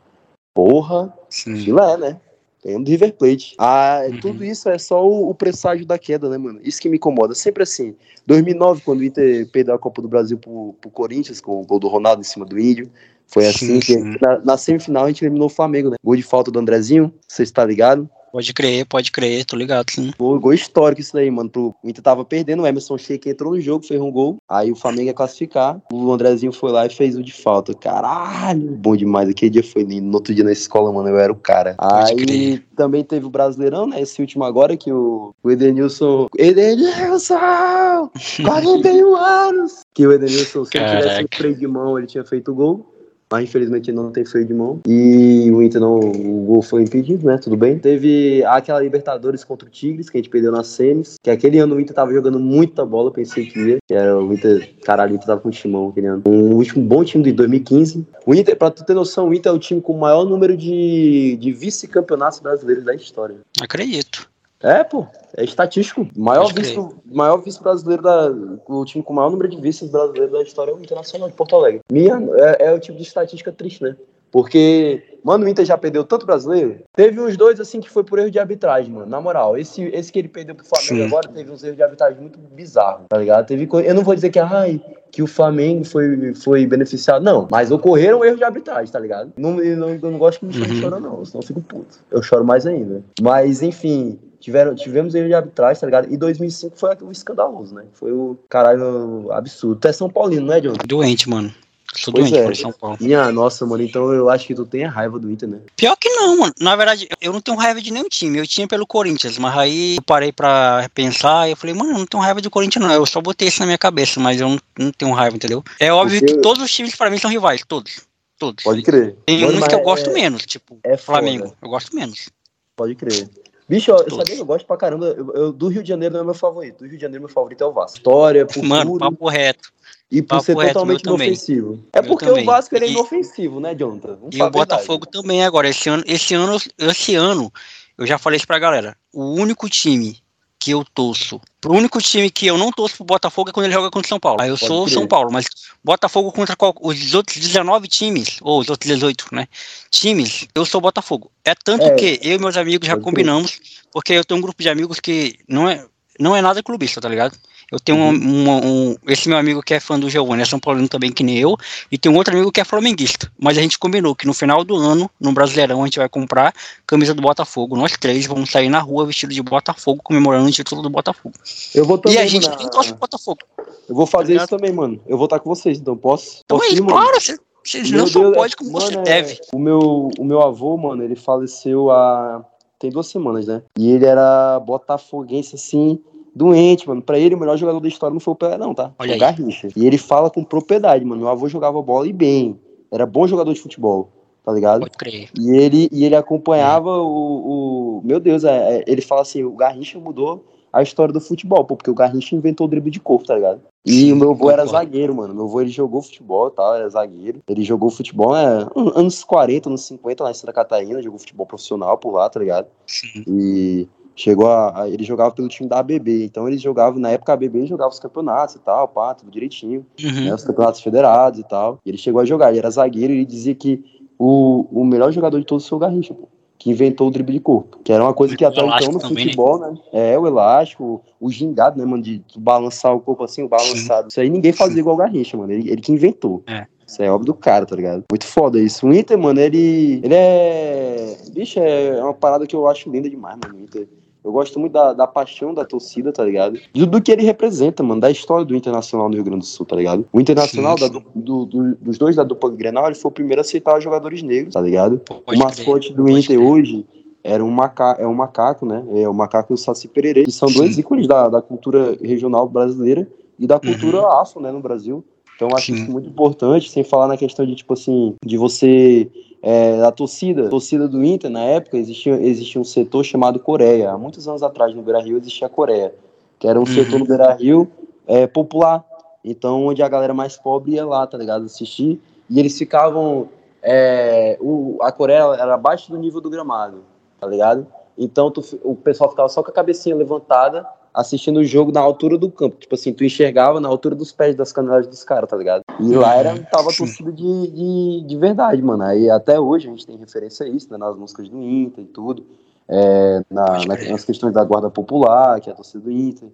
Porra, 0.53 1.13
filé, 1.29 1.97
né? 1.97 2.17
Ganhamos 2.63 2.85
do 2.85 2.91
River 2.91 3.13
Plate. 3.17 3.55
Ah, 3.57 4.03
uhum. 4.09 4.19
tudo 4.21 4.45
isso 4.45 4.69
é 4.69 4.77
só 4.77 5.05
o, 5.05 5.29
o, 5.29 5.35
presságio 5.35 5.85
da 5.85 5.99
queda, 5.99 6.29
né, 6.29 6.37
mano? 6.37 6.61
Isso 6.63 6.79
que 6.79 6.87
me 6.87 6.95
incomoda. 6.95 7.35
Sempre 7.35 7.63
assim. 7.63 7.93
2009, 8.25 8.83
quando 8.85 9.01
o 9.01 9.03
Inter 9.03 9.49
perdeu 9.51 9.75
a 9.75 9.77
Copa 9.77 10.01
do 10.01 10.07
Brasil 10.07 10.37
pro, 10.37 10.73
pro 10.79 10.89
Corinthians, 10.89 11.41
com 11.41 11.59
o 11.59 11.65
gol 11.65 11.77
do 11.77 11.89
Ronaldo 11.89 12.21
em 12.21 12.23
cima 12.25 12.45
do 12.45 12.57
Índio. 12.57 12.89
Foi 13.27 13.45
assim 13.45 13.73
sim, 13.73 13.79
que 13.81 13.93
sim. 13.95 14.17
Na, 14.21 14.39
na, 14.39 14.57
semifinal 14.57 15.03
a 15.03 15.07
gente 15.07 15.25
eliminou 15.25 15.47
o 15.47 15.53
Flamengo, 15.53 15.89
né? 15.89 15.97
Gol 16.01 16.15
de 16.15 16.23
falta 16.23 16.49
do 16.49 16.57
Andrezinho, 16.57 17.13
você 17.27 17.43
está 17.43 17.65
ligado? 17.65 18.09
Pode 18.31 18.53
crer, 18.53 18.85
pode 18.85 19.11
crer, 19.11 19.45
tô 19.45 19.55
ligado, 19.55 19.89
sim. 19.91 20.11
Gol, 20.17 20.39
gol 20.39 20.53
histórico 20.53 21.01
isso 21.01 21.13
daí, 21.13 21.29
mano. 21.31 21.49
Pro, 21.49 21.75
o 21.83 21.89
Inter 21.89 22.03
tava 22.03 22.23
perdendo, 22.23 22.63
o 22.63 22.67
Emerson 22.67 22.97
Sheik 22.97 23.29
entrou 23.29 23.53
no 23.53 23.61
jogo, 23.61 23.85
fez 23.85 23.99
um 23.99 24.11
gol. 24.11 24.37
Aí 24.47 24.71
o 24.71 24.75
Flamengo 24.75 25.07
ia 25.07 25.13
classificar. 25.13 25.81
O 25.91 26.11
Andrezinho 26.11 26.51
foi 26.51 26.71
lá 26.71 26.85
e 26.85 26.89
fez 26.89 27.15
o 27.15 27.23
de 27.23 27.33
falta. 27.33 27.73
Caralho, 27.73 28.71
bom 28.77 28.95
demais. 28.95 29.29
Aquele 29.29 29.51
dia 29.51 29.63
foi 29.63 29.83
lindo. 29.83 30.07
No 30.07 30.15
outro 30.15 30.33
dia 30.33 30.43
na 30.43 30.51
escola, 30.51 30.91
mano, 30.91 31.09
eu 31.09 31.19
era 31.19 31.31
o 31.31 31.35
cara. 31.35 31.75
Pode 31.75 32.11
Aí 32.11 32.15
crer. 32.25 32.65
também 32.75 33.03
teve 33.03 33.25
o 33.25 33.29
Brasileirão, 33.29 33.87
né? 33.87 34.01
Esse 34.01 34.21
último 34.21 34.43
agora 34.43 34.77
que 34.77 34.91
o, 34.91 35.33
o 35.43 35.51
Edenilson. 35.51 36.27
Edenilson! 36.37 38.09
41 38.45 39.15
anos! 39.15 39.81
Que 39.93 40.05
o 40.05 40.11
Edenilson, 40.13 40.65
se 40.65 40.77
ele 40.77 40.85
tivesse 40.85 41.07
um 41.07 41.09
Caraca. 41.09 41.37
freio 41.37 41.55
de 41.55 41.67
mão, 41.67 41.97
ele 41.97 42.07
tinha 42.07 42.23
feito 42.23 42.51
o 42.51 42.55
gol. 42.55 42.98
Mas 43.31 43.43
infelizmente 43.43 43.91
não 43.91 44.11
tem 44.11 44.25
freio 44.25 44.45
de 44.45 44.53
mão. 44.53 44.79
E 44.87 45.49
o 45.51 45.61
Inter 45.61 45.79
não. 45.79 45.99
O 45.99 46.45
gol 46.45 46.61
foi 46.61 46.81
impedido, 46.81 47.25
né? 47.27 47.37
Tudo 47.37 47.55
bem. 47.55 47.77
Teve 47.77 48.43
aquela 48.45 48.79
Libertadores 48.79 49.43
contra 49.43 49.67
o 49.67 49.71
Tigres, 49.71 50.09
que 50.09 50.17
a 50.17 50.19
gente 50.19 50.29
perdeu 50.29 50.51
nas 50.51 50.67
semis. 50.67 51.15
Que 51.21 51.29
aquele 51.29 51.59
ano 51.59 51.75
o 51.75 51.79
Inter 51.79 51.95
tava 51.95 52.11
jogando 52.11 52.39
muita 52.39 52.85
bola, 52.85 53.11
pensei 53.11 53.45
que 53.45 53.59
ia. 53.59 53.77
Que 53.87 53.93
era 53.93 54.17
o 54.17 54.33
Inter. 54.33 54.73
Caralho, 54.83 55.13
o 55.13 55.15
Inter 55.15 55.27
tava 55.27 55.41
com 55.41 55.49
timão 55.49 55.89
aquele 55.89 56.07
ano. 56.07 56.23
Um 56.27 56.55
último 56.55 56.83
bom 56.83 57.03
time 57.03 57.23
de 57.23 57.31
2015. 57.33 58.05
O 58.25 58.33
Inter, 58.33 58.57
pra 58.57 58.71
tu 58.71 58.83
ter 58.83 58.93
noção, 58.93 59.29
o 59.29 59.33
Inter 59.33 59.51
é 59.51 59.55
o 59.55 59.59
time 59.59 59.81
com 59.81 59.93
o 59.93 59.99
maior 59.99 60.25
número 60.25 60.57
de, 60.57 61.37
de 61.39 61.51
vice-campeonatos 61.51 62.39
brasileiros 62.39 62.83
da 62.83 62.95
história. 62.95 63.35
Acredito. 63.61 64.27
É, 64.61 64.83
pô, 64.83 65.05
é 65.37 65.43
estatístico. 65.43 66.05
Maior 66.17 66.51
vice, 66.53 66.75
maior 67.05 67.37
vice 67.37 67.61
brasileiro 67.61 68.03
da. 68.03 68.29
O 68.67 68.83
time 68.83 69.03
com 69.03 69.13
o 69.13 69.15
maior 69.15 69.31
número 69.31 69.47
de 69.49 69.59
vices 69.59 69.89
brasileiros 69.89 70.31
da 70.31 70.41
história 70.43 70.71
é 70.71 70.73
o 70.73 70.79
Internacional 70.79 71.29
de 71.29 71.35
Porto 71.35 71.55
Alegre. 71.55 71.79
Minha, 71.91 72.19
é, 72.35 72.65
é 72.65 72.73
o 72.73 72.79
tipo 72.79 72.97
de 72.97 73.03
estatística 73.03 73.51
triste, 73.51 73.81
né? 73.83 73.95
Porque, 74.31 75.17
mano, 75.23 75.43
o 75.45 75.49
Inter 75.49 75.65
já 75.65 75.75
perdeu 75.75 76.03
tanto 76.03 76.23
brasileiro. 76.25 76.81
Teve 76.95 77.19
uns 77.19 77.35
dois, 77.35 77.59
assim, 77.59 77.79
que 77.79 77.89
foi 77.89 78.03
por 78.03 78.19
erro 78.19 78.29
de 78.29 78.37
arbitragem, 78.37 78.93
mano. 78.93 79.07
Na 79.07 79.19
moral, 79.19 79.57
esse, 79.57 79.81
esse 79.85 80.11
que 80.11 80.19
ele 80.19 80.27
perdeu 80.27 80.53
pro 80.53 80.63
Flamengo 80.65 80.97
Sim. 80.97 81.03
agora 81.03 81.29
teve 81.29 81.51
uns 81.51 81.63
erros 81.63 81.77
de 81.77 81.81
arbitragem 81.83 82.19
muito 82.21 82.37
bizarros, 82.37 83.05
tá 83.09 83.17
ligado? 83.17 83.47
Teve 83.47 83.65
coi- 83.65 83.89
Eu 83.89 83.95
não 83.95 84.03
vou 84.03 84.13
dizer 84.13 84.29
que, 84.29 84.37
ai, 84.37 84.79
que 85.11 85.23
o 85.23 85.27
Flamengo 85.27 85.83
foi, 85.83 86.35
foi 86.35 86.67
beneficiado, 86.67 87.23
não. 87.23 87.47
Mas 87.49 87.71
ocorreram 87.71 88.23
erros 88.23 88.37
de 88.37 88.43
arbitragem, 88.43 88.91
tá 88.93 88.99
ligado? 88.99 89.31
Não, 89.35 89.59
eu 89.63 89.75
não, 89.77 89.89
eu 89.89 90.11
não 90.11 90.19
gosto 90.19 90.41
que 90.41 90.45
me 90.45 90.55
Uhum. 90.59 90.75
chorando, 90.75 91.03
não, 91.09 91.25
senão 91.25 91.41
eu 91.41 91.47
fico 91.47 91.61
puto. 91.61 91.97
Eu 92.11 92.21
choro 92.21 92.45
mais 92.45 92.67
ainda. 92.67 93.01
Mas, 93.19 93.63
enfim, 93.63 94.19
tiveram, 94.39 94.75
tivemos 94.75 95.13
erro 95.15 95.27
de 95.27 95.33
arbitragem, 95.33 95.79
tá 95.81 95.85
ligado? 95.87 96.11
E 96.13 96.17
2005 96.17 96.77
foi 96.77 96.95
o 97.01 97.11
escandaloso, 97.11 97.73
né? 97.75 97.85
Foi 97.93 98.11
o 98.11 98.37
caralho 98.47 99.31
absurdo. 99.31 99.75
Tu 99.79 99.87
é 99.87 99.91
São 99.93 100.09
Paulino, 100.09 100.47
não 100.47 100.53
é, 100.53 100.61
John? 100.61 100.73
Doente, 100.85 101.29
mano. 101.29 101.53
Sou 101.95 102.13
Pois 102.13 102.29
doente 102.29 102.39
é. 102.39 102.45
por 102.45 102.55
São 102.55 102.71
Paulo. 102.71 102.97
Minha 103.01 103.31
nossa, 103.31 103.65
mano, 103.65 103.81
então 103.83 104.13
eu 104.13 104.29
acho 104.29 104.45
que 104.45 104.53
tu 104.53 104.63
tem 104.63 104.85
a 104.85 104.89
raiva 104.91 105.17
do 105.17 105.31
Inter, 105.31 105.49
né? 105.49 105.59
Pior 105.75 105.95
que 105.97 106.07
não, 106.09 106.37
mano. 106.37 106.53
Na 106.61 106.75
verdade, 106.75 107.09
eu 107.19 107.33
não 107.33 107.41
tenho 107.41 107.57
raiva 107.57 107.81
de 107.81 107.91
nenhum 107.91 108.07
time. 108.07 108.37
Eu 108.37 108.45
tinha 108.45 108.67
pelo 108.67 108.85
Corinthians, 108.85 109.39
mas 109.39 109.57
aí 109.57 109.95
eu 109.95 110.01
parei 110.03 110.31
pra 110.31 110.87
pensar 110.93 111.47
e 111.47 111.51
eu 111.53 111.57
falei, 111.57 111.73
mano, 111.75 111.89
eu 111.93 111.97
não 111.97 112.05
tenho 112.05 112.21
raiva 112.21 112.39
do 112.41 112.49
Corinthians, 112.51 112.85
não. 112.85 112.93
Eu 112.93 113.07
só 113.07 113.19
botei 113.19 113.47
isso 113.47 113.59
na 113.59 113.65
minha 113.65 113.77
cabeça, 113.77 114.19
mas 114.19 114.39
eu 114.39 114.49
não, 114.49 114.59
não 114.77 114.91
tenho 114.91 115.11
raiva, 115.13 115.35
entendeu? 115.35 115.63
É 115.79 115.91
óbvio 115.91 116.19
Porque- 116.19 116.35
que 116.35 116.41
todos 116.41 116.61
os 116.61 116.71
times 116.71 116.95
pra 116.95 117.09
mim 117.09 117.17
são 117.17 117.29
rivais, 117.31 117.63
todos. 117.67 118.01
Todos. 118.37 118.63
Pode 118.63 118.83
crer. 118.83 119.17
Tem 119.25 119.41
Mano, 119.41 119.57
uns 119.57 119.67
que 119.67 119.75
eu 119.75 119.81
gosto 119.81 120.11
é- 120.11 120.13
menos, 120.13 120.45
tipo, 120.45 120.77
É. 120.83 120.95
Flamengo. 120.95 121.55
Eu 121.59 121.69
gosto 121.69 121.93
menos. 121.95 122.29
Pode 122.75 122.93
crer. 122.95 123.27
Bicho, 123.69 123.91
eu 123.91 124.09
sabia 124.17 124.35
que 124.35 124.41
eu 124.41 124.45
gosto 124.45 124.65
pra 124.65 124.75
caramba. 124.75 125.05
Eu, 125.15 125.31
eu- 125.35 125.53
do 125.53 125.67
Rio 125.67 125.83
de 125.83 125.89
Janeiro 125.89 126.15
não 126.15 126.21
é 126.21 126.25
meu 126.25 126.33
favorito. 126.33 126.79
Do 126.79 126.85
Rio 126.87 126.95
de 126.97 127.01
Janeiro, 127.01 127.21
meu 127.25 127.29
favorito 127.33 127.63
é 127.63 127.67
o 127.67 127.71
Vasco. 127.71 127.97
História, 127.97 128.45
por 128.45 128.63
Mano, 128.63 128.97
papo 128.97 129.29
reto. 129.29 129.71
e 130.11 130.21
por 130.23 130.27
papo 130.29 130.43
ser 130.43 130.57
reto, 130.57 130.67
totalmente 130.73 131.05
meu 131.05 131.13
também. 131.13 131.27
inofensivo. 131.27 131.79
É 131.93 132.01
porque 132.01 132.25
o 132.29 132.43
Vasco 132.43 132.75
ele 132.75 132.85
é 132.85 132.89
inofensivo, 132.89 133.59
né, 133.59 133.75
Jonathan? 133.75 134.15
Vamos 134.19 134.35
E 134.35 134.41
o. 134.41 134.49
Botafogo 134.49 135.05
também 135.05 135.45
agora. 135.45 135.69
Esse 135.69 135.87
ano, 135.87 136.03
esse 136.07 136.33
ano, 136.33 136.57
esse 136.79 137.13
ano, 137.15 137.51
eu 137.95 138.07
já 138.07 138.17
falei 138.17 138.37
isso 138.37 138.47
pra 138.47 138.57
galera. 138.57 138.97
O 139.13 139.23
único 139.35 139.69
time 139.69 140.17
que 140.59 140.71
eu 140.71 140.83
torço, 140.93 141.39
o 141.65 141.73
único 141.73 142.01
time 142.01 142.29
que 142.29 142.45
eu 142.45 142.57
não 142.57 142.69
torço 142.71 142.97
pro 142.97 143.05
Botafogo 143.05 143.49
é 143.49 143.53
quando 143.53 143.65
ele 143.65 143.73
joga 143.73 143.89
contra 143.89 144.05
o 144.05 144.09
São 144.09 144.19
Paulo. 144.19 144.41
Aí 144.41 144.49
eu 144.49 144.57
Pode 144.57 144.67
sou 144.67 144.83
crer. 144.85 144.93
São 144.93 145.07
Paulo, 145.07 145.31
mas 145.31 145.45
Botafogo 145.83 146.31
contra 146.33 146.55
qual- 146.55 146.75
os 146.81 147.13
outros 147.13 147.37
19 147.37 147.87
times, 147.87 148.37
ou 148.41 148.59
os 148.59 148.69
outros 148.69 148.89
18, 148.91 149.27
né? 149.31 149.47
Times, 149.89 150.47
eu 150.53 150.65
sou 150.65 150.81
Botafogo. 150.81 151.31
É 151.45 151.55
tanto 151.55 151.85
É. 151.85 151.95
que 151.95 152.19
eu 152.21 152.35
e 152.35 152.39
meus 152.39 152.57
amigos 152.57 152.85
já 152.85 152.93
Pode 152.93 153.03
crer. 153.03 153.11
combinamos, 153.13 153.59
porque 153.91 154.13
eu 154.13 154.25
tenho 154.25 154.37
um 154.37 154.41
grupo 154.41 154.61
de 154.61 154.67
amigos 154.69 154.99
que 154.99 155.39
não 155.47 155.69
é, 155.69 155.85
não 156.19 156.35
é 156.35 156.41
nada 156.41 156.61
clubista, 156.61 156.99
tá 156.99 157.07
ligado? 157.07 157.37
Eu 157.71 157.79
tenho 157.79 157.97
um, 157.99 158.09
Uhum. 158.09 158.47
um- 158.49 158.89
um- 158.91 158.95
esse 159.07 159.29
meu 159.29 159.37
amigo 159.37 159.61
que 159.61 159.73
é 159.73 159.79
fã 159.79 159.99
do 159.99 160.09
Giovanni, 160.09 160.41
é 160.41 160.45
São 160.45 160.59
Paulino 160.59 160.87
também, 160.89 161.11
que 161.11 161.23
nem 161.23 161.37
eu, 161.37 161.55
e 161.91 161.97
tem 161.97 162.11
um 162.11 162.15
outro 162.15 162.33
amigo 162.33 162.51
que 162.51 162.59
é 162.59 162.63
flamenguista. 162.63 163.31
Mas 163.39 163.57
a 163.57 163.61
gente 163.61 163.77
combinou 163.77 164.15
que 164.15 164.25
no 164.25 164.33
final 164.33 164.63
do 164.63 164.75
ano, 164.75 165.09
no 165.19 165.31
Brasileirão, 165.31 165.81
a 165.81 165.85
gente 165.85 165.99
vai 165.99 166.09
comprar 166.09 166.53
camisa 166.87 167.13
do 167.13 167.21
Botafogo. 167.21 167.75
Nós 167.77 167.91
três 167.99 168.25
vamos 168.25 168.49
sair 168.49 168.69
na 168.69 168.79
rua 168.79 169.05
vestido 169.05 169.33
de 169.33 169.41
Botafogo, 169.43 170.01
comemorando 170.03 170.47
o 170.47 170.51
título 170.51 170.81
do 170.81 170.89
Botafogo. 170.89 171.35
Eu 171.75 171.85
vou 171.85 171.97
também, 171.97 172.17
e 172.17 172.21
a 172.21 172.25
gente 172.27 172.47
mano, 172.47 172.59
nem 172.59 172.69
torce 172.69 172.89
pro 172.89 172.99
Botafogo. 173.01 173.39
Eu 173.87 173.95
vou 173.95 174.05
fazer 174.07 174.35
tá 174.35 174.43
isso 174.43 174.47
também, 174.57 174.71
mano. 174.71 174.99
Eu 175.07 175.17
vou 175.17 175.25
estar 175.25 175.39
com 175.39 175.49
vocês, 175.49 175.77
então 175.79 175.95
posso? 175.95 176.41
Então 176.45 176.57
posso 176.57 176.69
é 176.69 176.73
ir, 176.73 176.75
isso, 176.75 176.85
claro, 176.85 177.21
você, 177.21 177.37
você 177.63 177.81
Meu 177.83 177.99
não 177.99 178.07
só 178.07 178.19
Deus, 178.19 178.35
pode 178.35 178.53
é- 178.53 178.57
como 178.57 178.71
mano, 178.71 178.85
você 178.87 178.97
é- 178.97 179.01
deve. 179.03 179.39
O 179.53 179.59
meu, 179.59 180.09
o 180.17 180.23
meu 180.25 180.41
avô, 180.41 180.75
mano, 180.77 181.03
ele 181.03 181.15
faleceu 181.15 181.91
há. 181.91 182.43
Tem 182.79 182.89
duas 182.89 183.07
semanas, 183.07 183.45
né? 183.45 183.61
E 183.77 183.91
ele 183.91 184.05
era 184.05 184.59
botafoguense, 184.61 185.55
assim, 185.55 185.99
doente, 186.39 186.87
mano. 186.87 187.01
Pra 187.01 187.19
ele, 187.19 187.35
o 187.35 187.37
melhor 187.37 187.57
jogador 187.57 187.81
da 187.81 187.87
história 187.87 188.13
não 188.13 188.21
foi 188.21 188.31
o 188.31 188.35
Pelé, 188.35 188.57
não, 188.57 188.73
tá? 188.73 188.93
Olha 188.97 189.09
Foi 189.09 189.17
o. 189.17 189.19
Garrincha. 189.19 189.67
E 189.75 189.85
ele 189.85 189.97
fala 189.97 190.29
com 190.29 190.43
propriedade, 190.43 191.03
mano. 191.03 191.21
Meu 191.21 191.29
avô 191.29 191.49
jogava 191.49 191.81
bola 191.81 192.07
e 192.07 192.13
bem. 192.13 192.57
Era 192.89 193.05
bom 193.05 193.27
jogador 193.27 193.53
de 193.53 193.59
futebol, 193.59 194.09
tá 194.45 194.51
ligado? 194.53 194.79
Pode 194.79 194.97
crer. 194.97 195.29
E 195.37 195.49
ele, 195.51 195.89
e 195.91 196.05
ele 196.05 196.15
acompanhava 196.15 196.97
o, 196.97 197.99
o. 197.99 198.01
Meu 198.05 198.19
Deus, 198.19 198.45
é, 198.45 198.77
é, 198.77 198.83
ele 198.87 199.01
fala 199.01 199.21
assim: 199.21 199.43
o 199.43 199.51
Garrincha 199.51 199.99
mudou 199.99 200.45
a 200.71 200.81
história 200.81 201.13
do 201.13 201.19
futebol, 201.19 201.65
pô, 201.65 201.75
porque 201.75 201.91
o 201.91 201.95
Garrincha 201.95 202.35
inventou 202.35 202.65
o 202.67 202.69
drible 202.69 202.91
de 202.91 202.99
corpo, 202.99 203.25
tá 203.25 203.35
ligado? 203.35 203.61
E 203.85 203.91
Sim, 203.91 204.13
o 204.13 204.15
meu 204.15 204.31
avô 204.31 204.49
era 204.49 204.63
concordo. 204.63 204.85
zagueiro, 204.85 205.15
mano. 205.15 205.33
Meu 205.33 205.45
avô 205.45 205.61
ele 205.61 205.69
jogou 205.69 206.01
futebol 206.01 206.47
e 206.47 206.51
tal, 206.51 206.75
era 206.75 206.89
zagueiro. 206.89 207.41
Ele 207.47 207.63
jogou 207.63 207.89
futebol 207.89 208.35
é, 208.35 208.65
anos 208.95 209.23
40, 209.23 209.69
anos 209.69 209.85
50 209.85 210.23
lá 210.23 210.31
em 210.31 210.33
Santa 210.33 210.53
Catarina, 210.53 211.01
jogou 211.01 211.19
futebol 211.19 211.45
profissional 211.45 211.97
por 211.97 212.11
lá, 212.11 212.29
tá 212.29 212.39
ligado? 212.39 212.67
Sim. 212.85 213.23
E 213.27 213.87
chegou 214.21 214.47
a, 214.47 214.81
a- 214.83 214.89
Ele 214.89 215.03
jogava 215.03 215.31
pelo 215.31 215.47
time 215.47 215.69
da 215.69 215.79
ABB, 215.79 216.25
então 216.25 216.47
eles 216.47 216.61
jogavam, 216.61 216.99
na 216.99 217.11
época 217.11 217.31
a 217.31 217.35
ABB 217.35 217.65
jogava 217.65 217.89
os 217.91 217.99
campeonatos 217.99 218.55
e 218.55 218.59
tal, 218.59 218.87
pá, 218.87 219.13
tudo 219.13 219.31
direitinho 219.31 219.85
Uhum. 220.03 220.25
né, 220.25 220.33
os 220.33 220.43
campeonatos 220.43 220.81
federados 220.81 221.39
e 221.39 221.43
tal. 221.43 221.79
E 221.85 221.89
ele 221.89 221.97
chegou 221.97 222.21
a 222.21 222.25
jogar, 222.25 222.49
ele 222.49 222.59
era 222.59 222.69
zagueiro 222.69 223.13
e 223.13 223.17
ele 223.17 223.25
dizia 223.25 223.55
que 223.55 223.83
o, 224.17 224.65
o 224.71 224.83
melhor 224.83 225.11
jogador 225.11 225.39
de 225.39 225.45
todos 225.45 225.67
foi 225.67 225.77
o 225.77 225.79
Garrincha, 225.79 226.13
pô, 226.13 226.27
que 226.57 226.69
inventou 226.69 227.07
o 227.07 227.11
drible 227.11 227.31
de 227.33 227.39
corpo. 227.39 227.79
Que 227.83 227.93
era 227.93 228.03
uma 228.03 228.13
coisa 228.13 228.35
que 228.35 228.43
até 228.43 228.59
então 228.59 228.91
no 228.91 228.99
também, 228.99 229.23
futebol, 229.25 229.57
né? 229.59 229.73
É, 229.93 230.19
o 230.19 230.27
elástico, 230.27 231.01
o 231.19 231.31
gingado, 231.31 231.79
né, 231.79 231.85
mano, 231.85 232.03
de 232.03 232.21
balançar 232.37 232.93
o 232.93 232.99
corpo 232.99 233.23
assim, 233.23 233.43
o 233.43 233.47
balançado. 233.47 234.09
Isso 234.09 234.19
aí 234.19 234.29
ninguém 234.29 234.51
fazia 234.51 234.79
igual 234.81 234.95
o 234.95 234.99
Garrincha, 234.99 235.37
mano. 235.37 235.53
Ele, 235.53 235.69
ele 235.71 235.79
que 235.81 235.93
inventou. 235.93 236.43
É. 236.47 236.65
Isso 236.85 237.01
é 237.03 237.09
obra 237.09 237.25
do 237.25 237.33
cara, 237.35 237.65
tá 237.67 237.75
ligado? 237.75 238.03
Muito 238.11 238.25
foda 238.25 238.59
isso. 238.59 238.85
O 238.87 238.93
Inter, 238.93 239.17
mano, 239.17 239.39
ele. 239.39 240.01
Ele 240.03 240.13
é. 240.13 241.15
Bicho, 241.31 241.59
é 241.59 242.03
uma 242.03 242.13
parada 242.15 242.45
que 242.47 242.55
eu 242.55 242.67
acho 242.67 242.89
linda 242.91 243.09
demais, 243.09 243.37
mano. 243.41 243.55
O 243.57 243.61
Inter. 243.63 243.87
Eu 244.29 244.33
gosto 244.33 244.59
muito 244.59 244.73
da, 244.73 244.93
da 244.93 245.07
paixão 245.07 245.55
da 245.55 245.65
torcida, 245.65 246.11
tá 246.13 246.23
ligado? 246.23 246.59
Do, 246.73 246.85
do 246.85 247.01
que 247.01 247.11
ele 247.11 247.23
representa, 247.23 247.81
mano, 247.81 247.99
da 247.99 248.11
história 248.11 248.45
do 248.45 248.55
Internacional 248.55 249.09
no 249.09 249.15
Rio 249.15 249.23
Grande 249.23 249.39
do 249.39 249.45
Sul, 249.45 249.65
tá 249.65 249.75
ligado? 249.75 250.05
O 250.13 250.21
Internacional, 250.21 250.75
da 250.77 250.87
do- 250.87 251.45
do- 251.45 251.75
dos 251.75 251.97
dois 251.97 252.15
da 252.15 252.23
dupla 252.23 252.51
Grenal, 252.51 252.85
ele 252.85 252.93
foi 252.95 253.09
o 253.09 253.11
primeiro 253.11 253.39
a 253.39 253.41
aceitar 253.41 253.79
jogadores 253.81 254.21
negros, 254.21 254.53
tá 254.53 254.61
ligado? 254.61 254.99
Pode 254.99 255.23
o 255.35 255.43
mascote 255.43 255.91
do 255.93 256.07
Inter 256.07 256.37
crer. 256.37 256.39
hoje 256.39 256.85
era 257.23 257.43
um, 257.43 257.49
maca 257.49 257.95
é 257.99 258.05
um 258.05 258.13
macaco, 258.13 258.67
né? 258.67 258.83
É 259.01 259.09
o 259.09 259.13
macaco 259.13 259.51
e 259.51 259.55
o 259.55 259.57
Saci 259.57 259.87
Pererê, 259.87 260.23
que 260.25 260.31
são 260.31 260.51
dois 260.51 260.75
Sim. 260.75 260.81
ícones 260.81 261.07
da, 261.07 261.27
da 261.27 261.41
cultura 261.41 261.97
regional 262.03 262.47
brasileira 262.47 263.07
e 263.39 263.47
da 263.47 263.59
cultura 263.59 263.97
Uhum. 264.01 264.11
afro, 264.21 264.39
né, 264.41 264.51
no 264.51 264.59
Brasil. 264.59 265.03
Então 265.39 265.47
eu 265.47 265.55
acho 265.55 265.67
Sim. 265.67 265.83
isso 265.83 265.89
muito 265.89 266.09
importante, 266.09 266.69
sem 266.69 266.83
falar 266.83 267.07
na 267.07 267.15
questão 267.15 267.45
de, 267.45 267.55
tipo 267.55 267.71
assim, 267.71 268.13
de 268.25 268.37
você. 268.37 269.09
É, 269.41 269.81
a 269.83 269.89
torcida, 269.89 270.47
a 270.47 270.49
torcida 270.49 270.85
do 270.85 271.01
Inter, 271.01 271.29
na 271.31 271.41
época, 271.45 271.77
existia, 271.77 272.13
existia 272.21 272.59
um 272.59 272.65
setor 272.65 273.05
chamado 273.05 273.39
Coreia. 273.39 273.89
Há 273.89 273.97
muitos 273.97 274.27
anos 274.27 274.43
atrás, 274.43 274.75
no 274.75 274.81
Beira 274.81 275.01
Rio, 275.01 275.17
existia 275.17 275.47
a 275.47 275.49
Coreia, 275.49 275.95
que 276.37 276.45
era 276.45 276.59
um 276.59 276.63
Uhum. 276.63 276.65
setor 276.65 276.99
no 276.99 277.05
Beira 277.05 277.33
Rio 277.35 277.71
é, 278.05 278.27
popular. 278.27 278.83
Então, 279.23 279.67
onde 279.67 279.81
a 279.81 279.87
galera 279.87 280.13
mais 280.13 280.35
pobre 280.35 280.73
ia 280.73 280.85
lá, 280.85 281.07
tá 281.07 281.17
ligado? 281.17 281.45
Assistir. 281.45 282.01
E 282.29 282.37
eles 282.37 282.57
ficavam. 282.57 283.29
é, 283.63 284.37
o, 284.41 284.77
a 284.81 284.91
Coreia 284.91 285.23
era 285.39 285.53
abaixo 285.53 285.89
do 285.89 285.97
nível 285.97 286.19
do 286.19 286.29
gramado, 286.29 286.83
tá 287.17 287.25
ligado? 287.27 287.65
Então 287.97 288.29
tu 288.29 288.41
o 288.63 288.75
pessoal 288.75 289.09
ficava 289.09 289.29
só 289.29 289.41
com 289.41 289.51
a 289.51 289.53
cabecinha 289.53 289.95
levantada, 289.95 290.65
assistindo 290.93 291.37
o 291.37 291.43
jogo 291.43 291.71
na 291.71 291.79
altura 291.79 292.17
do 292.17 292.29
campo. 292.29 292.57
Tipo 292.57 292.75
assim, 292.75 292.93
tu 292.93 293.03
enxergava 293.03 293.59
na 293.59 293.67
altura 293.67 293.95
dos 293.95 294.11
pés 294.11 294.35
das 294.35 294.51
canelas 294.51 294.87
dos 294.87 295.03
caras, 295.03 295.29
tá 295.29 295.37
ligado? 295.37 295.63
E 295.79 295.95
lá 295.95 296.15
era, 296.15 296.37
tava 296.43 296.73
torcida 296.75 297.11
de, 297.11 297.47
de, 297.47 298.03
de 298.05 298.17
verdade, 298.17 298.61
mano. 298.61 298.83
Aí 298.83 299.09
até 299.09 299.39
hoje 299.39 299.67
a 299.67 299.71
gente 299.71 299.85
tem 299.85 299.97
referência 299.97 300.45
a 300.45 300.49
isso, 300.49 300.71
né? 300.71 300.77
Nas 300.77 300.97
músicas 300.97 301.29
do 301.29 301.41
Inter 301.41 301.83
e 301.83 301.87
tudo. 301.87 302.25
É, 302.67 303.23
na, 303.29 303.65
nas 303.65 304.03
questões 304.03 304.33
da 304.33 304.43
guarda 304.43 304.69
popular, 304.69 305.39
que 305.39 305.49
é 305.49 305.53
a 305.53 305.55
torcida 305.55 305.83
do 305.83 305.91
Inter. 305.91 306.29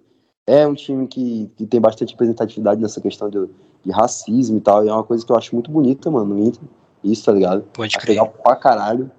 É 0.46 0.66
um 0.66 0.74
time 0.74 1.06
que, 1.06 1.50
que 1.56 1.66
tem 1.66 1.80
bastante 1.80 2.12
representatividade 2.12 2.80
nessa 2.80 3.00
questão 3.00 3.28
de, 3.28 3.48
de 3.84 3.90
racismo 3.90 4.58
e 4.58 4.60
tal. 4.60 4.84
E 4.84 4.88
é 4.88 4.92
uma 4.92 5.04
coisa 5.04 5.24
que 5.24 5.32
eu 5.32 5.36
acho 5.36 5.54
muito 5.54 5.70
bonita, 5.70 6.10
mano, 6.10 6.34
no 6.34 6.40
Inter. 6.40 6.62
Isso, 7.02 7.24
tá 7.24 7.32
ligado? 7.32 7.62
Pode 7.72 7.96
crer. 7.96 8.10
legal 8.10 8.28
pra 8.42 8.56
caralho. 8.56 9.10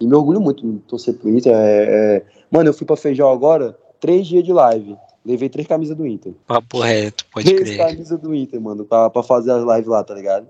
E 0.00 0.06
me 0.06 0.14
orgulho 0.14 0.40
muito 0.40 0.66
de 0.66 0.78
torcer 0.80 1.14
pro 1.14 1.28
Inter. 1.28 1.52
É, 1.54 2.16
é... 2.16 2.26
Mano, 2.50 2.68
eu 2.68 2.74
fui 2.74 2.86
pra 2.86 2.96
Feijão 2.96 3.30
agora, 3.30 3.76
três 4.02 4.26
dias 4.26 4.42
de 4.44 4.52
live. 4.52 4.96
Levei 5.24 5.48
três 5.48 5.66
camisas 5.68 5.96
do 5.96 6.04
Inter. 6.04 6.32
Papo 6.48 6.80
reto, 6.80 7.24
pode 7.32 7.46
três 7.46 7.60
crer. 7.60 7.76
Três 7.76 7.90
camisas 7.92 8.18
do 8.18 8.34
Inter, 8.34 8.60
mano, 8.60 8.84
pra, 8.84 9.08
pra 9.08 9.22
fazer 9.22 9.52
as 9.52 9.62
lives 9.62 9.86
lá, 9.86 10.02
tá 10.02 10.12
ligado? 10.12 10.48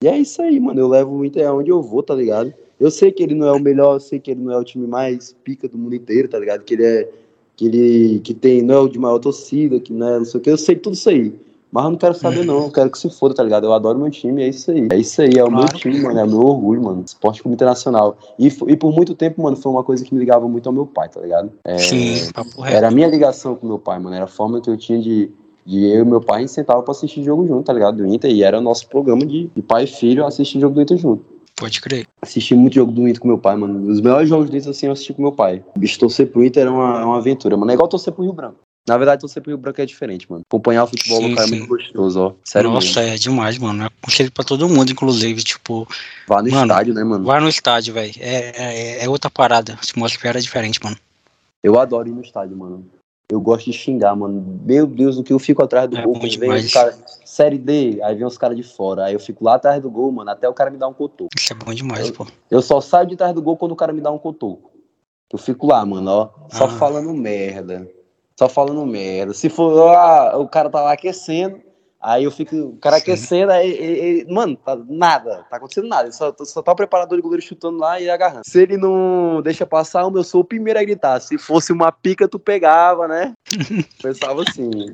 E 0.00 0.06
é 0.06 0.16
isso 0.16 0.40
aí, 0.40 0.58
mano. 0.60 0.78
Eu 0.78 0.88
levo 0.88 1.16
o 1.16 1.24
Inter 1.24 1.46
aonde 1.46 1.70
eu 1.70 1.82
vou, 1.82 2.02
tá 2.02 2.14
ligado? 2.14 2.54
Eu 2.78 2.90
sei 2.90 3.10
que 3.10 3.22
ele 3.22 3.34
não 3.34 3.48
é 3.48 3.52
o 3.52 3.60
melhor, 3.60 3.94
eu 3.94 4.00
sei 4.00 4.20
que 4.20 4.30
ele 4.30 4.40
não 4.40 4.52
é 4.52 4.56
o 4.56 4.64
time 4.64 4.86
mais 4.86 5.34
pica 5.44 5.68
do 5.68 5.76
mundo 5.76 5.96
inteiro, 5.96 6.28
tá 6.28 6.38
ligado? 6.38 6.62
Que 6.62 6.74
ele 6.74 6.84
é. 6.84 7.10
Que 7.56 7.66
ele 7.66 8.20
que 8.20 8.32
tem, 8.32 8.62
não 8.62 8.74
é 8.74 8.78
o 8.78 8.88
de 8.88 8.98
maior 8.98 9.18
torcida, 9.18 9.78
que 9.78 9.92
não 9.92 10.08
é 10.08 10.18
não 10.18 10.24
sei 10.24 10.40
o 10.40 10.42
que. 10.42 10.50
Eu 10.50 10.56
sei 10.56 10.76
tudo 10.76 10.94
isso 10.94 11.10
aí. 11.10 11.34
Mas 11.72 11.84
eu 11.84 11.90
não 11.90 11.96
quero 11.96 12.14
saber, 12.14 12.44
não. 12.44 12.64
Eu 12.64 12.70
quero 12.70 12.90
que 12.90 12.98
se 12.98 13.08
foda, 13.08 13.34
tá 13.34 13.42
ligado? 13.42 13.64
Eu 13.64 13.72
adoro 13.72 13.98
meu 13.98 14.10
time, 14.10 14.42
é 14.42 14.48
isso 14.48 14.70
aí. 14.70 14.88
É 14.92 14.98
isso 14.98 15.22
aí, 15.22 15.30
é 15.38 15.42
o 15.42 15.50
meu 15.50 15.64
time, 15.68 16.00
mano. 16.02 16.18
É 16.20 16.24
o 16.24 16.28
meu 16.28 16.40
orgulho, 16.40 16.82
mano. 16.82 17.02
Esporte 17.02 17.40
Clube 17.40 17.54
Internacional. 17.54 18.18
E, 18.38 18.48
e 18.48 18.76
por 18.76 18.92
muito 18.92 19.14
tempo, 19.14 19.42
mano, 19.42 19.56
foi 19.56 19.72
uma 19.72 19.82
coisa 19.82 20.04
que 20.04 20.12
me 20.12 20.20
ligava 20.20 20.46
muito 20.46 20.66
ao 20.66 20.72
meu 20.72 20.84
pai, 20.84 21.08
tá 21.08 21.18
ligado? 21.18 21.50
É, 21.64 21.78
Sim, 21.78 22.30
papo 22.34 22.60
reto. 22.60 22.76
era 22.76 22.88
a 22.88 22.90
minha 22.90 23.08
ligação 23.08 23.54
com 23.54 23.66
meu 23.66 23.78
pai, 23.78 23.98
mano. 23.98 24.14
Era 24.14 24.26
a 24.26 24.28
forma 24.28 24.60
que 24.60 24.68
eu 24.68 24.76
tinha 24.76 25.00
de, 25.00 25.30
de 25.64 25.86
eu 25.86 26.02
e 26.02 26.04
meu 26.04 26.20
pai 26.20 26.36
a 26.36 26.40
gente 26.40 26.52
sentava 26.52 26.82
pra 26.82 26.92
assistir 26.92 27.22
jogo 27.22 27.46
junto, 27.46 27.64
tá 27.64 27.72
ligado? 27.72 27.96
Do 27.96 28.06
Inter. 28.06 28.30
E 28.30 28.42
era 28.42 28.58
o 28.58 28.62
nosso 28.62 28.86
programa 28.86 29.24
de, 29.24 29.50
de 29.54 29.62
pai 29.62 29.84
e 29.84 29.86
filho 29.86 30.26
assistir 30.26 30.60
jogo 30.60 30.74
do 30.74 30.82
Inter 30.82 30.98
junto. 30.98 31.24
Pode 31.56 31.80
crer. 31.80 32.06
Assisti 32.20 32.54
muito 32.54 32.74
jogo 32.74 32.92
do 32.92 33.08
Inter 33.08 33.20
com 33.20 33.28
meu 33.28 33.38
pai, 33.38 33.56
mano. 33.56 33.90
Os 33.90 34.00
melhores 34.00 34.28
jogos 34.28 34.50
do 34.50 34.56
Inter, 34.56 34.68
assim, 34.68 34.86
eu 34.86 34.92
assisti 34.92 35.14
com 35.14 35.22
meu 35.22 35.32
pai. 35.32 35.64
Bicho, 35.78 35.98
torcer 35.98 36.30
pro 36.30 36.44
Inter 36.44 36.66
é 36.66 36.70
uma, 36.70 37.00
é 37.00 37.04
uma 37.04 37.16
aventura, 37.16 37.56
mano. 37.56 37.70
É 37.70 37.74
igual 37.74 37.88
torcer 37.88 38.12
pro 38.12 38.24
Rio 38.24 38.34
Branco. 38.34 38.56
Na 38.86 38.96
verdade, 38.98 39.20
torcer 39.20 39.40
pro 39.40 39.50
Rio 39.52 39.58
Branco 39.58 39.80
é 39.80 39.86
diferente, 39.86 40.28
mano. 40.30 40.42
Acompanhar 40.48 40.82
o 40.84 40.86
futebol 40.88 41.18
Sim, 41.20 41.28
local 41.30 41.44
é 41.44 41.46
sim. 41.46 41.56
muito 41.58 41.68
gostoso, 41.68 42.20
ó. 42.20 42.32
Sério 42.44 42.70
Nossa, 42.70 43.00
mesmo. 43.00 43.14
é 43.14 43.16
demais, 43.16 43.58
mano. 43.58 43.84
É 43.84 43.86
aconselho 43.86 44.32
pra 44.32 44.44
todo 44.44 44.68
mundo, 44.68 44.90
inclusive. 44.90 45.40
Tipo, 45.44 45.86
Vá 46.26 46.42
no 46.42 46.50
Mano, 46.50 46.62
estádio, 46.72 46.94
né, 46.94 47.04
mano? 47.04 47.24
vai 47.24 47.40
no 47.40 47.48
estádio, 47.48 47.94
velho. 47.94 48.12
É, 48.18 48.98
é, 49.00 49.04
é 49.04 49.08
outra 49.08 49.30
parada. 49.30 49.74
A 49.74 49.76
atmosfera 49.76 50.38
é 50.38 50.42
diferente, 50.42 50.80
mano. 50.82 50.96
Eu 51.62 51.78
adoro 51.78 52.08
ir 52.08 52.12
no 52.12 52.22
estádio, 52.22 52.56
mano. 52.56 52.84
Eu 53.30 53.40
gosto 53.40 53.66
de 53.70 53.72
xingar, 53.72 54.16
mano. 54.16 54.60
Meu 54.64 54.84
Deus, 54.84 55.16
o 55.16 55.22
que 55.22 55.32
eu 55.32 55.38
fico 55.38 55.62
atrás 55.62 55.88
do 55.88 55.96
É 55.96 56.02
gol. 56.02 56.18
vem 56.18 56.50
os 56.50 56.72
cara, 56.72 56.92
série 57.24 57.58
D, 57.58 58.00
aí 58.02 58.16
vem 58.16 58.26
os 58.26 58.36
caras 58.36 58.56
de 58.56 58.64
fora. 58.64 59.04
Aí 59.04 59.14
eu 59.14 59.20
fico 59.20 59.44
lá 59.44 59.54
atrás 59.54 59.80
do 59.80 59.88
gol, 59.88 60.10
mano, 60.10 60.28
até 60.28 60.48
o 60.48 60.52
cara 60.52 60.70
me 60.72 60.76
dar 60.76 60.88
um 60.88 60.92
cotoco. 60.92 61.30
Isso 61.38 61.52
é 61.52 61.56
bom 61.56 61.72
demais, 61.72 62.10
pô. 62.10 62.26
Eu 62.50 62.60
só 62.60 62.80
saio 62.80 63.06
de 63.06 63.14
trás 63.16 63.32
do 63.32 63.40
gol 63.40 63.56
quando 63.56 63.72
o 63.72 63.76
cara 63.76 63.92
me 63.92 64.00
dá 64.00 64.10
um 64.10 64.18
cotoco. 64.18 64.72
Eu 65.32 65.38
fico 65.38 65.68
lá, 65.68 65.86
mano, 65.86 66.10
ó, 66.10 66.30
só 66.50 66.64
Ah. 66.64 66.68
falando 66.68 67.14
merda. 67.14 67.88
Só 68.42 68.48
falando 68.48 68.84
merda. 68.84 69.32
Se 69.32 69.48
for, 69.48 69.94
ah, 69.94 70.36
o 70.36 70.48
cara 70.48 70.68
tá 70.68 70.80
lá 70.80 70.94
aquecendo, 70.94 71.60
aí 72.00 72.24
eu 72.24 72.30
fico, 72.32 72.56
o 72.56 72.76
cara 72.78 72.96
Sim. 72.96 73.02
aquecendo, 73.02 73.52
aí, 73.52 73.70
ele- 73.70 74.32
mano, 74.32 74.56
tá 74.56 74.76
nada, 74.88 75.46
tá 75.48 75.58
acontecendo 75.58 75.86
nada. 75.86 76.06
Ele 76.08 76.12
Só, 76.12 76.34
só 76.40 76.60
tá 76.60 76.72
o 76.72 76.74
preparador 76.74 77.16
de 77.16 77.22
goleiro 77.22 77.40
chutando 77.46 77.78
lá 77.78 78.00
e 78.00 78.10
agarrando. 78.10 78.42
Se 78.44 78.60
ele 78.60 78.76
não 78.76 79.40
deixa 79.44 79.64
passar, 79.64 80.02
eu 80.02 80.24
sou 80.24 80.40
o 80.40 80.44
primeiro 80.44 80.76
a 80.80 80.82
gritar. 80.82 81.20
Se 81.20 81.38
fosse 81.38 81.72
uma 81.72 81.92
pica, 81.92 82.26
tu 82.26 82.36
pegava, 82.40 83.06
né? 83.06 83.32
Pensava 84.02 84.42
assim. 84.42 84.92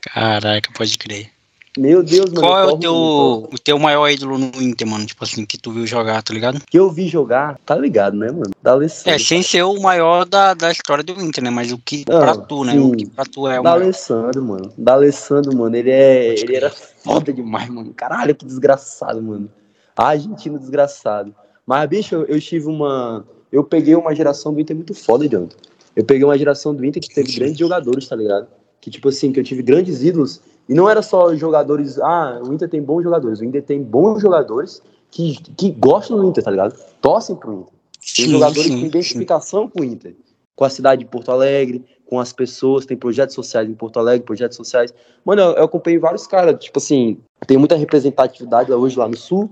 Caraca, 0.00 0.70
pode 0.74 0.96
crer. 0.96 1.35
Meu 1.76 2.02
Deus, 2.02 2.30
mano. 2.30 2.40
Qual 2.40 2.58
é 2.58 2.64
o 2.64 2.78
teu, 2.78 2.94
o 2.94 3.58
teu 3.62 3.78
maior 3.78 4.08
ídolo 4.08 4.38
no 4.38 4.50
Inter, 4.62 4.86
mano? 4.86 5.04
Tipo 5.04 5.24
assim, 5.24 5.44
que 5.44 5.58
tu 5.58 5.70
viu 5.70 5.86
jogar, 5.86 6.22
tá 6.22 6.32
ligado? 6.32 6.60
Que 6.68 6.78
eu 6.78 6.90
vi 6.90 7.06
jogar, 7.06 7.58
tá 7.66 7.76
ligado, 7.76 8.16
né, 8.16 8.30
mano? 8.30 8.50
Da 8.62 8.72
Alessandro. 8.72 9.10
É, 9.10 9.18
sem 9.18 9.42
ser 9.42 9.62
o 9.62 9.78
maior 9.80 10.24
da, 10.24 10.54
da 10.54 10.72
história 10.72 11.04
do 11.04 11.12
Inter, 11.22 11.44
né? 11.44 11.50
Mas 11.50 11.72
o 11.72 11.78
que 11.78 12.04
Não, 12.08 12.20
pra 12.20 12.36
tu, 12.36 12.64
né? 12.64 12.72
sim. 12.72 12.78
O 12.78 12.96
que 12.96 13.06
pra 13.06 13.24
tu 13.24 13.46
é 13.46 13.60
o 13.60 13.62
Da. 13.62 13.72
Alessandro, 13.72 14.42
mano. 14.42 14.72
Da 14.76 14.94
Alessandro, 14.94 15.54
mano. 15.54 15.76
Ele, 15.76 15.90
é, 15.90 16.38
ele 16.40 16.56
era 16.56 16.70
foda 16.70 17.32
demais, 17.32 17.68
mano. 17.68 17.92
Caralho, 17.94 18.34
que 18.34 18.46
desgraçado, 18.46 19.20
mano. 19.22 19.50
Argentino 19.96 20.58
desgraçado. 20.58 21.34
Mas, 21.66 21.88
bicho, 21.88 22.14
eu, 22.14 22.24
eu 22.24 22.40
tive 22.40 22.66
uma. 22.66 23.24
Eu 23.50 23.64
peguei 23.64 23.94
uma 23.94 24.14
geração 24.14 24.52
do 24.52 24.60
Inter 24.60 24.76
muito 24.76 24.94
foda, 24.94 25.28
Jonathan. 25.28 25.56
Eu 25.94 26.04
peguei 26.04 26.24
uma 26.24 26.36
geração 26.36 26.74
do 26.74 26.84
Inter 26.84 27.02
que 27.02 27.14
teve 27.14 27.32
grandes 27.32 27.58
jogadores, 27.58 28.06
tá 28.06 28.14
ligado? 28.14 28.46
Que, 28.80 28.90
tipo 28.90 29.08
assim, 29.08 29.32
que 29.32 29.40
eu 29.40 29.44
tive 29.44 29.62
grandes 29.62 30.02
ídolos. 30.02 30.40
E 30.68 30.74
não 30.74 30.88
era 30.88 31.02
só 31.02 31.34
jogadores. 31.34 31.98
Ah, 31.98 32.40
o 32.44 32.52
Inter 32.52 32.68
tem 32.68 32.82
bons 32.82 33.02
jogadores. 33.02 33.40
O 33.40 33.44
Inter 33.44 33.62
tem 33.62 33.82
bons 33.82 34.20
jogadores 34.20 34.82
que, 35.10 35.36
que 35.56 35.70
gostam 35.70 36.18
do 36.18 36.28
Inter, 36.28 36.42
tá 36.42 36.50
ligado? 36.50 36.76
Torcem 37.00 37.36
pro 37.36 37.52
Inter. 37.52 37.72
Tem 38.14 38.24
Sim, 38.26 38.30
jogadores 38.30 38.62
sim, 38.62 38.72
com 38.72 38.80
sim. 38.80 38.86
identificação 38.86 39.68
com 39.68 39.80
o 39.80 39.84
Inter, 39.84 40.14
com 40.54 40.64
a 40.64 40.70
cidade 40.70 41.04
de 41.04 41.10
Porto 41.10 41.32
Alegre, 41.32 41.84
com 42.06 42.20
as 42.20 42.32
pessoas, 42.32 42.86
tem 42.86 42.96
projetos 42.96 43.34
sociais 43.34 43.68
em 43.68 43.74
Porto 43.74 43.98
Alegre, 43.98 44.24
projetos 44.24 44.56
sociais. 44.56 44.94
Mano, 45.24 45.42
eu, 45.42 45.52
eu 45.54 45.64
acompanhei 45.64 45.98
vários 45.98 46.26
caras, 46.26 46.56
tipo 46.62 46.78
assim, 46.78 47.18
tem 47.46 47.56
muita 47.56 47.74
representatividade 47.74 48.72
hoje 48.72 48.96
lá 48.96 49.08
no 49.08 49.16
sul, 49.16 49.50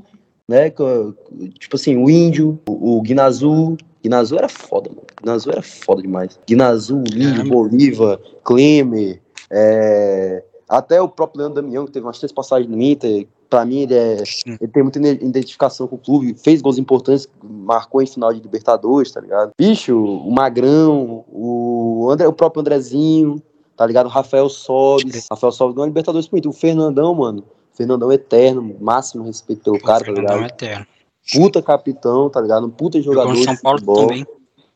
né? 0.48 0.70
Tipo 0.70 1.74
assim, 1.74 1.96
o 1.96 2.08
Índio, 2.08 2.58
o, 2.68 2.98
o 2.98 3.02
Guinazu. 3.02 3.76
Guinazu 4.02 4.36
era 4.36 4.48
foda, 4.48 4.90
mano. 4.90 5.02
Guinazu 5.20 5.50
era 5.50 5.62
foda 5.62 6.02
demais. 6.02 6.38
Guinazu, 6.46 7.02
Índio. 7.12 7.48
Bolívar, 7.48 8.20
Klemer, 8.44 9.20
é, 9.50 10.44
até 10.68 11.00
o 11.00 11.08
próprio 11.08 11.40
Leandro 11.40 11.62
Damião, 11.62 11.84
que 11.86 11.92
teve 11.92 12.06
umas 12.06 12.18
três 12.18 12.32
passagens 12.32 12.70
no 12.70 12.80
Inter. 12.80 13.26
Pra 13.50 13.64
mim, 13.64 13.80
ele 13.82 13.94
é 13.94 14.22
ele 14.46 14.68
tem 14.72 14.82
muita 14.82 14.98
ide- 14.98 15.24
identificação 15.24 15.86
com 15.86 15.94
o 15.96 15.98
clube, 15.98 16.34
fez 16.42 16.60
gols 16.60 16.76
importantes, 16.78 17.28
marcou 17.42 18.02
em 18.02 18.06
final 18.06 18.32
de 18.32 18.40
Libertadores, 18.40 19.12
tá 19.12 19.20
ligado? 19.20 19.52
Bicho, 19.56 19.96
o 19.96 20.30
Magrão, 20.32 21.24
o, 21.30 22.08
André, 22.10 22.26
o 22.26 22.32
próprio 22.32 22.60
Andrezinho, 22.62 23.40
tá 23.76 23.86
ligado? 23.86 24.06
O 24.06 24.08
Rafael 24.08 24.48
Sobes. 24.48 25.26
Rafael 25.30 25.52
Sobes 25.52 25.74
ganhou 25.74 25.84
a 25.84 25.88
Libertadores 25.88 26.26
pro 26.26 26.38
Inter. 26.38 26.50
O 26.50 26.54
Fernandão, 26.54 27.14
mano. 27.14 27.44
Fernandão 27.74 28.12
eterno, 28.12 28.76
máximo 28.80 29.24
respeito 29.24 29.62
pelo 29.64 29.78
cara, 29.80 29.98
tá 30.00 30.04
Fernandão 30.06 30.36
ligado? 30.36 30.50
é 30.50 30.54
eterno. 30.54 30.86
Puta 31.32 31.62
capitão, 31.62 32.28
tá 32.30 32.40
ligado? 32.40 32.66
Um 32.66 32.70
puta 32.70 33.00
jogador. 33.00 33.34
Jogou 33.34 33.40
no 33.40 33.44
São 33.44 33.56
Paulo 33.62 33.78
futebol. 33.78 33.96
também. 34.06 34.26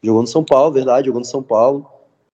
Jogou 0.03 0.23
no 0.23 0.29
São 0.29 0.45
Paulo, 0.45 0.73
verdade, 0.73 1.07
jogou 1.07 1.21
no 1.21 1.25
São 1.27 1.43
Paulo. 1.43 1.87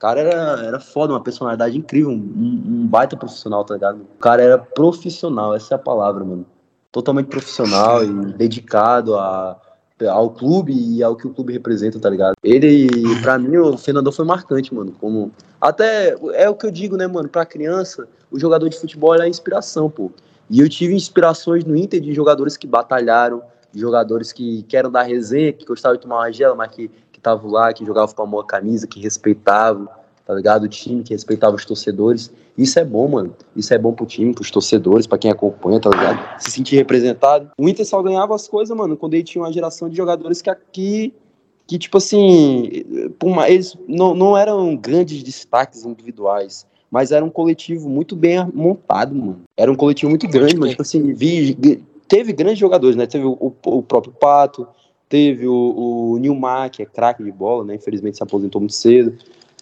Cara 0.01 0.19
era, 0.19 0.65
era 0.65 0.79
foda, 0.79 1.13
uma 1.13 1.21
personalidade 1.21 1.77
incrível, 1.77 2.09
um, 2.09 2.15
um 2.15 2.87
baita 2.87 3.15
profissional, 3.15 3.63
tá 3.63 3.75
ligado? 3.75 4.01
O 4.01 4.19
cara 4.19 4.41
era 4.41 4.57
profissional, 4.57 5.53
essa 5.53 5.75
é 5.75 5.75
a 5.75 5.77
palavra, 5.77 6.25
mano. 6.25 6.43
Totalmente 6.91 7.27
profissional 7.27 8.03
e 8.03 8.11
dedicado 8.33 9.15
a, 9.15 9.61
ao 10.09 10.31
clube 10.31 10.73
e 10.73 11.03
ao 11.03 11.15
que 11.15 11.27
o 11.27 11.29
clube 11.29 11.53
representa, 11.53 11.99
tá 11.99 12.09
ligado? 12.09 12.33
Ele, 12.43 12.89
pra 13.21 13.37
mim, 13.37 13.55
o 13.57 13.77
Fernandão 13.77 14.11
foi 14.11 14.25
marcante, 14.25 14.73
mano. 14.73 14.91
Como, 14.99 15.31
até 15.61 16.15
é 16.33 16.49
o 16.49 16.55
que 16.55 16.65
eu 16.65 16.71
digo, 16.71 16.97
né, 16.97 17.05
mano? 17.05 17.29
Pra 17.29 17.45
criança, 17.45 18.07
o 18.31 18.39
jogador 18.39 18.67
de 18.69 18.79
futebol 18.79 19.13
é 19.13 19.21
a 19.21 19.29
inspiração, 19.29 19.87
pô. 19.87 20.11
E 20.49 20.61
eu 20.61 20.67
tive 20.67 20.95
inspirações 20.95 21.63
no 21.63 21.77
Inter 21.77 22.01
de 22.01 22.11
jogadores 22.11 22.57
que 22.57 22.65
batalharam, 22.65 23.43
de 23.71 23.79
jogadores 23.79 24.33
que 24.33 24.63
querem 24.63 24.89
dar 24.89 25.03
resenha, 25.03 25.53
que 25.53 25.63
gostavam 25.63 25.95
de 25.95 26.01
tomar 26.01 26.17
uma 26.17 26.31
gela, 26.31 26.55
mas 26.55 26.71
que 26.71 26.89
que 27.10 27.10
estavam 27.21 27.51
lá, 27.51 27.71
que 27.71 27.85
jogavam 27.85 28.13
com 28.15 28.23
a 28.23 28.25
mão 28.25 28.43
camisa, 28.43 28.87
que 28.87 28.99
respeitavam, 28.99 29.87
tá 30.25 30.33
ligado? 30.33 30.63
O 30.63 30.67
time, 30.67 31.03
que 31.03 31.13
respeitava 31.13 31.55
os 31.55 31.63
torcedores. 31.65 32.31
Isso 32.57 32.77
é 32.79 32.83
bom, 32.83 33.07
mano. 33.07 33.35
Isso 33.55 33.73
é 33.73 33.77
bom 33.77 33.93
pro 33.93 34.05
time, 34.05 34.33
pros 34.33 34.51
torcedores, 34.51 35.07
pra 35.07 35.17
quem 35.17 35.31
acompanha, 35.31 35.79
tá 35.79 35.89
ligado? 35.89 36.41
Se 36.41 36.51
sentir 36.51 36.75
representado. 36.75 37.49
O 37.57 37.69
Inter 37.69 37.85
só 37.85 38.01
ganhava 38.01 38.35
as 38.35 38.47
coisas, 38.47 38.75
mano, 38.75 38.97
quando 38.97 39.13
ele 39.13 39.23
tinha 39.23 39.41
uma 39.43 39.53
geração 39.53 39.87
de 39.89 39.95
jogadores 39.95 40.41
que 40.41 40.49
aqui. 40.49 41.13
Que, 41.67 41.77
tipo 41.79 41.97
assim, 41.99 42.69
eles 43.47 43.77
não, 43.87 44.13
não 44.13 44.35
eram 44.37 44.75
grandes 44.75 45.23
destaques 45.23 45.85
individuais, 45.85 46.65
mas 46.89 47.13
era 47.13 47.23
um 47.23 47.29
coletivo 47.29 47.87
muito 47.87 48.13
bem 48.13 48.45
montado, 48.53 49.15
mano. 49.15 49.41
Era 49.55 49.71
um 49.71 49.75
coletivo 49.75 50.09
muito 50.09 50.27
grande, 50.27 50.57
mano. 50.57 50.71
Tipo 50.71 50.81
assim, 50.81 51.13
vi, 51.13 51.55
teve 52.09 52.33
grandes 52.33 52.59
jogadores, 52.59 52.97
né? 52.97 53.07
Teve 53.07 53.23
o- 53.23 53.53
o 53.65 53.81
próprio 53.83 54.11
Pato, 54.11 54.67
Teve 55.11 55.45
o, 55.45 56.13
o 56.13 56.17
Nilmar, 56.17 56.71
que 56.71 56.81
é 56.81 56.85
craque 56.85 57.21
de 57.21 57.33
bola, 57.33 57.65
né? 57.65 57.75
Infelizmente 57.75 58.15
se 58.15 58.23
aposentou 58.23 58.61
muito 58.61 58.73
cedo. 58.73 59.13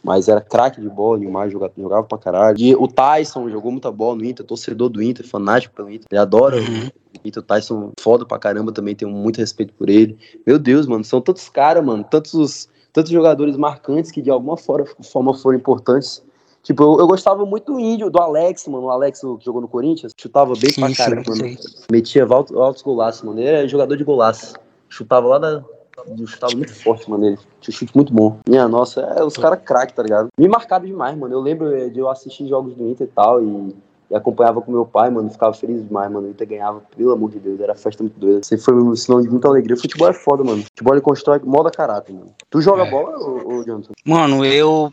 Mas 0.04 0.28
era 0.28 0.40
craque 0.40 0.80
de 0.80 0.88
bola, 0.88 1.18
o 1.18 1.20
Nilmar 1.20 1.50
jogava, 1.50 1.74
jogava 1.76 2.04
pra 2.04 2.20
caralho. 2.20 2.56
E 2.60 2.76
o 2.76 2.88
Tyson 2.88 3.50
jogou 3.50 3.72
muita 3.72 3.92
bola 3.92 4.16
no 4.16 4.24
Inter, 4.24 4.46
torcedor 4.46 4.90
do 4.90 5.02
Inter, 5.02 5.28
fanático 5.28 5.74
pelo 5.76 5.90
Inter. 5.90 6.06
Ele 6.10 6.22
adora 6.22 6.56
Uhum. 6.58 6.88
o 7.24 7.28
Inter. 7.28 7.42
O 7.42 7.46
Tyson 7.46 7.92
foda 8.00 8.28
pra 8.28 8.38
caramba 8.38 8.72
também, 8.72 8.94
tenho 8.96 9.10
muito 9.10 9.38
respeito 9.40 9.74
por 9.74 9.90
ele. 9.90 10.16
Meu 10.46 10.60
Deus, 10.60 10.86
mano, 10.86 11.04
são 11.04 11.20
tantos 11.20 11.50
caras, 11.50 11.84
mano, 11.84 12.04
tantos, 12.04 12.70
tantos 12.94 13.12
jogadores 13.12 13.58
marcantes 13.58 14.12
que 14.12 14.22
de 14.22 14.30
alguma 14.30 14.56
forma, 14.56 14.86
foram 15.34 15.58
importantes. 15.58 16.24
Tipo, 16.62 16.84
eu, 16.84 17.00
eu 17.00 17.08
gostava 17.08 17.44
muito 17.44 17.74
do 17.74 17.80
Índio, 17.80 18.12
do 18.12 18.22
Alex, 18.22 18.68
mano. 18.68 18.86
O 18.86 18.90
Alex 18.92 19.20
que 19.20 19.44
jogou 19.44 19.62
no 19.62 19.68
Corinthians, 19.68 20.12
chutava 20.16 20.54
bem 20.54 20.70
Sim, 20.70 20.82
pra 20.82 20.94
caramba, 20.96 21.36
mano. 21.36 21.58
Metia 21.92 22.26
altos, 22.26 22.56
altos 22.56 22.84
golaços, 22.84 23.24
mano. 23.24 23.40
Ele 23.40 23.50
era 23.50 23.68
jogador 23.68 23.98
de 23.98 24.04
golaço. 24.04 24.54
Chutava 24.90 25.28
lá 25.28 25.38
da. 25.38 25.64
Chutava 26.26 26.56
muito 26.56 26.74
forte, 26.74 27.10
mano. 27.10 27.26
Ele 27.28 27.38
tinha 27.60 27.74
um 27.76 27.78
chute 27.78 27.96
muito 27.96 28.14
bom. 28.14 28.40
Minha 28.48 28.68
nossa, 28.68 29.02
é 29.02 29.24
os 29.24 29.38
caras 29.38 29.60
craque, 29.64 29.94
tá 29.94 30.02
ligado? 30.02 30.30
Me 30.40 30.48
marcaram 30.48 30.86
demais, 30.86 31.18
mano. 31.18 31.34
Eu 31.34 31.42
lembro 31.42 31.74
eh, 31.76 31.90
de 31.90 32.00
eu 32.00 32.10
assistir 32.10 32.48
jogos 32.48 32.74
do 32.76 32.88
Inter 32.88 33.06
e 33.06 33.10
tal. 33.10 33.44
E, 33.44 33.76
e 34.10 34.16
acompanhava 34.16 34.62
com 34.62 34.72
meu 34.72 34.86
pai, 34.86 35.10
mano. 35.10 35.30
Ficava 35.30 35.54
feliz 35.54 35.86
demais, 35.86 36.10
mano. 36.10 36.28
O 36.28 36.30
Inter 36.32 36.48
ganhava, 36.48 36.82
pelo 36.96 37.12
amor 37.12 37.30
de 37.32 37.40
Deus. 37.40 37.60
Era 37.60 37.76
festa 37.76 38.02
muito 38.02 38.18
doida. 38.18 38.42
Sempre 38.44 38.64
foi 38.66 38.74
um 38.76 38.96
sinal 38.96 39.22
de 39.22 39.30
muita 39.30 39.50
alegria. 39.50 39.76
Futebol 39.76 40.08
é 40.08 40.14
foda, 40.14 40.44
mano. 40.44 40.64
Futebol 40.64 40.94
ele 40.94 41.02
constrói 41.02 41.40
moda 41.44 41.70
caráter, 41.70 42.14
mano. 42.14 42.34
Tu 42.50 42.62
joga 42.62 42.84
É. 42.84 42.90
bola, 42.90 43.18
ô, 43.20 43.56
ô 43.56 43.64
Jonathan? 43.64 43.92
Mano, 44.06 44.46
eu, 44.46 44.90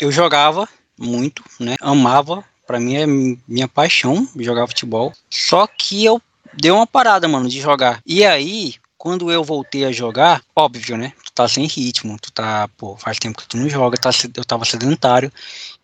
eu 0.00 0.10
jogava 0.10 0.66
muito, 0.98 1.44
né? 1.60 1.76
Amava. 1.82 2.42
Pra 2.66 2.80
mim 2.80 2.96
é 2.96 3.06
minha 3.06 3.68
paixão 3.68 4.26
jogar 4.36 4.66
futebol. 4.66 5.12
Só 5.30 5.66
que 5.68 6.04
eu 6.04 6.20
dei 6.54 6.70
uma 6.70 6.86
parada, 6.86 7.28
mano, 7.28 7.46
de 7.48 7.60
jogar. 7.60 8.00
E 8.04 8.24
aí, 8.24 8.74
quando 8.98 9.30
eu 9.30 9.44
voltei 9.44 9.84
a 9.84 9.92
jogar, 9.92 10.42
óbvio, 10.54 10.96
né? 10.96 11.12
Tu 11.24 11.32
tá 11.32 11.48
sem 11.48 11.66
ritmo, 11.66 12.18
tu 12.20 12.32
tá, 12.32 12.68
pô, 12.76 12.96
faz 12.96 13.18
tempo 13.18 13.38
que 13.38 13.46
tu 13.46 13.56
não 13.56 13.68
joga, 13.68 13.96
tá, 13.98 14.10
eu 14.34 14.44
tava 14.44 14.64
sedentário. 14.64 15.30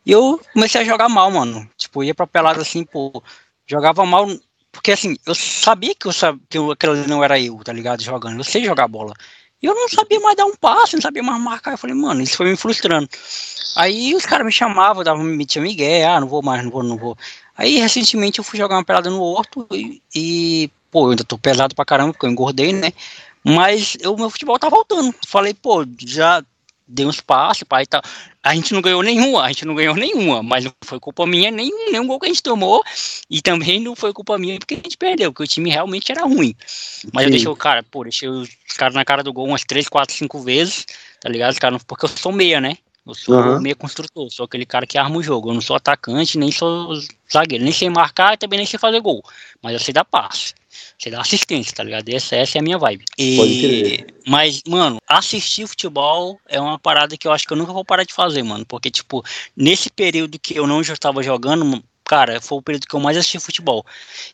E 0.05 0.11
eu 0.11 0.41
comecei 0.53 0.81
a 0.81 0.85
jogar 0.85 1.09
mal, 1.09 1.31
mano. 1.31 1.69
Tipo, 1.77 2.03
ia 2.03 2.15
pra 2.15 2.27
pelada 2.27 2.61
assim, 2.63 2.85
pô, 2.85 3.23
jogava 3.67 4.05
mal. 4.05 4.27
Porque 4.71 4.93
assim, 4.93 5.17
eu 5.27 5.35
sabia 5.35 5.95
que, 5.95 6.09
eu, 6.09 6.13
que 6.49 6.59
eu, 6.59 6.71
aquilo 6.73 7.07
não 7.07 7.23
era 7.23 7.39
eu, 7.39 7.57
tá 7.63 7.73
ligado? 7.73 8.03
Jogando. 8.03 8.39
Eu 8.39 8.45
sei 8.45 8.65
jogar 8.65 8.89
bola. 8.89 9.15
E 9.63 9.67
eu 9.67 9.75
não 9.75 9.89
sabia 9.89 10.19
mais 10.19 10.37
dar 10.37 10.47
um 10.47 10.57
passo, 10.57 10.97
não 10.97 11.03
sabia 11.03 11.23
mais 11.23 11.41
marcar. 11.41 11.73
Eu 11.73 11.79
falei, 11.79 11.95
mano, 11.95 12.21
isso 12.23 12.37
foi 12.37 12.51
me 12.51 12.57
frustrando. 12.57 13.09
Aí 13.77 14.15
os 14.15 14.27
caras 14.27 14.45
me 14.45 14.53
chamavam, 14.53 15.05
davam, 15.05 15.23
me 15.23 15.47
tinha 15.47 15.63
migué, 15.63 16.05
ah, 16.05 16.21
não 16.21 16.27
vou 16.27 16.43
mais, 16.43 16.65
não 16.65 16.71
vou, 16.71 16.83
não 16.83 16.97
vou. 16.97 17.17
Aí 17.57 17.79
recentemente 17.79 18.39
eu 18.39 18.45
fui 18.45 18.59
jogar 18.59 18.77
uma 18.77 18.85
pelada 18.85 19.09
no 19.09 19.23
Horto 19.23 19.67
e, 19.71 20.03
e 20.15 20.71
pô, 20.93 21.07
eu 21.07 21.11
ainda 21.11 21.25
tô 21.25 21.39
pesado 21.39 21.75
pra 21.75 21.85
caramba, 21.85 22.13
porque 22.13 22.27
eu 22.27 22.31
engordei, 22.31 22.73
né? 22.73 22.93
Mas 23.43 23.97
o 24.05 24.17
meu 24.17 24.31
futebol 24.31 24.59
tá 24.59 24.69
voltando. 24.69 25.13
Falei, 25.27 25.55
pô, 25.55 25.85
já 25.99 26.45
dei 26.87 27.07
uns 27.07 27.21
passos, 27.21 27.65
pai, 27.65 27.87
tá. 27.87 28.03
A 28.43 28.55
gente 28.55 28.75
não 28.75 28.83
ganhou 28.83 29.03
nenhuma, 29.03 29.43
a 29.43 29.49
gente 29.49 29.65
não 29.65 29.75
ganhou 29.75 29.95
nenhuma, 29.95 30.43
mas 30.43 30.65
não 30.65 30.73
foi 30.85 31.01
culpa 31.01 31.27
minha 31.27 31.51
nenhum, 31.51 31.91
nenhum 31.91 32.07
gol 32.07 32.21
que 32.21 32.27
a 32.27 32.29
gente 32.29 32.43
tomou, 32.43 32.85
e 33.31 33.41
também 33.41 33.81
não 33.81 33.97
foi 33.97 34.13
culpa 34.13 34.37
minha 34.37 34.59
porque 34.59 34.75
a 34.75 34.77
gente 34.77 34.99
perdeu, 34.99 35.33
porque 35.33 35.45
o 35.45 35.47
time 35.47 35.71
realmente 35.71 36.13
era 36.13 36.25
ruim. 36.25 36.55
Mas 37.13 37.23
Sim. 37.23 37.27
eu 37.27 37.31
deixei 37.31 37.49
o 37.49 37.57
cara, 37.57 37.83
pô, 37.83 38.03
deixei 38.03 38.29
os 38.29 38.51
caras 38.77 38.95
na 38.95 39.05
cara 39.05 39.23
do 39.23 39.33
gol 39.33 39.47
umas 39.47 39.65
3, 39.65 39.89
4, 39.89 40.15
5 40.15 40.41
vezes, 40.41 40.87
tá 41.21 41.29
ligado? 41.29 41.53
Os 41.53 41.59
caras, 41.59 41.83
porque 41.85 42.05
eu 42.05 42.11
sou 42.11 42.31
meia, 42.31 42.61
né? 42.61 42.77
Eu 43.07 43.15
sou 43.15 43.35
uhum. 43.35 43.61
meia 43.61 43.75
construtor, 43.75 44.31
sou 44.31 44.45
aquele 44.45 44.67
cara 44.67 44.87
que 44.87 44.97
arma 44.97 45.17
o 45.17 45.23
jogo. 45.23 45.51
Eu 45.51 45.55
não 45.55 45.61
sou 45.61 45.75
atacante, 45.75 46.39
nem 46.39 46.53
sou 46.53 46.95
zagueiro, 47.33 47.65
nem 47.65 47.73
sei 47.73 47.91
marcar 47.91 48.35
e 48.35 48.37
também 48.37 48.59
nem 48.59 48.67
sei 48.67 48.79
fazer 48.79 49.01
gol. 49.01 49.25
Mas 49.61 49.73
eu 49.73 49.81
sei 49.81 49.93
dar 49.93 50.05
passe. 50.05 50.55
Sei 50.99 51.11
dar 51.11 51.21
assistência, 51.21 51.75
tá 51.75 51.83
ligado? 51.83 52.09
Essa, 52.09 52.37
essa 52.37 52.59
é 52.59 52.61
a 52.61 52.63
minha 52.63 52.79
vibe. 52.79 53.05
E. 53.19 54.07
Mas, 54.27 54.63
mano, 54.67 54.99
assistir 55.09 55.67
futebol 55.67 56.41
é 56.49 56.61
uma 56.61 56.79
parada 56.79 57.17
que 57.17 57.27
eu 57.27 57.33
acho 57.33 57.47
que 57.47 57.53
eu 57.53 57.57
nunca 57.57 57.73
vou 57.73 57.85
parar 57.85 58.05
de 58.05 58.13
fazer, 58.13 58.43
mano. 58.43 58.65
Porque, 58.67 58.91
tipo, 58.91 59.25
nesse 59.57 59.91
período 59.91 60.39
que 60.39 60.57
eu 60.57 60.67
não 60.67 60.83
já 60.83 60.95
estava 60.95 61.23
jogando, 61.23 61.83
cara, 62.05 62.41
foi 62.41 62.59
o 62.59 62.63
período 62.63 62.87
que 62.87 62.95
eu 62.95 63.01
mais 63.01 63.17
assisti 63.17 63.39
futebol. 63.39 63.85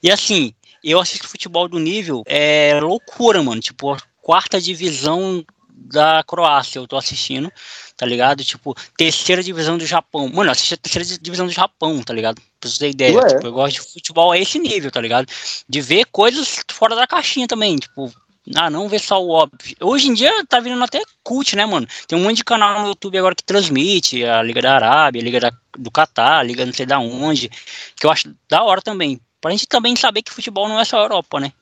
E 0.03 0.11
assim, 0.11 0.53
eu 0.83 1.01
assisto 1.01 1.29
futebol 1.29 1.69
do 1.69 1.79
nível 1.79 2.23
é 2.27 2.79
loucura, 2.81 3.43
mano. 3.43 3.61
Tipo, 3.61 3.97
quarta 4.23 4.61
divisão 4.61 5.45
da 5.81 6.23
Croácia, 6.25 6.79
eu 6.79 6.87
tô 6.87 6.97
assistindo, 6.97 7.53
tá 7.97 8.05
ligado? 8.05 8.45
Tipo, 8.45 8.75
terceira 8.97 9.43
divisão 9.43 9.79
do 9.79 9.87
Japão. 9.87 10.29
Mano, 10.29 10.49
eu 10.49 10.53
assisti 10.53 10.75
a 10.75 10.77
terceira 10.77 11.21
divisão 11.21 11.47
do 11.47 11.53
Japão, 11.53 12.03
tá 12.03 12.13
ligado? 12.13 12.41
Pra 12.61 12.69
você 12.69 12.79
ter 12.79 12.91
ideia. 12.91 13.21
Tipo, 13.27 13.47
eu 13.47 13.53
gosto 13.53 13.75
de 13.75 13.93
futebol 13.93 14.33
a 14.33 14.39
esse 14.39 14.59
nível, 14.59 14.91
tá 14.91 15.01
ligado? 15.01 15.27
De 15.69 15.81
ver 15.81 16.07
coisas 16.07 16.65
fora 16.71 16.97
da 16.97 17.07
caixinha 17.07 17.47
também, 17.47 17.77
tipo. 17.77 18.13
Ah, 18.55 18.71
não 18.71 18.89
ver 18.89 18.99
só 18.99 19.23
o 19.23 19.29
óbvio. 19.29 19.77
Hoje 19.81 20.09
em 20.09 20.15
dia 20.15 20.33
tá 20.47 20.59
virando 20.59 20.83
até 20.83 21.03
cult, 21.23 21.55
né, 21.55 21.67
mano? 21.67 21.87
Tem 22.07 22.19
um 22.19 22.23
monte 22.23 22.39
de 22.39 22.45
canal 22.45 22.81
no 22.81 22.89
YouTube 22.89 23.19
agora 23.19 23.35
que 23.35 23.45
transmite 23.45 24.25
a 24.25 24.43
Liga 24.43 24.63
da 24.63 24.75
Arábia, 24.75 25.21
a 25.21 25.25
Liga 25.25 25.41
da, 25.41 25.53
do 25.77 25.91
Catar, 25.91 26.39
a 26.39 26.43
Liga 26.43 26.65
não 26.65 26.73
sei 26.73 26.87
da 26.87 26.99
onde, 26.99 27.51
que 27.95 28.07
eu 28.07 28.11
acho 28.11 28.35
da 28.49 28.63
hora 28.63 28.81
também. 28.81 29.21
Pra 29.41 29.51
gente 29.51 29.67
também 29.67 29.95
saber 29.95 30.23
que 30.23 30.33
futebol 30.33 30.67
não 30.67 30.81
é 30.81 30.85
só 30.85 30.99
Europa, 30.99 31.39
né? 31.39 31.53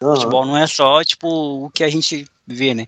Uhum. 0.00 0.16
Futebol 0.16 0.44
não 0.44 0.56
é 0.56 0.66
só, 0.66 1.04
tipo, 1.04 1.66
o 1.66 1.70
que 1.70 1.84
a 1.84 1.88
gente 1.88 2.26
vê, 2.46 2.74
né? 2.74 2.86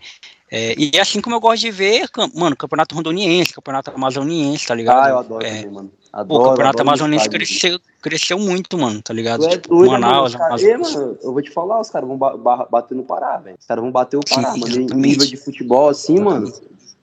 É, 0.56 0.72
e 0.78 0.92
é 0.94 1.00
assim 1.00 1.20
como 1.20 1.34
eu 1.34 1.40
gosto 1.40 1.62
de 1.62 1.72
ver, 1.72 2.08
mano, 2.32 2.54
campeonato 2.54 2.94
rondoniense, 2.94 3.52
campeonato 3.52 3.90
amazoniense, 3.90 4.64
tá 4.64 4.72
ligado? 4.72 5.04
Ah, 5.04 5.08
eu 5.08 5.18
adoro 5.18 5.44
é, 5.44 5.66
mano. 5.66 5.90
Adoro, 6.12 6.42
o 6.42 6.48
campeonato 6.50 6.80
amazoniense 6.80 7.28
cresceu, 7.28 7.80
cresceu 8.00 8.38
muito, 8.38 8.78
mano, 8.78 9.02
tá 9.02 9.12
ligado? 9.12 9.44
É 9.46 9.58
tipo, 9.58 9.70
doido, 9.70 9.90
Manaus, 9.90 10.36
cara, 10.36 10.62
é, 10.62 10.76
mano, 10.76 11.18
eu 11.20 11.32
vou 11.32 11.42
te 11.42 11.50
falar, 11.50 11.80
os 11.80 11.90
caras 11.90 12.06
vão 12.06 12.16
ba 12.16 12.68
bater 12.70 12.94
no 12.94 13.02
Pará, 13.02 13.38
velho. 13.38 13.56
Os 13.58 13.66
caras 13.66 13.82
vão 13.82 13.90
bater 13.90 14.16
o 14.16 14.20
Pará, 14.20 14.52
Sim, 14.52 14.60
mano. 14.60 14.76
Em 14.76 14.94
nível 14.94 15.26
de 15.26 15.36
futebol, 15.36 15.88
assim, 15.88 16.20
mano. 16.20 16.52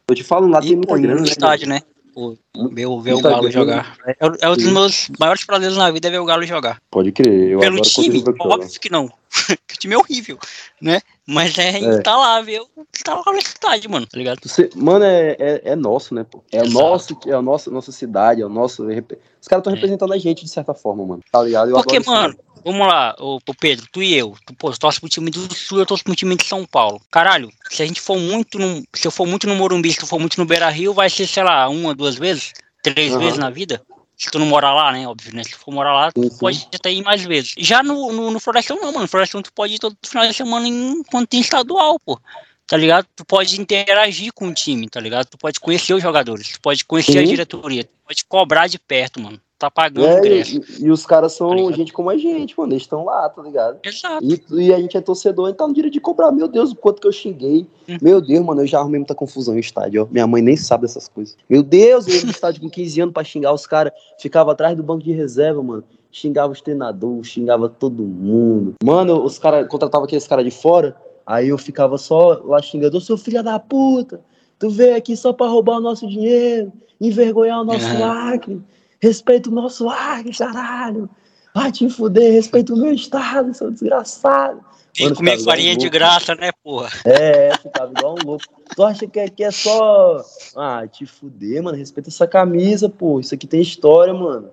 Eu 0.07 0.15
te 0.15 0.23
falo, 0.23 0.47
lá 0.47 0.59
e, 0.59 0.67
tem 0.67 0.75
muita 0.77 0.97
grana. 0.97 1.19
Né, 1.19 1.27
estádio, 1.27 1.67
né? 1.67 1.81
Pô, 2.13 2.37
ver, 2.71 2.87
ver 3.01 3.13
o 3.13 3.21
Galo 3.21 3.51
jogar. 3.51 3.97
É, 4.05 4.15
é 4.41 4.49
um 4.49 4.55
dos 4.55 4.71
meus 4.71 5.09
maiores 5.19 5.43
prazeres 5.43 5.75
na 5.75 5.91
vida 5.91 6.07
é 6.07 6.11
ver 6.11 6.19
o 6.19 6.25
Galo 6.25 6.45
jogar. 6.45 6.81
Pode 6.89 7.11
crer. 7.11 7.51
Eu 7.51 7.59
Pelo 7.59 7.81
time, 7.81 8.23
óbvio 8.39 8.79
que 8.79 8.89
não. 8.89 9.09
que 9.67 9.75
o 9.75 9.77
time 9.77 9.93
é 9.93 9.97
horrível, 9.97 10.37
né? 10.81 11.01
Mas 11.27 11.57
é, 11.57 11.77
é. 11.77 12.01
tá 12.01 12.17
lá, 12.17 12.41
ver 12.41 12.61
tá 13.03 13.13
lá 13.15 13.33
na 13.33 13.41
cidade, 13.41 13.87
mano, 13.87 14.07
tá 14.07 14.17
ligado? 14.17 14.39
Você, 14.43 14.69
mano, 14.75 15.05
é, 15.05 15.35
é, 15.39 15.61
é, 15.65 15.75
nosso, 15.75 16.15
né, 16.15 16.23
pô? 16.23 16.43
É 16.51 16.63
o 16.63 16.69
nosso, 16.69 17.17
é 17.27 17.31
a 17.31 17.41
nossa, 17.41 17.69
nossa 17.69 17.91
cidade, 17.91 18.41
é 18.41 18.45
o 18.45 18.49
nosso. 18.49 18.83
Os 18.83 19.47
caras 19.47 19.61
estão 19.61 19.71
é. 19.71 19.75
representando 19.75 20.13
a 20.13 20.17
gente 20.17 20.43
de 20.43 20.49
certa 20.49 20.73
forma, 20.73 21.05
mano. 21.05 21.21
Tá 21.31 21.43
ligado? 21.43 21.69
Eu 21.69 21.75
Porque, 21.75 21.99
mano, 21.99 22.35
Vamos 22.63 22.87
lá, 22.87 23.15
o, 23.19 23.39
Pedro, 23.59 23.87
tu 23.91 24.03
e 24.03 24.15
eu. 24.15 24.35
Tu, 24.45 24.53
pô, 24.53 24.71
torce 24.71 24.99
pro 24.99 25.09
time 25.09 25.31
do 25.31 25.53
Sul, 25.53 25.79
eu 25.79 25.85
torço 25.85 26.03
pro 26.03 26.15
time 26.15 26.35
de 26.35 26.45
São 26.45 26.65
Paulo. 26.65 27.01
Caralho, 27.09 27.49
se 27.69 27.81
a 27.81 27.85
gente 27.85 27.99
for 27.99 28.17
muito 28.17 28.59
no. 28.59 28.83
Se 28.93 29.07
eu 29.07 29.11
for 29.11 29.25
muito 29.25 29.47
no 29.47 29.55
Morumbi, 29.55 29.91
se 29.91 29.99
tu 29.99 30.07
for 30.07 30.19
muito 30.19 30.37
no 30.37 30.45
Beira 30.45 30.69
Rio, 30.69 30.93
vai 30.93 31.09
ser, 31.09 31.27
sei 31.27 31.43
lá, 31.43 31.67
uma, 31.69 31.95
duas 31.95 32.15
vezes? 32.15 32.53
Três 32.83 33.13
uhum. 33.13 33.19
vezes 33.19 33.37
na 33.37 33.49
vida? 33.49 33.81
Se 34.21 34.29
tu 34.29 34.37
não 34.37 34.45
morar 34.45 34.71
lá, 34.71 34.91
né? 34.91 35.07
Óbvio, 35.07 35.33
né? 35.33 35.43
Se 35.43 35.49
tu 35.49 35.57
for 35.57 35.73
morar 35.73 35.93
lá, 35.93 36.11
tu 36.11 36.21
uhum. 36.21 36.37
pode 36.37 36.67
até 36.75 36.91
ir 36.91 37.01
mais 37.01 37.23
vezes. 37.23 37.55
Já 37.57 37.81
no, 37.81 38.11
no, 38.11 38.29
no 38.29 38.39
Florestão, 38.39 38.77
não, 38.77 38.91
mano. 38.91 38.99
No 38.99 39.07
Florestão 39.07 39.41
tu 39.41 39.51
pode 39.51 39.73
ir 39.73 39.79
todo 39.79 39.97
final 40.05 40.27
de 40.27 40.33
semana 40.35 40.67
enquanto 40.67 41.29
tem 41.29 41.41
estadual, 41.41 41.99
pô 41.99 42.19
tá 42.67 42.77
ligado? 42.77 43.05
Tu 43.13 43.25
pode 43.25 43.59
interagir 43.59 44.31
com 44.31 44.47
o 44.47 44.53
time, 44.53 44.87
tá 44.87 44.97
ligado? 45.01 45.25
Tu 45.25 45.37
pode 45.37 45.59
conhecer 45.59 45.93
os 45.93 46.01
jogadores, 46.01 46.53
tu 46.53 46.61
pode 46.61 46.85
conhecer 46.85 47.11
Sim. 47.11 47.19
a 47.19 47.23
diretoria, 47.23 47.83
tu 47.83 47.89
pode 48.07 48.23
cobrar 48.23 48.67
de 48.67 48.79
perto, 48.79 49.19
mano 49.19 49.41
tá 49.61 49.71
pagando 49.71 50.07
é, 50.07 50.19
ingresso. 50.19 50.61
E, 50.79 50.85
e, 50.85 50.91
os 50.91 51.05
caras 51.05 51.33
são 51.33 51.67
tá 51.67 51.71
gente 51.71 51.93
como 51.93 52.09
a 52.09 52.17
gente, 52.17 52.57
mano. 52.57 52.73
Eles 52.73 52.83
estão 52.83 53.05
lá, 53.05 53.29
tá 53.29 53.41
ligado? 53.41 53.79
Exato. 53.83 54.23
E, 54.23 54.41
e, 54.65 54.73
a 54.73 54.79
gente 54.79 54.97
é 54.97 55.01
torcedor, 55.01 55.49
então 55.49 55.67
no 55.67 55.73
direito 55.73 55.93
de 55.93 55.99
cobrar. 55.99 56.31
Meu 56.31 56.47
Deus, 56.47 56.71
o 56.71 56.75
quanto 56.75 57.01
que 57.01 57.07
eu 57.07 57.11
xinguei. 57.11 57.67
Hum. 57.87 57.97
Meu 58.01 58.19
Deus, 58.19 58.43
mano, 58.43 58.61
eu 58.61 58.67
já 58.67 58.79
arrumei 58.79 58.99
muita 58.99 59.13
confusão 59.13 59.53
no 59.53 59.59
estádio, 59.59 60.03
ó. 60.03 60.07
Minha 60.11 60.25
mãe 60.25 60.41
nem 60.41 60.57
sabe 60.57 60.81
dessas 60.81 61.07
coisas. 61.07 61.37
Meu 61.49 61.61
Deus, 61.61 62.07
eu 62.07 62.15
ia 62.15 62.23
no 62.23 62.31
estádio 62.31 62.61
com 62.61 62.69
15 62.69 63.01
anos 63.01 63.13
pra 63.13 63.23
xingar 63.23 63.53
os 63.53 63.67
caras. 63.67 63.93
Ficava 64.19 64.51
atrás 64.51 64.75
do 64.75 64.83
banco 64.83 65.03
de 65.03 65.11
reserva, 65.11 65.61
mano. 65.61 65.83
Xingava 66.11 66.51
os 66.51 66.61
treinadores, 66.61 67.27
xingava 67.27 67.69
todo 67.69 68.03
mundo. 68.03 68.73
Mano, 68.83 69.23
os 69.23 69.39
caras 69.39 69.67
contratavam 69.67 70.05
aqueles 70.05 70.27
caras 70.27 70.43
de 70.43 70.51
fora. 70.51 70.95
Aí 71.25 71.49
eu 71.49 71.57
ficava 71.57 71.97
só 71.97 72.41
lá 72.43 72.61
xingando, 72.61 72.99
seu 72.99 73.17
filho 73.17 73.41
da 73.43 73.59
puta, 73.59 74.19
tu 74.59 74.69
veio 74.69 74.95
aqui 74.97 75.15
só 75.15 75.31
pra 75.31 75.47
roubar 75.47 75.77
o 75.77 75.79
nosso 75.79 76.07
dinheiro, 76.07 76.73
envergonhar 76.99 77.61
o 77.61 77.63
nosso 77.63 77.85
é. 77.85 78.03
Acre. 78.03 78.61
Respeita 79.01 79.49
o 79.49 79.53
nosso 79.53 79.89
ar, 79.89 80.23
caralho. 80.37 81.09
Vai 81.53 81.71
te 81.71 81.89
fuder, 81.89 82.31
respeita 82.31 82.73
o 82.73 82.77
meu 82.77 82.93
estado, 82.93 83.53
seu 83.53 83.71
desgraçado. 83.71 84.63
Tem 84.93 85.09
que 85.09 85.15
comer 85.15 85.39
farinha 85.39 85.73
um 85.73 85.77
de 85.77 85.89
graça, 85.89 86.35
né, 86.35 86.51
porra? 86.63 86.89
É, 87.05 87.55
ficava 87.57 87.91
igual 87.97 88.15
um 88.21 88.25
louco. 88.25 88.45
Tu 88.75 88.83
acha 88.83 89.07
que 89.07 89.29
que 89.29 89.43
é 89.43 89.51
só. 89.51 90.21
Ah, 90.55 90.85
te 90.87 91.05
fuder, 91.05 91.63
mano. 91.63 91.77
Respeita 91.77 92.09
essa 92.09 92.27
camisa, 92.27 92.89
pô. 92.89 93.19
Isso 93.19 93.33
aqui 93.33 93.47
tem 93.47 93.61
história, 93.61 94.13
mano. 94.13 94.49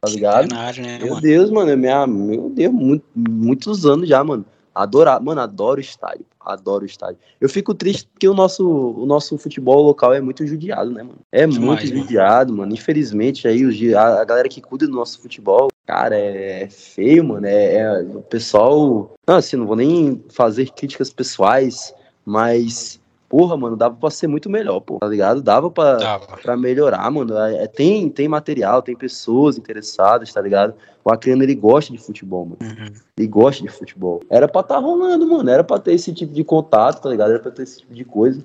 Tá 0.00 0.10
ligado? 0.10 0.48
né, 0.52 0.98
meu 0.98 1.10
mano? 1.10 1.20
Deus, 1.20 1.50
mano. 1.50 1.70
É 1.70 1.76
minha, 1.76 2.06
meu 2.06 2.50
Deus, 2.50 2.72
muito, 2.72 3.04
muitos 3.14 3.86
anos 3.86 4.08
já, 4.08 4.24
mano. 4.24 4.44
Adorar, 4.74 5.20
mano, 5.22 5.40
adoro 5.40 5.78
o 5.78 5.80
estádio. 5.80 6.26
Adoro 6.40 6.82
o 6.82 6.86
estádio. 6.86 7.18
Eu 7.40 7.48
fico 7.48 7.72
triste 7.74 8.08
porque 8.12 8.28
o 8.28 8.34
nosso, 8.34 8.68
o 8.68 9.06
nosso 9.06 9.38
futebol 9.38 9.82
local 9.82 10.12
é 10.12 10.20
muito 10.20 10.44
judiado, 10.46 10.90
né, 10.90 11.02
mano? 11.02 11.18
É 11.30 11.46
Demais, 11.46 11.60
muito 11.60 11.86
judiado, 11.86 12.50
mano. 12.50 12.62
mano. 12.62 12.74
Infelizmente, 12.74 13.46
aí 13.46 13.64
os, 13.64 13.94
a, 13.94 14.20
a, 14.20 14.24
galera 14.24 14.48
que 14.48 14.60
cuida 14.60 14.86
do 14.86 14.92
nosso 14.92 15.20
futebol, 15.20 15.68
cara, 15.86 16.16
é, 16.16 16.64
é 16.64 16.68
feio, 16.68 17.24
mano. 17.24 17.46
É, 17.46 17.76
é, 17.76 18.00
o 18.02 18.22
pessoal. 18.22 19.14
Não, 19.26 19.36
assim, 19.36 19.56
não 19.56 19.66
vou 19.66 19.76
nem 19.76 20.22
fazer 20.28 20.70
críticas 20.70 21.08
pessoais, 21.08 21.94
mas 22.26 23.00
porra, 23.28 23.56
mano, 23.56 23.76
dava 23.76 23.94
pra 23.96 24.10
ser 24.10 24.26
muito 24.26 24.48
melhor, 24.48 24.80
pô, 24.80 24.98
tá 24.98 25.06
ligado? 25.06 25.42
Dava 25.42 25.70
pra, 25.70 25.96
dava. 25.96 26.36
pra 26.36 26.56
melhorar, 26.56 27.10
mano. 27.10 27.36
É, 27.36 27.64
é, 27.64 27.66
tem, 27.66 28.08
tem 28.08 28.28
material, 28.28 28.82
tem 28.82 28.96
pessoas 28.96 29.58
interessadas, 29.58 30.32
tá 30.32 30.40
ligado? 30.40 30.74
O 31.04 31.12
Acreano, 31.12 31.42
ele 31.42 31.54
gosta 31.54 31.92
de 31.92 31.98
futebol, 31.98 32.46
mano. 32.46 32.58
Uhum. 32.62 32.94
Ele 33.16 33.28
gosta 33.28 33.62
de 33.62 33.68
futebol. 33.68 34.20
Era 34.30 34.48
pra 34.48 34.62
tá 34.62 34.78
rolando, 34.78 35.26
mano. 35.26 35.50
Era 35.50 35.62
pra 35.62 35.78
ter 35.78 35.92
esse 35.92 36.12
tipo 36.12 36.32
de 36.32 36.42
contato, 36.42 37.02
tá 37.02 37.10
ligado? 37.10 37.30
Era 37.30 37.40
pra 37.40 37.50
ter 37.50 37.62
esse 37.62 37.80
tipo 37.80 37.92
de 37.92 38.04
coisa. 38.04 38.44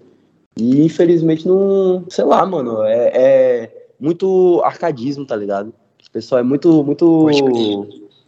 E 0.57 0.83
infelizmente 0.83 1.47
não. 1.47 2.03
Sei 2.09 2.25
lá, 2.25 2.45
mano. 2.45 2.83
É, 2.83 3.11
é 3.13 3.87
muito 3.99 4.61
arcadismo, 4.63 5.25
tá 5.25 5.35
ligado? 5.35 5.67
O 5.69 6.11
pessoal 6.11 6.39
é 6.39 6.43
muito. 6.43 6.83
muito 6.83 7.29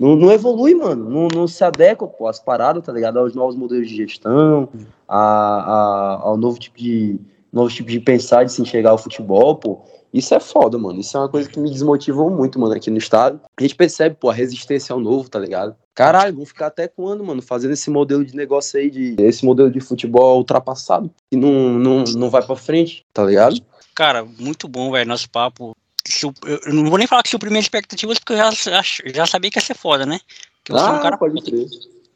não, 0.01 0.15
não 0.15 0.31
evolui, 0.31 0.73
mano. 0.73 1.07
Não, 1.07 1.27
não 1.27 1.47
se 1.47 1.63
adequa, 1.63 2.07
pô, 2.07 2.27
às 2.27 2.39
paradas, 2.39 2.83
tá 2.83 2.91
ligado? 2.91 3.19
Aos 3.19 3.35
novos 3.35 3.55
modelos 3.55 3.87
de 3.87 3.95
gestão, 3.95 4.67
a, 5.07 5.19
a, 5.19 6.19
ao 6.23 6.37
novo 6.37 6.57
tipo 6.57 6.79
de 6.79 7.19
novo 7.53 7.69
tipo 7.69 7.87
de 7.87 7.99
pensar, 7.99 8.43
de 8.43 8.51
se 8.51 8.63
enxergar 8.63 8.95
o 8.95 8.97
futebol, 8.97 9.55
pô. 9.57 9.81
Isso 10.11 10.33
é 10.33 10.39
foda, 10.39 10.75
mano. 10.75 10.99
Isso 10.99 11.15
é 11.15 11.19
uma 11.19 11.29
coisa 11.29 11.47
que 11.47 11.59
me 11.59 11.69
desmotivou 11.69 12.31
muito, 12.31 12.59
mano, 12.59 12.73
aqui 12.73 12.89
no 12.89 12.97
estado. 12.97 13.39
A 13.55 13.61
gente 13.61 13.75
percebe, 13.75 14.15
pô, 14.19 14.31
a 14.31 14.33
resistência 14.33 14.91
ao 14.91 14.99
novo, 14.99 15.29
tá 15.29 15.37
ligado? 15.37 15.75
Caralho, 15.93 16.35
vão 16.35 16.45
ficar 16.47 16.67
até 16.67 16.87
quando, 16.87 17.23
mano, 17.23 17.41
fazendo 17.41 17.73
esse 17.73 17.91
modelo 17.91 18.25
de 18.25 18.35
negócio 18.35 18.79
aí, 18.79 18.89
de 18.89 19.15
esse 19.19 19.45
modelo 19.45 19.69
de 19.69 19.79
futebol 19.79 20.37
ultrapassado, 20.37 21.11
que 21.29 21.37
não, 21.37 21.77
não, 21.77 22.03
não 22.15 22.29
vai 22.29 22.41
pra 22.41 22.55
frente, 22.55 23.05
tá 23.13 23.23
ligado? 23.23 23.61
Cara, 23.93 24.25
muito 24.25 24.67
bom, 24.67 24.91
velho, 24.91 25.07
nosso 25.07 25.29
papo 25.29 25.75
eu 26.23 26.73
não 26.73 26.89
vou 26.89 26.97
nem 26.97 27.07
falar 27.07 27.23
que 27.23 27.29
supriu 27.29 27.51
minhas 27.51 27.65
expectativas, 27.65 28.19
porque 28.19 28.33
eu 28.33 28.37
já, 28.37 28.81
já, 29.13 29.25
sabia 29.25 29.51
que 29.51 29.57
ia 29.57 29.61
ser 29.61 29.75
foda, 29.75 30.05
né? 30.05 30.19
Que 30.63 30.73
ah, 30.73 30.91
um 30.91 31.01
cara 31.01 31.17
pode 31.17 31.41
crer. 31.41 31.67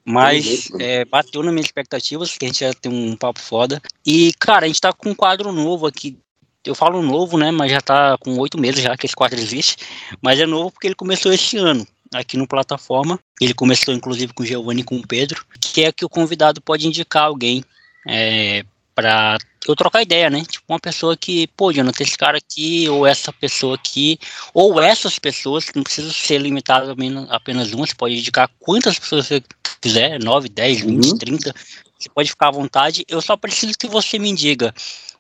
Mas 0.04 0.70
é, 0.80 1.04
bateu 1.04 1.42
nas 1.42 1.52
minhas 1.52 1.66
expectativas, 1.66 2.38
que 2.38 2.46
a 2.46 2.48
gente 2.48 2.60
já 2.60 2.74
tem 2.74 2.92
um 2.92 3.16
papo 3.16 3.40
foda. 3.40 3.82
E, 4.06 4.32
cara, 4.40 4.66
a 4.66 4.68
gente 4.68 4.80
tá 4.80 4.94
com 4.94 5.10
um 5.10 5.16
quadro 5.16 5.52
novo 5.52 5.88
aqui. 5.88 6.18
Eu 6.64 6.76
falo 6.76 7.02
novo, 7.02 7.38
né? 7.38 7.52
Mas 7.52 7.72
já 7.72 7.82
tá 7.82 8.18
com 8.20 8.38
oito 8.38 8.60
meses 8.60 8.84
já 8.84 8.96
que 8.96 9.08
esse 9.08 9.16
quadro 9.16 9.40
existe. 9.40 9.78
Mas 10.22 10.40
é 10.40 10.46
novo 10.46 10.72
porque 10.72 10.88
ele 10.88 10.96
começou 10.96 11.34
esse 11.34 11.58
ano 11.58 11.88
aqui 12.14 12.38
no 12.38 12.48
plataforma. 12.48 13.20
Ele 13.42 13.54
começou 13.54 13.94
inclusive 13.94 14.34
com 14.34 14.44
o 14.44 14.46
Giovanni 14.46 14.82
e 14.82 14.84
com 14.84 14.98
o 14.98 15.08
Pedro, 15.08 15.44
que 15.60 15.84
é 15.84 15.92
que 15.92 16.06
o 16.06 16.10
convidado 16.10 16.62
pode 16.62 16.88
indicar 16.88 17.24
alguém 17.24 17.64
é, 18.08 18.64
para 18.96 19.38
eu 19.68 19.76
trocar 19.76 20.02
ideia, 20.02 20.30
né? 20.30 20.44
Tipo, 20.46 20.64
uma 20.70 20.80
pessoa 20.80 21.18
que, 21.18 21.48
pô, 21.48 21.72
Jonathan, 21.72 22.04
esse 22.04 22.18
cara 22.18 22.38
aqui, 22.38 22.88
ou 22.88 23.06
essa 23.06 23.34
pessoa 23.34 23.76
aqui, 23.76 24.18
ou 24.54 24.82
essas 24.82 25.20
pessoas, 25.20 25.66
não 25.76 25.84
precisa 25.84 26.12
ser 26.14 26.40
limitado 26.40 26.92
a 26.92 27.36
apenas 27.36 27.74
uma, 27.74 27.86
você 27.86 27.94
pode 27.94 28.16
indicar 28.16 28.50
quantas 28.60 28.98
pessoas 28.98 29.28
você 29.28 29.44
quiser, 29.82 30.24
9, 30.24 30.50
10, 30.50 30.82
20, 30.82 31.06
uhum. 31.06 31.18
30, 31.18 31.54
você 32.00 32.10
pode 32.10 32.30
ficar 32.30 32.48
à 32.48 32.52
vontade. 32.52 33.06
Eu 33.08 33.22
só 33.22 33.36
preciso 33.36 33.74
que 33.78 33.88
você 33.88 34.18
me 34.18 34.34
diga 34.34 34.74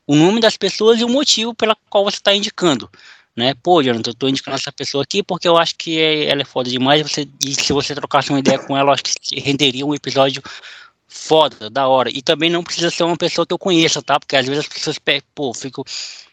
o 0.07 0.15
nome 0.15 0.39
das 0.39 0.55
pessoas 0.55 0.99
e 0.99 1.03
o 1.03 1.09
motivo 1.09 1.53
pela 1.53 1.75
qual 1.89 2.03
você 2.03 2.17
está 2.17 2.33
indicando. 2.33 2.89
Né? 3.35 3.53
Pô, 3.61 3.83
Jonathan, 3.83 4.11
eu 4.11 4.15
tô 4.15 4.29
indicando 4.29 4.55
essa 4.55 4.71
pessoa 4.71 5.03
aqui 5.03 5.21
porque 5.21 5.47
eu 5.47 5.57
acho 5.57 5.75
que 5.75 5.99
é, 5.99 6.29
ela 6.29 6.41
é 6.41 6.45
foda 6.45 6.69
demais. 6.69 7.01
Você, 7.01 7.27
e 7.43 7.53
se 7.53 7.73
você 7.73 7.93
trocasse 7.93 8.29
uma 8.29 8.39
ideia 8.39 8.57
com 8.57 8.77
ela, 8.77 8.91
eu 8.91 8.93
acho 8.93 9.03
que 9.03 9.39
renderia 9.39 9.85
um 9.85 9.93
episódio 9.93 10.41
foda, 11.15 11.69
da 11.69 11.87
hora. 11.87 12.09
E 12.09 12.21
também 12.21 12.49
não 12.49 12.63
precisa 12.63 12.91
ser 12.91 13.03
uma 13.03 13.17
pessoa 13.17 13.47
que 13.47 13.53
eu 13.53 13.57
conheça, 13.57 14.01
tá? 14.01 14.19
Porque 14.19 14.35
às 14.35 14.45
vezes 14.45 14.65
as 14.65 14.67
pessoas, 14.67 14.99
pô, 15.33 15.53
fico, 15.53 15.83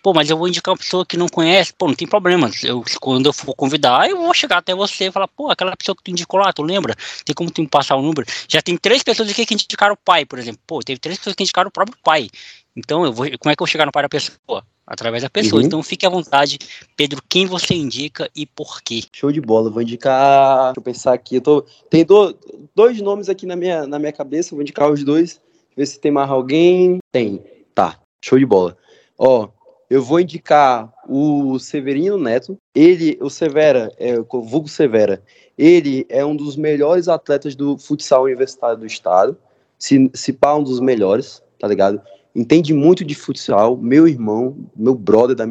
pô, 0.03 0.13
mas 0.13 0.29
eu 0.29 0.37
vou 0.37 0.49
indicar 0.49 0.73
uma 0.73 0.79
pessoa 0.79 1.07
que 1.07 1.17
não 1.17 1.29
conhece, 1.29 1.73
pô, 1.73 1.87
não 1.87 1.95
tem 1.95 2.07
problema. 2.07 2.51
Eu, 2.63 2.85
quando 3.01 3.27
eu 3.27 3.33
for 3.33 3.55
convidar, 3.55 4.11
eu 4.11 4.19
vou 4.19 4.35
chegar 4.35 4.59
até 4.59 4.75
você 4.75 5.07
e 5.07 5.13
falar, 5.13 5.29
pô, 5.29 5.51
aquela 5.51 5.77
pessoa 5.77 5.95
que 5.97 6.03
tu 6.03 6.11
indicou 6.11 6.41
lá, 6.41 6.53
tu 6.53 6.63
lembra? 6.63 6.95
Tem 7.25 7.35
como 7.35 7.51
tu 7.51 7.67
passar 7.69 7.97
o 7.97 8.03
número? 8.03 8.27
Já 8.49 8.61
tem 8.61 8.77
três 8.77 9.03
pessoas 9.03 9.31
aqui 9.31 9.47
que 9.47 9.55
indicaram 9.55 9.95
o 9.95 9.97
pai, 9.97 10.27
por 10.27 10.39
exemplo. 10.39 10.61
Pô, 10.67 10.81
teve 10.81 10.99
três 10.99 11.17
pessoas 11.19 11.37
que 11.37 11.43
indicaram 11.45 11.69
o 11.69 11.73
próprio 11.73 11.97
pai. 12.03 12.29
Então, 12.77 13.05
eu 13.05 13.13
vou, 13.13 13.27
como 13.39 13.53
é 13.53 13.57
que 13.57 13.63
eu 13.63 13.67
vou 13.67 13.67
chegar 13.67 13.87
no 13.87 13.93
pai 13.93 14.03
da 14.03 14.09
pessoa? 14.09 14.65
Através 14.87 15.23
da 15.23 15.31
pessoa. 15.31 15.61
Uhum. 15.61 15.67
Então, 15.67 15.83
fique 15.83 16.07
à 16.07 16.11
vontade, 16.11 16.59
Pedro, 16.97 17.23
quem 17.29 17.47
você 17.47 17.75
indica 17.75 18.31
e 18.35 18.47
por 18.47 18.83
quê? 18.83 19.05
Show 19.15 19.31
de 19.31 19.41
bola. 19.41 19.71
Vou 19.71 19.83
indicar. 19.83 20.67
Deixa 20.67 20.81
eu 20.81 20.83
pensar 20.83 21.13
aqui. 21.13 21.37
Eu 21.37 21.41
tô, 21.41 21.63
tem 21.89 22.05
do, 22.05 22.37
dois 22.75 23.01
nomes 23.01 23.29
aqui 23.29 23.47
na 23.47 23.57
minha, 23.57 23.87
na 23.87 23.99
minha 23.99 24.13
cabeça. 24.13 24.55
Vou 24.55 24.63
indicar 24.63 24.91
os 24.91 25.05
dois. 25.05 25.41
Ver 25.77 25.87
se 25.87 26.01
tem 26.01 26.11
mais 26.11 26.31
alguém. 26.31 26.99
Tem. 27.11 27.43
Tá. 27.75 27.99
Show 28.25 28.39
de 28.39 28.47
bola. 28.47 28.77
Ó, 29.19 29.49
eu 29.89 30.03
vou 30.03 30.21
indicar 30.21 30.93
o 31.07 31.59
Severino 31.59 32.19
Neto. 32.19 32.57
Ele, 32.75 33.19
o 33.21 33.29
Severa, 33.29 33.93
é, 33.99 34.19
o 34.19 34.43
vulgo 34.43 34.69
Severa, 34.69 35.23
ele 35.57 36.07
é 36.09 36.25
um 36.25 36.35
dos 36.35 36.57
melhores 36.57 37.09
atletas 37.09 37.55
do 37.55 37.77
futsal 37.77 38.25
universitário 38.25 38.79
do 38.79 38.87
estado. 38.87 39.37
Se, 39.79 40.11
se 40.15 40.33
pá, 40.33 40.55
um 40.55 40.63
dos 40.63 40.81
melhores, 40.81 41.43
tá 41.59 41.69
ligado? 41.69 42.01
Entende 42.35 42.73
muito 42.73 43.05
de 43.05 43.15
futsal, 43.15 43.77
meu 43.77 44.07
irmão, 44.09 44.57
meu 44.77 44.95
brother 44.95 45.37
da 45.37 45.47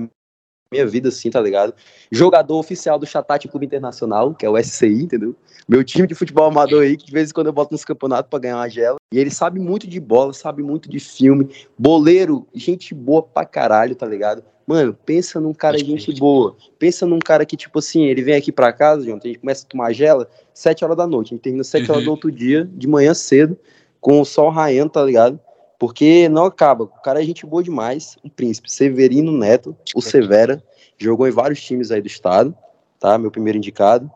minha 0.71 0.87
vida, 0.87 1.09
assim, 1.09 1.29
tá 1.29 1.41
ligado? 1.41 1.73
Jogador 2.09 2.57
oficial 2.57 2.97
do 2.97 3.05
Chatate 3.05 3.47
Clube 3.47 3.65
Internacional, 3.65 4.33
que 4.33 4.45
é 4.45 4.49
o 4.49 4.57
SCI, 4.57 5.03
entendeu? 5.03 5.35
Meu 5.67 5.83
time 5.83 6.07
de 6.07 6.15
futebol 6.15 6.45
amador 6.45 6.83
aí, 6.83 6.95
que 6.95 7.05
de 7.05 7.11
vez 7.11 7.29
em 7.29 7.33
quando 7.33 7.47
eu 7.47 7.53
boto 7.53 7.73
nos 7.73 7.83
campeonatos 7.83 8.29
pra 8.29 8.39
ganhar 8.39 8.55
uma 8.55 8.69
gela. 8.69 8.97
E 9.13 9.19
ele 9.19 9.29
sabe 9.29 9.59
muito 9.59 9.85
de 9.85 9.99
bola, 9.99 10.31
sabe 10.31 10.63
muito 10.63 10.89
de 10.89 10.99
filme. 10.99 11.49
Boleiro, 11.77 12.47
gente 12.53 12.93
boa 12.95 13.21
pra 13.21 13.45
caralho, 13.45 13.95
tá 13.95 14.05
ligado? 14.05 14.43
Mano, 14.65 14.97
pensa 15.05 15.41
num 15.41 15.53
cara 15.53 15.75
de 15.75 15.83
gente 15.83 16.17
boa. 16.17 16.55
Pensa 16.79 17.05
num 17.05 17.19
cara 17.19 17.45
que, 17.45 17.57
tipo 17.57 17.79
assim, 17.79 18.05
ele 18.05 18.21
vem 18.21 18.35
aqui 18.35 18.53
pra 18.53 18.71
casa, 18.71 19.03
João, 19.03 19.19
a 19.21 19.27
gente 19.27 19.39
começa 19.39 19.65
a 19.65 19.69
tomar 19.69 19.91
gela, 19.91 20.29
7 20.53 20.85
horas 20.85 20.95
da 20.95 21.05
noite. 21.05 21.33
A 21.33 21.35
gente 21.35 21.43
termina 21.43 21.65
7 21.65 21.83
uhum. 21.83 21.91
horas 21.91 22.05
do 22.05 22.11
outro 22.11 22.31
dia, 22.31 22.69
de 22.73 22.87
manhã 22.87 23.13
cedo, 23.13 23.57
com 23.99 24.21
o 24.21 24.25
sol 24.25 24.49
raiando, 24.49 24.91
tá 24.91 25.03
ligado? 25.03 25.37
Porque 25.81 26.29
não 26.29 26.45
acaba. 26.45 26.83
O 26.83 26.87
cara 26.87 27.23
é 27.23 27.25
gente 27.25 27.43
boa 27.43 27.63
demais. 27.63 28.15
O 28.23 28.29
príncipe 28.29 28.71
Severino 28.71 29.31
Neto, 29.31 29.75
o 29.95 29.99
Severa, 29.99 30.63
jogou 30.95 31.27
em 31.27 31.31
vários 31.31 31.59
times 31.59 31.89
aí 31.89 31.99
do 31.99 32.05
estado, 32.05 32.55
tá? 32.99 33.17
Meu 33.17 33.31
primeiro 33.31 33.57
indicado. 33.57 34.07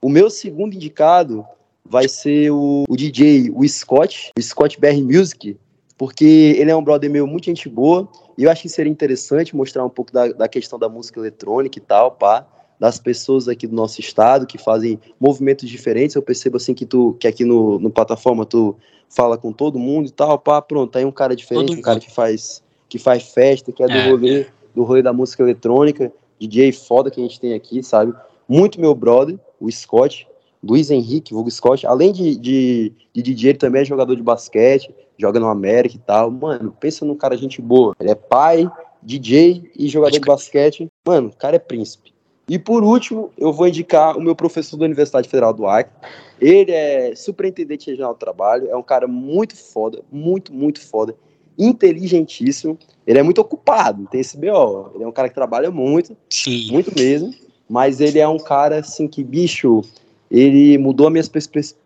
O 0.00 0.08
meu 0.08 0.30
segundo 0.30 0.76
indicado 0.76 1.44
vai 1.84 2.08
ser 2.08 2.50
o, 2.50 2.84
o 2.88 2.96
DJ, 2.96 3.50
o 3.54 3.68
Scott, 3.68 4.30
o 4.34 4.40
Scott 4.40 4.80
BR 4.80 5.02
Music, 5.02 5.58
porque 5.98 6.56
ele 6.56 6.70
é 6.70 6.74
um 6.74 6.82
brother 6.82 7.10
meu, 7.10 7.26
muito 7.26 7.44
gente 7.44 7.68
boa, 7.68 8.08
e 8.38 8.44
eu 8.44 8.50
acho 8.50 8.62
que 8.62 8.70
seria 8.70 8.90
interessante 8.90 9.54
mostrar 9.54 9.84
um 9.84 9.90
pouco 9.90 10.10
da, 10.10 10.28
da 10.28 10.48
questão 10.48 10.78
da 10.78 10.88
música 10.88 11.20
eletrônica 11.20 11.78
e 11.78 11.82
tal, 11.82 12.12
pá, 12.12 12.46
das 12.80 12.98
pessoas 12.98 13.46
aqui 13.46 13.66
do 13.66 13.76
nosso 13.76 14.00
estado 14.00 14.46
que 14.46 14.56
fazem 14.56 14.98
movimentos 15.20 15.68
diferentes. 15.68 16.16
Eu 16.16 16.22
percebo 16.22 16.56
assim 16.56 16.72
que 16.72 16.86
tu, 16.86 17.14
que 17.20 17.28
aqui 17.28 17.44
no, 17.44 17.78
no 17.78 17.90
plataforma 17.90 18.46
tu 18.46 18.74
fala 19.06 19.36
com 19.36 19.52
todo 19.52 19.78
mundo 19.78 20.08
e 20.08 20.10
tal, 20.10 20.38
pá, 20.38 20.62
pronto, 20.62 20.96
aí 20.96 21.04
um 21.04 21.12
cara 21.12 21.36
diferente, 21.36 21.68
todo 21.68 21.78
um 21.78 21.82
cara 21.82 22.00
que 22.00 22.10
faz, 22.10 22.62
que 22.88 22.98
faz 22.98 23.24
festa, 23.24 23.70
que 23.70 23.82
é 23.82 23.86
do 23.86 23.92
é, 23.92 24.08
rolê, 24.08 24.40
é. 24.40 24.46
do 24.74 24.82
rolê 24.82 25.02
da 25.02 25.12
música 25.12 25.42
eletrônica, 25.42 26.10
DJ 26.38 26.72
foda 26.72 27.10
que 27.10 27.20
a 27.20 27.22
gente 27.22 27.38
tem 27.38 27.52
aqui, 27.52 27.82
sabe? 27.82 28.14
Muito 28.48 28.80
meu 28.80 28.94
brother, 28.94 29.38
o 29.60 29.70
Scott, 29.70 30.26
Luiz 30.62 30.90
Henrique, 30.90 31.34
vulgo 31.34 31.50
Scott, 31.50 31.86
além 31.86 32.12
de, 32.12 32.36
de, 32.36 32.92
de 33.12 33.22
DJ, 33.22 33.50
ele 33.50 33.58
também 33.58 33.82
é 33.82 33.84
jogador 33.84 34.14
de 34.14 34.22
basquete, 34.22 34.94
joga 35.18 35.38
no 35.38 35.48
América 35.48 35.96
e 35.96 35.98
tal. 35.98 36.30
Mano, 36.30 36.74
pensa 36.80 37.04
num 37.04 37.14
cara 37.14 37.36
gente 37.36 37.60
boa. 37.60 37.94
Ele 38.00 38.10
é 38.10 38.14
pai, 38.14 38.70
DJ 39.02 39.70
e 39.76 39.88
jogador 39.88 40.12
de 40.12 40.20
basquete. 40.20 40.88
Mano, 41.06 41.28
o 41.28 41.36
cara 41.36 41.56
é 41.56 41.58
príncipe. 41.58 42.12
E 42.50 42.58
por 42.58 42.82
último, 42.82 43.30
eu 43.38 43.52
vou 43.52 43.68
indicar 43.68 44.18
o 44.18 44.20
meu 44.20 44.34
professor 44.34 44.76
da 44.76 44.84
Universidade 44.84 45.28
Federal 45.28 45.54
do 45.54 45.68
Acre. 45.68 45.92
Ele 46.40 46.72
é 46.72 47.14
superintendente 47.14 47.88
regional 47.88 48.12
do 48.12 48.18
trabalho, 48.18 48.68
é 48.68 48.74
um 48.74 48.82
cara 48.82 49.06
muito 49.06 49.56
foda, 49.56 50.02
muito, 50.10 50.52
muito 50.52 50.80
foda, 50.80 51.14
inteligentíssimo. 51.56 52.76
Ele 53.06 53.20
é 53.20 53.22
muito 53.22 53.40
ocupado, 53.40 54.04
tem 54.10 54.20
esse 54.20 54.36
BO. 54.36 54.90
Ele 54.96 55.04
é 55.04 55.06
um 55.06 55.12
cara 55.12 55.28
que 55.28 55.34
trabalha 55.36 55.70
muito, 55.70 56.16
Sim. 56.28 56.72
muito 56.72 56.92
mesmo. 56.92 57.32
Mas 57.68 58.00
ele 58.00 58.18
é 58.18 58.26
um 58.26 58.38
cara, 58.38 58.80
assim, 58.80 59.06
que, 59.06 59.22
bicho, 59.22 59.82
ele 60.28 60.76
mudou 60.76 61.06
as 61.06 61.12
minhas 61.12 61.30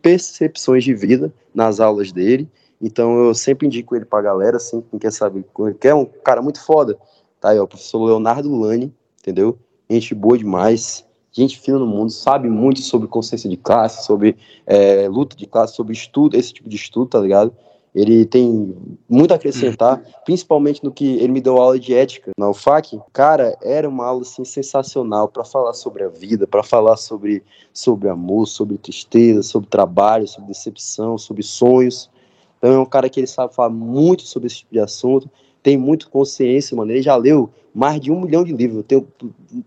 percepções 0.01 0.83
de 0.83 0.95
vida 0.95 1.31
nas 1.55 1.79
aulas 1.79 2.11
dele. 2.11 2.49
Então 2.81 3.19
eu 3.19 3.35
sempre 3.35 3.67
indico 3.67 3.95
ele 3.95 4.07
pra 4.07 4.23
galera, 4.23 4.57
assim, 4.57 4.83
quem 4.91 4.99
quer 4.99 5.13
saber, 5.13 5.45
quem 5.79 5.91
é 5.91 5.95
um 5.95 6.07
cara 6.07 6.41
muito 6.41 6.65
foda. 6.65 6.97
Tá 7.39 7.51
aí, 7.51 7.59
ó, 7.59 7.65
o 7.65 7.69
professor 7.69 8.03
Leonardo 8.03 8.51
Lani, 8.59 8.91
entendeu? 9.21 9.59
Gente 9.95 10.15
boa 10.15 10.37
demais, 10.37 11.05
gente 11.33 11.59
fina 11.59 11.79
no 11.79 11.87
mundo, 11.87 12.11
sabe 12.11 12.49
muito 12.49 12.81
sobre 12.81 13.09
consciência 13.09 13.51
de 13.51 13.57
classe, 13.57 14.05
sobre 14.05 14.37
é, 14.67 15.09
luta 15.09 15.37
de 15.37 15.47
classe, 15.47 15.75
sobre 15.75 15.93
estudo, 15.93 16.37
esse 16.37 16.53
tipo 16.53 16.69
de 16.69 16.77
estudo, 16.77 17.07
tá 17.07 17.21
ligado? 17.21 17.53
Ele 17.95 18.27
tem 18.27 18.77
muito 19.09 19.31
a 19.31 19.37
acrescentar, 19.37 19.99
uhum. 19.99 20.13
principalmente 20.25 20.83
no 20.83 20.91
que 20.91 21.15
ele 21.15 21.33
me 21.33 21.41
deu 21.41 21.59
aula 21.59 21.79
de 21.79 21.95
ética 21.95 22.33
na 22.37 22.51
UFAC. 22.51 23.01
Cara, 23.13 23.57
era 23.63 23.89
uma 23.89 24.05
aula 24.05 24.23
assim, 24.23 24.45
sensacional 24.45 25.29
para 25.29 25.45
falar 25.45 25.73
sobre 25.75 26.03
a 26.03 26.09
vida, 26.09 26.45
para 26.45 26.65
falar 26.65 26.97
sobre, 26.97 27.45
sobre 27.73 28.09
amor, 28.09 28.47
sobre 28.47 28.79
tristeza, 28.79 29.45
sobre 29.45 29.69
trabalho, 29.69 30.27
sobre 30.27 30.49
decepção, 30.49 31.17
sobre 31.17 31.45
sonhos. 31.45 32.11
Então 32.59 32.73
é 32.73 32.79
um 32.79 32.87
cara 32.87 33.09
que 33.09 33.21
ele 33.21 33.29
sabe 33.29 33.55
falar 33.55 33.71
muito 33.71 34.23
sobre 34.23 34.49
esse 34.49 34.57
tipo 34.57 34.73
de 34.73 34.81
assunto, 34.81 35.31
tem 35.65 35.79
muito 35.79 36.11
consciência, 36.11 36.77
mano. 36.77 36.93
Ele 36.93 37.03
já 37.03 37.17
leu 37.17 37.51
mais 37.75 37.99
de 37.99 38.13
um 38.13 38.21
milhão 38.21 38.45
de 38.45 38.53
livros, 38.53 38.77
eu 38.77 38.83
tenho 38.85 39.09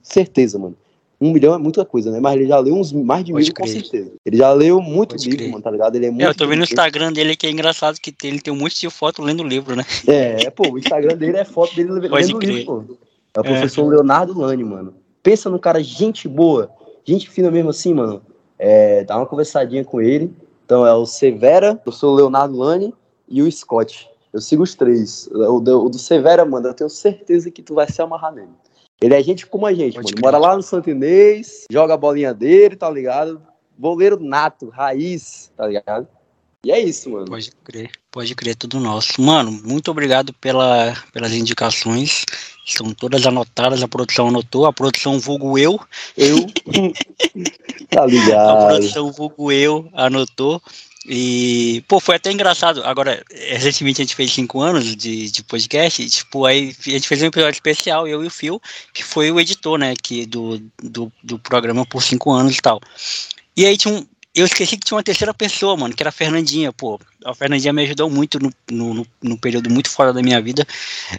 certeza, 0.02 0.58
mano. 0.58 0.78
Um 1.20 1.32
milhão 1.32 1.56
é 1.56 1.58
muita 1.58 1.84
coisa, 1.84 2.12
né? 2.12 2.20
Mas 2.20 2.36
ele 2.36 2.46
já 2.46 2.60
leu 2.60 2.76
uns 2.76 2.94
mais 2.94 3.26
de 3.26 3.32
Pode 3.32 3.46
mil, 3.46 3.54
crer. 3.54 3.66
com 3.66 3.74
certeza. 3.74 4.12
Ele 4.24 4.38
já 4.38 4.54
leu 4.54 4.80
muito 4.80 5.16
Pode 5.16 5.24
livro, 5.24 5.38
crer. 5.40 5.52
mano, 5.52 5.64
tá 5.64 5.72
ligado? 5.72 5.96
Ele 5.96 6.06
é 6.06 6.10
muito. 6.12 6.24
É, 6.24 6.28
eu 6.28 6.36
tô 6.36 6.46
vendo 6.46 6.60
o 6.60 6.64
Instagram 6.64 7.12
dele 7.12 7.36
que 7.36 7.48
é 7.48 7.50
engraçado 7.50 7.98
que 8.00 8.14
ele 8.24 8.40
tem 8.40 8.54
um 8.54 8.58
monte 8.58 8.80
de 8.80 8.88
foto 8.92 9.24
lendo 9.24 9.44
livro, 9.44 9.76
né? 9.76 9.84
É, 10.08 10.48
pô, 10.52 10.72
o 10.72 10.78
Instagram 10.78 11.18
dele 11.18 11.38
é 11.38 11.44
foto 11.44 11.76
dele 11.76 12.08
Pode 12.08 12.28
lendo 12.28 12.38
crer. 12.38 12.56
livro, 12.58 12.84
pô. 12.86 12.98
É 13.36 13.40
o 13.40 13.46
é. 13.46 13.50
professor 13.50 13.92
é. 13.92 13.96
Leonardo 13.96 14.40
Lani, 14.40 14.64
mano. 14.64 14.94
Pensa 15.24 15.50
num 15.50 15.58
cara, 15.58 15.82
gente 15.82 16.28
boa, 16.28 16.70
gente 17.04 17.28
fina 17.28 17.50
mesmo 17.50 17.72
assim, 17.72 17.96
mano. 17.96 18.22
É, 18.60 19.04
dá 19.04 19.18
uma 19.18 19.26
conversadinha 19.26 19.84
com 19.84 20.00
ele. 20.00 20.32
Então 20.64 20.86
é 20.86 20.94
o 20.94 21.08
Severa, 21.08 21.72
o 21.72 21.78
professor 21.78 22.14
Leonardo 22.14 22.56
Lani 22.56 22.94
e 23.28 23.42
o 23.42 23.52
Scott. 23.52 24.08
Eu 24.34 24.42
sigo 24.42 24.64
os 24.64 24.76
três. 24.76 25.28
O 25.32 25.60
do, 25.60 25.86
o 25.86 25.90
do 25.90 25.98
Severa, 25.98 26.46
mano, 26.46 26.68
eu 26.68 26.74
tenho 26.74 26.90
certeza 26.90 27.50
que 27.50 27.62
tu 27.62 27.74
vai 27.74 27.90
se 27.90 28.02
amarrar 28.02 28.34
nele. 28.34 28.52
Ele 29.02 29.14
é 29.14 29.22
gente 29.22 29.46
como 29.46 29.66
a 29.66 29.74
gente, 29.74 29.96
Pode 29.96 30.14
mano. 30.14 30.22
Mora 30.26 30.38
lá 30.38 30.56
no 30.56 30.64
Santo 30.64 30.90
Inês, 30.90 31.66
joga 31.72 31.94
a 31.94 31.98
bolinha 31.98 32.34
dele, 32.34 32.76
tá 32.76 32.90
ligado? 32.90 33.42
Boleiro 33.78 34.20
nato, 34.20 34.70
raiz, 34.70 35.52
tá 35.56 35.68
ligado? 35.68 36.08
E 36.64 36.72
é 36.72 36.80
isso, 36.80 37.10
mano. 37.12 37.26
Pode 37.26 37.52
crer, 37.64 37.92
pode 38.12 38.36
crer, 38.36 38.56
tudo 38.56 38.80
nosso. 38.80 39.22
Mano, 39.22 39.52
muito 39.52 39.92
obrigado 39.92 40.34
pela, 40.34 40.94
pelas 41.14 41.32
indicações. 41.32 42.26
Estão 42.66 42.94
todas 42.94 43.26
anotadas, 43.26 43.82
a 43.84 43.88
produção 43.88 44.28
anotou, 44.28 44.66
a 44.66 44.74
produção 44.74 45.20
vulgo 45.20 45.58
eu. 45.58 45.80
Eu. 46.18 46.36
tá 47.90 48.06
ligado. 48.06 48.50
A 48.50 48.68
produção 48.68 49.12
vulgo 49.12 49.52
eu 49.52 49.88
anotou. 49.94 50.62
E, 51.08 51.84
pô, 51.88 52.02
foi 52.02 52.16
até 52.16 52.32
engraçado. 52.32 52.84
Agora, 52.84 53.24
recentemente 53.32 54.02
a 54.02 54.06
gente 54.06 54.16
fez 54.16 54.32
cinco 54.32 54.60
anos 54.60 54.96
de, 54.96 55.32
de 55.32 55.44
podcast, 55.44 56.02
e, 56.02 56.10
tipo, 56.10 56.46
aí 56.46 56.76
a 56.86 56.90
gente 56.90 57.08
fez 57.08 57.22
um 57.22 57.28
episódio 57.28 57.56
especial, 57.56 58.08
eu 58.08 58.24
e 58.24 58.28
o 58.28 58.32
Phil, 58.32 58.62
que 58.94 59.04
foi 59.04 59.32
o 59.32 59.40
editor, 59.40 59.80
né, 59.80 59.94
que, 60.02 60.26
do, 60.26 60.62
do, 60.84 61.12
do 61.24 61.40
programa 61.40 61.86
por 61.86 62.04
cinco 62.04 62.32
anos 62.32 62.58
e 62.58 62.62
tal. 62.62 62.82
E 63.56 63.66
aí 63.66 63.78
tinha 63.78 63.94
um, 63.94 64.06
eu 64.40 64.46
esqueci 64.46 64.78
que 64.78 64.86
tinha 64.86 64.96
uma 64.96 65.04
terceira 65.04 65.34
pessoa, 65.34 65.76
mano, 65.76 65.94
que 65.96 66.04
era 66.04 66.10
a 66.10 66.12
Fernandinha, 66.12 66.72
pô. 66.72 67.00
A 67.26 67.34
Fernandinha 67.34 67.74
me 67.74 67.84
ajudou 67.84 68.10
muito 68.10 68.40
no, 68.40 68.52
no, 68.72 69.06
no 69.22 69.38
período 69.38 69.70
muito 69.70 69.90
fora 69.90 70.14
da 70.14 70.22
minha 70.22 70.42
vida, 70.42 70.66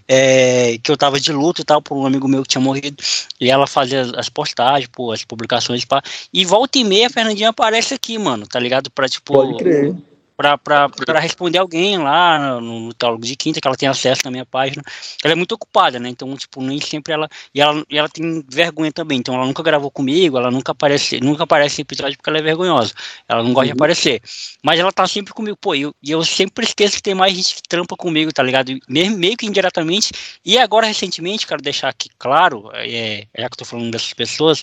é, 0.06 0.78
que 0.82 0.90
eu 0.90 0.96
tava 0.96 1.18
de 1.18 1.32
luto 1.32 1.62
e 1.62 1.64
tal, 1.64 1.82
por 1.82 1.96
um 1.96 2.06
amigo 2.06 2.28
meu 2.28 2.42
que 2.42 2.48
tinha 2.48 2.60
morrido, 2.60 3.02
e 3.40 3.50
ela 3.50 3.66
fazia 3.66 4.02
as 4.16 4.28
postagens, 4.28 4.88
pô, 4.92 5.12
as 5.12 5.24
publicações, 5.24 5.84
pá. 5.84 6.02
E 6.32 6.44
volta 6.44 6.78
e 6.78 6.84
meia 6.84 7.08
a 7.08 7.10
Fernandinha 7.10 7.50
aparece 7.50 7.94
aqui, 7.94 8.18
mano, 8.18 8.46
tá 8.46 8.58
ligado? 8.58 8.90
Pra, 8.90 9.08
tipo... 9.08 9.32
Pode 9.32 9.56
crer 9.58 9.96
para 10.38 11.18
responder 11.18 11.58
alguém 11.58 11.98
lá 11.98 12.60
no, 12.60 12.80
no 12.80 12.94
Teólogo 12.94 13.26
de 13.26 13.34
Quinta, 13.34 13.60
que 13.60 13.66
ela 13.66 13.76
tem 13.76 13.88
acesso 13.88 14.22
na 14.24 14.30
minha 14.30 14.46
página. 14.46 14.82
Ela 15.24 15.32
é 15.32 15.34
muito 15.34 15.52
ocupada, 15.52 15.98
né? 15.98 16.08
Então, 16.08 16.36
tipo, 16.36 16.62
nem 16.62 16.80
sempre 16.80 17.12
ela. 17.12 17.28
E 17.52 17.60
ela, 17.60 17.84
e 17.90 17.98
ela 17.98 18.08
tem 18.08 18.44
vergonha 18.48 18.92
também. 18.92 19.18
Então, 19.18 19.34
ela 19.34 19.44
nunca 19.44 19.64
gravou 19.64 19.90
comigo, 19.90 20.38
ela 20.38 20.48
nunca 20.50 20.70
aparece, 20.70 21.20
nunca 21.20 21.42
aparece 21.42 21.80
em 21.80 21.82
episódio 21.82 22.16
porque 22.16 22.30
ela 22.30 22.38
é 22.38 22.42
vergonhosa. 22.42 22.94
Ela 23.28 23.42
não 23.42 23.52
gosta 23.52 23.70
uhum. 23.70 23.74
de 23.74 23.82
aparecer. 23.82 24.22
Mas 24.62 24.78
ela 24.78 24.92
tá 24.92 25.08
sempre 25.08 25.34
comigo. 25.34 25.56
Pô, 25.60 25.74
e 25.74 25.82
eu, 25.82 25.94
eu 26.06 26.24
sempre 26.24 26.64
esqueço 26.64 26.96
que 26.96 27.02
tem 27.02 27.14
mais 27.14 27.34
gente 27.34 27.56
que 27.56 27.62
trampa 27.68 27.96
comigo, 27.96 28.32
tá 28.32 28.42
ligado? 28.42 28.78
Mesmo, 28.88 29.18
meio 29.18 29.36
que 29.36 29.46
indiretamente. 29.46 30.12
E 30.44 30.56
agora, 30.56 30.86
recentemente, 30.86 31.48
quero 31.48 31.60
deixar 31.60 31.88
aqui 31.88 32.08
claro, 32.16 32.70
é, 32.74 33.26
já 33.36 33.48
que 33.48 33.54
eu 33.54 33.58
tô 33.58 33.64
falando 33.64 33.90
dessas 33.90 34.12
pessoas, 34.12 34.62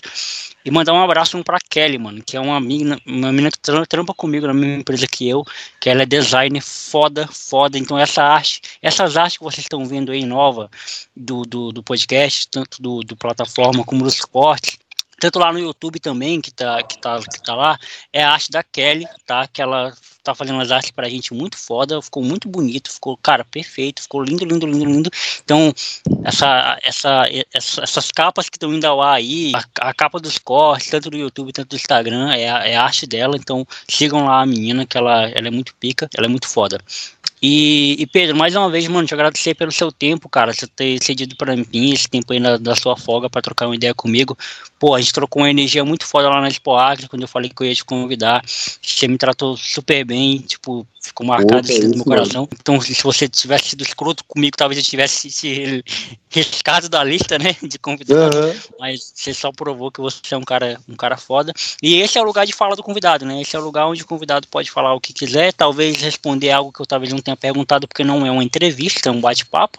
e 0.66 0.70
mandar 0.72 0.92
um 0.92 1.00
abraço 1.00 1.40
pra 1.44 1.58
Kelly, 1.70 1.96
mano, 1.96 2.20
que 2.20 2.36
é 2.36 2.40
uma 2.40 2.60
mina, 2.60 3.00
uma 3.06 3.30
mina 3.30 3.52
que 3.52 3.60
trampa 3.88 4.12
comigo 4.12 4.48
na 4.48 4.52
mesma 4.52 4.80
empresa 4.80 5.06
que 5.06 5.28
eu, 5.28 5.44
que 5.80 5.88
ela 5.88 6.02
é 6.02 6.06
designer 6.06 6.60
foda, 6.60 7.28
foda. 7.28 7.78
Então 7.78 7.96
essa 7.96 8.24
arte, 8.24 8.60
essas 8.82 9.16
artes 9.16 9.38
que 9.38 9.44
vocês 9.44 9.64
estão 9.64 9.86
vendo 9.86 10.10
aí 10.10 10.26
nova 10.26 10.68
do, 11.14 11.42
do, 11.42 11.70
do 11.70 11.84
podcast, 11.84 12.48
tanto 12.48 12.82
do, 12.82 12.98
do 13.02 13.16
plataforma 13.16 13.84
como 13.84 14.02
dos 14.02 14.20
cortes, 14.22 14.76
tanto 15.20 15.38
lá 15.38 15.52
no 15.52 15.58
YouTube 15.58 15.98
também, 15.98 16.40
que 16.40 16.50
tá, 16.50 16.82
que 16.82 17.00
tá, 17.00 17.18
que 17.20 17.42
tá 17.42 17.54
lá, 17.54 17.78
é 18.12 18.22
a 18.22 18.32
arte 18.32 18.50
da 18.50 18.62
Kelly, 18.62 19.06
tá? 19.26 19.46
Que 19.46 19.62
ela 19.62 19.92
tá 20.22 20.34
fazendo 20.34 20.60
as 20.60 20.70
artes 20.70 20.90
pra 20.90 21.08
gente 21.08 21.32
muito 21.32 21.56
foda, 21.56 22.02
ficou 22.02 22.22
muito 22.22 22.48
bonito, 22.48 22.92
ficou, 22.92 23.16
cara, 23.16 23.44
perfeito, 23.44 24.02
ficou 24.02 24.22
lindo, 24.22 24.44
lindo, 24.44 24.66
lindo, 24.66 24.84
lindo. 24.84 25.10
Então, 25.44 25.72
essa, 26.24 26.78
essa, 26.82 27.24
essa 27.54 27.82
essas 27.82 28.10
capas 28.10 28.48
que 28.48 28.56
estão 28.56 28.74
indo 28.74 28.84
ao 28.84 29.00
ar 29.00 29.14
aí, 29.14 29.52
a, 29.54 29.88
a, 29.88 29.94
capa 29.94 30.18
dos 30.18 30.38
cortes, 30.38 30.90
tanto 30.90 31.10
do 31.10 31.16
YouTube 31.16 31.52
quanto 31.52 31.68
do 31.68 31.76
Instagram, 31.76 32.32
é 32.32 32.46
é 32.46 32.76
a 32.76 32.84
arte 32.84 33.06
dela, 33.06 33.36
então 33.36 33.66
sigam 33.88 34.24
lá 34.24 34.42
a 34.42 34.46
menina, 34.46 34.86
que 34.86 34.96
ela, 34.96 35.28
ela 35.28 35.48
é 35.48 35.50
muito 35.50 35.74
pica, 35.76 36.08
ela 36.16 36.26
é 36.26 36.28
muito 36.28 36.48
foda. 36.48 36.80
E, 37.40 37.96
e, 37.98 38.06
Pedro, 38.06 38.36
mais 38.36 38.56
uma 38.56 38.70
vez, 38.70 38.86
mano, 38.88 39.06
te 39.06 39.12
agradecer 39.12 39.54
pelo 39.54 39.70
seu 39.70 39.92
tempo, 39.92 40.28
cara, 40.28 40.52
você 40.52 40.66
ter 40.66 41.02
cedido 41.02 41.36
para 41.36 41.54
mim 41.54 41.92
esse 41.92 42.08
tempo 42.08 42.32
aí 42.32 42.40
na, 42.40 42.56
da 42.56 42.74
sua 42.74 42.96
folga 42.96 43.28
para 43.28 43.42
trocar 43.42 43.66
uma 43.66 43.74
ideia 43.74 43.94
comigo. 43.94 44.36
Pô, 44.78 44.94
a 44.94 45.00
gente 45.00 45.12
trocou 45.12 45.42
uma 45.42 45.50
energia 45.50 45.84
muito 45.84 46.06
foda 46.06 46.28
lá 46.28 46.40
na 46.40 46.48
Expo 46.48 46.74
Agri, 46.74 47.08
quando 47.08 47.22
eu 47.22 47.28
falei 47.28 47.50
que 47.50 47.62
eu 47.62 47.66
ia 47.66 47.74
te 47.74 47.84
convidar. 47.84 48.42
Você 48.46 49.06
me 49.06 49.18
tratou 49.18 49.56
super 49.56 50.04
bem, 50.04 50.38
tipo, 50.38 50.86
ficou 51.00 51.26
marcado 51.26 51.70
isso 51.70 51.88
no 51.88 51.96
meu 51.96 52.04
coração. 52.04 52.42
Mano. 52.42 52.48
Então, 52.60 52.80
se 52.80 53.02
você 53.02 53.28
tivesse 53.28 53.70
sido 53.70 53.82
escroto 53.82 54.24
comigo, 54.24 54.56
talvez 54.56 54.78
eu 54.78 54.84
tivesse 54.84 55.30
se 55.30 55.84
riscado 56.30 56.88
da 56.88 57.02
lista, 57.02 57.38
né, 57.38 57.56
de 57.62 57.78
convidados. 57.78 58.38
Uhum. 58.38 58.54
Mas 58.78 59.12
você 59.14 59.32
só 59.32 59.50
provou 59.52 59.90
que 59.90 60.00
você 60.00 60.34
é 60.34 60.36
um 60.36 60.42
cara, 60.42 60.78
um 60.88 60.96
cara 60.96 61.16
foda. 61.16 61.52
E 61.82 62.00
esse 62.00 62.18
é 62.18 62.22
o 62.22 62.24
lugar 62.24 62.46
de 62.46 62.52
fala 62.52 62.76
do 62.76 62.82
convidado, 62.82 63.24
né? 63.24 63.40
Esse 63.40 63.56
é 63.56 63.58
o 63.58 63.64
lugar 63.64 63.86
onde 63.86 64.02
o 64.02 64.06
convidado 64.06 64.46
pode 64.48 64.70
falar 64.70 64.94
o 64.94 65.00
que 65.00 65.12
quiser, 65.12 65.52
talvez 65.52 65.96
responder 66.00 66.50
algo 66.50 66.72
que 66.72 66.80
eu 66.80 66.86
talvez 66.86 67.12
não 67.12 67.20
tenha 67.20 67.35
perguntado, 67.36 67.86
porque 67.86 68.04
não 68.04 68.26
é 68.26 68.30
uma 68.30 68.44
entrevista, 68.44 69.08
é 69.08 69.12
um 69.12 69.20
bate-papo. 69.20 69.78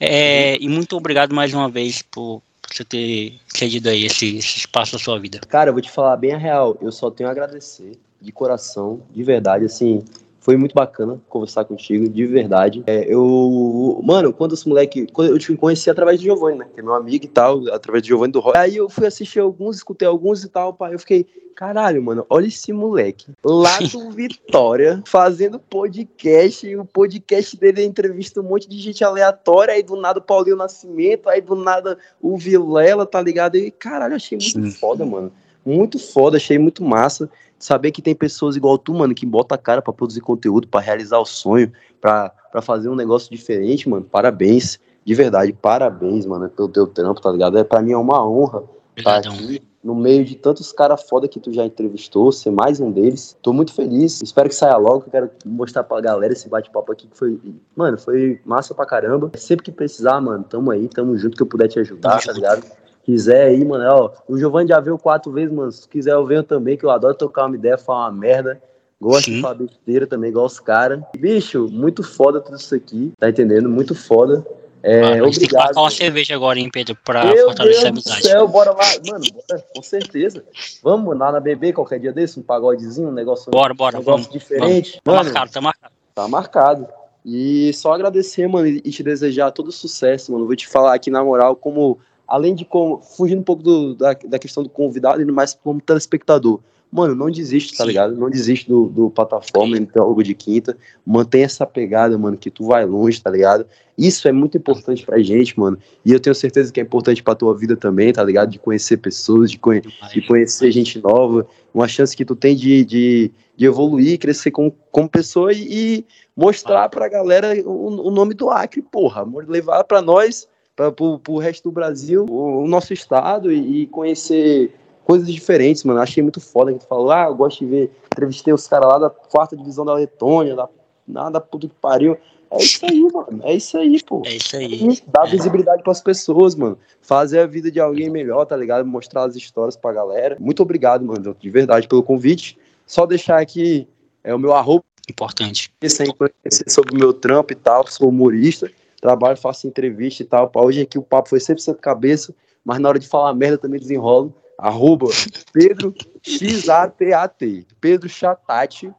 É, 0.00 0.56
uhum. 0.60 0.66
E 0.66 0.68
muito 0.68 0.96
obrigado 0.96 1.34
mais 1.34 1.54
uma 1.54 1.68
vez 1.68 2.02
por, 2.02 2.42
você 2.72 2.84
ter 2.84 3.38
cedido 3.48 3.88
aí 3.88 4.04
esse, 4.04 4.36
esse, 4.36 4.58
espaço 4.58 4.92
da 4.92 4.98
sua 4.98 5.18
vida. 5.18 5.40
Cara, 5.48 5.70
eu 5.70 5.72
vou 5.72 5.82
te 5.82 5.90
falar 5.90 6.16
bem 6.16 6.34
a 6.34 6.38
real, 6.38 6.76
eu 6.80 6.90
só 6.90 7.10
tenho 7.10 7.28
a 7.28 7.32
agradecer, 7.32 7.92
de 8.20 8.32
coração, 8.32 9.00
de 9.10 9.22
verdade, 9.22 9.64
assim, 9.64 10.02
foi 10.46 10.56
muito 10.56 10.76
bacana 10.76 11.20
conversar 11.28 11.64
contigo, 11.64 12.08
de 12.08 12.24
verdade. 12.24 12.84
É, 12.86 13.12
eu, 13.12 14.00
mano, 14.04 14.32
quando 14.32 14.54
esse 14.54 14.68
moleque, 14.68 15.08
quando 15.12 15.30
eu 15.30 15.38
te 15.40 15.52
conheci 15.56 15.90
através 15.90 16.20
do 16.20 16.22
Giovanni, 16.22 16.58
né? 16.58 16.68
Que 16.72 16.78
é 16.78 16.82
meu 16.84 16.94
amigo 16.94 17.24
e 17.24 17.28
tal, 17.28 17.66
através 17.72 18.04
do 18.04 18.06
Giovanni 18.06 18.32
do 18.32 18.38
Roy. 18.38 18.52
Aí 18.56 18.76
eu 18.76 18.88
fui 18.88 19.08
assistir 19.08 19.40
alguns, 19.40 19.78
escutei 19.78 20.06
alguns 20.06 20.44
e 20.44 20.48
tal, 20.48 20.72
pai. 20.72 20.94
Eu 20.94 21.00
fiquei, 21.00 21.26
caralho, 21.56 22.00
mano, 22.00 22.24
olha 22.30 22.46
esse 22.46 22.72
moleque 22.72 23.26
lá 23.44 23.76
do 23.80 24.08
Vitória 24.14 25.02
fazendo 25.04 25.58
podcast. 25.58 26.64
E 26.64 26.76
o 26.76 26.84
podcast 26.84 27.56
dele 27.56 27.84
entrevista 27.84 28.40
um 28.40 28.44
monte 28.44 28.68
de 28.68 28.78
gente 28.78 29.02
aleatória. 29.02 29.74
Aí 29.74 29.82
do 29.82 29.96
nada 29.96 30.20
o 30.20 30.22
Paulinho 30.22 30.54
Nascimento, 30.54 31.28
aí 31.28 31.40
do 31.40 31.56
nada 31.56 31.98
o 32.22 32.38
Vilela, 32.38 33.04
tá 33.04 33.20
ligado? 33.20 33.56
E 33.56 33.68
caralho, 33.72 34.14
achei 34.14 34.38
muito 34.38 34.78
foda, 34.78 35.04
mano. 35.04 35.32
Muito 35.66 35.98
foda, 35.98 36.36
achei 36.36 36.58
muito 36.58 36.84
massa 36.84 37.28
saber 37.58 37.90
que 37.90 38.00
tem 38.00 38.14
pessoas 38.14 38.54
igual 38.56 38.78
tu, 38.78 38.94
mano, 38.94 39.14
que 39.14 39.26
bota 39.26 39.54
a 39.54 39.58
cara 39.58 39.82
para 39.82 39.92
produzir 39.92 40.20
conteúdo, 40.20 40.68
para 40.68 40.80
realizar 40.80 41.18
o 41.18 41.26
sonho, 41.26 41.72
para 42.00 42.32
fazer 42.62 42.88
um 42.88 42.94
negócio 42.94 43.30
diferente, 43.30 43.88
mano. 43.88 44.04
Parabéns, 44.04 44.78
de 45.04 45.14
verdade, 45.14 45.52
parabéns, 45.52 46.24
mano, 46.24 46.48
pelo 46.48 46.68
teu 46.68 46.86
trampo, 46.86 47.20
tá 47.20 47.30
ligado? 47.32 47.58
É 47.58 47.64
para 47.64 47.82
mim 47.82 47.92
é 47.92 47.96
uma 47.96 48.26
honra 48.26 48.62
estar 48.96 49.22
tá 49.22 49.28
aqui 49.28 49.60
no 49.82 49.94
meio 49.94 50.24
de 50.24 50.34
tantos 50.34 50.72
caras 50.72 51.02
foda 51.08 51.28
que 51.28 51.38
tu 51.38 51.52
já 51.52 51.64
entrevistou, 51.64 52.32
ser 52.32 52.50
mais 52.50 52.80
um 52.80 52.90
deles. 52.90 53.36
Tô 53.40 53.52
muito 53.52 53.72
feliz, 53.72 54.20
espero 54.20 54.48
que 54.48 54.54
saia 54.54 54.76
logo, 54.76 55.02
que 55.02 55.08
eu 55.08 55.12
quero 55.12 55.30
mostrar 55.44 55.84
pra 55.84 56.00
galera 56.00 56.32
esse 56.32 56.48
bate-papo 56.48 56.90
aqui 56.90 57.06
que 57.06 57.16
foi, 57.16 57.40
mano, 57.76 57.96
foi 57.96 58.40
massa 58.44 58.74
pra 58.74 58.84
caramba. 58.84 59.30
Sempre 59.36 59.66
que 59.66 59.72
precisar, 59.72 60.20
mano, 60.20 60.42
tamo 60.42 60.72
aí, 60.72 60.88
tamo 60.88 61.16
junto 61.16 61.36
que 61.36 61.42
eu 61.42 61.46
puder 61.46 61.68
te 61.68 61.78
ajudar, 61.78 62.20
tá 62.20 62.32
ligado? 62.32 62.66
Quiser 63.06 63.46
aí, 63.46 63.64
mano, 63.64 63.84
ó, 63.88 64.10
o 64.28 64.36
Giovanni 64.36 64.68
já 64.68 64.80
veio 64.80 64.98
quatro 64.98 65.30
vezes, 65.30 65.54
mano. 65.54 65.70
Se 65.70 65.88
quiser 65.88 66.12
eu 66.12 66.26
venho 66.26 66.42
também, 66.42 66.76
que 66.76 66.84
eu 66.84 66.90
adoro 66.90 67.14
tocar 67.14 67.46
uma 67.46 67.54
ideia, 67.54 67.78
falar 67.78 68.06
uma 68.06 68.12
merda. 68.12 68.60
Gosto 69.00 69.26
Sim. 69.26 69.34
de 69.34 69.42
falar 69.42 69.54
besteira 69.54 70.06
também, 70.06 70.30
igual 70.30 70.46
os 70.46 70.58
caras. 70.58 71.00
Bicho, 71.16 71.68
muito 71.70 72.02
foda 72.02 72.40
tudo 72.40 72.56
isso 72.56 72.74
aqui, 72.74 73.12
tá 73.18 73.28
entendendo? 73.28 73.68
Muito 73.68 73.94
foda. 73.94 74.44
É, 74.82 75.02
ah, 75.02 75.06
obrigado. 75.06 75.38
Tem 75.38 75.48
que 75.48 75.54
marcar 75.54 75.80
uma 75.80 75.90
cerveja 75.90 76.34
agora, 76.34 76.58
hein, 76.58 76.70
Pedro, 76.72 76.96
pra 77.04 77.24
Meu 77.26 77.46
fortalecer 77.46 77.82
Deus 77.82 77.84
a 77.84 77.88
amizade. 77.88 78.22
Do 78.22 78.28
céu, 78.28 78.48
bora 78.48 78.72
lá. 78.72 78.84
Mano, 79.06 79.24
bora, 79.32 79.64
com 79.74 79.82
certeza. 79.82 80.44
Vamos 80.82 81.16
lá 81.16 81.30
na 81.30 81.40
BB 81.40 81.74
qualquer 81.74 82.00
dia 82.00 82.12
desse, 82.12 82.40
um 82.40 82.42
pagodezinho, 82.42 83.08
um 83.08 83.12
negócio, 83.12 83.50
bora, 83.50 83.74
bora, 83.74 83.96
um 83.96 84.00
negócio 84.00 84.24
vamos, 84.24 84.32
diferente. 84.32 85.00
Vamos. 85.04 85.04
Tá 85.04 85.12
mano, 85.12 85.24
tá 85.24 85.24
marcado, 85.24 85.52
tá 85.52 85.60
marcado. 85.60 85.94
Tá 86.14 86.28
marcado. 86.28 86.88
E 87.24 87.72
só 87.74 87.92
agradecer, 87.92 88.48
mano, 88.48 88.66
e 88.66 88.80
te 88.80 89.02
desejar 89.02 89.50
todo 89.50 89.70
sucesso, 89.70 90.32
mano. 90.32 90.46
Vou 90.46 90.56
te 90.56 90.66
falar 90.66 90.94
aqui 90.94 91.10
na 91.10 91.22
moral, 91.22 91.56
como 91.56 91.98
além 92.26 92.54
de 92.54 92.64
como, 92.64 93.00
fugindo 93.00 93.40
um 93.40 93.44
pouco 93.44 93.62
do, 93.62 93.94
da, 93.94 94.12
da 94.14 94.38
questão 94.38 94.62
do 94.62 94.68
convidado, 94.68 95.22
indo 95.22 95.32
mais 95.32 95.54
como 95.54 95.80
telespectador. 95.80 96.60
Mano, 96.90 97.14
não 97.14 97.30
desiste, 97.30 97.76
tá 97.76 97.82
Sim. 97.82 97.88
ligado? 97.88 98.16
Não 98.16 98.30
desiste 98.30 98.68
do, 98.68 98.86
do 98.86 99.10
plataforma, 99.10 99.76
algo 99.98 100.22
de 100.22 100.34
quinta. 100.34 100.76
Mantém 101.04 101.42
essa 101.42 101.66
pegada, 101.66 102.16
mano, 102.16 102.36
que 102.36 102.50
tu 102.50 102.64
vai 102.64 102.86
longe, 102.86 103.20
tá 103.20 103.28
ligado? 103.28 103.66
Isso 103.98 104.28
é 104.28 104.32
muito 104.32 104.56
importante 104.56 105.04
pra 105.04 105.18
gente, 105.18 105.58
mano. 105.58 105.76
E 106.04 106.12
eu 106.12 106.20
tenho 106.20 106.34
certeza 106.34 106.72
que 106.72 106.78
é 106.78 106.82
importante 106.82 107.22
pra 107.22 107.34
tua 107.34 107.56
vida 107.56 107.76
também, 107.76 108.12
tá 108.12 108.22
ligado? 108.22 108.50
De 108.50 108.58
conhecer 108.58 108.98
pessoas, 108.98 109.50
de, 109.50 109.58
conhe 109.58 109.82
de 110.12 110.22
conhecer 110.26 110.70
gente 110.70 111.00
nova. 111.02 111.46
Uma 111.74 111.88
chance 111.88 112.16
que 112.16 112.24
tu 112.24 112.36
tem 112.36 112.54
de, 112.54 112.84
de, 112.84 113.32
de 113.56 113.66
evoluir, 113.66 114.18
crescer 114.18 114.52
como, 114.52 114.72
como 114.92 115.08
pessoa 115.08 115.52
e, 115.52 115.66
e 115.68 116.04
mostrar 116.36 116.88
pra 116.88 117.08
galera 117.08 117.52
o, 117.64 118.08
o 118.08 118.10
nome 118.10 118.32
do 118.32 118.48
Acre, 118.48 118.80
porra. 118.80 119.26
Levar 119.48 119.82
pra 119.84 120.00
nós 120.00 120.46
para 120.76 120.92
o 121.02 121.38
resto 121.38 121.64
do 121.64 121.72
Brasil, 121.72 122.26
o, 122.28 122.64
o 122.64 122.68
nosso 122.68 122.92
estado 122.92 123.50
e, 123.50 123.82
e, 123.82 123.86
conhecer 123.86 124.74
coisas 125.04 125.26
diferentes, 125.32 125.82
mano. 125.84 126.00
Achei 126.00 126.22
muito 126.22 126.40
foda 126.40 126.72
que 126.72 126.80
tu 126.80 126.86
falou, 126.86 127.10
ah, 127.10 127.24
eu 127.24 127.34
gosto 127.34 127.60
de 127.60 127.66
ver, 127.66 127.90
entrevistei 128.12 128.52
os 128.52 128.68
caras 128.68 128.90
lá 128.90 128.98
da 128.98 129.10
quarta 129.10 129.56
divisão 129.56 129.86
da 129.86 129.94
Letônia, 129.94 130.54
da, 130.54 130.68
nada 131.08 131.40
puta 131.40 131.66
que 131.66 131.74
pariu. 131.80 132.18
É 132.50 132.58
isso 132.58 132.86
aí, 132.86 133.02
mano. 133.02 133.40
É 133.42 133.54
isso 133.54 133.76
aí, 133.76 134.02
pô. 134.02 134.22
É 134.24 134.36
isso 134.36 134.56
aí. 134.56 135.02
Dá 135.08 135.24
é. 135.26 135.30
visibilidade 135.30 135.82
para 135.82 135.92
as 135.92 136.00
pessoas, 136.00 136.54
mano. 136.54 136.78
Fazer 137.00 137.40
a 137.40 137.46
vida 137.46 137.70
de 137.70 137.80
alguém 137.80 138.08
melhor, 138.08 138.44
tá 138.44 138.56
ligado? 138.56 138.86
Mostrar 138.86 139.24
as 139.24 139.34
histórias 139.34 139.76
pra 139.76 139.92
galera. 139.92 140.36
Muito 140.38 140.62
obrigado, 140.62 141.04
mano, 141.04 141.34
de 141.38 141.50
verdade, 141.50 141.88
pelo 141.88 142.02
convite. 142.02 142.56
Só 142.86 143.04
deixar 143.04 143.40
aqui 143.40 143.88
é 144.22 144.34
o 144.34 144.38
meu 144.38 144.54
arroba. 144.54 144.84
Importante. 145.08 145.72
Sem 145.88 146.12
conhecer 146.12 146.68
sobre 146.68 146.94
o 146.94 146.98
meu 146.98 147.12
trampo 147.12 147.52
e 147.52 147.56
tal, 147.56 147.86
sou 147.86 148.08
humorista 148.08 148.70
trabalho, 149.00 149.36
faço 149.36 149.66
entrevista 149.66 150.22
e 150.22 150.26
tal. 150.26 150.50
Hoje 150.54 150.82
aqui 150.82 150.98
o 150.98 151.02
papo 151.02 151.28
foi 151.28 151.38
100% 151.38 151.76
cabeça, 151.76 152.34
mas 152.64 152.78
na 152.78 152.88
hora 152.88 152.98
de 152.98 153.08
falar 153.08 153.34
merda 153.34 153.58
também 153.58 153.80
desenrolo. 153.80 154.34
Arroba 154.58 155.08
Pedro 155.52 155.94
XATAT. 156.22 157.66
Pedro 157.80 158.08
Chatati. 158.08 158.90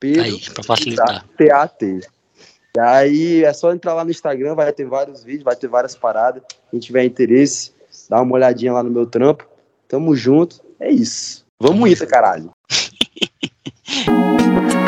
Pedro 0.00 0.22
Aí, 0.22 0.40
pra 0.52 0.64
facilitar. 0.64 1.24
t 1.38 2.00
E 2.76 2.80
aí 2.80 3.44
é 3.44 3.52
só 3.52 3.72
entrar 3.72 3.94
lá 3.94 4.04
no 4.04 4.10
Instagram, 4.10 4.54
vai 4.54 4.72
ter 4.72 4.84
vários 4.84 5.22
vídeos, 5.22 5.44
vai 5.44 5.54
ter 5.54 5.68
várias 5.68 5.94
paradas. 5.94 6.42
Quem 6.70 6.80
tiver 6.80 7.04
interesse, 7.04 7.72
dá 8.10 8.20
uma 8.20 8.34
olhadinha 8.34 8.72
lá 8.72 8.82
no 8.82 8.90
meu 8.90 9.06
trampo. 9.06 9.46
Tamo 9.86 10.16
junto. 10.16 10.60
É 10.80 10.90
isso. 10.90 11.46
Vamos 11.60 11.88
ir, 11.88 12.06
caralho. 12.06 12.50